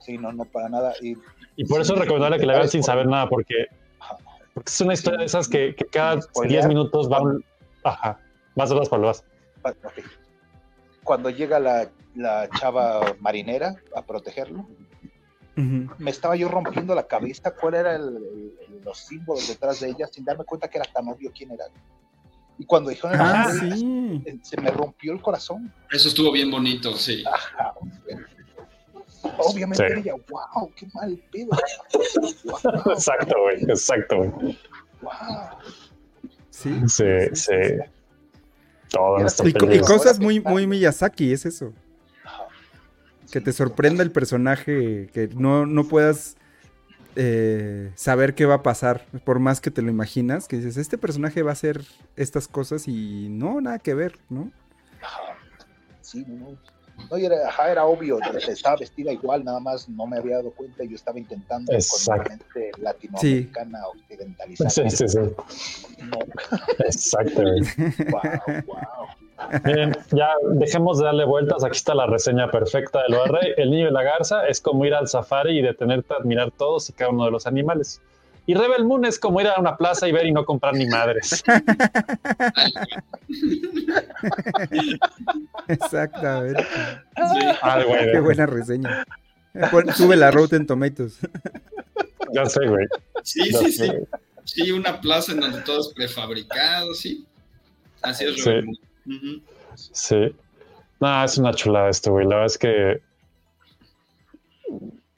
[0.00, 0.94] Sí, no, no, para nada.
[1.02, 1.16] Y,
[1.56, 3.66] Y por eso es recomendable que la vean sin por- saber nada, porque,
[4.54, 6.62] porque es una historia de esas que, que cada Spoilear.
[6.62, 7.44] 10 minutos va un...
[7.88, 8.20] Ajá,
[8.54, 9.24] vas a las palabras.
[9.64, 9.92] Ah, ok.
[11.04, 14.66] Cuando llega la, la chava marinera a protegerlo,
[15.56, 15.90] Ujú.
[15.98, 20.06] me estaba yo rompiendo la cabeza cuál era el, el- los símbolos detrás de ella
[20.06, 21.64] sin darme cuenta que era tan obvio quién era.
[22.58, 24.22] Y cuando dijeron Ah, nombre, sí.
[24.26, 25.72] eh, se me rompió el corazón.
[25.90, 27.24] Eso estuvo bien bonito, sí.
[27.26, 27.72] Ajá.
[29.38, 30.00] Obviamente Sí.
[30.00, 31.50] ella, wow, qué mal pedo.
[32.44, 34.30] Wow, Exacto, güey, exacto, güey.
[35.02, 35.12] wow.
[36.58, 36.74] Sí.
[36.88, 37.04] Sí,
[37.34, 37.52] sí.
[38.90, 41.72] Todo en esta Y, co- y cosas muy, muy Miyazaki, es eso.
[43.30, 46.36] Que te sorprenda el personaje, que no, no puedas
[47.14, 50.98] eh, saber qué va a pasar, por más que te lo imaginas, que dices, este
[50.98, 51.84] personaje va a hacer
[52.16, 54.50] estas cosas y no, nada que ver, ¿no?
[56.00, 56.56] Sí, no.
[57.10, 58.18] No, y era, ajá, era obvio,
[58.48, 62.28] estaba vestida igual, nada más no me había dado cuenta y yo estaba intentando Exacto.
[62.28, 64.70] con mente latinoamericana occidentalizada.
[64.70, 65.18] Sí, sí, sí.
[65.18, 66.18] No,
[66.80, 67.60] Exacto, güey.
[68.10, 69.08] wow, wow.
[69.64, 71.64] Miren, ya dejemos de darle vueltas.
[71.64, 73.38] Aquí está la reseña perfecta del OR.
[73.56, 76.90] El niño y la garza es como ir al safari y detenerte a admirar todos
[76.90, 78.00] y cada uno de los animales.
[78.48, 80.86] Y Rebel Moon es como ir a una plaza y ver y no comprar ni
[80.86, 81.44] madres.
[85.68, 86.64] Exactamente.
[87.62, 89.04] Ah, güey, Qué buena reseña.
[89.54, 91.18] Eh, pon- Sube la Rotten Tomatoes.
[92.32, 92.86] Ya sé, güey.
[93.22, 93.90] Sí, Ya sí, sé, sí.
[93.92, 94.06] güey.
[94.44, 97.26] Sí, una plaza en donde todo es prefabricado, sí.
[98.02, 98.50] Así es, Sí.
[98.50, 98.78] Rebel Moon.
[99.16, 99.42] Ujú.
[99.74, 100.34] Sí.
[101.00, 102.24] No, es una chulada esto, güey.
[102.26, 103.02] La verdad es que.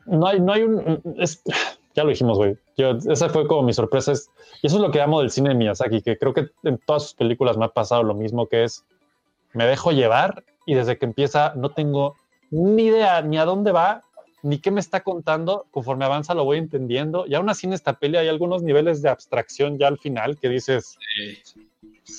[0.06, 1.02] No hay, no hay un.
[1.18, 1.42] es-
[2.00, 2.56] ya lo dijimos, güey.
[2.76, 4.12] Yo, esa fue como mi sorpresa.
[4.12, 4.30] es-
[4.62, 7.02] y eso es lo que amo del cine de Miyazaki, que creo que en todas
[7.04, 8.84] sus películas me ha pasado lo mismo, que es.
[9.52, 12.16] Me dejo llevar y desde que empieza no tengo
[12.50, 14.02] ni idea ni a dónde va,
[14.42, 15.66] ni qué me está contando.
[15.70, 17.26] Conforme avanza lo voy entendiendo.
[17.26, 20.48] Y aún así en esta peli hay algunos niveles de abstracción ya al final que
[20.48, 20.96] dices.
[21.16, 21.38] Sí,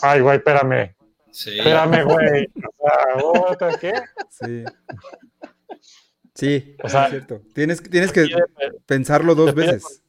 [0.01, 0.93] Ay, güey, espérame.
[1.31, 1.57] sí.
[1.57, 2.47] Espérame, güey.
[2.81, 3.93] O sea, ¿otra ¿qué?
[4.29, 4.63] Sí.
[6.33, 7.41] Sí, O sea, es cierto.
[7.53, 8.43] Tienes, tienes que pide-
[8.85, 10.01] pensarlo dos pide- veces.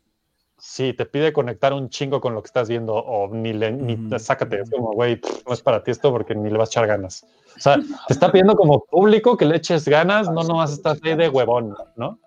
[0.58, 3.98] Sí, te pide conectar un chingo con lo que estás viendo o ni le ni
[4.20, 4.60] sácate.
[4.60, 7.24] Es como, güey, no es para ti esto porque ni le vas a echar ganas.
[7.56, 7.76] O sea,
[8.06, 11.74] te está pidiendo como público que le eches ganas, no nomás estás ahí de huevón,
[11.96, 12.20] ¿no?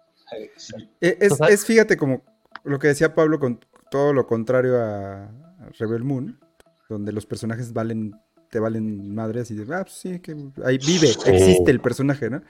[0.99, 2.23] Eh, Es, es, fíjate, como
[2.65, 3.59] lo que decía Pablo, con
[3.89, 5.23] todo lo contrario a
[5.57, 6.37] a Rebel Moon,
[6.89, 8.13] donde los personajes valen,
[8.51, 10.35] te valen madres y de, ah, pues sí, que
[10.65, 11.19] ahí vive, Sí.
[11.29, 12.41] existe el personaje, ¿no?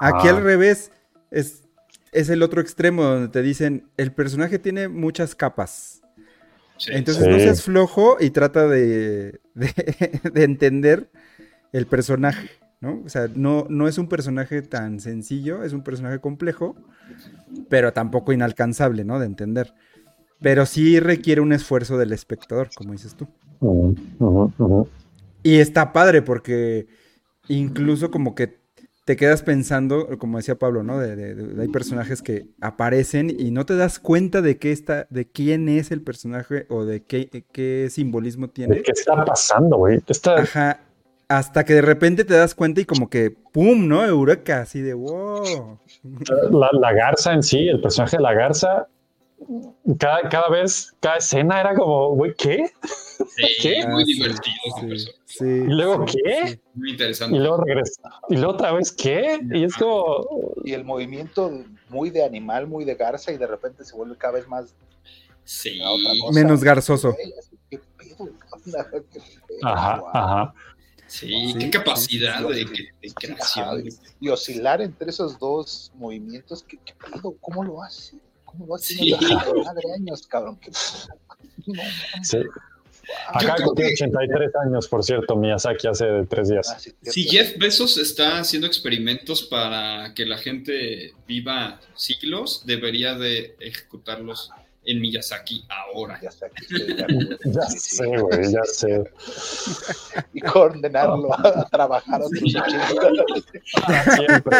[0.00, 0.92] Aquí al revés,
[1.30, 1.64] es,
[2.12, 6.02] es el otro extremo donde te dicen, el personaje tiene muchas capas.
[6.76, 6.92] Sí.
[6.94, 7.30] Entonces Sí.
[7.30, 11.10] no seas flojo y trata de, de, de entender
[11.72, 12.50] el personaje,
[12.80, 13.02] ¿no?
[13.04, 16.76] O sea, no, no es un personaje tan sencillo, es un personaje complejo,
[17.68, 19.18] pero tampoco inalcanzable, ¿no?
[19.18, 19.74] De entender.
[20.40, 23.26] Pero sí requiere un esfuerzo del espectador, como dices tú.
[25.42, 26.86] Y está padre porque
[27.48, 28.57] incluso como que
[29.08, 30.98] te quedas pensando, como decía Pablo, ¿no?
[30.98, 35.06] De, de- de- hay personajes que aparecen y no te das cuenta de qué está,
[35.08, 38.74] de quién es el personaje o de qué, qué simbolismo tiene.
[38.76, 39.98] ¿De qué está pasando, güey?
[40.06, 40.80] Está- Ajá.
[41.26, 43.88] Hasta que de repente te das cuenta y como que ¡pum!
[43.88, 44.04] ¿no?
[44.04, 45.78] Eureka, así de wow.
[46.50, 48.88] La, la garza en sí, el personaje de la garza,
[49.98, 52.70] cada, cada vez, cada escena era como, güey, ¿qué?
[53.62, 53.86] ¿Qué?
[53.86, 54.56] Muy Ah, sí, divertido.
[54.88, 55.12] personaje.
[55.26, 55.44] Sí.
[55.44, 56.48] Y luego, sí, ¿qué?
[56.48, 56.60] sí.
[56.74, 57.38] Muy Y interesante.
[57.38, 58.02] luego regresa.
[58.28, 59.38] Y luego otra vez, ¿qué?
[59.52, 60.26] Y es como,
[60.64, 61.50] Y el movimiento
[61.88, 64.74] muy de animal, muy de garza, y de repente se vuelve cada vez más
[65.44, 65.80] Sí.
[66.32, 67.16] Menos garzoso.
[67.70, 68.28] ¿Qué pedo?
[69.62, 70.10] Ajá, Guau.
[70.16, 70.54] ajá.
[71.06, 73.84] Sí, Sí, qué capacidad sí, de, sí, de sí, creación.
[74.20, 77.34] Y oscilar entre esos dos movimientos, ¿qué, qué pedo?
[77.40, 78.18] ¿Cómo lo hace?
[78.50, 78.94] ¿Cómo hace?
[78.94, 79.14] Sí.
[79.64, 80.58] Madre años, cabrón.
[82.22, 82.38] Sí.
[83.28, 86.70] Acá cumplió que- 83 años, por cierto, Miyazaki hace tres días.
[86.70, 87.24] Ah, sí, Si.
[87.24, 94.50] Jeff Bezos está haciendo experimentos para que la gente viva siglos, debería de ejecutarlos
[94.84, 96.18] en Miyazaki ahora.
[96.22, 96.30] Ya.
[97.44, 99.04] Ya sé, güey, ya sé.
[100.32, 102.54] Y condenarlo a trabajar otros Sí.
[102.56, 104.16] 80.
[104.16, 104.56] Siempre.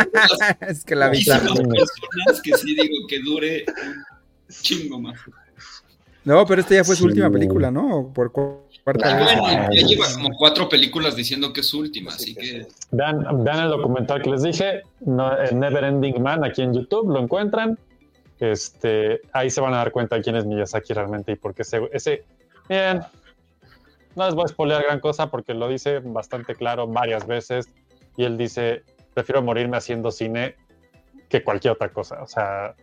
[0.69, 1.19] es que la vi.
[1.19, 4.05] Muchísimas personas que sí digo que dure un
[4.62, 5.19] chingo más.
[6.24, 7.09] No, pero esta ya fue su Sí.
[7.09, 8.12] última película, ¿no?
[8.15, 9.39] Por cu- cuarta Ah, vez.
[9.40, 13.61] bueno, ya lleva como cuatro películas diciendo que es su última, así que Vean, vean
[13.65, 17.78] el documental que les dije, no, Never Ending Man, aquí en YouTube, lo encuentran.
[18.40, 21.62] Este, ahí se van a dar cuenta de quién es Miyazaki realmente y por qué
[21.62, 22.24] ese, ese
[22.69, 23.01] bien,
[24.15, 27.69] no les voy a spoilear gran cosa porque lo dice bastante claro varias veces
[28.16, 28.82] y él dice,
[29.15, 30.56] prefiero morirme haciendo cine
[31.28, 32.74] que cualquier otra cosa, o sea,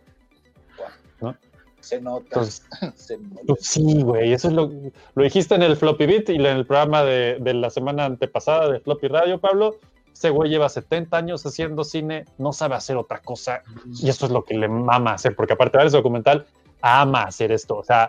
[1.80, 2.24] Se nota.
[2.24, 2.66] Entonces,
[2.96, 3.42] se nota.
[3.46, 4.72] pues sí, güey, eso es lo,
[5.14, 8.70] lo dijiste en el Floppy Beat y en el programa de, de la semana antepasada
[8.70, 9.78] de Floppy Radio, Pablo.
[10.16, 13.60] Ese güey lleva 70 años haciendo cine, no sabe hacer otra cosa
[14.00, 16.46] y eso es lo que le mama hacer, porque aparte de ver ese documental,
[16.80, 18.08] ama hacer esto, o sea,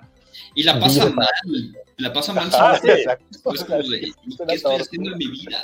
[0.55, 1.27] y la pasa mal,
[1.98, 2.88] la pasa mal Ah, sí.
[3.44, 5.57] Como de, ¿y ¿qué estoy haciendo en mi vida?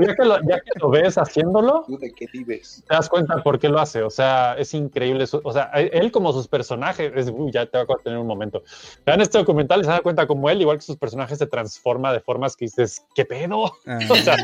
[0.00, 2.84] ya que lo, ya que lo ves haciéndolo, ¿Tú de qué vives?
[2.86, 4.02] te das cuenta por qué lo hace.
[4.02, 5.26] O sea, es increíble.
[5.26, 8.26] su- o sea, él como sus personajes, es, uy, ya te va a tener un
[8.26, 8.62] momento.
[9.06, 12.12] Vean este documental y se dan cuenta como él, igual que sus personajes, se transforma
[12.12, 13.72] de formas que dices, ¿qué pedo?
[13.86, 14.36] Ah, O sea,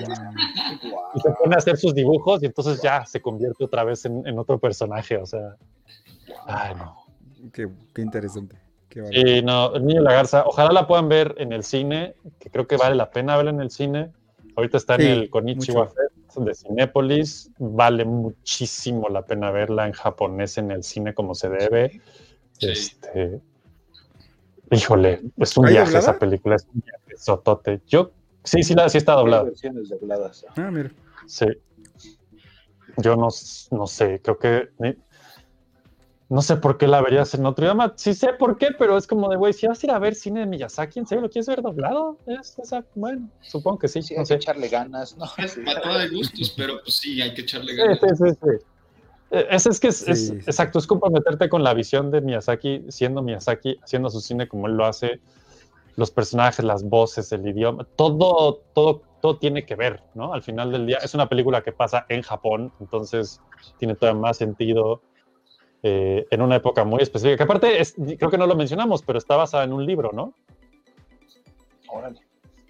[1.15, 4.27] y se pone a hacer sus dibujos y entonces ya se convierte otra vez en,
[4.27, 5.19] en otro personaje.
[5.19, 5.57] O sea,
[6.47, 6.97] ay, no.
[7.53, 8.57] qué, qué interesante.
[9.11, 12.51] Y no, el niño y la garza, ojalá la puedan ver en el cine, que
[12.51, 14.13] creo que vale la pena verla en el cine.
[14.57, 15.95] Ahorita está en Sí, el Konichiwa mucho.
[15.95, 21.49] Fest de Cinépolis, vale muchísimo la pena verla en japonés en el cine como se
[21.49, 22.01] debe.
[22.59, 22.69] Sí.
[22.71, 23.41] Este,
[24.71, 26.11] híjole, es un ¿Hay viaje doblada?
[26.11, 27.81] esa película, es un viaje sotote.
[27.87, 28.11] Yo,
[28.45, 29.45] sí, sí, la, sí está doblada.
[29.45, 30.45] versiones dobladas.
[30.57, 30.91] Ah, mira.
[31.27, 31.47] Sí.
[32.99, 33.29] Yo no,
[33.71, 34.69] no sé, creo que.
[36.33, 37.93] No sé por qué la verías en otro idioma.
[37.97, 40.15] Sí sé por qué, pero es como de, güey, si vas a ir a ver
[40.15, 42.19] cine de Miyazaki, ¿en serio lo quieres ver doblado?
[42.27, 44.35] Es, esa- bueno, supongo que sí, Sí, no hay que sé.
[44.37, 45.25] echarle ganas, ¿no?
[45.39, 45.61] Es Sí.
[45.63, 47.99] patada de gustos, pero pues sí, hay que echarle ganas.
[48.01, 48.67] sí, sí, sí.
[49.31, 53.23] Eh, Es, es que es, es- exacto, es comprometerte con la visión de Miyazaki, siendo
[53.23, 55.21] Miyazaki, haciendo su cine como él lo hace,
[55.97, 60.33] los personajes, las voces, el idioma, todo, todo, todo tiene que ver, ¿no?
[60.33, 63.39] Al final del día es una película que pasa en Japón, entonces
[63.79, 65.03] tiene todavía más sentido
[65.83, 67.37] eh, en una época muy específica.
[67.39, 70.35] Que aparte, es- creo que no lo mencionamos, pero está basada en un libro, ¿no?
[71.89, 72.21] Órale.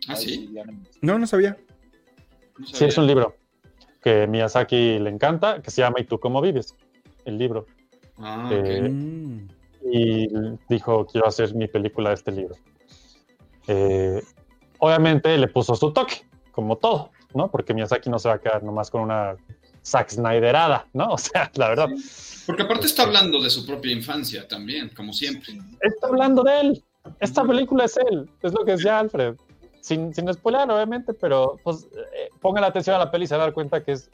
[0.08, 0.50] ¿Ah, sí?
[0.52, 0.62] no-
[1.02, 1.56] No, no sabía.
[2.58, 3.36] No Sí, es un libro
[4.02, 6.74] que Miyazaki le encanta, que se llama ¿Y tú cómo vives?
[7.24, 7.66] El libro.
[8.18, 8.90] Ah, Eh, ok.
[8.90, 9.48] Mm.
[9.84, 10.28] y
[10.68, 12.54] dijo, quiero hacer mi película de este libro.
[13.68, 14.22] Eh,
[14.78, 17.48] obviamente le puso su toque, como todo, ¿no?
[17.50, 19.36] Porque Miyazaki no se va a quedar nomás con una
[19.84, 21.08] Zack Snyderada, ¿no?
[21.12, 21.88] O sea, la verdad.
[22.46, 25.58] Porque aparte está hablando de su propia infancia también, como siempre.
[25.80, 26.84] Está hablando de él.
[27.20, 29.34] Esta película es él, es lo que decía Alfred.
[29.80, 33.40] Sin, sin spoiler, obviamente, pero pues eh, pongan atención a la peli y se van
[33.40, 34.10] a dar cuenta que es.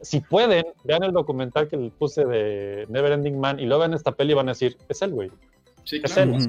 [0.00, 4.12] Si pueden, vean el documental que les puse de Neverending Man y luego vean esta
[4.12, 5.30] peli y van a decir, es él, güey.
[5.84, 6.34] Sí, Es claro.
[6.34, 6.48] él.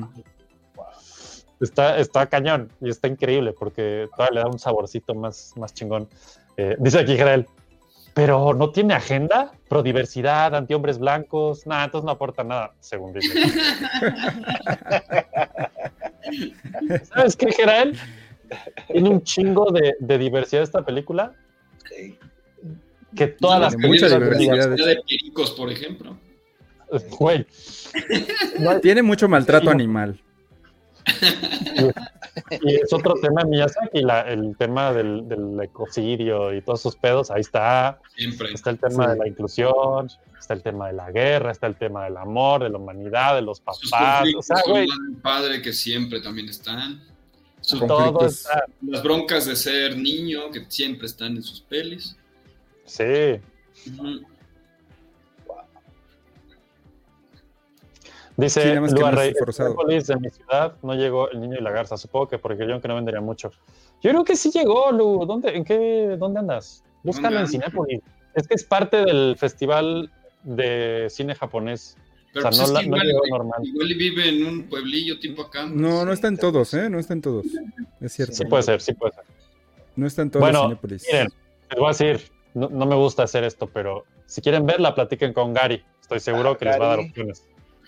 [1.59, 6.07] Está, está cañón y está increíble porque todavía le da un saborcito más, más chingón.
[6.55, 7.47] Eh, dice aquí Israel,
[8.13, 13.33] pero no tiene agenda, pro diversidad, antihombres blancos, nada, entonces no aporta nada, según dice.
[17.13, 17.97] ¿Sabes qué, Israel?
[18.91, 21.33] Tiene un chingo de, de diversidad esta película
[23.15, 24.75] que todas las Tiene mucha películas de diversidad.
[24.75, 26.17] Diversidad de pericos, por ejemplo.
[27.19, 27.45] Güey,
[28.81, 29.71] Tiene mucho maltrato Sí.
[29.71, 30.19] animal.
[32.61, 37.29] Y es otro tema Miyazaki, la, el tema del, del ecocidio y todos esos pedos,
[37.31, 37.99] ahí está.
[38.15, 38.53] Siempre.
[38.53, 39.11] Está el tema Sí.
[39.11, 42.69] de la inclusión, está el tema de la guerra, está el tema del amor, de
[42.69, 44.21] la humanidad, de los Sus papás.
[44.21, 47.01] O conflictos sea, con güey, y padre que siempre también están.
[47.61, 48.63] Sus- todo está.
[48.87, 52.15] las broncas de ser niño que siempre están en sus pelis.
[52.85, 53.39] Sí.
[53.95, 54.21] Ujú.
[58.39, 59.69] Dice Sí, forzado.
[59.69, 61.97] Metrópolis de mi ciudad no llegó el niño y la garza.
[61.97, 63.51] Supongo que porque yo que no vendería mucho.
[64.01, 65.25] Yo creo que sí llegó, Lu.
[65.25, 66.83] ¿Dónde, en qué, ¿dónde andas?
[67.03, 67.47] Búscalo en?
[67.47, 68.01] Cinépolis.
[68.35, 70.11] Es que es parte del festival
[70.43, 71.97] de cine japonés.
[72.33, 73.59] Pero o sea, pues no, es que la- no igual, llegó normal.
[73.65, 75.65] igual y vive en un pueblillo tipo acá.
[75.65, 76.89] No, no están todos, ¿eh?
[76.89, 77.45] No están todos.
[77.99, 78.35] Es cierto.
[78.35, 79.23] Sí puede ser, sí puede ser.
[79.95, 81.05] No están todos Bueno, en Cinépolis.
[81.11, 81.27] Miren,
[81.71, 85.33] les voy a decir, no, no me gusta hacer esto, pero si quieren verla, platiquen
[85.33, 85.83] con Gary.
[86.01, 87.43] Estoy seguro Ah, que les va a dar opciones.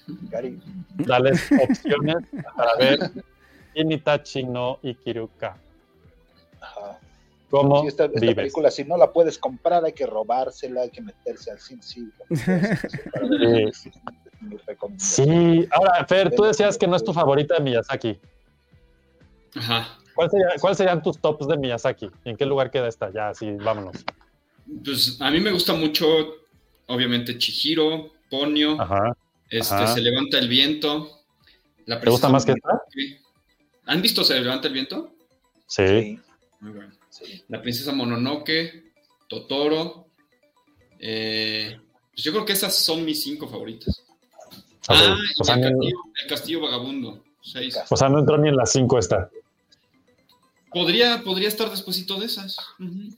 [0.08, 0.60] Gary.
[0.96, 2.18] Dales opciones
[2.56, 3.12] para ver
[3.76, 5.58] Initachi no Ikiruka.
[6.60, 7.00] Ajá.
[7.50, 8.36] ¿Cómo Sí, esta, esta vives?
[8.36, 11.82] película, si no la puedes comprar, hay que robársela, hay que meterse al cine.
[11.84, 12.10] Sí,
[13.74, 13.92] Sí.
[14.42, 15.28] mi recomendación.
[15.62, 18.20] Sí, ahora, Fer, tú decías que no es tu favorita de Miyazaki.
[19.56, 19.98] Ajá.
[20.16, 22.10] ¿Cuál sería- ¿Cuáles serían tus tops de Miyazaki?
[22.26, 23.12] ¿Y en qué lugar queda esta?
[23.12, 24.04] Ya, sí, vámonos.
[24.84, 26.06] Pues a mí me gusta mucho,
[26.88, 29.16] obviamente, Chihiro, Ponyo, Ajá.
[29.52, 29.88] Este.
[29.88, 31.20] Se levanta el viento.
[31.86, 33.22] La ¿Te gusta más que Mononoke.
[33.86, 35.14] ¿Han visto Se levanta el viento?
[35.68, 36.20] Sí.
[36.62, 36.94] Muy bueno.
[37.10, 37.44] sí.
[37.50, 38.94] La princesa Mononoke,
[39.28, 40.08] Totoro.
[41.00, 41.80] eh,
[42.14, 44.04] pues yo creo que esas son mis cinco favoritas.
[44.88, 47.24] Ah, o sea, el, castillo, el castillo vagabundo.
[47.42, 47.78] Seis.
[47.90, 49.30] O sea, no entró ni en las cinco esta.
[50.72, 52.56] Podría, podría estar despuésito de esas.
[52.80, 53.16] Ujú.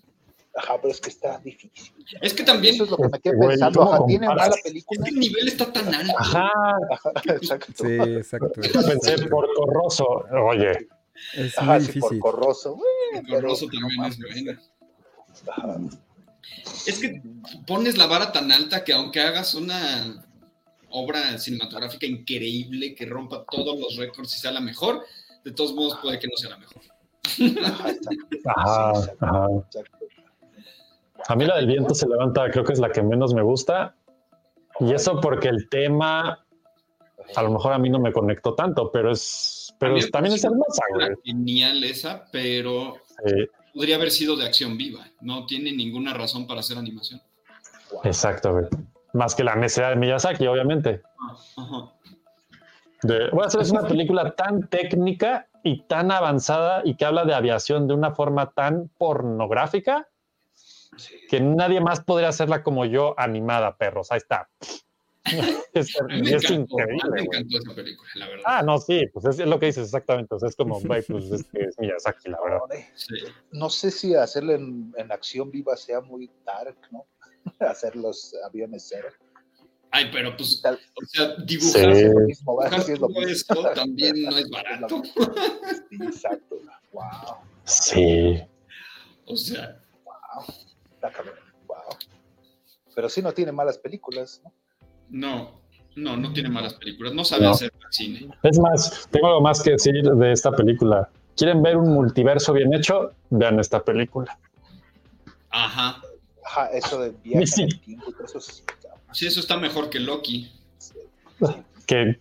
[0.56, 1.93] Ajá, pero es que está difícil.
[2.22, 3.80] Es que también Eso es lo que me quedé Güey, pensando.
[3.80, 5.03] ¿cómo Ajá, tiene mala es película.
[5.03, 6.14] que el nivel está tan alto.
[6.19, 6.51] Ajá.
[6.91, 7.73] Ajá, exacto.
[7.88, 8.61] Sí, exacto.
[8.61, 10.06] Pensé por Corroso.
[10.48, 10.88] Oye,
[11.35, 12.19] Es Ajá, muy sí, por difícil.
[12.19, 12.77] corroso.
[13.14, 14.61] El Corroso también es buena.
[15.48, 15.80] Ajá.
[16.85, 17.22] Es que
[17.65, 20.23] pones la vara tan alta que aunque hagas una
[20.90, 25.03] obra cinematográfica increíble que rompa todos los récords y sea la mejor,
[25.43, 26.83] de todos modos puede que no sea la mejor.
[27.65, 28.27] Ajá, exacto.
[28.56, 29.48] Ajá, Sí, exacto, ajá.
[29.65, 30.02] exacto.
[31.27, 33.95] A mí la del viento se levanta, creo que es la que menos me gusta.
[34.80, 36.43] Y eso porque el tema,
[37.35, 40.43] a lo mejor a mí no me conectó tanto, pero es, pero es- también es
[40.43, 41.10] hermosa, güey.
[41.24, 42.95] Genial esa, pero
[43.26, 45.06] Sí, podría haber sido de acción viva.
[45.22, 47.22] No tiene ninguna razón para hacer animación.
[48.03, 48.66] exacto, güey.
[49.14, 51.02] Más que la necesidad de Miyazaki, obviamente.
[51.56, 51.93] Ajá.
[53.03, 57.35] De, voy a hacerles una película tan técnica y tan avanzada y que habla de
[57.35, 60.08] aviación de una forma tan pornográfica
[61.30, 64.12] que nadie más podría hacerla como yo animada, perros.
[64.12, 64.50] Ahí está.
[65.74, 67.02] Es, me es encantó, increíble.
[67.04, 67.26] me güey.
[67.42, 68.44] encantó esa película, la verdad.
[68.46, 70.36] Ah, no, sí, pues es lo que dices exactamente.
[70.36, 72.60] O sea, es como, pues es es Miyazaki, la verdad.
[72.96, 73.16] Sí.
[73.52, 77.06] No sé si hacerlo en, en acción viva sea muy dark, ¿no?
[77.60, 79.08] Hacer los aviones cero.
[79.92, 82.04] Ay, pero pues, Tal- o sea, dibujar, Sí.
[82.40, 83.32] dibujar Sí, es lo todo mismo.
[83.32, 85.04] esto también no es barato.
[85.90, 86.58] Sí, exacto.
[86.92, 87.04] Wow.
[87.64, 88.44] Sí.
[89.26, 89.80] O sea,
[91.03, 91.35] Está cabrón.
[91.67, 91.77] Wow.
[92.95, 94.51] Pero sí no tiene malas películas, ¿no?
[95.09, 95.61] no,
[95.98, 97.14] no, no tiene malas películas.
[97.14, 97.51] No sabe No.
[97.51, 98.30] hacer cine.
[98.43, 101.09] Es más, tengo algo más que decir de esta película.
[101.35, 103.11] ¿Quieren ver un multiverso bien hecho?
[103.32, 104.40] Vean esta película.
[105.49, 106.01] Ajá.
[106.45, 107.61] Ajá, eso de viaje Sí.
[107.64, 108.64] en el tiempo eso es
[109.11, 110.51] Sí, eso está mejor que Loki.
[111.85, 112.19] Que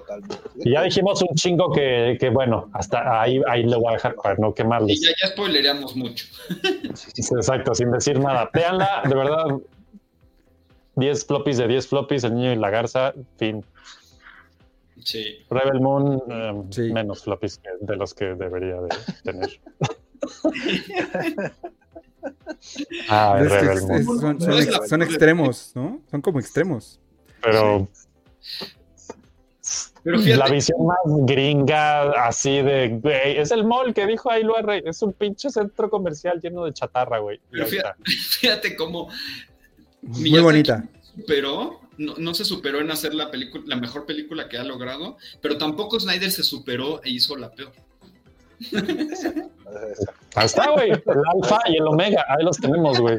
[0.00, 0.36] totalmente.
[0.64, 4.14] y ya dijimos un chingo que, que, bueno, hasta ahí, ahí le voy a dejar
[4.16, 5.00] para no Y quemarles.
[5.00, 6.26] ya, ya spoilereamos mucho.
[7.38, 8.50] Exacto, sin decir nada.
[8.52, 9.44] Véanla, de verdad.
[10.96, 13.64] 10 floppies de 10 floppies, el niño y la garza, fin.
[15.02, 15.38] Sí.
[15.50, 16.92] Rebel Moon, eh, Sí.
[16.92, 18.88] menos floppies que- de los que debería de
[19.22, 19.60] tener.
[23.08, 23.98] Ah, Es que Rebel es- Moon.
[24.00, 26.00] es- son, son No es ex- la- son extremos, ¿no?
[26.10, 27.00] Son como extremos.
[27.42, 27.86] Pero
[30.04, 34.42] Pero fíjate, la visión más gringa, así de, güey, es el mall que dijo ahí
[34.62, 37.40] Rey, es un pinche centro comercial lleno de chatarra, güey.
[37.50, 38.02] Pero fíjate,
[38.40, 39.08] fíjate cómo
[40.02, 40.84] Muy Miyazaki bonita.
[41.16, 45.16] superó, no, no se superó en hacer la película, la mejor película que ha logrado,
[45.40, 47.72] pero tampoco Snyder se superó e hizo la peor.
[50.34, 53.18] Ahí está, güey, el alfa y el omega, ahí los tenemos, güey.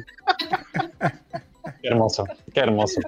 [1.81, 3.01] Qué hermoso, qué hermoso.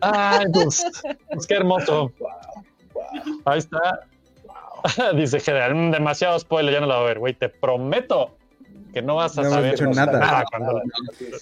[0.00, 0.84] Ay, pues,
[1.32, 2.12] pues qué hermoso.
[3.44, 4.00] Ahí está.
[5.16, 7.34] Dice General, "Mm, demasiado spoiler, ya no la voy a ver, güey.
[7.34, 8.36] Te prometo
[8.92, 10.44] que no vas a No hemos saber dicho nada.
[10.50, 10.82] cuando la-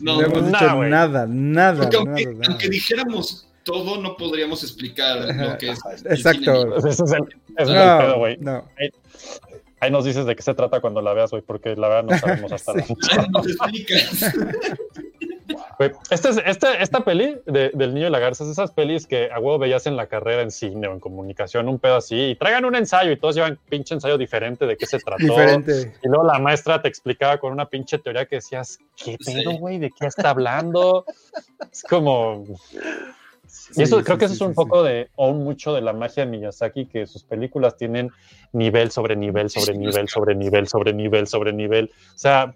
[0.01, 2.47] No, No hemos nada, dicho nada, nada, Porque aunque, nada, nada.
[2.49, 5.79] aunque dijéramos todo no podríamos explicar lo que es.
[6.07, 6.63] Exacto.
[6.63, 6.77] cine.
[6.79, 8.37] Ese es el, ese es el No, pedo, güey.
[8.39, 8.65] no.
[8.79, 8.91] Ahí,
[9.81, 12.19] ahí nos dices de qué se trata cuando la veas, güey, porque la verdad no
[12.19, 12.95] sabemos hasta Sí.
[13.15, 14.35] la Ay, no te explicas.
[16.11, 19.31] Este, es- este- esta peli de- del niño y la garza es esas pelis que
[19.31, 22.35] a huevo veías en la carrera en cine o en comunicación, un pedo así, y
[22.35, 25.23] traigan un ensayo y todos llevan pinche ensayo diferente de qué se trató.
[25.23, 25.95] Diferente.
[26.03, 29.59] Y luego la maestra te explicaba con una pinche teoría que decías, ¿qué pedo, Sí.
[29.59, 29.79] güey?
[29.79, 31.05] ¿De qué está hablando?
[31.71, 32.45] es como...
[33.47, 35.73] Sí, y eso sí, creo que sí, eso es un sí, poco de, o mucho
[35.75, 38.11] de la magia de Miyazaki, que sus películas tienen
[38.53, 41.91] nivel sobre nivel, sobre nivel, sobre nivel, sobre nivel, sobre nivel.
[42.15, 42.55] O sea,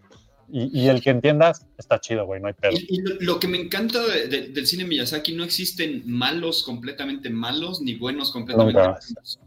[0.51, 2.73] y, y el que entiendas está chido, güey, no hay pedo.
[2.73, 6.63] Y, y lo, lo que me encanta de- de- del cine Miyazaki, no existen malos
[6.63, 8.99] completamente malos ni buenos completamente Nunca.
[9.01, 9.39] buenos.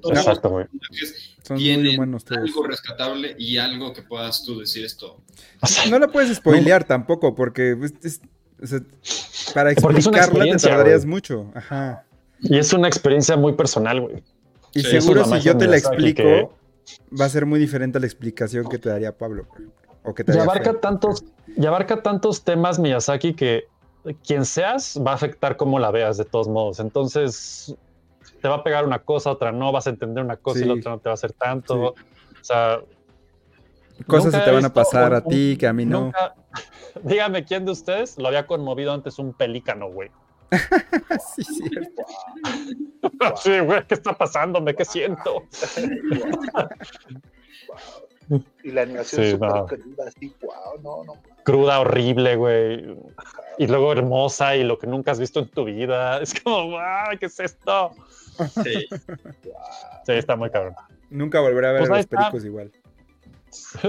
[0.00, 0.66] Todos Exacto, güey.
[1.56, 2.24] tienen todos.
[2.38, 5.20] algo rescatable y algo que puedas tú decir esto.
[5.60, 8.20] O sea, No la puedes spoilear tampoco, porque pues, es-
[8.62, 8.80] o sea,
[9.52, 11.10] para Porque es una explicarla te tardarías güey.
[11.10, 11.50] mucho.
[11.54, 12.04] Ajá.
[12.40, 14.22] Y es una experiencia muy personal, güey.
[14.72, 16.56] Y Sí, seguro es si yo te la explico,
[17.20, 19.44] va a ser muy diferente a la explicación que te daría Pablo.
[19.46, 21.24] por ejemplo, O que te Y daría abarca tantos,
[21.56, 23.64] y abarca tantos temas Miyazaki que
[24.26, 26.78] quien seas va a afectar cómo la veas de todos modos.
[26.80, 27.74] Entonces
[28.42, 30.74] te va a pegar una cosa, otra no, vas a entender una cosa y la
[30.74, 31.88] otra no te va a hacer tanto.
[31.90, 31.94] O
[32.42, 32.80] sea,
[34.06, 36.00] Cosas se te van a pasar un- a ti que a mí no.
[36.02, 36.34] nunca-
[37.02, 40.10] dígame quién de ustedes lo había conmovido antes un pelícano, güey.
[41.34, 42.02] sí, cierto.
[43.36, 44.74] Sí, güey, ¿qué está pasándome?
[44.74, 45.44] ¿Qué siento?
[48.62, 49.66] Y la animación Sí, súper no.
[49.66, 51.22] cruda, así, wow, no, no.
[51.44, 52.96] Cruda, horrible, güey.
[53.58, 56.18] Y luego hermosa y lo que nunca has visto en tu vida.
[56.22, 57.90] Es como, ¡ay, qué es esto!
[58.62, 58.86] Sí.
[60.06, 60.74] Sí, está muy cabrón.
[61.08, 62.70] Nunca volveré a ver Pues los pericos igual.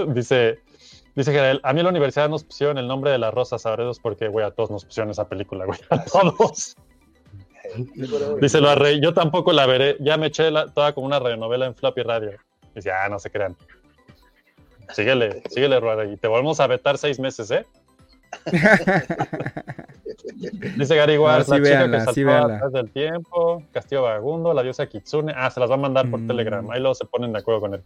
[0.14, 0.60] dice,
[1.14, 4.00] dice Gerald, a mí en la universidad nos pusieron el nombre de las rosas sabredos
[4.00, 6.74] porque, güey, a todos nos pusieron esa película, güey, a todos.
[8.40, 11.66] Dice lo rey, yo tampoco la veré, ya me eché la- toda como una radionovela
[11.66, 12.30] en floppy radio.
[12.74, 13.56] Dice, ah, no se crean.
[14.92, 17.66] Síguele, síguele, Ruarey, y te volvemos a vetar seis meses, ¿eh?
[20.76, 24.52] Dice Gary Wars, sí, la chica véanla, que saltó sí, atrás del tiempo, Castillo Vagabundo,
[24.54, 25.32] la diosa Kitsune.
[25.36, 26.26] Ah, se las va a mandar por Mm.
[26.26, 27.82] Telegram, ahí luego se ponen de acuerdo con él.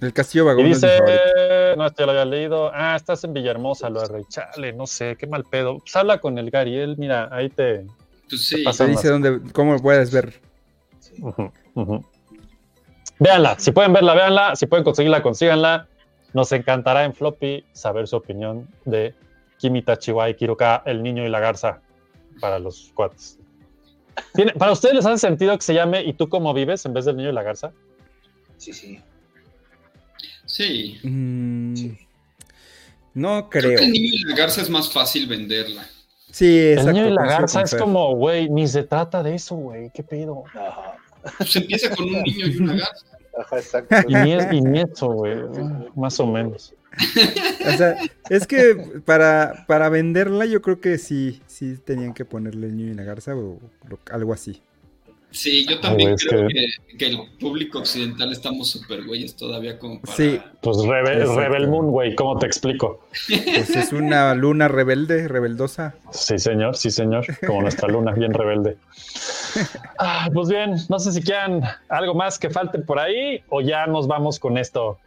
[0.00, 2.70] El castillo Y vagabundo es mi dice, no, esto ya lo había leído.
[2.74, 4.22] Ah, estás en Villahermosa, lo arre.
[4.28, 5.78] Chale, no sé, qué mal pedo.
[5.78, 7.86] Pues habla con el Gary, él, mira, ahí te.
[8.28, 8.64] Pues sí.
[8.64, 10.34] Te dice dónde, cómo puedes ver.
[11.20, 12.04] Ujú, ujú.
[13.18, 14.56] Véanla, si pueden verla, véanla.
[14.56, 15.86] Si pueden conseguirla, consíganla.
[16.32, 19.14] Nos encantará en Floppy saber su opinión de
[19.58, 21.80] Kimita Chihuahua Kiruka, el niño y la garza,
[22.40, 23.38] para los cuates.
[24.34, 27.04] ¿Tiene- ¿Para ustedes les hace sentido que se llame ¿Y tú cómo vives en vez
[27.04, 27.72] del niño y la garza?
[28.56, 29.00] Sí, sí.
[30.46, 30.98] Sí.
[31.02, 31.74] Mm,
[33.14, 33.78] no Creo creo.
[33.78, 35.84] que el niño y la garza es más fácil venderla.
[36.30, 36.92] Sí, El exacto.
[36.92, 40.42] niño y la garza es como, güey, ni se trata de eso, güey, qué pedo.
[40.52, 40.96] Ajá,
[41.38, 43.06] Pues empieza con un niño y una garza.
[43.38, 43.96] ajá, exacto.
[44.08, 45.36] Y ni, y ni eso, güey,
[45.94, 46.74] más o menos.
[47.66, 47.96] O sea,
[48.28, 52.92] es que para, para venderla yo creo que sí, sí tenían que ponerle el niño
[52.92, 53.58] y la garza o
[54.10, 54.62] algo así.
[55.34, 56.96] Sí, yo también creo que- que...
[56.96, 60.16] que el público occidental estamos súper güeyes todavía como para...
[60.16, 60.78] Sí, Pues.
[60.86, 63.06] Rebel Moon, güey, ¿cómo te explico?
[63.28, 65.94] pues es una luna rebelde, rebeldosa.
[66.12, 68.76] Sí, señor, sí, señor, como nuestra luna, bien rebelde.
[69.98, 73.86] Ah, pues bien, no sé si quieran algo más que falte por ahí o ya
[73.86, 74.98] nos vamos con esto.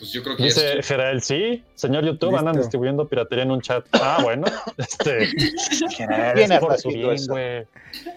[0.00, 2.62] Pues yo creo que Dice ya Gerald, sí, señor YouTube, andan Listo.
[2.62, 3.84] distribuyendo piratería en un chat.
[3.92, 4.46] Ah, bueno,
[4.78, 7.66] este, es por su bien, güey.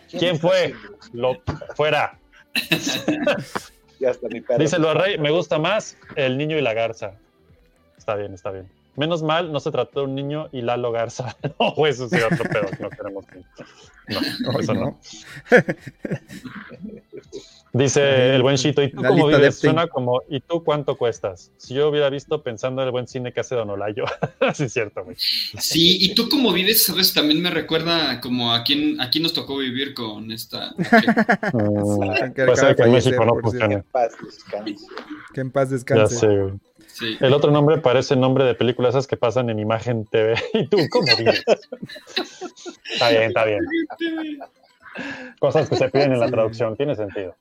[0.09, 0.73] ¿Quién fue?
[1.11, 1.41] Lo,
[1.75, 2.17] fuera.
[3.99, 4.59] Ya está mi perro.
[4.59, 7.13] Dice lo rey, me gusta más el niño y la garza.
[7.97, 8.69] Está bien, está bien.
[8.95, 11.35] Menos mal, no se trató de un niño y Lalo Garza.
[11.59, 13.25] No, eso sí, otro pedo que no queremos.
[13.25, 13.39] que-
[14.09, 14.19] No,
[14.51, 14.81] Ay, eso no.
[14.81, 14.99] no.
[17.73, 18.01] Dice
[18.35, 19.57] el buen Chito, ¿y tú cómo vives?
[19.57, 21.51] Suena como, ¿y tú cuánto cuestas?
[21.57, 24.05] Si yo hubiera visto pensando en el buen cine que hace Don Olayo.
[24.53, 25.15] sí, es cierto, güey.
[25.17, 29.33] Sí, y tú como vives, sabes, también me recuerda como a quién, a quién nos
[29.33, 30.71] tocó vivir con esta...
[31.53, 33.33] Mm, que acaba que en México no.
[33.91, 34.75] Paz, descanse.
[35.33, 36.53] Que en paz Ya sé, güey.
[36.93, 37.17] Sí.
[37.19, 40.35] El otro nombre parece nombre de películas esas que pasan en Imagen TV.
[40.53, 41.43] ¿Y tú cómo vives?
[42.93, 43.59] está bien, está bien.
[45.39, 47.35] Cosas que se piden en la traducción, tiene sentido.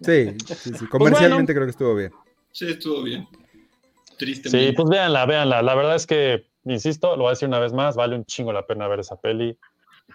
[0.00, 0.86] Sí, sí, sí.
[0.86, 2.12] Comercialmente creo que estuvo bien.
[2.52, 3.28] Sí, estuvo bien.
[3.30, 4.72] Sí, Tristemente.
[4.72, 5.62] pues véanla, véanla.
[5.62, 8.52] La verdad es que, insisto, lo voy a decir una vez más, vale un chingo
[8.52, 9.56] la pena ver esa peli.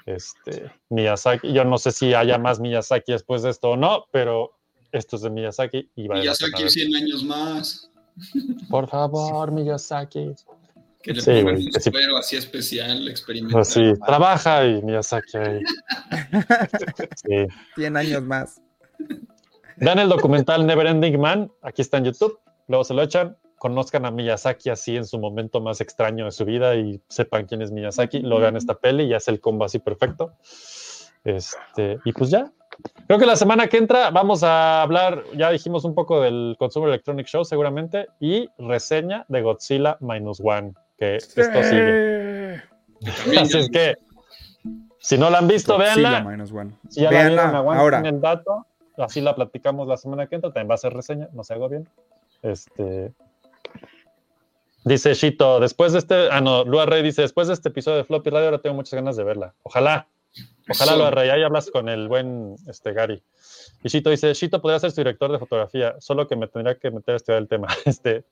[0.05, 4.57] Este, Miyazaki, yo no sé si haya más Miyazaki después de esto o no, pero
[4.91, 6.69] esto es de Miyazaki y vale la pena ver.
[6.69, 7.89] 100 años más.
[8.69, 10.33] Por favor, Miyazaki.
[11.01, 11.91] Que le Sí, pongan un que sí.
[11.91, 13.61] suero así especial, experimental.
[13.61, 15.59] Así, trabaja y Miyazaki ahí.
[17.15, 17.47] Sí.
[17.75, 18.61] 100 años más.
[19.77, 24.11] Vean el documental Neverending Man, aquí está en YouTube, luego se lo echan, conozcan a
[24.11, 28.19] Miyazaki así en su momento más extraño de su vida y sepan quién es Miyazaki,
[28.21, 30.33] lo vean esta peli y hace el combo así perfecto.
[31.23, 32.51] Este, y pues ya.
[33.07, 36.89] Creo que la semana que entra vamos a hablar, ya dijimos un poco del Consumer
[36.89, 42.61] Electronic Show seguramente, y reseña de Godzilla Minus One, que esto sigue.
[43.39, 43.95] Así es que,
[44.99, 46.31] si no la han visto, Godzilla véanla.
[46.31, 46.71] minus one.
[46.89, 48.09] Si ya Véanla la vieron, aguanten ahora.
[48.09, 48.65] el dato.
[48.97, 50.51] Así la platicamos la semana que entra.
[50.51, 51.87] También va a ser reseña, no se hago bien.
[52.41, 53.13] Este.
[54.83, 56.29] Dice Shito, después de este.
[56.31, 58.93] Ah, no, Lua Rey dice: Después de este episodio de Floppy Radio, ahora tengo muchas
[58.93, 59.53] ganas de verla.
[59.63, 60.07] Ojalá.
[60.69, 60.99] Ojalá, Eso.
[60.99, 61.29] Lua Rey.
[61.29, 63.21] Ahí hablas con el buen este, Gary.
[63.83, 66.91] Y Shito dice: Shito podría ser su director de fotografía, solo que me tendría que
[66.91, 67.67] meter a estudiar el tema.
[67.85, 68.25] Este.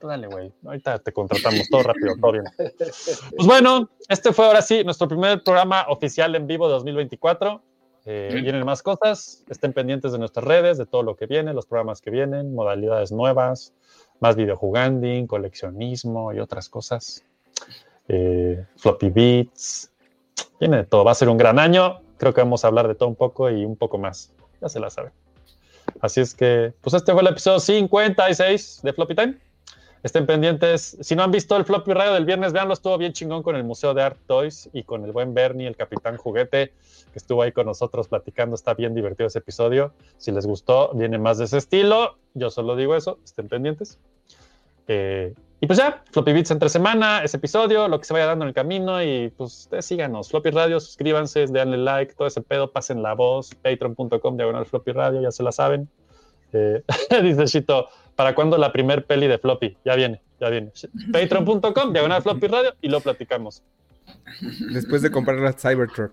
[0.00, 0.52] tú Dale, güey.
[0.64, 2.44] Ahorita te contratamos todo rápido, todo bien.
[2.56, 7.62] Pues bueno, este fue ahora sí nuestro primer programa oficial en vivo de 2024.
[8.06, 11.64] Eh, vienen más cosas, estén pendientes de nuestras redes, de todo lo que viene, los
[11.64, 13.72] programas que vienen, modalidades nuevas,
[14.20, 17.24] más videojuganding, coleccionismo y otras cosas.
[18.08, 19.90] Eh, floppy beats,
[20.60, 21.04] viene de todo.
[21.04, 22.00] Va a ser un gran año.
[22.16, 24.32] Creo que vamos a hablar de todo un poco y un poco más.
[24.60, 25.12] Ya se la saben.
[26.00, 29.38] Así es que, pues este fue el episodio 56 de Floppy Time.
[30.02, 30.98] Estén pendientes.
[31.00, 33.64] Si no han visto el Floppy Radio del viernes, véanlo, estuvo bien chingón con el
[33.64, 36.74] Museo de Art Toys y con el buen Bernie, el Capitán Juguete,
[37.10, 38.54] que estuvo ahí con nosotros platicando.
[38.54, 39.94] Está bien divertido ese episodio.
[40.18, 42.18] Si les gustó, viene más de ese estilo.
[42.34, 43.98] Yo solo digo eso, estén pendientes.
[44.88, 48.44] Eh, y pues ya, Floppy Beats entre semana, ese episodio, lo que se vaya dando
[48.44, 50.28] en el camino y pues ustedes síganos.
[50.28, 55.22] Floppy Radio, suscríbanse, denle like, todo ese pedo, pasen la voz, patreon.com, diagonal Floppy Radio,
[55.22, 55.88] ya se la saben.
[56.52, 56.82] Eh,
[57.22, 59.76] dice Shito, ¿para cuándo la primer peli de Floppy?
[59.84, 60.70] Ya viene, ya viene.
[61.12, 63.62] Patreon.com, diagonal Floppy Radio y lo platicamos.
[64.72, 66.12] Después de comprar la Cybertruck.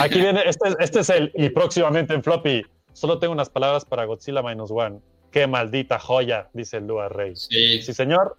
[0.00, 3.84] Aquí viene, este, es- este es el, y próximamente en Floppy, solo tengo unas palabras
[3.84, 5.00] para Godzilla Minus One.
[5.30, 7.36] Qué maldita joya, dice el Lua Rey.
[7.36, 7.82] Sí.
[7.82, 8.36] Sí, señor.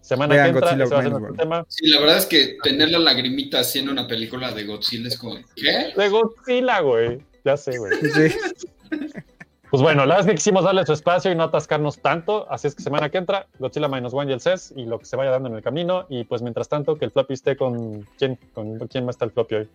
[0.00, 1.38] Semana Vean que entra, Godzilla ese va a One.
[1.38, 1.64] tema.
[1.68, 5.36] Sí, la verdad es que tener la lagrimita haciendo una película de Godzilla es como,
[5.56, 5.92] ¿qué?
[5.96, 7.18] De Godzilla, güey.
[7.44, 7.92] Ya sé, güey.
[8.12, 8.36] Sí.
[9.70, 12.46] Pues bueno, la verdad es que quisimos darle su espacio y no atascarnos tanto.
[12.48, 15.04] Así es que semana que entra, Godzilla Minus One y el CES y lo que
[15.04, 16.06] se vaya dando en el camino.
[16.08, 18.02] Y pues mientras tanto, que el floppy esté con.
[18.16, 18.38] ¿Quién?
[18.52, 19.68] ¿Con quién va a estar el floppy hoy?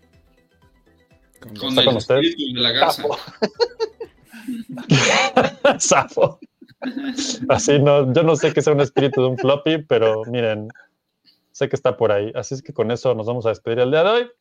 [1.60, 2.16] Con ¿Está el con usted?
[2.16, 3.04] de la garza.
[5.80, 6.40] Safo.
[7.50, 10.70] Así no, yo no sé qué sea un espíritu de un floppy, pero miren,
[11.52, 12.32] sé que está por ahí.
[12.36, 14.32] Así es que con eso nos vamos a despedir el día de hoy.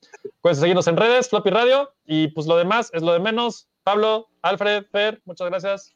[0.41, 3.69] Pueden seguirnos en redes, Floppy Radio, y pues lo demás es lo de menos.
[3.83, 5.95] Pablo, Alfred, Fer, muchas gracias.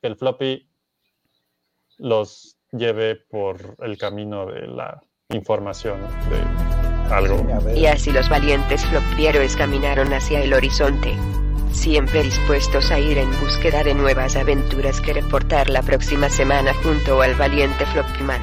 [0.00, 0.68] Que el floppy
[1.98, 6.00] los lleve por el camino de la información
[6.30, 7.44] de algo.
[7.74, 11.16] Y así los valientes flopieros caminaron hacia el horizonte.
[11.72, 17.22] Siempre dispuestos a ir en búsqueda de nuevas aventuras que reportar la próxima semana junto
[17.22, 18.40] al valiente Floppyman.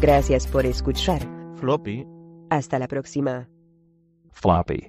[0.00, 1.22] Gracias por escuchar.
[1.56, 2.06] Floppy.
[2.50, 3.48] Hasta la próxima.
[4.30, 4.88] Floppy.